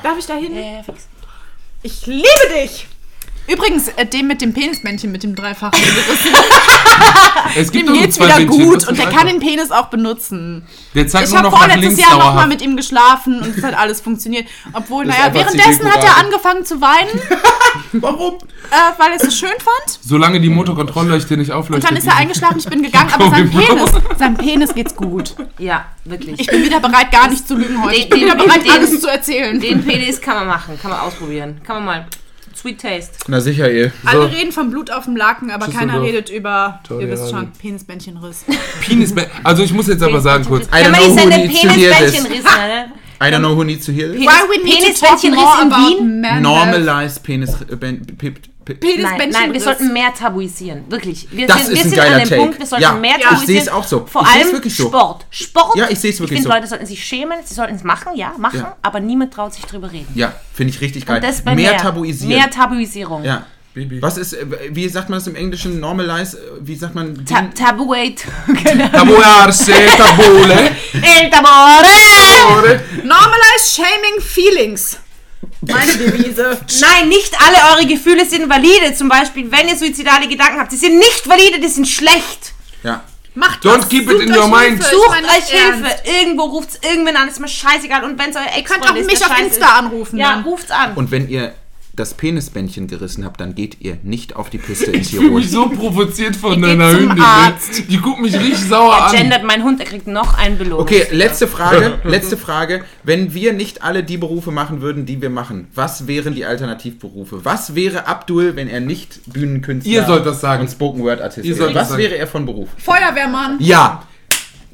Darf 0.04 0.18
ich 0.20 0.26
da 0.26 0.36
hin? 0.36 0.54
Ja, 0.54 0.62
ja, 0.62 0.84
fix. 0.84 1.08
Ich 1.82 2.06
liebe 2.06 2.28
dich. 2.54 2.88
Übrigens, 3.48 3.88
äh, 3.90 4.06
dem 4.06 4.28
mit 4.28 4.42
dem 4.42 4.54
Penismännchen 4.54 5.12
mit 5.12 5.24
dem 5.24 5.34
dreifachen 5.36 5.80
gerissen, 5.82 6.36
Es 7.56 7.72
gibt 7.72 7.88
dem 7.88 7.94
nur 7.94 8.02
geht's 8.04 8.18
zwei 8.18 8.26
wieder 8.26 8.36
Bändchen, 8.38 8.66
gut 8.66 8.76
das 8.82 8.84
und 8.88 8.94
ist 8.94 8.98
der 9.00 9.08
einfach- 9.08 9.20
kann 9.20 9.28
den 9.28 9.40
Penis 9.40 9.72
auch 9.72 9.86
benutzen. 9.88 10.68
Der 10.94 11.08
zeigt 11.08 11.26
Ich 11.28 11.34
nur 11.34 11.40
habe 11.40 11.48
noch 11.50 11.54
nach 11.54 11.60
vorletztes 11.60 11.86
links 11.96 12.02
Jahr 12.02 12.12
nochmal 12.18 12.34
dauerhaft. 12.34 12.50
mit 12.50 12.62
ihm 12.62 12.76
geschlafen 12.76 13.42
und 13.42 13.58
es 13.58 13.64
hat 13.64 13.78
alles 13.78 14.02
funktioniert. 14.02 14.48
Obwohl, 14.74 15.06
Das 15.06 15.16
ist 15.16 15.20
naja, 15.22 15.32
einfach 15.32 15.46
währenddessen 15.54 15.86
hat 15.86 15.96
er 15.96 16.02
Zivilcourage. 16.02 16.26
angefangen 16.26 16.66
zu 16.66 16.82
weinen, 16.82 17.22
Warum? 18.02 18.36
äh, 18.36 19.00
weil 19.00 19.12
er 19.12 19.16
es 19.16 19.22
so 19.24 19.32
schön 19.32 19.56
fand. 19.60 20.00
Solange 20.02 20.42
die 20.42 20.50
Motorkontrollleuchte 20.50 21.38
nicht 21.38 21.52
Und 21.52 21.58
aufleuchtet. 21.58 21.90
dann 21.90 21.98
ist 21.98 22.08
er 22.08 22.18
eingeschlafen, 22.18 22.60
ich 22.60 22.66
bin 22.66 22.84
gegangen, 22.84 23.12
aber 23.14 23.30
seinem 23.30 23.50
Penis, 23.50 23.92
seinem 24.18 24.36
Penis 24.38 24.74
geht's 24.74 24.96
gut. 24.96 25.36
Ja, 25.58 25.86
wirklich. 26.04 26.40
Ich 26.40 26.48
bin 26.48 26.64
wieder 26.64 26.80
bereit, 26.80 27.12
gar 27.12 27.30
nicht 27.30 27.48
zu 27.48 27.56
lügen 27.56 27.82
heute. 27.84 27.96
Ich 27.96 28.10
bin 28.10 28.20
Den- 28.20 28.28
wieder 28.30 28.36
bereit, 28.44 28.66
den- 28.66 28.72
alles 28.72 29.00
zu 29.00 29.08
erzählen. 29.08 29.60
Den 29.60 29.84
Penis 29.86 30.20
kann 30.20 30.36
man 30.36 30.48
machen, 30.48 30.78
kann 30.82 30.92
man 30.92 31.00
ausprobieren. 31.00 31.62
Kann 31.66 31.78
man 31.78 31.86
mal 31.86 32.06
Sweet 32.68 32.82
Taste. 32.82 33.12
Na 33.28 33.40
sicher, 33.40 33.72
eh. 33.72 33.92
Alle 34.04 34.30
reden 34.30 34.52
vom 34.52 34.70
Blut 34.70 34.92
auf 34.92 35.06
dem 35.06 35.16
Laken, 35.16 35.52
aber 35.52 35.68
Düsseldorf. 35.68 35.90
keiner 35.90 36.04
redet 36.04 36.30
über, 36.30 36.82
ihr 36.84 36.88
Toll, 36.88 37.10
wisst 37.10 37.32
ja, 37.32 37.38
schon, 37.38 37.52
Penisbändchenriss. 37.54 38.44
Penis 38.82 39.14
also 39.44 39.64
ich 39.64 39.72
muss 39.72 39.88
jetzt 39.88 40.04
aber 40.04 40.20
sagen 40.20 40.44
kurz. 40.44 40.66
I 40.66 40.84
Kann 40.84 40.84
don't 40.84 40.92
man 40.92 41.00
know 41.00 41.08
nicht 41.08 41.16
who 41.16 41.30
seine 41.30 41.48
needs 41.48 41.62
to 41.62 41.70
hear 41.70 41.94
this. 41.94 42.26
I 43.20 43.32
don't 43.32 43.40
know 43.40 43.56
who 43.56 43.64
needs 43.64 43.86
to 43.86 43.94
hear 43.94 44.12
this. 44.12 44.26
Penis, 44.26 45.00
Penisbändchenriss 45.00 45.62
in 45.64 45.72
Wien? 45.72 46.42
Normalize 46.42 47.20
Penis... 47.22 47.62
Äh, 47.62 47.76
ben, 47.78 48.06
pip, 48.06 48.42
pip. 48.68 48.84
Nein, 49.02 49.30
nein, 49.32 49.54
wir 49.54 49.62
sollten 49.62 49.92
mehr 49.94 50.14
tabuisieren. 50.14 50.84
Wirklich. 50.90 51.28
Wir 51.32 51.48
Das 51.48 51.66
sind, 51.66 51.74
ist 51.74 51.76
wir 51.76 51.82
ein 51.84 51.90
sind 51.90 51.98
geiler 51.98 52.22
an 52.24 52.30
dem. 52.30 52.40
Punkt, 52.40 52.60
wir 52.60 52.66
sollten 52.66 52.84
Ja, 52.84 52.94
mehr 52.94 53.16
ich 53.18 53.24
tabuisieren. 53.24 53.64
seh's 53.64 53.70
auch 53.70 53.84
so. 53.84 54.06
Vor 54.06 54.22
Ich 54.24 54.28
allem 54.28 54.52
wirklich 54.54 54.76
so. 54.76 54.88
Sport. 54.88 55.26
Sport. 55.30 55.76
Ja, 55.78 55.88
ich 55.90 56.00
seh's 56.00 56.20
wirklich 56.20 56.40
Ich 56.40 56.44
so. 56.44 56.50
finde, 56.50 56.58
Leute 56.60 56.68
sollten 56.70 56.86
sich 56.86 57.04
schämen, 57.04 57.38
sie 57.44 57.54
sollten 57.54 57.76
es 57.76 57.84
machen, 57.84 58.16
ja, 58.16 58.34
machen, 58.38 58.60
Ja. 58.60 58.76
aber 58.82 59.00
niemand 59.00 59.34
traut 59.34 59.54
sich 59.54 59.66
drüber 59.66 59.92
reden. 59.92 60.08
Ja, 60.16 60.34
finde 60.54 60.74
ich 60.74 60.82
richtig 60.82 61.06
geil. 61.06 61.18
Und 61.18 61.24
das 61.24 61.42
bei 61.42 61.56
mehr, 61.56 61.72
mehr, 61.72 61.82
tabuisieren. 61.82 62.36
Mehr 62.38 62.50
Tabuisierung. 62.50 63.24
ja. 63.24 63.46
Baby. 63.74 64.02
Was 64.02 64.18
ist, 64.18 64.34
äh, 64.34 64.44
wie 64.72 64.90
sagt 64.90 65.08
man 65.10 65.20
das 65.20 65.28
im 65.28 65.36
Englischen? 65.36 65.80
Normalize, 65.80 66.36
äh, 66.38 66.42
wie 66.62 66.76
sagt 66.76 66.96
man? 66.96 67.24
Ta 67.28 67.44
Tabuate. 67.54 68.24
Genau. 68.64 68.88
Tabuarse, 68.92 69.72
tabole. 69.96 70.72
El 70.94 71.30
tabore. 71.30 72.82
Normalize 73.04 73.76
Shaming 73.76 74.20
Feelings. 74.20 74.98
Meine 75.62 75.92
Devise. 75.98 76.60
Nein, 76.82 77.10
nicht 77.10 77.34
alle 77.40 77.76
eure 77.78 77.86
Gefühle 77.88 78.26
sind 78.26 78.50
valide. 78.50 78.94
Zum 78.94 79.10
Beispiel, 79.10 79.50
wenn 79.52 79.68
ihr 79.68 79.76
suizidale 79.78 80.28
Gedanken 80.28 80.60
habt, 80.60 80.72
die 80.72 80.78
sind 80.78 80.98
nicht 80.98 81.28
valide, 81.28 81.60
die 81.60 81.68
sind 81.68 81.88
schlecht. 81.88 82.54
Ja. 82.84 83.04
Macht 83.36 83.64
Don't 83.64 83.80
was. 83.80 83.90
keep 83.90 84.04
it 84.04 84.10
Sucht 84.10 84.24
in 84.24 84.32
euch 84.32 84.38
your 84.38 84.48
mind. 84.48 84.84
Sucht 84.84 85.10
euch 85.10 85.46
Hilfe. 85.46 85.84
ernst. 85.88 86.04
Irgendwo 86.08 86.44
ruft's 86.46 86.80
irgendwen 86.82 87.16
an, 87.16 87.28
ist 87.28 87.40
mir 87.40 87.48
scheißegal. 87.48 88.04
Und 88.04 88.18
wenn 88.18 88.32
es 88.32 88.36
euer 88.36 88.44
Ihr 88.46 88.58
ex 88.58 88.72
könnt 88.72 88.90
auch 88.90 88.96
ist, 88.96 89.06
mich 89.06 89.24
auf 89.24 89.40
Insta 89.40 89.66
ist, 89.68 89.74
anrufen. 89.74 90.18
Ja, 90.18 90.32
dann. 90.32 90.44
ruft's 90.44 90.72
an. 90.72 90.94
Und 90.96 91.12
wenn 91.12 91.30
ihr 91.30 91.54
das 91.98 92.14
Penisbändchen 92.14 92.88
gerissen 92.88 93.26
habt, 93.26 93.42
dann 93.42 93.54
geht 93.56 93.82
ihr 93.82 93.98
nicht 94.04 94.36
auf 94.36 94.50
die 94.50 94.58
Piste 94.60 94.86
in 94.92 95.02
Ich 95.02 95.10
fühle 95.10 95.24
Tirol. 95.24 95.40
mich 95.42 95.52
so 95.52 95.68
provoziert 95.70 96.36
von 96.36 96.62
deiner 96.62 96.92
zum 96.92 97.00
Hündin. 97.10 97.22
Arzt. 97.24 97.84
Die 97.90 97.98
guckt 97.98 98.22
mich 98.22 98.34
richtig 98.36 98.60
sauer 98.70 98.96
Er 98.96 99.06
an. 99.08 99.16
gendert 99.16 99.44
mein 99.44 99.64
Hund, 99.64 99.80
er 99.80 99.86
kriegt 99.86 100.08
noch 100.08 100.38
einen 100.38 100.58
Belohnung. 100.58 100.80
Okay, 100.82 101.06
letzte 101.12 101.48
Frage. 101.48 102.00
Letzte 102.04 102.38
Frage. 102.38 102.84
Wenn 103.04 103.34
wir 103.34 103.52
nicht 103.54 103.82
alle 103.84 104.04
die 104.04 104.18
Berufe 104.18 104.52
machen 104.52 104.82
würden, 104.82 105.06
die 105.06 105.22
wir 105.22 105.30
machen, 105.30 105.68
was 105.76 106.08
wären 106.08 106.34
die 106.36 106.46
Alternativberufe? 106.46 107.44
Was 107.44 107.76
wäre 107.76 108.08
Abdul, 108.08 108.56
wenn 108.56 108.68
er 108.70 108.80
nicht 108.80 109.20
Bühnenkünstler 109.34 109.92
Ihr 109.92 110.06
sollt 110.06 110.26
das 110.26 110.40
sagen. 110.42 110.62
und 110.62 110.70
Spoken 110.70 111.04
Word 111.04 111.22
Artist 111.22 111.48
wäre? 111.48 111.74
Was 111.76 111.90
sagen. 111.90 112.02
wäre 112.02 112.16
er 112.18 112.28
von 112.28 112.46
Beruf? 112.46 112.70
Feuerwehrmann. 112.78 113.58
Ja. 113.60 114.04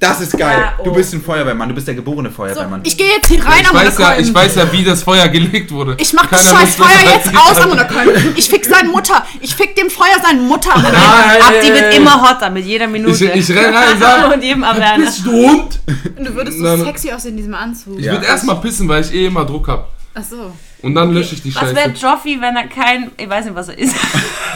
Das 0.04 0.22
ist 0.22 0.38
geil. 0.38 0.58
Ja, 0.60 0.74
oh. 0.78 0.84
Du 0.84 0.94
bist 0.94 1.14
ein 1.14 1.22
Feuerwehrmann. 1.22 1.70
Du 1.70 1.76
bist 1.76 1.88
der 1.88 1.96
geborene 1.96 2.30
Feuerwehrmann. 2.30 2.82
Ich 2.84 2.98
gehe 2.98 3.08
jetzt 3.08 3.28
hier 3.30 3.44
rein 3.46 3.62
Ich 3.62 3.70
am 3.70 3.76
weiß, 3.76 3.98
ja, 3.98 4.18
ich 4.18 4.34
weiß 4.34 4.56
ja, 4.56 4.72
wie 4.72 4.84
das 4.84 5.04
Feuer 5.04 5.28
gelegt 5.30 5.72
wurde. 5.72 5.96
Ich 6.00 6.14
mach 6.14 6.26
das 6.28 6.46
Keiner 6.46 6.60
scheiß 6.60 6.78
das 6.78 6.86
Feuer 6.88 7.14
jetzt 7.14 7.30
aus 7.36 7.62
am 7.62 7.72
Unterköln. 7.72 8.34
Ich 8.36 8.50
fick 8.50 8.66
seine 8.66 8.90
Mutter. 8.90 9.26
Ich 9.42 9.56
fick 9.56 9.76
dem 9.76 9.90
Feuer 9.90 10.18
seine 10.22 10.42
Mutter. 10.42 10.72
Nein. 10.76 11.42
Abdi 11.42 11.74
wird 11.74 11.96
immer 11.96 12.22
hotter 12.22 12.50
mit 12.50 12.66
jeder 12.66 12.88
Minute. 12.88 13.26
Ich, 13.26 13.50
ich 13.50 13.56
renn 13.58 13.74
rein 13.74 13.94
und 13.94 14.00
sag, 14.00 14.34
und 14.34 14.44
jedem 14.44 14.64
Erwärmen. 14.64 15.06
bist 15.06 15.26
du 15.26 15.32
Hund? 15.32 15.80
Und 16.18 16.28
du 16.28 16.36
würdest 16.36 16.58
so 16.58 16.64
Nein. 16.64 16.84
sexy 16.84 17.12
aussehen 17.12 17.32
in 17.32 17.38
diesem 17.38 17.56
Anzug. 17.56 17.98
Ich 18.00 18.06
Ja. 18.06 18.14
würde 18.14 18.26
erstmal 18.26 18.58
pissen, 18.58 18.88
weil 18.90 19.02
ich 19.04 19.14
eh 19.14 19.28
immer 19.28 19.46
Druck 19.46 19.68
hab. 19.68 19.90
Ach 20.16 20.24
so. 20.24 20.52
Und 20.82 20.96
dann 20.96 21.12
lösche 21.14 21.36
ich 21.36 21.42
die 21.42 21.56
Was 21.56 21.74
wäre 21.74 21.90
Scheiße. 21.92 22.06
Joffi, 22.06 22.38
wenn 22.42 22.56
er 22.56 22.68
kein. 22.68 23.12
Ich 23.18 23.30
weiß 23.30 23.46
nicht, 23.46 23.56
was 23.56 23.70
er 23.70 23.78
ist. 23.78 23.96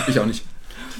Ich 0.07 0.19
auch 0.19 0.25
nicht. 0.25 0.43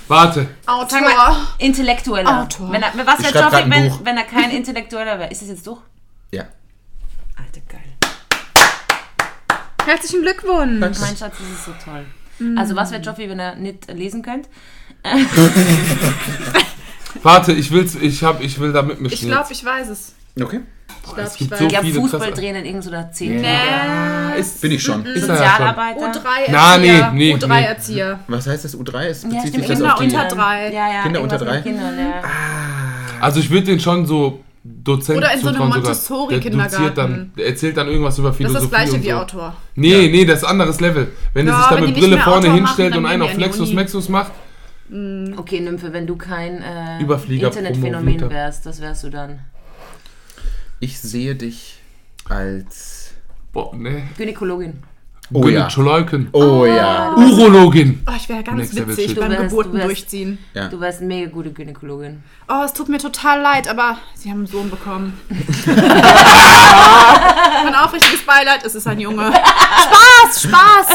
Warte. 0.08 0.48
Autor. 0.66 1.02
Mal, 1.02 1.36
Intellektueller. 1.58 2.42
Autor. 2.44 2.72
Wenn 2.72 2.82
er, 2.82 2.92
was 3.06 3.20
wäre 3.24 3.52
ein 3.52 3.70
wenn, 3.70 3.90
Buch. 3.90 4.00
wenn 4.04 4.18
er 4.18 4.24
kein 4.24 4.52
Intellektueller 4.52 5.20
wäre? 5.20 5.30
Ist 5.32 5.42
das 5.42 5.50
jetzt 5.50 5.68
durch? 5.68 5.82
Ja. 6.32 6.46
Alter, 7.36 7.62
geil. 7.68 7.82
Herzlichen 9.86 10.22
Glückwunsch. 10.22 10.80
Mein 11.00 11.18
Schatz, 11.18 11.36
das 11.38 11.50
ist 11.50 11.66
so 11.66 11.74
toll. 11.84 12.06
Also, 12.56 12.76
was 12.76 12.92
wäre 12.92 13.02
Joffi, 13.02 13.28
wenn 13.30 13.40
er 13.40 13.56
nicht 13.56 13.92
lesen 13.92 14.22
könnte? 14.22 14.48
Warte, 17.24 17.54
ich 17.54 17.72
will's, 17.72 17.96
ich 17.96 18.24
hab, 18.24 18.42
ich 18.42 18.60
will 18.60 18.72
da 18.72 18.84
mitmischen 18.84 19.16
Ich 19.16 19.22
glaube, 19.22 19.52
ich 19.52 19.66
weiß 19.66 19.90
es. 19.90 20.14
Okay. 20.40 20.62
Ich 21.10 21.14
glaube, 21.16 21.30
ich 21.38 21.60
so 21.60 21.66
Ich 21.68 21.76
habe 21.76 21.86
viele 21.88 22.00
Fußball 22.02 22.20
krasse- 22.20 22.34
drehen 22.34 22.56
in 22.56 22.66
irgendeiner 22.66 23.12
10. 23.12 23.46
Ist, 24.40 24.62
Bin 24.62 24.72
ich 24.72 24.84
schon. 24.84 25.06
ist 25.06 25.28
er 25.28 25.36
ja 25.36 25.36
schon. 25.36 25.38
Sozialarbeiter. 25.38 26.00
U3 26.12 26.22
Na, 26.52 26.76
Erzieher. 26.76 27.12
nee, 27.12 27.34
nee, 27.34 27.36
U3 27.36 27.48
nee. 27.48 27.66
Erzieher. 27.66 28.20
Was 28.28 28.48
heißt 28.48 28.66
das 28.66 28.78
U3? 28.78 29.06
Es 29.08 29.24
Ja, 29.24 29.30
bezieht 29.30 29.42
stimmt, 29.50 29.56
sich 29.56 29.68
das 29.68 29.78
Kinder 29.80 29.94
auf 29.94 30.00
die... 30.00 30.06
unter 30.06 30.28
drei. 30.28 30.74
Ja, 30.74 30.92
ja, 30.94 31.02
Kinder 31.04 31.22
unter 31.22 31.38
drei? 31.38 31.62
Kindern, 31.62 31.98
ja. 31.98 32.22
Also 33.22 33.40
ich 33.40 33.50
würde 33.50 33.66
den 33.68 33.80
schon 33.80 34.06
so 34.06 34.44
Dozent 34.64 35.18
Oder 35.18 35.34
in 35.34 35.40
so 35.40 35.48
einem. 35.48 35.70
Montessori-Kindergarten. 35.70 36.96
Der 36.96 37.44
der 37.44 37.48
erzählt 37.48 37.78
dann 37.78 37.88
irgendwas 37.88 38.18
über 38.20 38.30
Das 38.30 38.38
Philosophie 38.38 38.66
ist 38.66 38.72
das 38.74 38.80
gleiche 38.80 38.96
und 38.96 39.04
wie 39.04 39.10
so. 39.10 39.16
Autor. 39.16 39.54
Nee, 39.76 40.10
nee, 40.10 40.26
das 40.26 40.40
ist 40.40 40.44
anderes 40.46 40.80
Level. 40.82 41.08
Wenn 41.34 41.48
Ja, 41.48 41.54
er 41.54 41.58
sich 41.70 41.78
da 41.78 41.86
mit 41.86 41.96
Brille 41.96 42.18
vorne 42.18 42.48
Autor 42.48 42.54
hinstellt 42.56 42.90
machen, 42.92 43.06
und 43.06 43.12
einen 43.12 43.22
auf 43.24 43.32
Flexus. 43.32 43.74
Mexus 43.74 44.10
macht, 44.10 44.32
Okay, 44.90 45.60
Nymphe, 45.60 45.92
wenn 45.92 46.08
du 46.08 46.16
kein 46.16 46.62
äh, 46.62 47.00
Internetphänomen 47.02 48.30
wärst, 48.30 48.66
was 48.66 48.80
wärst 48.82 49.04
du 49.04 49.10
dann? 49.10 49.40
Ich 50.80 51.00
sehe 51.00 51.36
dich 51.36 51.80
als... 52.30 53.12
boah, 53.52 53.76
ne. 53.76 54.04
Gynäkologin. 54.18 54.84
Oh 55.34 55.48
ja. 55.48 55.68
Gynäkologin. 55.68 56.30
Oh 56.32 56.66
ja. 56.66 57.14
Urologin. 57.16 58.02
Oh, 58.08 58.12
ich 58.16 58.30
wäre 58.30 58.44
ganz 58.44 58.58
Next 58.60 58.74
Level 58.74 58.96
witzig 58.96 59.16
beim 59.20 59.32
wärst- 59.32 59.42
Geburten 59.44 59.72
du 59.74 59.78
wärst- 59.80 59.88
durchziehen. 59.90 60.38
Ja. 60.54 60.68
Du 60.70 60.80
wärst 60.80 61.00
eine 61.00 61.08
mega 61.08 61.30
gute 61.32 61.52
Gynäkologin. 61.52 62.24
Oh, 62.48 62.62
es 62.64 62.72
tut 62.74 62.88
mir 62.90 63.00
total 63.00 63.42
leid, 63.42 63.68
aber 63.68 63.98
sie 64.16 64.30
haben 64.30 64.38
einen 64.40 64.48
Sohn 64.48 64.70
bekommen. 64.70 65.20
mein 67.64 67.76
aufrichtiges 67.76 68.24
Beileid, 68.26 68.64
es 68.66 68.76
ist 68.76 68.88
ein 68.88 69.00
Junge. 69.00 69.32
Spaß, 69.34 70.42
Spaß. 70.44 70.88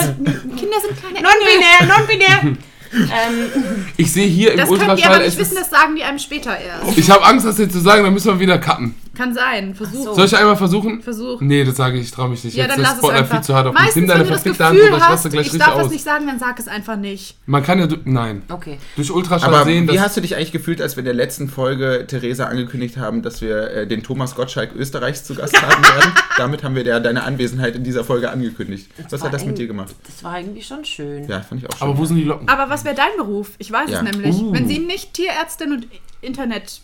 Kinder 0.57 0.77
sind 0.81 0.99
kleine. 0.99 1.21
Non-binär, 1.23 1.87
non-binär. 1.97 2.57
ähm, 2.95 3.87
Ich 3.97 4.13
sehe 4.13 4.27
hier 4.27 4.53
im 4.53 4.59
Das 4.59 4.69
könnt 4.69 4.81
ihr 4.81 4.85
aber 4.87 4.93
Ultraschall, 4.95 5.25
nicht 5.27 5.39
wissen, 5.39 5.57
das 5.57 5.71
sagen 5.71 5.97
die 5.97 6.05
einem 6.05 6.19
später 6.19 6.57
erst. 6.59 6.97
ich 6.97 7.11
habe 7.11 7.25
Angst, 7.25 7.45
das 7.47 7.59
jetzt 7.59 7.73
zu 7.73 7.81
sagen, 7.81 8.03
dann 8.05 8.13
müssen 8.15 8.29
wir 8.33 8.39
wieder 8.41 8.59
cutten. 8.59 8.95
Kann 9.15 9.35
sein, 9.35 9.75
versuch. 9.75 10.05
so. 10.05 10.15
Soll 10.15 10.25
ich 10.25 10.37
einmal 10.37 10.57
versuchen? 10.57 11.03
Versuch. 11.03 11.41
Nee, 11.43 11.65
das 11.65 11.77
sage 11.77 11.99
ich, 11.99 12.05
ich 12.05 12.11
traue 12.13 12.31
mich 12.31 12.43
nicht. 12.45 12.55
Ja, 12.57 12.65
jetzt 12.65 12.73
dann 12.73 12.81
ist 12.81 12.87
lass 12.87 12.93
es 12.95 12.99
Spotlight 13.01 13.21
einfach. 13.21 13.35
viel 13.37 13.45
zu 13.45 13.55
hart 13.55 13.67
auf 13.67 13.73
mich. 13.75 13.83
Meistens, 13.83 13.97
Nimm 13.97 14.07
deine 14.09 14.21
wenn 14.21 14.27
du 14.27 14.33
das 14.33 14.43
verfickte 14.43 14.65
Hand 14.65 14.77
Gefühl 14.77 14.91
und 14.93 14.97
ich 14.97 15.01
lasse 15.03 15.13
hast, 15.13 15.23
gleich 15.33 15.47
ich 15.47 15.53
richtig 15.53 15.67
darf 15.67 15.75
aus. 15.75 15.83
das 15.83 15.93
nicht 15.93 16.05
sagen, 16.05 16.27
dann 16.27 16.39
sag 16.39 16.59
es 16.59 16.69
einfach 16.69 16.97
nicht. 16.97 17.37
Man 17.47 17.63
kann 17.63 17.79
ja, 17.79 17.89
nein. 18.05 18.43
okay. 18.49 18.79
Durch 18.97 19.11
Ultraschall 19.11 19.53
Aber 19.55 19.65
sehen, 19.65 19.87
wie 19.91 20.01
hast 20.01 20.17
du 20.17 20.23
dich 20.23 20.35
eigentlich 20.37 20.53
gefühlt, 20.53 20.81
als 20.81 20.97
wir 20.97 21.01
in 21.01 21.05
der 21.05 21.15
letzten 21.15 21.49
Folge 21.51 22.07
Theresa 22.07 22.47
angekündigt 22.47 22.97
haben, 22.97 23.21
dass 23.23 23.43
wir 23.43 23.71
äh, 23.71 23.87
den 23.87 24.03
Thomas 24.03 24.35
Gottschalk 24.35 24.75
Österreichs 24.75 25.25
zu 25.25 25.35
Gast 25.35 25.61
haben 25.61 25.83
werden? 25.97 26.13
Damit 26.39 26.63
haben 26.65 26.75
wir 26.75 26.85
ja 26.85 26.99
deine 26.99 27.25
Anwesenheit 27.25 27.77
in 27.77 27.85
dieser 27.85 28.05
Folge 28.05 28.31
angekündigt. 28.31 28.89
Was 29.11 29.21
war 29.21 29.27
hat 29.27 29.35
das 29.35 29.45
mit 29.45 29.59
dir 29.59 29.67
gemacht? 29.67 29.95
Das 30.07 30.25
war 30.25 30.39
irgendwie 30.41 30.63
schon 30.63 30.85
schön. 30.87 31.29
Ja, 31.29 31.41
fand 31.43 31.63
ich 31.63 31.69
auch 31.69 31.77
schön. 31.77 31.89
Aber 31.89 31.99
wo 31.99 32.05
sind 32.07 32.17
die 32.17 32.25
Locken? 32.25 32.49
Aber 32.49 32.71
was 32.71 32.85
wäre 32.87 32.95
dein 32.95 33.15
Beruf? 33.19 33.51
Ich 33.59 33.71
weiß 33.71 33.91
Ja. 33.91 33.99
es 33.99 34.03
nämlich. 34.11 34.35
Uh. 34.37 34.53
Wenn 34.55 34.67
sie 34.69 34.79
nicht 34.79 35.13
Tierärztin 35.15 35.73
und 35.73 35.87
Internet 36.23 36.81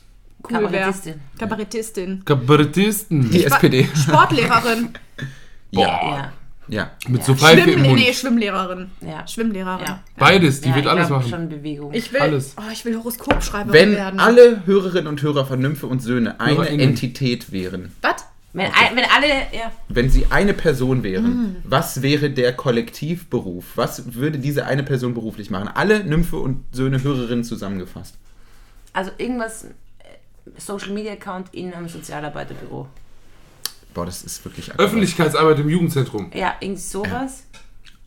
cool 0.51 0.61
wäre. 0.61 0.71
Kabarettistin. 0.73 1.21
Kabarettistin. 1.39 2.25
Kabarettisten. 2.25 3.31
die 3.31 3.45
SPD. 3.45 3.89
Sportlehrerin. 3.95 4.91
Ja. 5.71 5.81
Ja, 5.89 6.33
Ja. 6.69 6.91
Mit 7.09 7.25
so 7.25 7.35
Pfeife 7.35 7.63
Schwimm, 7.63 7.75
im 7.75 7.83
nee, 7.83 7.89
Mund. 7.89 8.01
nee, 8.01 8.13
Schwimmlehrerin. 8.15 8.91
ja. 9.03 9.27
Schwimmlehrerin. 9.27 9.85
ja. 9.87 10.03
Beides, 10.17 10.63
die 10.63 10.71
ja, 10.71 10.75
wird 10.77 10.87
ich 10.87 10.91
alles 10.91 11.07
glaub, 11.09 11.19
machen. 11.21 11.31
schon 11.31 11.49
Bewegung. 11.51 11.93
Ich 11.93 12.11
will, 12.13 12.21
Alles. 12.23 12.55
Oh, 12.59 12.71
ich 12.73 12.83
will 12.87 12.97
Horoskopschreiberin 12.97 13.73
Wenn 13.75 13.93
werden. 13.95 14.19
alle 14.21 14.63
Hörerinnen 14.67 15.07
und 15.09 15.21
Hörer 15.21 15.45
von 15.45 15.61
Nymphe 15.61 15.87
und 15.87 16.01
Söhne 16.01 16.41
eine 16.41 16.57
HörerInnen. 16.57 16.81
Entität 16.89 17.53
wären, 17.53 17.93
Was? 18.01 18.25
wenn, 18.55 18.65
ein- 18.67 18.97
wenn 18.97 19.05
alle, 19.15 19.29
ja. 19.29 19.71
wenn 19.91 20.09
sie 20.09 20.27
eine 20.31 20.55
Person 20.55 21.03
wären, 21.03 21.25
Hm. 21.27 21.57
was 21.65 22.01
wäre 22.01 22.31
der 22.31 22.55
Kollektivberuf? 22.55 23.65
Was 23.77 24.15
würde 24.15 24.39
diese 24.39 24.65
eine 24.65 24.83
Person 24.85 25.13
beruflich 25.13 25.51
machen? 25.51 25.69
Alle 25.75 26.03
Nymphe 26.03 26.37
und 26.39 26.65
Söhne 26.73 27.03
Hörerinnen 27.03 27.45
zusammengefasst. 27.45 28.15
Also 28.95 29.11
irgendwas, 29.19 29.67
Social 30.57 30.91
Media 30.91 31.13
Account 31.13 31.49
in 31.53 31.73
einem 31.75 31.89
Sozialarbeiterbüro. 31.89 32.87
Boah, 33.95 34.07
das 34.07 34.23
ist 34.23 34.45
wirklich 34.45 34.71
akkurat. 34.71 34.87
Öffentlichkeitsarbeit 34.87 35.59
im 35.59 35.69
Jugendzentrum. 35.69 36.31
Ja, 36.35 36.55
irgendwie 36.61 36.81
sowas. 36.81 37.45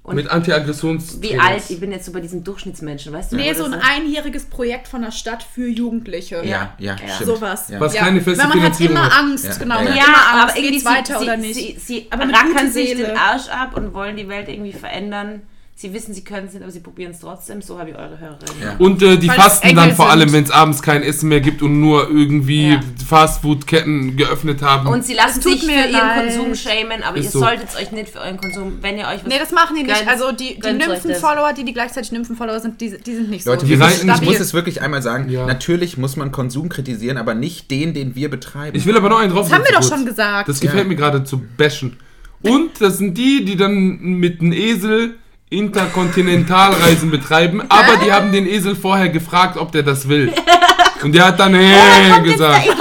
Und 0.04 0.16
Mit 0.16 0.30
Antiaggressions. 0.32 1.22
wie 1.22 1.38
alt? 1.40 1.62
Ich 1.70 1.80
bin 1.80 1.92
jetzt 1.92 2.06
so 2.08 2.12
bei 2.12 2.22
diesen 2.22 2.44
Durchschnittsmenschen, 2.44 3.14
weißt 3.14 3.34
du? 3.34 3.36
Nee, 3.36 3.54
so 3.54 3.66
ein 3.66 3.74
ist? 3.74 3.84
einjähriges 3.88 4.46
Projekt 4.46 4.88
von 4.88 5.04
der 5.04 5.12
Stadt 5.12 5.44
für 5.44 5.68
Jugendliche. 5.68 6.38
Ja, 6.44 6.74
ja, 6.80 6.96
Ja. 6.96 7.14
stimmt. 7.16 7.28
Sowas. 7.30 7.70
Ja. 7.70 7.80
Was 7.80 7.94
keine 7.94 8.20
feste 8.20 8.40
Weil 8.42 8.48
man 8.50 8.64
hat 8.64 8.76
Finanzierung 8.78 8.96
immer 8.96 9.06
hat. 9.06 9.20
Angst, 9.20 9.46
Ja, 9.46 9.54
genau. 9.58 9.76
ja, 9.76 9.82
ja. 9.84 9.96
Ja, 9.96 10.04
immer 10.06 10.18
Angst, 10.18 10.34
aber 10.42 10.56
irgendwie 10.58 10.72
geht's 10.72 10.86
weiter 10.86 11.20
sie, 11.20 11.24
oder 11.26 11.36
sie, 11.40 11.42
nicht. 11.48 11.56
Sie, 11.56 11.78
sie 11.80 12.08
Aber 12.10 12.24
rackern 12.24 12.72
sich 12.72 12.96
den 12.96 13.16
Arsch 13.16 13.48
ab 13.50 13.78
und 13.78 13.94
wollen 13.94 14.16
die 14.18 14.28
Welt 14.28 14.50
irgendwie 14.50 14.74
verändern. 14.74 15.44
Sie 15.82 15.92
wissen, 15.94 16.14
sie 16.14 16.24
können 16.24 16.46
es 16.46 16.54
nicht, 16.54 16.62
aber 16.62 16.72
sie 16.72 16.80
probieren 16.80 17.12
es 17.12 17.22
trotzdem. 17.22 17.60
So 17.64 17.80
habe 17.80 17.90
ich 17.90 17.96
eure 17.96 18.20
Hörerin. 18.20 18.38
Ja. 18.62 18.76
Und 18.78 19.02
äh, 19.02 19.18
die 19.18 19.28
Weil 19.28 19.38
es 19.38 19.44
fasten 19.44 19.76
dann 19.76 19.96
vor 19.96 20.12
allem, 20.12 20.32
wenn 20.32 20.44
es 20.44 20.52
abends 20.52 20.84
kein 20.84 21.02
Essen 21.02 21.28
mehr 21.30 21.42
gibt 21.42 21.64
und 21.64 21.80
nur 21.80 22.08
irgendwie 22.08 22.74
Ja. 22.74 22.80
Fastfood-Ketten 23.08 24.16
geöffnet 24.18 24.62
haben. 24.62 24.88
Und 24.88 25.04
sie 25.06 25.14
lassen 25.14 25.40
Es 25.40 25.44
sich 25.44 25.62
für 25.62 25.66
mir 25.68 25.82
ihren 25.88 25.92
leid. 25.92 26.36
Konsum 26.36 26.54
schämen, 26.56 27.02
aber 27.04 27.18
Ist 27.18 27.26
ihr 27.26 27.32
so. 27.32 27.40
solltet 27.40 27.76
euch 27.76 27.92
nicht 27.92 28.10
für 28.10 28.20
euren 28.20 28.38
Konsum, 28.38 28.78
wenn 28.82 28.98
ihr 28.98 29.06
euch 29.08 29.22
was 29.24 29.28
Nee, 29.28 29.40
das 29.40 29.52
machen 29.52 29.76
die 29.76 29.84
nicht. 29.84 29.96
gönnt, 29.96 30.08
Also 30.08 30.32
die, 30.32 30.60
die. 30.60 30.72
Nymphen-Follower, 30.74 31.54
die, 31.54 31.64
die 31.64 31.74
gleichzeitig 31.74 32.12
Nymphen-Follower 32.12 32.60
sind, 32.60 32.80
die, 32.80 32.98
die 32.98 33.16
sind 33.16 33.30
nicht 33.30 33.46
Leute, 33.46 33.66
so. 33.66 33.76
müssen, 33.76 34.10
ich 34.10 34.22
muss 34.22 34.40
es 34.40 34.54
wirklich 34.54 34.82
einmal 34.82 35.02
sagen, 35.02 35.30
Ja. 35.30 35.46
natürlich 35.46 35.98
muss 35.98 36.16
man 36.16 36.32
Konsum 36.32 36.70
kritisieren, 36.70 37.18
aber 37.18 37.34
nicht 37.34 37.72
den, 37.72 37.94
den 37.94 38.16
wir 38.16 38.30
betreiben. 38.30 38.78
ich 38.78 38.86
will 38.86 38.96
aber 38.98 39.10
noch 39.10 39.20
einen 39.20 39.34
drauf. 39.34 39.48
das 39.50 39.58
haben 39.58 39.66
wir 39.66 39.74
doch 39.76 39.88
schon 39.88 40.06
gesagt. 40.06 40.48
Das 40.48 40.60
gefällt 40.60 40.84
Ja. 40.84 40.88
mir 40.90 40.96
gerade 40.96 41.24
zu 41.24 41.42
bashen. 41.58 41.98
Und 42.44 42.70
das 42.80 42.98
sind 42.98 43.18
die, 43.18 43.46
die 43.46 43.56
dann 43.56 44.00
mit 44.00 44.42
einem 44.42 44.52
Esel 44.54 45.16
Interkontinentalreisen 45.52 47.12
betreiben, 47.12 47.62
aber 47.70 47.98
die 47.98 48.12
haben 48.12 48.32
den 48.32 48.48
Esel 48.48 48.76
vorher 48.76 49.10
gefragt, 49.10 49.58
ob 49.58 49.72
der 49.72 49.84
das 49.84 50.08
will. 50.08 50.34
Und 51.04 51.14
der 51.14 51.26
hat 51.28 51.40
dann 51.40 51.54
hey 51.56 52.22
gesagt. 52.24 52.68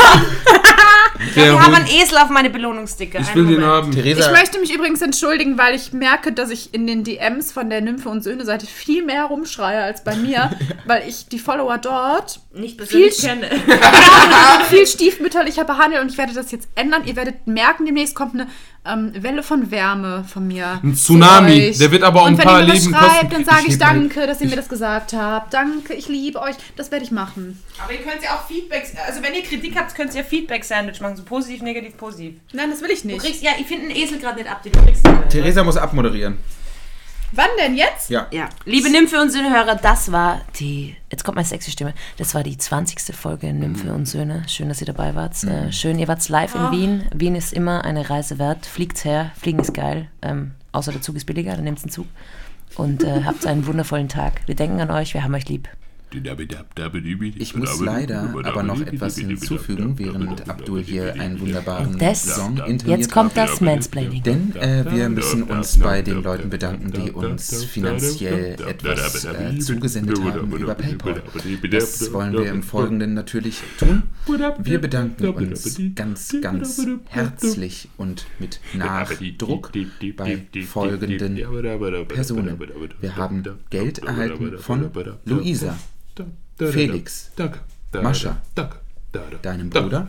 Der 1.37 1.45
Wir 1.53 1.61
haben 1.63 1.67
Hund. 1.77 1.77
einen 1.77 1.87
Esel 1.87 2.17
auf 2.19 2.31
meine 2.31 2.51
Belohnungssticker. 2.51 3.21
Ich 3.21 3.35
will 3.35 3.47
den 3.47 3.63
haben. 3.65 3.93
Theresa, 3.93 4.27
Ich 4.27 4.33
möchte 4.37 4.59
mich 4.59 4.75
übrigens 4.75 5.01
entschuldigen, 5.03 5.59
weil 5.59 5.75
ich 5.77 5.93
merke, 5.93 6.33
dass 6.33 6.51
ich 6.51 6.73
in 6.75 6.87
den 6.87 7.05
DMs 7.05 7.53
von 7.53 7.69
der 7.71 7.83
Nymphe 7.83 8.09
und 8.09 8.25
Söhne 8.25 8.45
Seite 8.47 8.67
viel 8.67 9.05
mehr 9.05 9.25
rumschreie 9.27 9.83
als 9.83 10.03
bei 10.03 10.17
mir, 10.17 10.51
weil 10.87 11.07
ich 11.07 11.29
die 11.29 11.39
Follower 11.39 11.77
dort 11.79 12.41
Nicht 12.55 12.79
persönlich 12.79 13.15
Viel- 13.15 13.29
kenne. 13.29 13.49
viel 14.71 14.87
stiefmütterlicher 14.87 15.65
behandle 15.65 16.01
und 16.01 16.11
ich 16.11 16.19
werde 16.19 16.33
das 16.33 16.51
jetzt 16.51 16.69
ändern. 16.75 17.03
Ihr 17.05 17.15
werdet 17.17 17.47
merken, 17.47 17.85
demnächst 17.87 18.15
kommt 18.17 18.35
eine 18.35 18.47
ähm, 18.85 19.13
Welle 19.15 19.43
von 19.43 19.71
Wärme 19.71 20.25
von 20.27 20.47
mir. 20.47 20.81
Ein 20.83 20.95
Tsunami. 20.95 21.73
Der 21.79 21.91
wird 21.91 22.03
aber 22.03 22.23
auch 22.23 22.27
und 22.27 22.33
ein 22.33 22.39
wenn 22.39 22.45
paar 22.45 22.61
ihr 22.61 22.67
mir 22.67 22.73
Leben 22.75 22.93
das 22.93 23.01
schreibt, 23.01 23.21
kosten. 23.31 23.31
dann 23.35 23.45
sage 23.45 23.63
Ich 23.67 23.73
ich, 23.75 23.79
danke, 23.79 24.27
dass 24.27 24.41
ihr 24.41 24.49
mir 24.49 24.57
das 24.57 24.69
gesagt 24.69 25.13
habt. 25.13 25.53
Danke, 25.53 25.93
ich 25.95 26.09
liebe 26.09 26.41
euch. 26.41 26.57
Das 26.77 26.91
werde 26.91 27.05
ich 27.05 27.11
machen. 27.11 27.63
Aber 27.83 27.93
ihr 27.93 27.99
könnt 28.01 28.23
ja 28.23 28.31
auch 28.37 28.47
Feedbacks, 28.47 28.93
also 29.07 29.23
wenn 29.23 29.35
ihr 29.35 29.43
Kritik 29.43 29.77
habt, 29.77 29.95
könnt 29.95 30.15
ihr 30.15 30.23
ja 30.23 30.27
Feedback-Sandwich 30.27 31.01
machen, 31.01 31.17
so 31.17 31.23
positiv, 31.25 31.63
negativ, 31.63 31.97
positiv. 31.97 32.35
Nein, 32.53 32.71
das 32.71 32.81
will 32.83 32.91
ich 32.91 33.03
Du 33.03 33.09
nicht. 33.09 33.21
kriegst, 33.21 33.43
ja, 33.43 33.51
ich 33.59 33.67
finde 33.67 33.87
einen 33.87 33.97
Esel 33.97 34.19
gerade 34.19 34.39
nicht 34.39 34.51
ab, 34.51 34.63
den 34.63 34.73
du 34.73 34.83
kriegst. 34.83 35.03
Theresa 35.29 35.63
muss 35.63 35.77
abmoderieren. 35.77 36.39
Wann 37.33 37.49
denn 37.59 37.77
jetzt? 37.77 38.11
Ja. 38.11 38.27
Ja. 38.33 38.49
Liebe 38.65 38.91
Nymphe 38.91 39.21
und 39.21 39.31
Söhne-Hörer, 39.31 39.77
das 39.77 40.11
war 40.11 40.41
die, 40.59 40.97
jetzt 41.11 41.23
kommt 41.23 41.37
meine 41.37 41.47
sexy 41.47 41.71
Stimme, 41.71 41.95
das 42.17 42.35
war 42.35 42.43
die 42.43 42.59
20. 42.59 43.15
Folge 43.15 43.53
Nymphe 43.53 43.93
und 43.93 44.07
Söhne. 44.07 44.43
Schön, 44.49 44.69
dass 44.69 44.81
ihr 44.81 44.87
dabei 44.87 45.15
wart. 45.15 45.43
Äh, 45.45 45.71
schön, 45.71 45.99
ihr 46.01 46.09
wart 46.09 46.29
live 46.29 46.55
in 46.57 46.71
Wien. 46.73 47.09
Wien 47.15 47.37
ist 47.37 47.53
immer 47.53 47.85
eine 47.85 48.11
Reise 48.11 48.39
wert. 48.39 48.67
Fliegt's 48.67 49.05
her, 49.05 49.31
fliegen 49.41 49.61
ist 49.61 49.75
geil. 49.75 50.09
Ähm, 50.23 50.53
außer 50.73 50.91
der 50.91 51.03
Zug 51.03 51.15
ist 51.17 51.27
billiger, 51.27 51.55
dann 51.55 51.65
nehmt's 51.65 51.85
einen 51.85 51.93
Zug. 51.93 52.07
Und 52.75 53.05
äh, 53.05 53.23
habt 53.25 53.47
einen 53.47 53.67
wundervollen 53.67 54.09
Tag. 54.09 54.41
Wir 54.47 54.57
denken 54.57 54.81
an 54.81 54.91
euch, 54.91 55.15
wir 55.15 55.23
haben 55.23 55.35
euch 55.35 55.49
lieb. 55.49 55.69
Ich 57.39 57.57
muss 57.57 57.81
leider 57.81 58.35
aber 58.45 58.63
noch 58.63 58.81
etwas 58.81 59.19
hinzufügen, 59.19 59.99
während 59.99 60.49
Abdul 60.49 60.83
hier 60.83 61.15
einen 61.15 61.41
wunderbaren 61.41 61.99
Das, 61.99 62.35
Song 62.35 62.57
intoniert 62.59 63.01
jetzt 63.01 63.13
kommt 63.13 63.37
das 63.37 63.61
Mansplaining. 63.61 64.23
Denn 64.23 64.57
äh, 64.57 64.85
wir 64.91 65.09
müssen 65.09 65.45
uns 65.45 65.79
bei 65.79 66.03
den 66.03 66.23
Leuten 66.23 66.51
bedanken, 66.51 66.93
die 66.93 67.11
uns 67.13 67.65
finanziell 67.65 68.57
etwas 68.67 69.25
äh, 69.25 69.59
zugesendet 69.59 70.21
haben 70.23 70.53
über 70.53 70.75
PayPal. 70.75 71.23
Das 71.71 72.13
wollen 72.13 72.33
wir 72.33 72.51
im 72.51 72.63
Folgenden 72.63 73.15
natürlich 73.15 73.63
tun. 73.79 74.03
Wir 74.59 74.81
bedanken 74.81 75.29
uns 75.29 75.81
ganz, 75.95 76.37
ganz 76.41 76.87
herzlich 77.07 77.89
und 77.97 78.27
mit 78.39 78.61
Nachdruck 78.75 79.73
bei 80.17 80.47
folgenden 80.67 81.37
Personen. 82.09 82.59
Wir 83.01 83.17
haben 83.17 83.43
Geld 83.71 83.99
erhalten 83.99 84.59
von 84.59 84.91
Luisa, 85.25 85.77
Felix, 86.69 87.31
Mascha, 88.03 88.37
deinem 89.43 89.71
Bruder, 89.71 90.09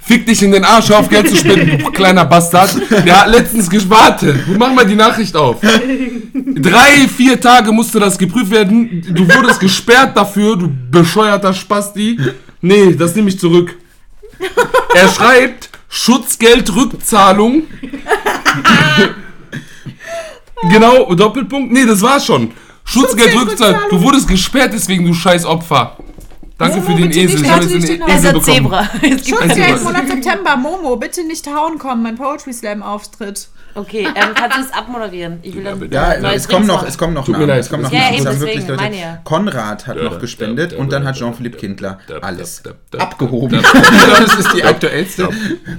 Fick 0.00 0.26
dich 0.26 0.42
in 0.42 0.52
den 0.52 0.64
Arsch, 0.64 0.90
auf 0.90 1.08
Geld 1.08 1.28
zu 1.28 1.36
spenden, 1.36 1.78
du 1.78 1.90
kleiner 1.90 2.24
Bastard. 2.24 2.74
Der 3.04 3.20
hat 3.20 3.28
letztens 3.28 3.68
gewartet. 3.68 4.36
Mach 4.58 4.72
mal 4.72 4.86
die 4.86 4.94
Nachricht 4.94 5.36
auf. 5.36 5.60
Drei, 5.60 7.08
vier 7.08 7.40
Tage 7.40 7.72
musste 7.72 8.00
das 8.00 8.16
geprüft 8.16 8.50
werden. 8.50 9.04
Du 9.14 9.28
wurdest 9.28 9.60
gesperrt 9.60 10.16
dafür, 10.16 10.56
du 10.56 10.72
bescheuerter 10.90 11.52
Spasti. 11.52 12.18
Nee, 12.60 12.94
das 12.94 13.14
nehme 13.14 13.28
ich 13.28 13.38
zurück. 13.38 13.76
Er 14.94 15.08
schreibt 15.08 15.70
Schutzgeldrückzahlung. 15.88 17.64
genau, 20.70 21.14
Doppelpunkt. 21.14 21.72
Nee, 21.72 21.84
das 21.84 22.00
war's 22.02 22.24
schon. 22.24 22.52
Schutzgeldrückzahlung. 22.88 23.80
Du 23.90 24.02
wurdest 24.02 24.28
gesperrt, 24.28 24.72
deswegen 24.72 25.04
du 25.04 25.12
scheiß 25.12 25.44
Opfer. 25.44 25.96
Danke 26.56 26.82
für 26.82 26.94
den 26.94 27.10
Esel. 27.10 27.42
Ich 27.44 27.50
habe 27.50 27.64
jetzt 27.64 27.74
nicht 27.74 27.88
den 27.88 28.02
Esel 28.02 28.32
bekommen. 28.32 28.44
Zebra. 28.44 28.84
Schutzgeld? 29.02 29.84
Monat 29.84 30.08
September, 30.08 30.56
Momo, 30.56 30.96
bitte 30.96 31.24
nicht 31.24 31.46
hauen 31.46 31.78
kommen, 31.78 32.02
mein 32.02 32.16
Poetry 32.16 32.52
Slam 32.52 32.82
Auftritt. 32.82 33.48
Okay, 33.78 34.08
ähm, 34.12 34.34
kannst 34.34 34.56
du 34.56 34.60
es 34.62 34.72
abmoderieren? 34.72 35.38
Ich 35.42 35.54
will 35.54 35.62
dann 35.62 35.88
Ja, 35.92 36.18
neues 36.18 36.42
es 36.42 36.48
kommen 36.48 36.66
noch, 36.66 36.84
es 36.84 36.98
kommen 36.98 37.14
noch 37.14 37.24
Tut 37.24 37.34
mir 37.34 37.40
Namen. 37.40 37.48
leid. 37.50 37.60
Es 37.60 37.70
kommen 37.70 37.84
noch 37.84 37.92
Ja, 37.92 38.00
Namen. 38.00 38.14
eben 38.16 38.26
haben 38.26 38.40
wirklich 38.40 38.66
Leute. 38.66 38.82
meine 38.82 39.00
ja. 39.00 39.18
Konrad 39.22 39.86
hat 39.86 39.96
noch 40.02 40.18
gespendet 40.18 40.72
und 40.72 40.90
dann 40.90 41.04
hat 41.06 41.14
Jean-Philippe 41.16 41.58
Kindler 41.58 41.98
alles 42.20 42.62
abgehoben. 42.98 43.62
das 43.62 44.34
ist 44.38 44.52
die 44.54 44.64
aktuellste 44.64 45.28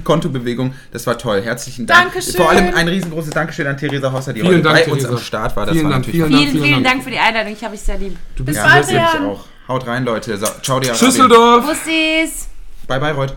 Kontobewegung. 0.02 0.72
Das 0.92 1.06
war 1.06 1.18
toll. 1.18 1.42
Herzlichen 1.42 1.86
Dank. 1.86 2.04
Dankeschön. 2.12 2.34
Vor 2.36 2.50
allem 2.50 2.74
ein 2.74 2.88
riesengroßes 2.88 3.30
Dankeschön 3.32 3.66
an 3.66 3.76
Theresa 3.76 4.10
Hosser, 4.10 4.32
die 4.32 4.40
Vielen 4.40 4.54
heute 4.54 4.62
Dank, 4.62 4.84
bei 4.86 4.92
uns 4.92 5.02
Theresa. 5.02 5.18
am 5.18 5.22
Start 5.22 5.56
war. 5.56 5.66
Das 5.66 5.74
Vielen 5.74 5.84
war 5.84 5.92
Dank, 5.92 6.06
natürlich 6.06 6.26
vielen 6.26 6.32
Dank. 6.40 6.50
Vielen, 6.52 6.64
vielen 6.64 6.84
Dank 6.84 7.04
für 7.04 7.10
die 7.10 7.18
Einladung, 7.18 7.52
ich 7.52 7.62
habe 7.64 7.74
euch 7.74 7.80
sehr 7.80 7.98
lieb. 7.98 8.16
Bis 8.38 8.56
ja, 8.56 8.62
bald, 8.64 8.82
das 8.84 8.90
wirklich 8.90 9.12
Jan. 9.14 9.26
auch. 9.26 9.44
Haut 9.68 9.86
rein, 9.86 10.04
Leute. 10.04 10.36
So, 10.38 10.46
ciao 10.62 10.80
dir. 10.80 10.94
Schüsseldorf. 10.94 11.66
Bussis! 11.66 12.48
Bye, 12.88 12.98
bye, 12.98 13.12
Reut. 13.12 13.36